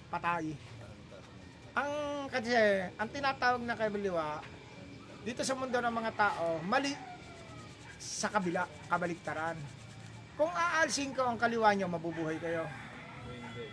patay. 0.09 0.57
Ang 1.77 1.91
kasi, 2.33 2.53
ang 2.97 3.09
tinatawag 3.13 3.61
na 3.61 3.77
kaliwa, 3.77 4.41
dito 5.21 5.45
sa 5.45 5.53
mundo 5.53 5.77
ng 5.77 5.93
mga 5.93 6.11
tao, 6.17 6.57
mali 6.65 6.95
sa 7.99 8.31
kabila, 8.31 8.63
kabaliktaran. 8.87 9.59
Kung 10.39 10.49
aalsin 10.55 11.11
ko 11.11 11.27
ang 11.27 11.35
kaliwa 11.35 11.75
nyo, 11.75 11.91
mabubuhay 11.91 12.39
kayo. 12.39 12.63
Hindi. 13.27 13.67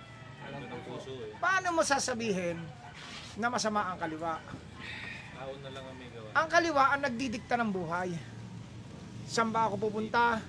Alam 0.51 0.67
ng 0.67 0.83
puso 0.83 1.15
eh. 1.23 1.31
Paano 1.39 1.79
mo 1.79 1.87
sasabihin 1.87 2.59
na 3.39 3.47
masama 3.47 3.87
ang 3.87 3.99
kaliwa? 4.03 4.43
Taon 5.39 5.59
na 5.63 5.71
lang 5.71 5.85
ang 5.87 5.97
may 5.97 6.11
gawa. 6.11 6.29
Ang 6.35 6.49
kaliwa 6.51 6.83
ang 6.91 7.01
nagdidikta 7.07 7.55
ng 7.55 7.71
buhay. 7.71 8.11
Saan 9.31 9.55
ba 9.55 9.71
ako 9.71 9.87
pupunta? 9.87 10.43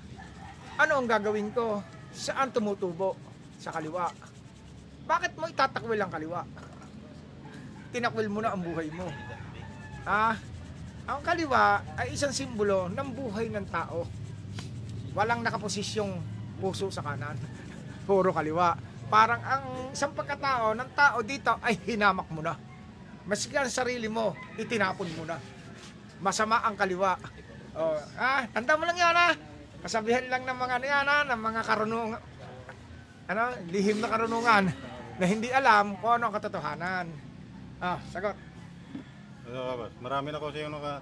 Ano 0.82 0.92
ang 0.98 1.06
gagawin 1.06 1.54
ko? 1.54 1.86
Saan 2.10 2.50
tumutubo? 2.50 3.14
Sa 3.62 3.70
kaliwa. 3.70 4.10
Bakit 5.06 5.38
mo 5.38 5.46
itatakwil 5.46 6.02
ang 6.02 6.10
kaliwa? 6.10 6.42
Tinakwil 7.94 8.30
mo 8.30 8.42
na 8.42 8.58
ang 8.58 8.62
buhay 8.66 8.90
mo. 8.90 9.06
Ah, 10.02 10.34
ang 11.08 11.24
kaliwa 11.24 11.80
ay 11.96 12.20
isang 12.20 12.36
simbolo 12.36 12.92
ng 12.92 13.08
buhay 13.16 13.48
ng 13.48 13.66
tao. 13.72 14.04
Walang 15.16 15.40
nakaposisyong 15.40 16.20
puso 16.60 16.92
sa 16.92 17.00
kanan. 17.00 17.40
Puro 18.08 18.36
kaliwa. 18.36 18.76
Parang 19.08 19.40
ang 19.40 19.64
isang 19.96 20.12
pagkatao 20.12 20.76
ng 20.76 20.90
tao 20.92 21.24
dito 21.24 21.56
ay 21.64 21.80
hinamak 21.88 22.28
mo 22.28 22.44
na. 22.44 22.60
Maski 23.24 23.56
ang 23.56 23.72
sarili 23.72 24.12
mo, 24.12 24.36
itinapon 24.60 25.08
mo 25.16 25.24
na. 25.24 25.40
Masama 26.20 26.60
ang 26.68 26.76
kaliwa. 26.76 27.16
Oh, 27.78 27.96
ah, 28.20 28.44
tanda 28.52 28.76
mo 28.76 28.84
lang 28.84 29.00
yan 29.00 29.16
ah. 29.16 29.32
Kasabihan 29.80 30.28
lang 30.28 30.44
ng 30.44 30.58
mga 30.60 30.76
ano 30.76 31.12
ah, 31.12 31.24
ng 31.24 31.40
mga 31.40 31.62
karunungan. 31.64 32.22
Ano, 33.28 33.44
lihim 33.72 34.00
na 34.04 34.12
karunungan 34.12 34.64
na 35.20 35.26
hindi 35.28 35.52
alam 35.52 35.96
kung 36.00 36.20
ano 36.20 36.28
ang 36.28 36.36
katotohanan. 36.36 37.06
Ah, 37.80 38.00
sagot. 38.12 38.47
Ka 39.48 39.80
ba? 39.80 39.88
Marami 40.04 40.28
na 40.36 40.44
kasi 40.44 40.64
yung 40.64 40.76
naka, 40.76 41.00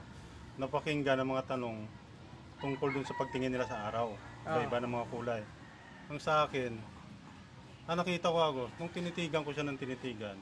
napakinggan 0.62 1.18
ng 1.22 1.30
mga 1.34 1.56
tanong 1.56 1.78
tungkol 2.62 2.90
dun 2.94 3.06
sa 3.08 3.18
pagtingin 3.18 3.52
nila 3.52 3.66
sa 3.66 3.90
araw. 3.90 4.14
Ah. 4.46 4.62
Iba-iba 4.62 4.78
ng 4.86 4.94
mga 4.94 5.08
kulay. 5.10 5.42
Ang 6.14 6.20
sa 6.22 6.46
akin, 6.46 6.78
ah, 7.90 7.98
nakita 7.98 8.30
ko 8.30 8.40
ako, 8.40 8.64
nung 8.78 8.94
tinitigan 8.94 9.42
ko 9.42 9.50
siya 9.52 9.66
ng 9.66 9.80
tinitigan, 9.82 10.38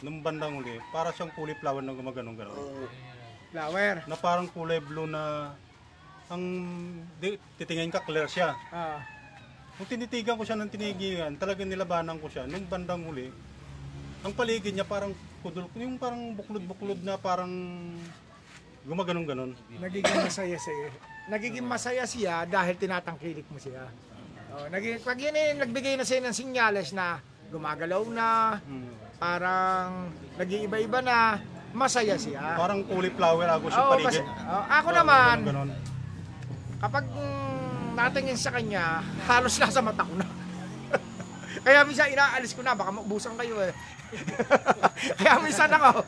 nung 0.00 0.22
bandang 0.22 0.58
uli, 0.58 0.78
para 0.94 1.10
siyang 1.10 1.34
kulay 1.34 1.58
flower 1.58 1.82
na 1.82 1.94
gumaganong 1.94 2.38
gano'n. 2.38 2.58
Flower. 3.50 3.96
Na 4.06 4.16
parang 4.16 4.48
kulay 4.48 4.78
blue 4.78 5.10
na 5.10 5.52
ang 6.32 6.42
di, 7.20 7.36
titingin 7.60 7.92
ka 7.92 8.00
clear 8.06 8.30
siya. 8.30 8.56
Ah, 8.72 9.02
Nung 9.82 9.88
tinitigan 9.88 10.36
ko 10.36 10.44
siya 10.44 10.54
ng 10.60 10.70
tinigigan, 10.70 11.34
talagang 11.40 11.66
nilabanan 11.66 12.20
ko 12.20 12.28
siya. 12.28 12.46
Nung 12.46 12.68
bandang 12.68 13.02
huli, 13.02 13.32
ang 14.22 14.30
paligid 14.36 14.76
niya 14.76 14.86
parang 14.86 15.10
kudul, 15.42 15.66
yung 15.74 15.98
parang 15.98 16.38
buklod-buklod 16.38 17.02
na 17.02 17.18
parang 17.18 17.50
gumaganong 18.86 19.26
ganon. 19.26 19.50
nagiging 19.78 20.18
masaya 20.22 20.56
siya. 20.58 20.88
Nagiging 21.26 21.66
masaya 21.66 22.04
siya 22.06 22.34
dahil 22.46 22.74
tinatangkilik 22.78 23.46
mo 23.50 23.58
siya. 23.58 23.90
Oh, 24.52 24.66
naging, 24.70 25.02
pag 25.02 25.18
yun 25.18 25.34
eh, 25.34 25.54
nagbigay 25.58 25.94
na 25.98 26.06
siya 26.06 26.22
ng 26.22 26.36
sinyales 26.36 26.94
na 26.94 27.18
gumagalaw 27.50 28.02
na, 28.10 28.58
parang 29.18 30.10
nag-iiba-iba 30.38 30.98
na, 31.02 31.42
masaya 31.72 32.14
siya. 32.20 32.58
Parang 32.58 32.84
kulay 32.84 33.10
flower 33.10 33.48
ako 33.48 33.66
sa 33.72 33.80
Oo, 33.82 33.90
paligid. 33.96 34.24
oh, 34.24 34.64
ako 34.68 34.88
naman, 34.92 35.36
ganon-ganon. 35.42 35.70
kapag 36.82 37.04
mm, 37.08 37.96
natingin 37.96 38.38
sa 38.38 38.50
kanya, 38.52 39.00
halos 39.24 39.56
nasa 39.56 39.80
mata 39.80 40.04
ko 40.04 40.14
na. 40.18 40.26
Kaya 41.64 41.86
minsan 41.86 42.12
inaalis 42.12 42.52
ko 42.52 42.60
na, 42.60 42.76
baka 42.76 42.90
maubusan 42.92 43.38
kayo 43.38 43.56
eh. 43.62 43.72
Kaya 45.18 45.40
minsan 45.40 45.70
ako, 45.70 46.04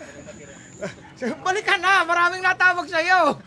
balik 1.41 1.65
ka 1.65 1.77
na, 1.79 2.05
maraming 2.05 2.43
natawag 2.43 2.85
sa'yo. 2.85 3.39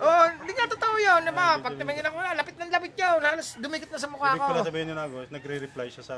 Oh, 0.00 0.24
hindi 0.32 0.52
nga 0.52 0.66
totoo 0.66 0.96
yun, 0.96 1.20
di 1.22 1.32
ba? 1.32 1.60
Pag 1.60 1.76
tumingin 1.76 2.02
ako 2.02 2.16
na, 2.18 2.34
lapit 2.34 2.56
ng 2.56 2.72
lapit 2.72 2.94
yun, 2.96 3.20
halos 3.20 3.48
dumikit 3.56 3.90
na 3.92 4.00
sa 4.00 4.08
mukha 4.08 4.34
Ibig 4.34 4.40
ko. 4.40 4.48
pala 4.50 4.66
sabihin 4.66 4.86
niya 4.90 4.96
na 4.96 5.04
ako, 5.06 5.16
nagre-reply 5.28 5.88
siya 5.88 6.04
sa 6.04 6.16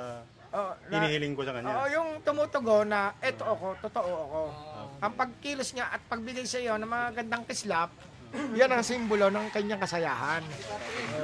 Oh, 0.52 0.72
na- 0.86 0.92
hinihiling 0.94 1.32
ko 1.32 1.42
sa 1.42 1.56
kanya. 1.56 1.72
Oo, 1.74 1.86
yung 1.88 2.08
tumutugo 2.20 2.84
na 2.84 3.16
eto 3.18 3.40
ako, 3.42 3.66
totoo 3.80 4.10
ako. 4.12 4.40
Ang 5.00 5.12
pagkilos 5.16 5.72
niya 5.72 5.88
at 5.88 6.00
pagbigay 6.04 6.44
sa 6.44 6.60
iyo 6.60 6.76
ng 6.76 6.86
mga 6.86 7.08
gandang 7.18 7.44
kislap, 7.44 7.88
yan 8.56 8.68
ang 8.68 8.84
simbolo 8.84 9.28
ng 9.28 9.48
kanyang 9.48 9.80
kasayahan. 9.80 10.44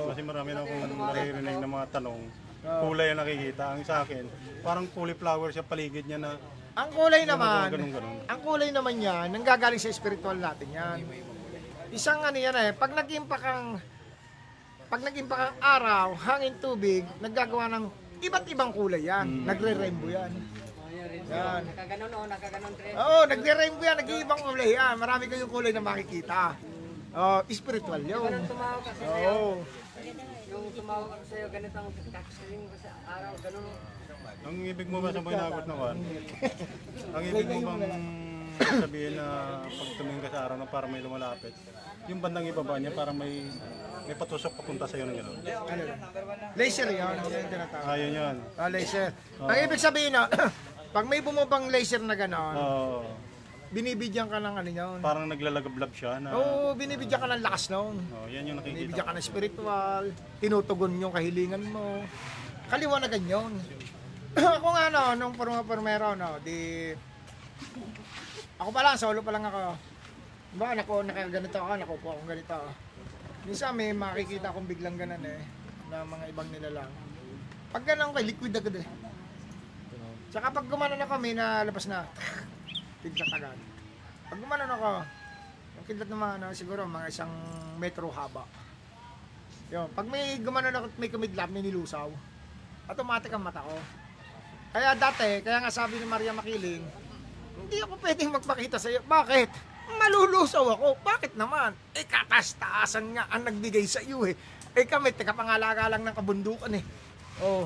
Kasi 0.08 0.20
marami 0.20 0.52
na 0.52 0.60
akong 0.60 0.84
naririnig 1.08 1.56
ng 1.56 1.70
mga 1.70 1.86
tanong. 1.94 2.20
Kulay 2.68 3.08
ang 3.10 3.18
nakikita. 3.18 3.64
Ang 3.70 3.82
sa 3.82 4.02
akin, 4.02 4.24
parang 4.60 4.86
kulay 4.88 5.14
flower 5.14 5.48
siya 5.50 5.64
paligid 5.64 6.04
niya 6.04 6.18
na 6.18 6.30
Ang 6.78 6.94
kulay 6.94 7.26
naman, 7.26 7.74
Ganon-ganon. 7.74 8.16
ang 8.30 8.40
kulay 8.40 8.70
naman 8.70 8.94
yan, 8.96 9.26
nanggagaling 9.34 9.82
sa 9.82 9.90
spiritual 9.90 10.38
natin 10.38 10.70
yan. 10.70 10.98
Isang 11.90 12.22
ano 12.22 12.38
yan 12.38 12.54
eh, 12.54 12.70
pag 12.70 12.94
nag-impact 12.94 13.42
ang, 13.42 13.82
pag 14.86 15.02
nag-impact 15.02 15.42
ang 15.42 15.58
araw, 15.58 16.06
hangin 16.14 16.54
tubig, 16.62 17.02
naggagawa 17.18 17.66
ng 17.68 17.84
iba't 18.22 18.46
ibang 18.46 18.70
kulay 18.70 19.02
yan. 19.02 19.42
Nagre-rainbow 19.42 20.06
yan. 20.06 20.30
Yan. 21.28 21.60
Nakaganon 21.66 22.10
o, 22.14 22.18
nakaganon 22.24 22.72
rin. 22.78 22.92
Oo, 22.94 23.18
nagre-rainbow 23.26 23.82
yan, 23.82 23.96
nag-iibang 23.98 24.40
kulay 24.40 24.70
yan. 24.72 24.94
Marami 24.96 25.24
kayong 25.26 25.50
kulay 25.50 25.72
na 25.74 25.82
makikita. 25.82 26.54
Oh, 27.10 27.42
spiritual 27.50 27.98
yun. 28.00 28.22
Ganun. 28.22 28.44
Oo. 29.02 29.66
Yung 30.58 30.74
tumawag 30.74 31.10
ako 31.14 31.24
sa'yo, 31.30 31.46
ganito 31.54 31.76
ang 31.78 31.88
kakasaling 31.94 32.64
ko 32.66 32.76
sa 32.82 32.90
araw, 33.06 33.32
ganun. 33.46 33.66
Ang 34.42 34.56
ibig 34.66 34.88
mo 34.90 34.98
ba 34.98 35.14
sa 35.14 35.22
mga 35.22 35.34
inagot 35.38 35.66
na 35.70 35.74
kwan? 35.78 35.96
Ang 37.14 37.24
ibig 37.30 37.46
mo 37.46 37.58
bang 37.62 37.82
sabihin 38.58 39.14
na 39.14 39.26
pag 39.62 39.90
tumingin 39.94 40.22
ka 40.26 40.30
sa 40.34 40.40
araw 40.50 40.56
na 40.58 40.66
parang 40.66 40.90
may 40.90 40.98
lumalapit, 40.98 41.54
yung 42.10 42.18
bandang 42.18 42.50
ibaba 42.50 42.74
niya 42.82 42.90
parang 42.90 43.14
may 43.14 43.46
may 44.08 44.16
patusok 44.18 44.56
papunta 44.58 44.88
sa 44.88 44.96
iyo 44.98 45.04
ng 45.04 45.20
gano'n. 45.20 45.36
Ano? 45.44 45.82
Laser 46.56 46.88
yun. 46.88 47.12
Yan 47.12 47.28
yung 47.28 47.52
tinatawag. 47.52 47.86
Ayun 47.92 48.12
yun. 48.16 48.36
Ah, 48.56 48.70
laser. 48.72 49.12
Oo. 49.36 49.48
Ang 49.52 49.58
ibig 49.68 49.80
sabihin 49.84 50.12
na, 50.16 50.22
pag 50.96 51.04
may 51.04 51.20
bumabang 51.20 51.68
laser 51.68 52.00
na 52.00 52.16
gano'n, 52.16 52.56
Oo. 52.56 53.27
Binibigyan 53.68 54.28
ka 54.32 54.40
ng 54.40 54.56
ano 54.64 54.70
yun. 54.70 54.98
parang 55.04 55.28
naglalagablab 55.28 55.92
siya 55.92 56.16
na 56.24 56.32
Oo, 56.32 56.72
binibigyan 56.72 57.20
ka 57.20 57.28
ng 57.28 57.44
lakas 57.44 57.68
noon. 57.68 57.96
oh, 58.16 58.26
yan 58.26 58.48
yung 58.48 58.56
nakikita. 58.60 58.76
Binibigyan 58.80 59.06
ka 59.06 59.12
ng 59.12 59.26
spiritual, 59.28 60.04
tinutugon 60.40 60.96
yung 60.96 61.12
kahilingan 61.12 61.64
mo. 61.68 62.00
Kaliwanagan 62.72 63.24
yun. 63.28 63.52
ako 64.58 64.66
nga 64.72 64.84
no, 64.88 65.02
nung 65.16 65.34
purma 65.36 65.60
purmero, 65.64 66.16
no, 66.16 66.40
di... 66.40 66.92
Ako 68.58 68.70
pa 68.74 68.82
lang, 68.82 68.96
solo 68.98 69.20
pa 69.22 69.30
lang 69.30 69.44
ako. 69.46 69.62
Ba, 70.58 70.72
nako, 70.74 71.04
nakaganito 71.04 71.58
ako, 71.60 71.72
nakupo 71.76 72.08
akong 72.16 72.30
ganito. 72.32 72.58
Minsan 73.44 73.76
may 73.76 73.92
makikita 73.92 74.50
akong 74.50 74.66
biglang 74.66 74.96
ganan 74.96 75.22
eh, 75.22 75.40
na 75.92 76.02
mga 76.04 76.24
ibang 76.32 76.48
nilalang. 76.50 76.92
Pag 77.68 77.84
ganun 77.84 78.16
kay 78.16 78.24
liquid 78.26 78.56
agad 78.56 78.80
eh. 78.80 78.86
Tsaka 80.28 80.52
pag 80.52 80.66
gumanon 80.68 81.00
ako, 81.00 81.14
may 81.20 81.32
nalabas 81.32 81.88
na, 81.88 82.04
tignan 83.02 83.30
agad. 83.34 83.58
Pag 84.28 84.38
gumanon 84.38 84.72
ako, 84.74 84.90
yung 85.78 85.86
kidlat 85.86 86.10
naman, 86.10 86.30
ano, 86.42 86.52
siguro 86.52 86.84
mga 86.84 87.06
isang 87.08 87.32
metro 87.78 88.10
haba. 88.10 88.44
Yun, 89.68 89.88
pag 89.92 90.06
may 90.08 90.40
gumanon 90.40 90.74
ako 90.74 90.86
may 90.96 91.10
kumidlap, 91.12 91.48
may 91.52 91.62
nilusaw, 91.62 92.08
automatic 92.88 93.30
ang 93.30 93.44
mata 93.44 93.62
ko. 93.62 93.76
Kaya 94.72 94.92
dati, 94.96 95.40
kaya 95.40 95.64
nga 95.64 95.72
sabi 95.72 95.96
ni 95.96 96.06
Maria 96.08 96.32
Makiling, 96.36 96.84
hindi 97.58 97.76
ako 97.82 97.94
pwedeng 98.00 98.30
magpakita 98.32 98.76
sa 98.76 98.88
iyo. 98.92 99.00
Bakit? 99.04 99.48
Malulusaw 99.88 100.64
ako. 100.76 101.00
Bakit 101.00 101.32
naman? 101.34 101.72
Eh, 101.96 102.04
katas-taasan 102.04 103.16
nga 103.16 103.24
ang 103.32 103.42
nagbigay 103.48 103.88
sa 103.88 104.04
iyo 104.04 104.28
eh. 104.28 104.36
Eh 104.76 104.84
kami, 104.84 105.16
tekapangalaga 105.16 105.88
lang 105.88 106.04
ng 106.04 106.14
kabundukan 106.14 106.70
eh. 106.76 106.84
Oh. 107.40 107.64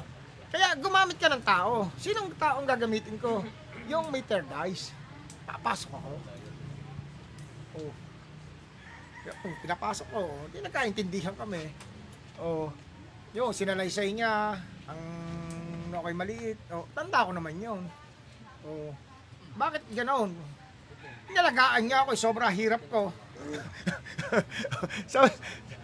Kaya 0.52 0.78
gumamit 0.78 1.18
ka 1.18 1.26
ng 1.32 1.42
tao. 1.42 1.90
Sinong 1.98 2.30
taong 2.38 2.64
gagamitin 2.64 3.18
ko? 3.18 3.42
Yung 3.90 4.08
may 4.14 4.22
third 4.22 4.46
eyes. 4.54 4.94
Papasok 5.52 5.90
ako. 5.92 6.12
Oh. 7.76 7.92
Kaya 9.22 9.34
kung 9.44 9.54
pinapasok 9.60 10.06
ko, 10.08 10.20
hindi 10.48 10.58
nagkaintindihan 10.64 11.36
kami. 11.36 11.62
Oh. 12.40 12.72
Yung 13.36 13.52
sinalaysay 13.52 14.12
niya, 14.16 14.56
ang 14.88 15.00
okay 15.92 16.14
maliit. 16.16 16.58
Oh, 16.72 16.88
tanda 16.96 17.28
ko 17.28 17.30
naman 17.36 17.60
yun. 17.60 17.80
Oh. 18.64 18.90
Bakit 19.60 19.82
ganoon? 19.92 20.32
Nalagaan 21.32 21.84
niya 21.84 22.04
ako, 22.04 22.10
eh, 22.16 22.20
sobra 22.20 22.48
hirap 22.48 22.82
ko. 22.88 23.12
so, 25.12 25.20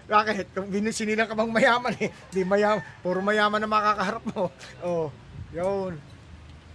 bakit? 0.09 0.49
Kung 0.57 0.73
binusinilang 0.73 1.29
ka 1.29 1.37
bang 1.37 1.53
mayaman 1.53 1.93
eh, 2.01 2.09
di 2.33 2.41
mayaman, 2.43 2.81
puro 3.05 3.21
mayaman 3.21 3.61
na 3.61 3.69
makakaharap 3.69 4.25
mo. 4.33 4.49
Oh, 4.81 5.13
yun. 5.53 6.01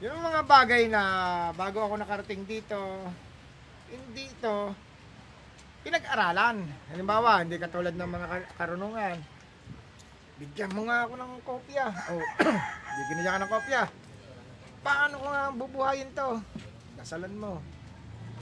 Yung 0.03 0.19
mga 0.19 0.43
bagay 0.43 0.91
na 0.91 1.01
bago 1.55 1.79
ako 1.79 1.95
nakarating 1.95 2.43
dito, 2.43 2.75
hindi 3.87 4.27
ito, 4.27 4.75
pinag-aralan. 5.87 6.59
Halimbawa, 6.91 7.39
hindi 7.39 7.55
katulad 7.55 7.95
ng 7.95 8.11
mga 8.11 8.27
kar- 8.27 8.51
karunungan. 8.59 9.15
Bigyan 10.43 10.75
mo 10.75 10.91
nga 10.91 11.07
ako 11.07 11.13
ng 11.15 11.31
kopya. 11.47 11.85
Oh, 12.11 12.19
bigyan 12.99 13.17
niya 13.23 13.31
ka 13.31 13.39
ng 13.47 13.53
kopya. 13.55 13.81
Paano 14.83 15.13
ko 15.23 15.25
nga 15.31 15.43
bubuhayin 15.55 16.11
to? 16.11 16.29
Dasalan 16.99 17.39
mo. 17.39 17.63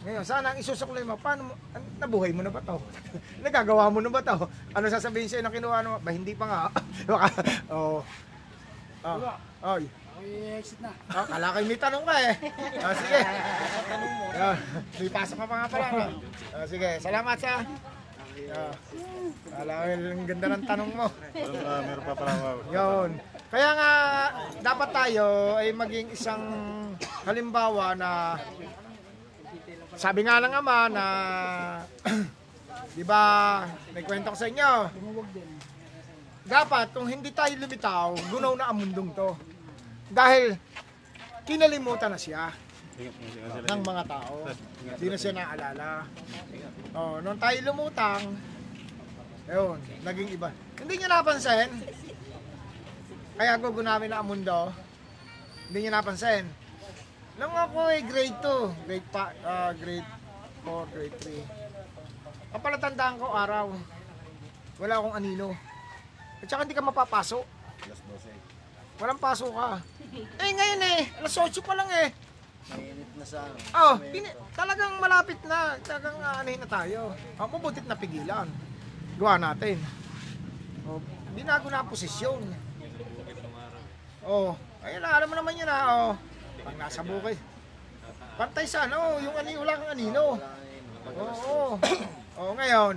Ngayon, 0.02 0.26
sana 0.26 0.58
ang 0.58 0.58
isusuklay 0.58 1.06
mo, 1.06 1.14
paano 1.14 1.54
mo, 1.54 1.54
nabuhay 2.02 2.34
mo 2.34 2.42
na 2.42 2.50
ba 2.50 2.66
to? 2.66 2.82
Nagagawa 3.46 3.94
mo 3.94 4.02
na 4.02 4.10
ba 4.10 4.26
to? 4.26 4.50
Ano 4.74 4.90
sasabihin 4.90 5.30
sa'yo 5.30 5.46
na 5.46 5.54
kinuha 5.54 5.86
mo? 5.86 6.02
Ba, 6.02 6.10
hindi 6.10 6.34
pa 6.34 6.46
nga. 6.50 6.62
Baka, 7.06 7.28
oh. 7.70 8.02
Oh, 9.06 9.78
oy. 9.78 10.01
Exit 10.22 10.80
na. 10.80 10.92
Oh, 11.10 11.26
kala 11.26 11.48
kayo 11.54 11.66
may 11.66 11.80
tanong 11.80 12.04
ka 12.06 12.16
eh. 12.22 12.34
Oh, 12.82 12.94
sige. 12.94 13.20
Oh, 14.32 14.56
may 14.98 15.10
pasok 15.10 15.38
ka 15.42 15.46
pa 15.46 15.56
nga 15.58 15.68
pala. 15.68 15.88
No? 15.90 16.06
Oh, 16.54 16.66
sige, 16.70 16.90
salamat 17.02 17.38
sa. 17.38 17.54
Oh, 18.52 18.74
kala 19.52 19.72
ko 19.74 19.86
yung 19.90 20.26
ganda 20.26 20.48
ng 20.54 20.64
tanong 20.66 20.92
mo. 20.94 21.08
Meron 21.34 22.04
pa- 22.06 22.18
pala. 22.18 22.34
Yun. 22.70 23.10
Kaya 23.52 23.70
nga, 23.76 23.92
dapat 24.64 24.90
tayo 24.94 25.26
ay 25.60 25.68
maging 25.76 26.08
isang 26.14 26.44
halimbawa 27.28 27.92
na 27.94 28.40
sabi 30.00 30.24
nga 30.24 30.40
ng 30.40 30.54
ama 30.56 30.78
na 30.88 31.06
di 32.98 33.04
ba, 33.04 33.24
may 33.92 34.04
kwento 34.04 34.32
ko 34.32 34.38
sa 34.40 34.48
inyo. 34.48 34.72
Dapat, 36.42 36.96
kung 36.96 37.06
hindi 37.06 37.30
tayo 37.32 37.54
lumitaw, 37.54 38.16
gunaw 38.32 38.54
na 38.58 38.72
ang 38.72 38.82
mundong 38.82 39.12
to. 39.14 39.30
Dahil, 40.12 40.60
kinalimutan 41.48 42.12
na 42.12 42.20
siya 42.20 42.52
ng 43.64 43.82
mga 43.82 44.04
tao. 44.04 44.44
Hindi 44.84 45.08
na 45.08 45.18
siya 45.18 45.32
naalala. 45.32 46.04
Oh, 46.92 47.24
nung 47.24 47.40
tayo 47.40 47.58
lumutang, 47.64 48.36
ayun, 49.48 49.80
naging 50.04 50.30
iba. 50.36 50.52
Hindi 50.76 50.94
niya 51.00 51.10
napansin. 51.10 51.72
Kaya 53.40 53.56
gugunawin 53.58 54.12
na 54.12 54.20
ang 54.20 54.28
mundo. 54.28 54.76
Hindi 55.72 55.88
niya 55.88 55.96
napansin. 55.96 56.44
Nung 57.40 57.56
ako 57.56 57.80
ay 57.88 58.04
grade 58.04 58.38
2, 58.44 58.86
grade 58.86 59.08
pa, 59.10 59.32
ah, 59.48 59.72
grade 59.72 60.06
4, 60.68 60.94
grade 60.94 61.18
3. 61.24 62.52
Ang 62.52 62.62
palatandaan 62.62 63.16
ko 63.16 63.32
araw, 63.32 63.72
wala 64.76 64.94
akong 65.00 65.16
anino. 65.16 65.56
At 66.44 66.52
saka 66.52 66.68
hindi 66.68 66.76
ka 66.76 66.84
mapapasok. 66.84 67.46
Walang 69.00 69.18
pasok 69.18 69.54
ka. 69.56 69.70
Eh 70.12 70.52
ngayon 70.52 70.82
eh, 70.84 71.02
alas 71.18 71.32
8 71.34 71.64
pa 71.64 71.72
lang 71.72 71.88
eh. 71.88 72.12
Mainit 72.68 73.12
na 73.16 73.24
sa 73.24 73.48
ano. 73.48 73.56
Oh, 73.72 73.96
pini- 74.12 74.36
talagang 74.52 75.00
malapit 75.00 75.40
na. 75.48 75.80
Talagang 75.80 76.20
aanahin 76.20 76.60
na 76.60 76.70
tayo. 76.70 77.16
Oh, 77.40 77.48
mabutit 77.48 77.88
na 77.88 77.96
pigilan. 77.96 78.48
Gawa 79.16 79.40
natin. 79.40 79.80
Oh, 80.84 81.00
binago 81.32 81.72
na 81.72 81.80
ang 81.80 81.90
posisyon. 81.90 82.44
Oh, 84.22 84.54
ayun 84.84 85.02
na, 85.02 85.16
alam 85.16 85.28
mo 85.28 85.36
naman 85.36 85.56
yun 85.56 85.66
na. 85.66 85.78
Oh, 85.90 86.14
pag 86.62 86.76
nasa 86.78 87.02
bukid. 87.02 87.40
Pantay 88.36 88.68
sa 88.68 88.86
ano, 88.86 89.16
yung 89.18 89.34
ani, 89.34 89.56
wala 89.56 89.80
kang 89.80 89.94
anino. 89.96 90.38
Oo, 91.08 91.24
oo. 91.24 91.70
Oh, 92.36 92.52
ngayon, 92.54 92.96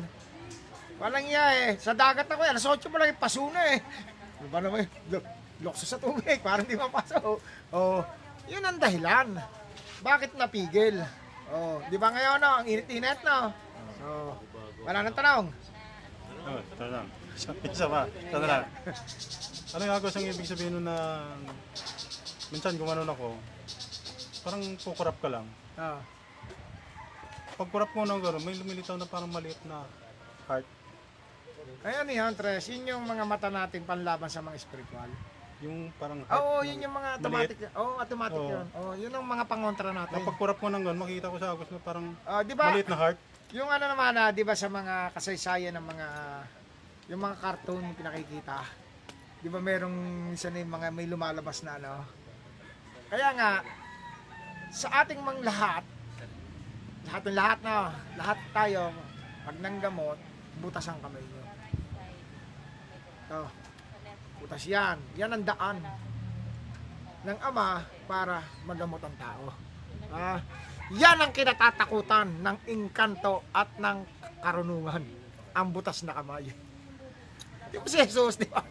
walang 0.98 1.26
iya 1.26 1.44
eh. 1.62 1.70
Sa 1.78 1.94
dagat 1.94 2.26
ako, 2.26 2.42
alas 2.42 2.64
8 2.64 2.90
pa 2.90 2.96
lang, 2.98 3.10
eh, 3.10 3.16
paso 3.16 3.46
na 3.50 3.62
eh. 3.70 3.78
Ano 4.40 4.48
ba 4.50 4.58
naman, 4.60 4.84
luk- 5.08 5.43
lukso 5.62 5.86
sa 5.86 6.00
tubig, 6.00 6.42
parang 6.42 6.66
di 6.66 6.74
mapasok. 6.74 7.38
Oh, 7.70 8.00
yun 8.50 8.64
ang 8.64 8.80
dahilan. 8.80 9.38
Bakit 10.02 10.34
napigil? 10.34 10.98
Oh, 11.52 11.78
di 11.86 11.96
ba 12.00 12.10
ngayon 12.10 12.38
no, 12.40 12.50
ang 12.62 12.66
init-init 12.66 13.20
no? 13.22 13.52
Oh, 14.04 14.32
wala 14.84 15.04
nang 15.04 15.16
tanong. 15.16 15.46
Oh, 16.44 16.60
lang. 16.80 17.06
Isa- 17.34 17.90
pa. 17.90 18.06
Lang. 18.30 18.64
Ano 19.74 19.82
yung 19.82 19.96
agos 19.96 20.14
ang 20.14 20.28
ibig 20.28 20.46
sabihin 20.46 20.78
nun 20.78 20.86
na 20.86 21.26
minsan 22.54 22.78
gumanon 22.78 23.10
ako, 23.10 23.34
parang 24.46 24.62
kukurap 24.78 25.16
ka 25.18 25.28
lang. 25.32 25.46
Ah. 25.74 25.98
Pag 27.54 27.70
kurap 27.70 27.90
mo 27.94 28.06
ng 28.06 28.22
gano'n, 28.22 28.42
may 28.42 28.54
lumilitaw 28.58 28.98
na 28.98 29.06
parang 29.06 29.30
maliit 29.30 29.58
na 29.66 29.86
heart. 30.46 30.66
Kaya 31.82 32.02
ni 32.04 32.18
Huntress, 32.18 32.70
yun 32.70 32.86
yung 32.86 33.04
mga 33.06 33.24
mata 33.24 33.48
natin 33.48 33.82
panlaban 33.86 34.28
sa 34.28 34.44
mga 34.44 34.58
spiritual. 34.58 35.10
Yung 35.64 35.88
parang. 35.96 36.20
Oo, 36.28 36.60
na 36.60 36.66
yun 36.68 36.84
yung 36.84 36.94
mga 36.94 37.08
automatic. 37.16 37.56
Oo, 37.72 37.92
automatic 37.96 38.42
Oo. 38.44 38.52
yun. 38.52 38.66
Oo, 38.76 38.90
yun 39.00 39.12
ang 39.16 39.24
mga 39.24 39.44
pangontra 39.48 39.90
natin. 39.96 40.14
Kapag 40.20 40.36
kurap 40.36 40.58
mo 40.60 40.68
ng 40.68 40.84
gano'n, 40.84 41.00
makikita 41.00 41.32
ko 41.32 41.38
sa 41.40 41.48
agos 41.56 41.68
na 41.72 41.80
parang 41.80 42.06
Ah, 42.28 42.44
di 42.44 42.52
ba? 42.52 42.68
maliit 42.68 42.88
na 42.92 42.98
heart. 43.00 43.18
Yung 43.54 43.70
ano 43.70 43.84
naman 43.86 44.12
ah, 44.18 44.30
'di 44.34 44.42
ba 44.42 44.52
sa 44.58 44.66
mga 44.66 45.14
kasaysayan 45.14 45.72
ng 45.78 45.86
mga 45.86 46.08
yung 47.12 47.20
mga 47.22 47.36
cartoon 47.38 47.86
yung 47.86 47.96
pinakikita. 47.96 48.60
'Di 49.40 49.48
ba 49.48 49.60
merong 49.62 49.94
minsan 50.32 50.56
yung 50.56 50.72
mga 50.74 50.88
may 50.90 51.06
lumalabas 51.06 51.62
na 51.62 51.78
ano. 51.78 52.02
Kaya 53.08 53.30
nga 53.36 53.50
sa 54.74 54.88
ating 55.04 55.22
mga 55.22 55.40
lahat 55.46 55.84
lahat 57.04 57.22
ng 57.22 57.36
lahat 57.36 57.58
na 57.62 57.74
lahat 58.16 58.38
tayo 58.50 58.90
pag 59.44 59.56
nanggamot 59.60 60.18
butas 60.58 60.88
ang 60.88 60.98
kamay 60.98 61.20
nyo. 61.20 61.44
Ito. 63.28 63.63
Butas 64.54 64.70
yan. 64.70 65.02
Yan 65.18 65.34
ang 65.34 65.42
daan 65.42 65.82
ng 67.26 67.38
ama 67.42 67.82
para 68.06 68.38
magamot 68.62 69.02
ang 69.02 69.16
tao. 69.18 69.50
Ah, 70.14 70.38
yan 70.94 71.18
ang 71.18 71.34
kinatatakutan 71.34 72.38
ng 72.38 72.62
engkanto 72.70 73.42
at 73.50 73.66
ng 73.82 74.06
karunungan. 74.38 75.02
Ang 75.58 75.66
butas 75.74 76.06
na 76.06 76.14
kamay. 76.14 76.54
Di 77.66 77.82
ba 77.82 77.86
si 77.90 77.98
Jesus, 77.98 78.38
di 78.38 78.46
ba? 78.46 78.62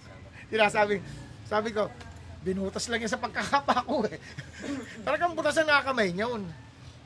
Sinasabi, 0.47 1.03
sabi 1.51 1.75
ko, 1.75 1.91
binutas 2.47 2.87
lang 2.87 3.03
yan 3.03 3.11
sa 3.11 3.19
pagkakapako 3.19 4.07
eh. 4.07 4.23
Talagang 5.03 5.35
butas 5.35 5.59
na 5.67 5.83
kamay 5.83 6.15
niyon. 6.15 6.47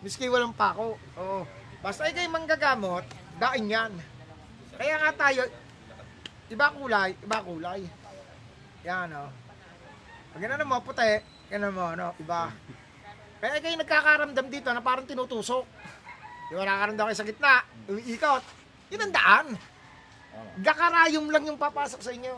Miski 0.05 0.29
walang 0.29 0.53
pako. 0.53 1.01
Oo. 1.17 1.49
Basta 1.81 2.05
ikay 2.13 2.29
manggagamot, 2.29 3.09
dain 3.41 3.73
yan. 3.73 3.93
Kaya 4.77 5.01
nga 5.01 5.11
tayo, 5.17 5.49
iba 6.53 6.69
kulay, 6.77 7.17
iba 7.17 7.41
kulay. 7.41 7.96
Yan 8.87 9.11
o. 9.11 9.27
Pag 10.31 10.39
ganun 10.47 10.63
mo, 10.63 10.79
puti, 10.79 11.19
ganun 11.51 11.75
mo, 11.75 11.91
ano, 11.91 12.15
iba. 12.23 12.47
Kaya 13.43 13.59
kayo 13.59 13.75
nagkakaramdam 13.75 14.47
dito 14.47 14.71
na 14.71 14.79
parang 14.79 15.03
tinutusok. 15.03 15.67
Di 16.47 16.55
ba 16.55 16.63
nakaramdam 16.63 17.11
kayo 17.11 17.19
sa 17.19 17.27
gitna, 17.27 17.67
umiikot. 17.91 18.43
Yun 18.87 19.03
ang 19.03 19.13
daan. 19.13 19.47
Gakarayom 20.63 21.27
lang 21.27 21.43
yung 21.43 21.59
papasok 21.59 21.99
sa 21.99 22.15
inyo. 22.15 22.33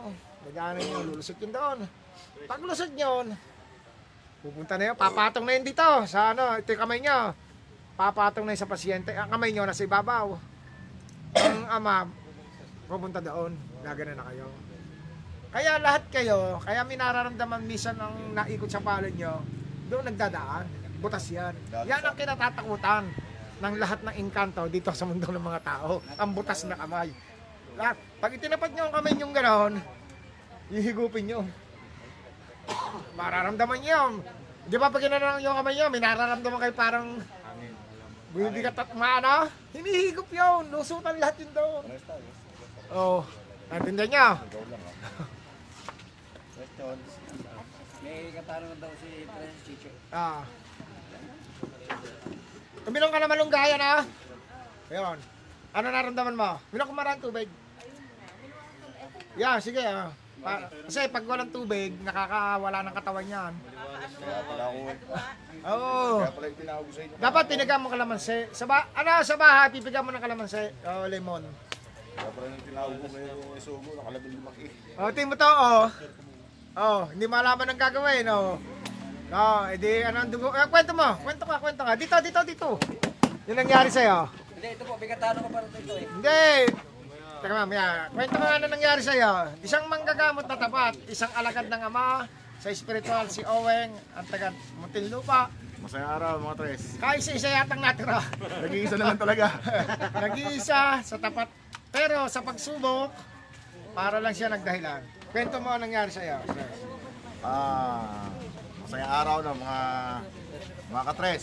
Nagano 0.50 0.78
nyo, 0.82 0.98
lulusot 1.14 1.38
yun 1.38 1.54
doon. 1.54 1.78
Pag 2.50 2.60
lusot 2.66 2.90
yun, 2.98 3.26
pupunta 4.42 4.74
na 4.74 4.90
yun, 4.90 4.96
papatong 4.98 5.44
na 5.46 5.52
yun 5.54 5.64
dito 5.68 5.86
sa 6.08 6.34
ano, 6.34 6.58
ito 6.58 6.72
yung 6.74 6.82
kamay 6.82 6.98
nyo. 6.98 7.30
Papatong 7.94 8.42
na 8.42 8.56
yun 8.56 8.60
sa 8.60 8.66
pasyente. 8.66 9.14
Ang 9.14 9.30
kamay 9.30 9.54
nyo 9.54 9.68
nasa 9.68 9.86
ibabaw. 9.86 10.34
Ang 11.36 11.68
ama, 11.70 12.10
pupunta 12.90 13.22
doon. 13.22 13.54
Gagana 13.86 14.18
na 14.18 14.26
kayo. 14.32 14.69
Kaya 15.50 15.82
lahat 15.82 16.06
kayo, 16.14 16.62
kaya 16.62 16.86
may 16.86 16.94
nararamdaman 16.94 17.66
minsan 17.66 17.98
ng 17.98 18.38
naikot 18.38 18.70
sa 18.70 18.78
palad 18.78 19.10
nyo, 19.18 19.42
doon 19.90 20.06
nagdadaan. 20.06 20.62
Butas 21.02 21.26
yan. 21.34 21.58
Yan 21.90 22.06
ang 22.06 22.14
kinatatakutan 22.14 23.10
ng 23.58 23.74
lahat 23.82 23.98
ng 24.06 24.14
engkanto 24.14 24.62
dito 24.70 24.94
sa 24.94 25.10
mundo 25.10 25.26
ng 25.26 25.42
mga 25.42 25.60
tao. 25.66 25.98
Ang 26.14 26.30
butas 26.38 26.62
na 26.70 26.78
kamay. 26.78 27.10
Lahat. 27.74 27.98
Pag 28.22 28.38
itinapat 28.38 28.70
nyo 28.70 28.82
ang 28.86 28.94
kamay 28.94 29.12
nyo 29.18 29.26
gano'n, 29.34 29.74
hihigupin 30.70 31.24
nyo. 31.26 31.40
Mararamdaman 33.18 33.80
nyo. 33.82 34.00
Di 34.70 34.76
ba 34.78 34.86
pag 34.86 35.02
ginanang 35.02 35.42
yung 35.42 35.58
kamay 35.58 35.74
nyo, 35.74 35.86
may 35.90 35.98
nararamdaman 35.98 36.60
kayo 36.62 36.74
parang 36.78 37.06
bumibigat 38.30 38.78
at 38.78 38.94
maano? 38.94 39.50
Hinihigop 39.74 40.30
yun. 40.30 40.70
Lusutan 40.70 41.18
lahat 41.18 41.42
yun 41.42 41.50
doon. 41.50 41.84
Oh, 42.94 43.26
natindihan 43.66 44.10
nyo? 44.14 44.26
May 48.00 48.32
katanungan 48.32 48.78
daw 48.80 48.92
si 48.96 49.08
Tres 49.28 49.54
Chicho. 49.68 49.90
Ah. 50.08 50.40
Uminom 52.88 53.12
ka 53.12 53.20
na 53.20 53.28
malunggaya 53.28 53.76
na. 53.76 53.92
Ayun. 54.88 55.18
Ano 55.76 55.86
naramdaman 55.86 56.36
mo? 56.38 56.50
Minom 56.72 56.88
ka 56.88 56.94
marang 56.96 57.20
tubig. 57.20 57.48
Yeah, 59.36 59.60
sige. 59.60 59.84
Ah. 59.84 60.10
Pa- 60.40 60.72
kasi 60.88 61.04
pag 61.12 61.28
walang 61.28 61.52
tubig, 61.52 61.92
nakakawala 62.00 62.80
ng 62.80 62.96
katawan 62.96 63.28
yan. 63.28 63.52
Oo. 65.68 66.24
Kaya 66.24 66.32
pala 66.32 66.44
yung 66.48 66.58
tinawag 66.64 66.84
ko 66.88 66.92
sa 66.96 67.00
inyo. 67.04 67.14
Dapat 67.20 67.44
pinagam 67.44 67.80
mo 67.84 67.88
kalamansi. 67.92 68.38
Sa 68.56 68.64
ba 68.64 68.88
ano 68.96 69.20
sa 69.20 69.36
bahay 69.36 69.68
pipigyan 69.68 70.00
mo 70.00 70.10
ng 70.16 70.24
kalamansi 70.24 70.72
o 70.80 71.04
lemon. 71.12 71.44
Kaya 72.16 72.30
pala 72.32 72.46
yung 72.48 72.64
tinawag 72.64 72.96
ko 72.96 73.06
ngayon 73.12 73.36
yung 73.36 73.52
isugo, 73.60 73.90
nakalabing 73.92 74.34
lumaki. 74.40 74.66
O, 74.96 75.12
tingin 75.12 75.28
mo 75.28 75.36
to, 75.36 75.44
oh. 75.44 75.86
Oh, 76.78 77.10
hindi 77.10 77.26
malaman 77.26 77.66
ang 77.66 77.80
gagawin, 77.80 78.26
oh. 78.30 78.54
Oh, 79.30 79.62
edi 79.70 80.02
ano 80.02 80.26
ang 80.26 80.30
dugo? 80.30 80.50
Eh, 80.54 80.66
kwento 80.70 80.90
mo, 80.94 81.18
kwento 81.22 81.42
ka, 81.46 81.56
kwento 81.58 81.82
ka. 81.82 81.92
Dito, 81.94 82.16
dito, 82.22 82.40
dito. 82.46 82.68
Yung 83.46 83.58
nangyari 83.58 83.90
sa'yo. 83.90 84.26
Hindi, 84.54 84.68
ito 84.74 84.82
po, 84.86 84.94
katanong 84.98 85.42
ka 85.46 85.50
para 85.50 85.66
dito 85.70 85.94
eh. 85.98 86.06
Hindi. 86.06 86.46
Teka 87.40 87.54
mamaya, 87.56 88.12
kwento 88.12 88.36
mo 88.36 88.46
ano 88.46 88.66
nangyari 88.68 89.00
sa'yo. 89.02 89.56
Isang 89.64 89.88
manggagamot 89.90 90.44
na 90.46 90.56
tapat, 90.58 90.94
isang 91.08 91.32
alagad 91.34 91.66
ng 91.66 91.82
ama, 91.88 92.28
sa 92.60 92.68
espiritual 92.68 93.26
si 93.32 93.40
Oweng, 93.42 93.96
ang 94.12 94.26
taga 94.28 94.52
Muntinlupa. 94.78 95.48
Masayang 95.80 96.12
araw 96.20 96.32
mga 96.44 96.56
tres. 96.60 96.82
Kaisa-isa 97.00 97.48
yatang 97.48 97.80
natira. 97.80 98.20
Nag-iisa 98.68 99.00
na 99.00 99.04
lang 99.10 99.18
talaga. 99.18 99.46
Nag-iisa 100.28 101.00
sa 101.00 101.16
tapat. 101.16 101.48
Pero 101.88 102.28
sa 102.28 102.44
pagsubok, 102.44 103.08
para 103.96 104.20
lang 104.20 104.36
siya 104.36 104.52
nagdahilan. 104.52 105.19
Kwento 105.30 105.56
mo 105.62 105.70
ang 105.70 105.82
nangyari 105.86 106.10
sa'yo. 106.10 106.42
Ah, 107.40 108.26
masayang 108.82 109.12
araw 109.14 109.36
na 109.46 109.52
mga 109.54 109.78
mga 110.90 111.02
katres. 111.14 111.42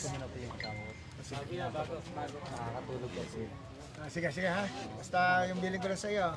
Ah, 3.98 4.10
sige, 4.12 4.28
sige 4.36 4.50
ha. 4.52 4.68
Basta 5.00 5.48
yung 5.48 5.64
billing 5.64 5.80
ko 5.80 5.88
lang 5.88 6.00
sa 6.00 6.12
iyo. 6.12 6.28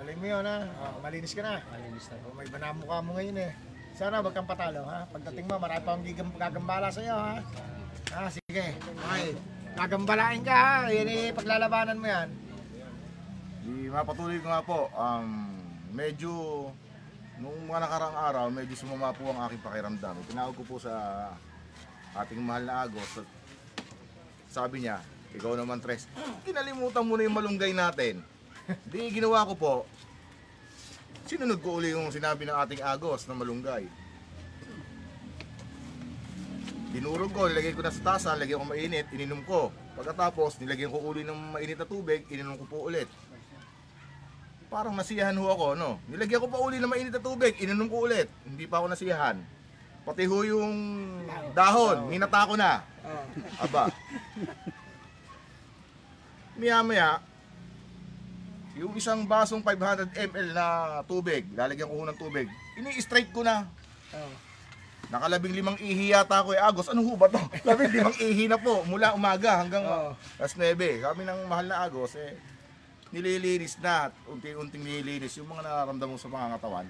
Talay 0.00 0.16
mo 0.16 0.26
yun 0.26 0.48
ha. 0.48 0.64
Oh, 0.64 1.04
malinis 1.04 1.36
ka 1.36 1.44
na. 1.44 1.60
Malinis 1.68 2.08
na. 2.08 2.16
Oh, 2.24 2.32
may 2.32 2.48
banamukha 2.48 2.96
mo 3.04 3.10
ngayon 3.20 3.36
eh. 3.36 3.52
Sana 3.98 4.22
wag 4.22 4.30
kang 4.30 4.46
patalo, 4.46 4.86
ha? 4.86 5.10
Pagdating 5.10 5.50
mo, 5.50 5.58
marami 5.58 5.82
pa 5.82 5.98
akong 5.98 6.38
gagambala 6.38 6.86
sa'yo, 6.86 7.18
ha? 7.18 7.42
Ah, 8.14 8.30
sige. 8.30 8.46
Okay. 8.46 9.34
Gagambalain 9.74 10.46
ka, 10.46 10.54
ha? 10.54 10.74
Yan 10.86 11.10
eh, 11.10 11.34
paglalabanan 11.34 11.98
mo 11.98 12.06
yan. 12.06 12.30
Di 13.66 13.90
mapatuloy 13.90 14.38
ko 14.38 14.46
nga 14.54 14.62
po, 14.62 14.86
um, 14.94 15.57
medyo 15.92 16.30
nung 17.38 17.54
mga 17.70 17.86
nakarang 17.86 18.16
araw, 18.18 18.44
medyo 18.50 18.74
sumama 18.74 19.14
po 19.14 19.30
ang 19.30 19.46
aking 19.46 19.62
pakiramdam. 19.62 20.16
Tinawag 20.26 20.54
ko 20.58 20.62
po 20.66 20.76
sa 20.82 20.92
ating 22.18 22.42
mahal 22.42 22.66
na 22.66 22.82
Agos 22.82 23.22
at 23.22 23.28
sabi 24.50 24.82
niya, 24.82 24.98
ikaw 25.36 25.54
naman 25.54 25.78
Tres, 25.78 26.10
kinalimutan 26.42 27.06
mo 27.06 27.14
na 27.14 27.28
yung 27.28 27.36
malunggay 27.38 27.70
natin. 27.70 28.24
Di 28.90 29.12
ginawa 29.14 29.46
ko 29.46 29.54
po, 29.54 29.74
sinunod 31.30 31.62
ko 31.62 31.78
uli 31.78 31.94
yung 31.94 32.10
sinabi 32.10 32.42
ng 32.42 32.58
ating 32.58 32.82
Agos 32.82 33.30
na 33.30 33.38
malunggay. 33.38 33.86
Dinurog 36.88 37.30
ko, 37.36 37.46
nilagay 37.46 37.76
ko 37.76 37.84
na 37.84 37.92
sa 37.92 38.16
tasa, 38.16 38.32
nilagyan 38.34 38.64
ko 38.64 38.66
mainit, 38.66 39.06
ininom 39.12 39.44
ko. 39.44 39.68
Pagkatapos, 39.94 40.56
nilagyan 40.58 40.88
ko 40.88 40.98
uli 41.04 41.20
ng 41.20 41.54
mainit 41.54 41.76
na 41.76 41.84
tubig, 41.84 42.24
ininom 42.32 42.56
ko 42.56 42.64
po 42.64 42.76
ulit. 42.88 43.06
Parang 44.68 44.92
nasiyahan 44.92 45.36
ho 45.40 45.48
ako, 45.48 45.66
no? 45.80 45.96
Nilagyan 46.12 46.44
ko 46.44 46.48
pa 46.52 46.60
uli 46.60 46.76
ng 46.76 46.92
mainit 46.92 47.12
na 47.12 47.24
tubig, 47.24 47.56
ininom 47.56 47.88
ko 47.88 48.04
ulit. 48.04 48.28
Hindi 48.44 48.68
pa 48.68 48.84
ako 48.84 48.92
nasiyahan. 48.92 49.40
Pati 50.04 50.28
ho 50.28 50.38
yung 50.44 50.76
dahon, 51.56 52.12
minata 52.12 52.44
ko 52.44 52.54
na. 52.56 52.84
Aba. 53.56 53.88
Maya 56.60 56.84
maya, 56.84 57.10
yung 58.76 58.92
isang 58.92 59.24
basong 59.24 59.64
500 59.64 60.12
ml 60.12 60.48
na 60.52 60.66
tubig, 61.08 61.48
lalagyan 61.56 61.88
ko 61.88 61.94
ho 61.96 62.04
ng 62.04 62.20
tubig, 62.20 62.46
ini-straight 62.76 63.32
ko 63.32 63.40
na. 63.40 63.64
Nakalabing 65.08 65.56
limang 65.56 65.80
ihi 65.80 66.12
yata 66.12 66.44
ako 66.44 66.52
eh. 66.52 66.60
Agos, 66.60 66.92
ano 66.92 67.00
ho 67.00 67.16
ba 67.16 67.32
to? 67.32 67.40
Labing 67.66 67.96
limang 67.96 68.16
ihi 68.20 68.44
na 68.44 68.60
po. 68.60 68.84
Mula 68.84 69.16
umaga 69.16 69.64
hanggang 69.64 69.80
alas 70.36 70.52
9. 70.52 70.76
Kami 70.76 71.24
ng 71.24 71.48
mahal 71.48 71.64
na 71.64 71.80
Agos 71.80 72.12
eh. 72.20 72.36
Nililinis 73.08 73.80
na. 73.80 74.10
at 74.10 74.14
Unti-unting 74.28 74.84
nililinis 74.84 75.36
yung 75.40 75.48
mga 75.48 75.64
nararamdaman 75.64 76.14
mo 76.14 76.20
sa 76.20 76.28
pangangatawan. 76.32 76.86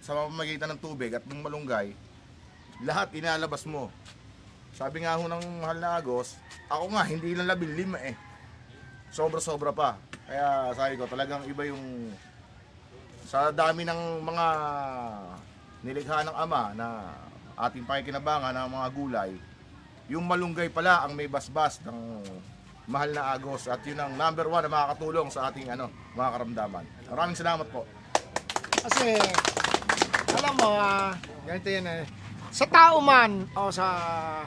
Sa 0.00 0.16
pamamagitan 0.16 0.72
ng 0.72 0.80
tubig 0.80 1.12
at 1.12 1.24
ng 1.24 1.40
malunggay, 1.42 1.92
lahat 2.84 3.12
inalabas 3.12 3.66
mo. 3.68 3.92
Sabi 4.72 5.02
nga 5.02 5.18
ho 5.18 5.26
ng 5.26 5.44
mahal 5.58 5.78
na 5.82 5.98
Agos, 5.98 6.38
ako 6.70 6.94
nga 6.94 7.02
hindi 7.02 7.34
lang 7.34 7.50
labing 7.50 7.74
lima 7.74 7.98
eh. 7.98 8.14
Sobra-sobra 9.10 9.74
pa. 9.74 9.98
Kaya 10.28 10.70
sabi 10.76 10.94
ko 11.00 11.08
talagang 11.08 11.42
iba 11.48 11.64
yung 11.66 12.12
sa 13.28 13.52
dami 13.52 13.84
ng 13.84 14.24
mga 14.24 14.46
nilikha 15.84 16.24
ng 16.24 16.36
ama 16.36 16.72
na 16.72 16.88
ating 17.58 17.84
pakikinabangan 17.84 18.54
ng 18.54 18.70
mga 18.72 18.88
gulay, 18.94 19.30
yung 20.08 20.24
malunggay 20.24 20.72
pala 20.72 21.04
ang 21.04 21.12
may 21.12 21.28
basbas 21.28 21.82
ng 21.84 22.24
mahal 22.88 23.12
na 23.12 23.36
agos 23.36 23.68
at 23.68 23.84
yun 23.84 24.00
ang 24.00 24.16
number 24.16 24.48
one 24.48 24.64
na 24.64 24.72
makakatulong 24.72 25.28
sa 25.28 25.52
ating 25.52 25.68
ano, 25.68 25.92
mga 26.16 26.30
karamdaman. 26.40 26.84
Maraming 27.12 27.36
salamat 27.36 27.68
po. 27.68 27.84
Kasi, 28.88 29.20
alam 30.32 30.54
mo, 30.56 30.70
ah, 30.72 31.12
ganito 31.44 31.68
yan 31.68 31.84
eh. 31.84 32.02
Sa 32.48 32.64
tao 32.64 33.04
man 33.04 33.44
o 33.52 33.68
sa 33.68 33.84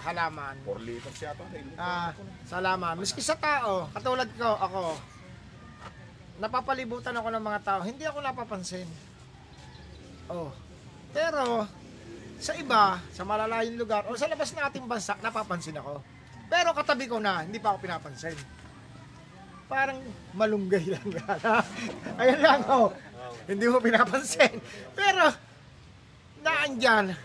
halaman, 0.02 0.58
4 0.66 0.82
liters 0.82 1.22
yata. 1.22 1.46
ah, 1.78 2.10
sa 2.50 2.58
halaman, 2.58 2.98
miski 2.98 3.22
sa 3.22 3.38
tao, 3.38 3.86
katulad 3.94 4.26
ko, 4.34 4.50
ako, 4.58 4.82
napapalibutan 6.42 7.14
ako 7.14 7.30
ng 7.30 7.44
mga 7.46 7.60
tao, 7.62 7.80
hindi 7.86 8.04
ako 8.10 8.26
napapansin. 8.26 8.90
Oh. 10.34 10.50
Pero, 11.14 11.70
sa 12.42 12.58
iba, 12.58 12.98
sa 13.14 13.22
malalayong 13.22 13.78
lugar, 13.78 14.02
o 14.10 14.18
sa 14.18 14.26
labas 14.26 14.50
ng 14.50 14.66
ating 14.66 14.90
bansa, 14.90 15.14
napapansin 15.22 15.78
ako. 15.78 16.02
Pero 16.52 16.76
katabi 16.76 17.08
ko 17.08 17.16
na, 17.24 17.48
hindi 17.48 17.64
pa 17.64 17.72
ako 17.72 17.88
pinapansin. 17.88 18.36
Parang 19.72 20.04
malunggay 20.36 20.84
lang 20.92 21.08
gana. 21.16 21.64
Ayun 22.20 22.42
lang, 22.44 22.62
oh. 22.68 22.92
Hindi 23.48 23.72
mo 23.72 23.80
pinapansin. 23.80 24.60
Pero, 24.92 25.32
naandyan 26.44 27.16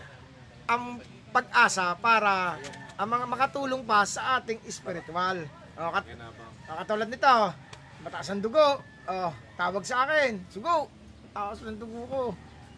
ang 0.71 1.03
pag-asa 1.35 1.91
para 1.99 2.55
ang 2.95 3.09
mga 3.11 3.25
makatulong 3.27 3.83
pa 3.83 4.07
sa 4.07 4.39
ating 4.39 4.63
spiritual. 4.71 5.43
O, 5.75 5.91
kat 5.91 6.05
katulad 6.65 7.07
nito, 7.11 7.35
mataas 8.01 8.31
ang 8.31 8.39
dugo. 8.39 8.79
O, 9.07 9.15
tawag 9.59 9.83
sa 9.83 10.07
akin, 10.07 10.39
sugo. 10.47 10.87
Taas 11.35 11.61
ng 11.61 11.77
dugo 11.77 11.99
ko. 12.07 12.21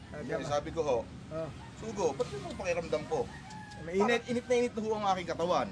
Ba? 0.09 0.43
sabi 0.43 0.73
ko 0.73 0.81
ho, 0.81 0.97
Oh. 1.29 1.49
Sugo, 1.77 2.09
ba't 2.17 2.25
yung 2.33 2.57
pakiramdam 2.57 3.03
ko? 3.05 3.29
Mainit. 3.85 4.01
Init, 4.01 4.23
init 4.33 4.45
na 4.49 4.55
init 4.57 4.73
na 4.73 4.81
ho 4.81 4.89
ang 4.97 5.07
aking 5.13 5.29
katawan. 5.29 5.69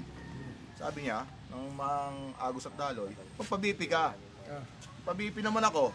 Sabi 0.78 1.10
niya, 1.10 1.26
ng 1.50 1.74
mang 1.74 2.30
agos 2.38 2.70
at 2.70 2.74
daloy, 2.78 3.10
magpabipi 3.34 3.90
ka. 3.90 4.14
Ah. 4.46 4.62
Pabipi 5.02 5.42
naman 5.42 5.66
ako, 5.66 5.90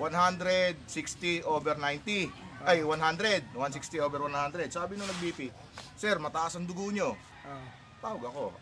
160 0.00 1.44
over 1.44 1.76
90. 1.76 2.32
Ay, 2.64 2.80
100. 2.80 3.52
160 3.52 4.00
over 4.00 4.24
100. 4.24 4.72
Sabi 4.72 4.96
nung 4.96 5.10
nag-BP, 5.10 5.52
Sir, 5.98 6.16
mataas 6.16 6.56
ang 6.56 6.64
dugo 6.64 6.88
nyo. 6.88 7.12
Ah. 7.44 7.68
Tawag 8.00 8.32
ako. 8.32 8.56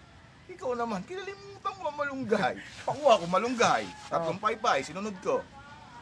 Ikaw 0.50 0.70
naman, 0.74 1.06
kinalimutan 1.06 1.72
mo 1.78 1.82
ang 1.86 1.96
malunggay. 2.02 2.54
Pakuha 2.82 3.22
ko 3.22 3.24
malunggay. 3.30 3.86
Tatlong 4.10 4.40
paypay, 4.42 4.82
sinunod 4.82 5.14
ko. 5.22 5.46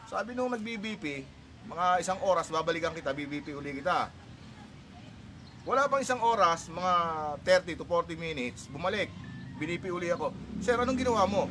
Sabi 0.09 0.33
nung 0.33 0.49
nag-BBP, 0.49 1.21
mga 1.69 2.01
isang 2.01 2.17
oras 2.25 2.49
babalikan 2.49 2.97
kita, 2.97 3.13
BBP 3.13 3.53
uli 3.53 3.77
kita. 3.77 4.09
Wala 5.69 5.85
pang 5.85 6.01
isang 6.01 6.17
oras, 6.17 6.65
mga 6.65 6.93
30 7.45 7.77
to 7.77 7.85
40 7.85 8.17
minutes, 8.17 8.65
bumalik. 8.67 9.13
Binipi 9.61 9.93
uli 9.93 10.09
ako. 10.09 10.33
Sir, 10.57 10.81
anong 10.81 10.97
ginawa 10.97 11.29
mo? 11.29 11.45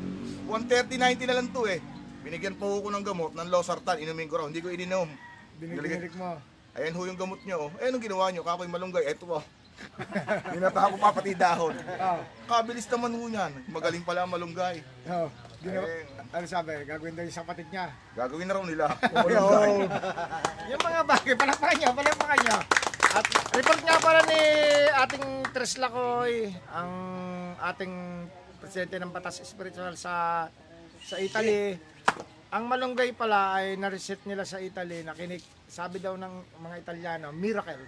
130.90 0.50 1.22
na 1.22 1.38
lang 1.38 1.46
to 1.54 1.70
eh. 1.70 1.78
Binigyan 2.26 2.58
po 2.58 2.82
ako 2.82 2.90
ng 2.90 3.04
gamot 3.06 3.30
ng 3.38 3.46
losartan, 3.46 4.02
inumin 4.02 4.26
ko 4.26 4.42
raw. 4.42 4.46
Hindi 4.50 4.58
ko 4.58 4.74
ininom. 4.74 5.06
Biniginig 5.54 6.18
mo. 6.18 6.34
Ayan 6.74 6.98
ho 6.98 7.06
yung 7.06 7.14
gamot 7.14 7.38
nyo. 7.46 7.70
Eh, 7.78 7.94
anong 7.94 8.02
ginawa 8.02 8.34
nyo? 8.34 8.42
Kakoy 8.42 8.66
malunggay. 8.66 9.06
Eto 9.06 9.22
po. 9.30 9.38
Ninata 10.50 10.90
ko 10.90 10.98
pa 10.98 11.14
pati 11.14 11.38
dahon. 11.38 11.78
Oh. 11.78 12.20
Kabilis 12.50 12.90
naman 12.90 13.14
ho 13.14 13.22
yan. 13.30 13.52
Magaling 13.70 14.02
pala 14.02 14.26
ang 14.26 14.34
malunggay. 14.34 14.82
Oh. 15.06 15.30
Ginawa, 15.62 15.86
Eh, 15.86 16.02
ano 16.34 16.44
sabi, 16.50 16.74
gagawin 16.82 17.14
daw 17.14 17.22
yung 17.22 17.34
sa 17.34 17.46
kapatid 17.46 17.70
niya. 17.70 17.86
gagawin 18.18 18.50
na 18.50 18.54
raw 18.58 18.64
nila. 18.66 18.86
Yung 20.68 20.82
mga 20.82 21.00
bagay, 21.06 21.34
palakpakan 21.34 21.76
niya, 21.78 21.90
palakpakan 21.94 22.38
niya. 22.42 22.58
At 23.08 23.24
report 23.56 23.80
nga 23.88 23.96
pala 24.04 24.20
ni 24.28 24.40
ating 24.92 25.26
Tres 25.56 25.80
Lacoy, 25.80 26.52
ang 26.68 26.92
ating 27.56 27.94
presidente 28.60 29.00
ng 29.00 29.08
Batas 29.08 29.40
Espiritual 29.40 29.96
sa 29.96 30.44
sa 31.00 31.16
Italy. 31.16 31.78
Ang 32.52 32.64
malunggay 32.68 33.16
pala 33.16 33.60
ay 33.60 33.80
na-reset 33.80 34.20
nila 34.28 34.44
sa 34.44 34.60
Italy 34.60 35.04
na 35.04 35.16
kinik, 35.16 35.40
sabi 35.68 36.00
daw 36.00 36.16
ng 36.20 36.60
mga 36.60 36.76
Italiano, 36.80 37.28
miracle. 37.32 37.84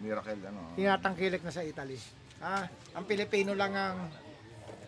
Miracle, 0.00 0.40
ano. 0.48 0.76
Tinatangkilik 0.76 1.42
na 1.44 1.52
sa 1.52 1.64
Italy. 1.64 1.96
Ha? 2.40 2.64
Ang 2.96 3.04
Pilipino 3.04 3.52
lang 3.52 3.72
ang 3.76 4.08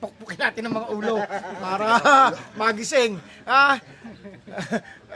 pukpukin 0.01 0.41
natin 0.41 0.69
ng 0.69 0.75
mga 0.77 0.89
ulo 0.93 1.17
para 1.61 1.87
magising. 2.61 3.21
Ha? 3.45 3.77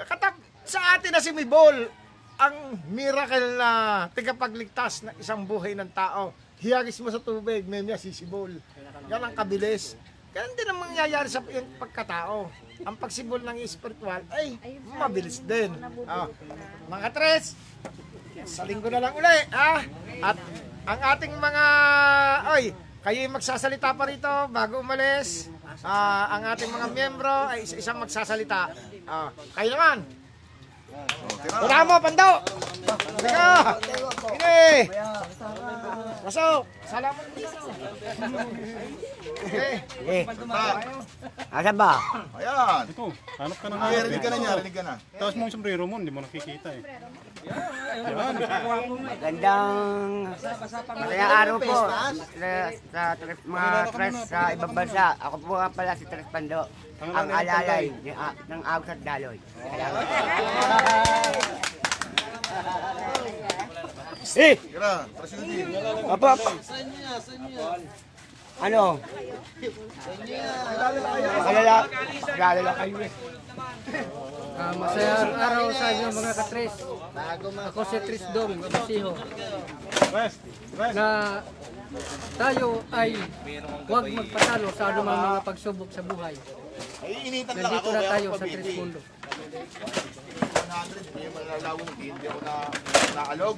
Katap 0.04 0.36
sa 0.64 0.96
atin 0.96 1.12
na 1.12 1.24
si 1.24 1.32
Mibol, 1.32 1.88
ang 2.34 2.82
miracle 2.90 3.54
na 3.54 3.70
tigapagligtas 4.10 5.06
na 5.06 5.12
isang 5.18 5.46
buhay 5.46 5.78
ng 5.78 5.90
tao. 5.94 6.34
Hiyagis 6.58 6.98
mo 6.98 7.12
sa 7.12 7.22
tubig, 7.22 7.62
may 7.68 7.84
niya 7.84 8.00
sisibol. 8.00 8.50
Yan 9.10 9.22
ang 9.22 9.34
kabilis. 9.36 9.94
Ganun 10.34 10.54
din 10.58 10.66
ang 10.66 10.80
mangyayari 10.82 11.28
sa 11.30 11.44
pagkatao. 11.78 12.50
Ang 12.82 12.96
pagsibol 12.98 13.38
ng 13.38 13.54
spiritual 13.70 14.26
ay 14.34 14.58
mabilis 14.98 15.38
din. 15.46 15.70
Ah, 16.10 16.26
mga 16.90 17.08
tres, 17.14 17.54
sa 18.42 18.66
linggo 18.66 18.90
na 18.90 18.98
lang 18.98 19.14
uli, 19.14 19.38
ha? 19.54 19.78
At 20.18 20.36
ang 20.90 21.00
ating 21.14 21.38
mga, 21.38 21.64
oy, 22.50 22.64
kayo 23.06 23.18
magsasalita 23.30 23.94
pa 23.94 24.04
rito 24.10 24.32
bago 24.50 24.82
umalis. 24.82 25.54
Ah, 25.86 26.34
ang 26.34 26.50
ating 26.50 26.72
mga 26.72 26.86
miyembro 26.90 27.36
ay 27.54 27.62
isa-isang 27.62 28.02
magsasalita. 28.02 28.74
Ah, 29.06 29.30
kayo 29.54 29.70
naman. 29.70 30.23
Tira 31.44 31.78
mo, 31.84 31.94
Pando! 32.00 32.30
Teka! 33.20 33.52
Ini! 34.34 34.88
Pasok! 36.24 36.60
Salamat 36.84 37.24
dito! 37.36 37.58
Okay. 39.44 40.24
Asan 41.52 41.76
ba? 41.76 41.92
Ayan. 42.36 42.82
Ito, 42.88 43.04
hanap 43.40 43.58
ka 43.60 43.66
na 43.68 43.76
Ay, 43.80 43.96
rinig 44.08 44.22
ka 44.24 44.28
na 44.32 44.36
niya, 44.40 44.52
rinig 44.60 44.74
ka 44.74 44.82
na. 44.84 44.94
Tapos 45.20 45.34
mo 45.36 45.42
yung 45.46 45.54
sombrero 45.54 45.84
mo, 45.84 45.96
hindi 46.00 46.12
mo 46.12 46.20
nakikita 46.24 46.68
eh. 46.72 46.82
Magandang 49.04 49.72
masayang 50.96 51.34
araw 51.44 51.56
po 51.60 51.76
sa, 51.76 52.56
sa 52.72 53.02
tres, 53.20 53.38
mga 53.44 53.70
tres 53.92 54.14
sa 54.24 54.40
ibang 54.56 54.72
bansa. 54.72 55.12
Ako 55.20 55.36
po 55.44 55.52
nga 55.60 55.68
pala 55.68 55.92
si 55.92 56.08
Tres 56.08 56.24
Pando, 56.32 56.64
ang 57.12 57.28
alalay 57.28 57.84
ng, 57.90 58.16
ah, 58.16 58.32
ng 58.48 58.60
Agos 58.64 58.88
at 58.88 59.00
Daloy. 59.04 59.38
Salamat. 59.60 60.04
Eh! 64.34 64.56
Trasuji. 64.58 65.62
Apa? 66.10 66.30
Ano? 68.62 68.82
Alala, 71.44 71.76
alala 72.34 72.72
kayo 72.78 72.96
eh. 73.02 73.12
Ah, 74.54 74.72
masayang 74.74 75.34
araw 75.34 75.66
sa 75.70 75.86
inyo 75.90 76.08
mga 76.14 76.32
katres. 76.34 76.74
Ako 77.70 77.80
si 77.86 77.96
Tris 78.06 78.24
Dong, 78.34 78.58
Masiho. 78.58 79.12
Na 80.94 81.42
tayo 82.34 82.82
ay 82.90 83.14
huwag 83.86 84.04
magpatalo 84.10 84.66
sa 84.74 84.90
anumang 84.90 85.22
mga 85.22 85.40
pagsubok 85.46 85.86
sa 85.94 86.02
buhay. 86.02 86.34
Ay, 87.04 87.12
initan 87.30 87.54
lang 87.54 87.70
Nandito 87.70 87.88
ako. 87.88 87.94
na 87.94 88.02
tayo 88.10 88.28
sa. 88.34 88.44
Tres 88.48 88.74
Mundo. 88.74 88.98
100, 88.98 91.14
hindi 91.14 91.26
mo 91.30 91.38
nalalawong, 91.38 91.90
hindi 91.94 92.26
ako 92.26 92.40
na 92.42 92.54
naalog. 93.14 93.54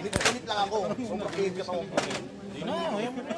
Init, 0.00 0.44
lang 0.48 0.60
ako. 0.64 0.76
Sobrang 0.96 1.34
init 1.36 1.54
ka 1.60 1.68
pa 1.68 1.72
ako. 1.76 1.84
Hindi 1.84 2.60
na, 2.64 2.72
ayaw 2.96 3.12
mo 3.12 3.20
na. 3.20 3.36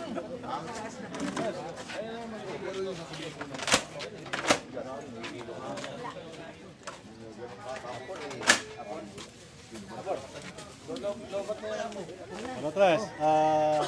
Ano 10.92 12.68
tres? 12.68 13.00
Ah, 13.16 13.80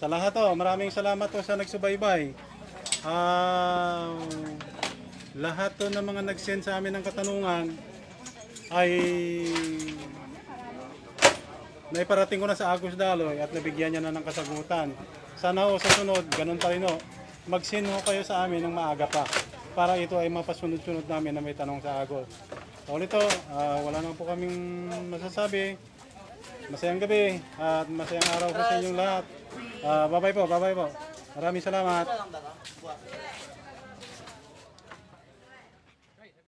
sa 0.00 0.06
lahat 0.08 0.32
to, 0.32 0.44
maraming 0.56 0.88
salamat 0.88 1.28
to 1.28 1.44
sa 1.44 1.60
nagsubaybay. 1.60 2.32
Ah, 3.04 4.16
lahat 5.36 5.76
to 5.76 5.92
ng 5.92 6.00
mga 6.00 6.22
nag-send 6.24 6.64
sa 6.64 6.80
amin 6.80 6.96
ng 6.96 7.04
katanungan 7.04 7.68
ay 8.72 8.90
naiparating 11.92 12.40
ko 12.40 12.48
na 12.48 12.56
sa 12.56 12.72
Agus 12.72 12.96
Daloy 12.96 13.38
at 13.38 13.52
nabigyan 13.52 13.92
niya 13.92 14.02
na 14.02 14.16
ng 14.16 14.24
kasagutan. 14.24 14.96
Sana 15.36 15.68
ho 15.68 15.76
sa 15.76 15.92
sunod, 16.00 16.24
ganun 16.32 16.56
pa 16.56 16.72
rin 16.72 16.82
ho, 16.88 16.96
mag-send 17.44 17.86
ho 17.92 18.00
kayo 18.00 18.24
sa 18.24 18.48
amin 18.48 18.64
ng 18.64 18.72
maaga 18.72 19.04
pa 19.04 19.28
para 19.76 20.00
ito 20.00 20.16
ay 20.16 20.32
mapasunod-sunod 20.32 21.04
namin 21.04 21.36
na 21.36 21.44
may 21.44 21.52
tanong 21.52 21.84
sa 21.84 22.00
Agos. 22.00 22.24
Ulit 22.88 23.12
to, 23.12 23.20
ah, 23.52 23.84
wala 23.84 24.00
na 24.00 24.16
po 24.16 24.24
kaming 24.24 24.88
masasabi. 25.12 25.76
Masayang 26.66 26.98
gabi 26.98 27.38
at 27.62 27.86
masayang 27.86 28.28
araw 28.34 28.48
po 28.50 28.60
sa 28.66 28.74
inyong 28.82 28.98
lahat. 28.98 29.24
Ah, 29.86 30.06
bye-bye 30.10 30.34
po, 30.34 30.42
bye-bye 30.50 30.74
po. 30.74 30.86
Maraming 31.38 31.62
salamat. 31.62 32.06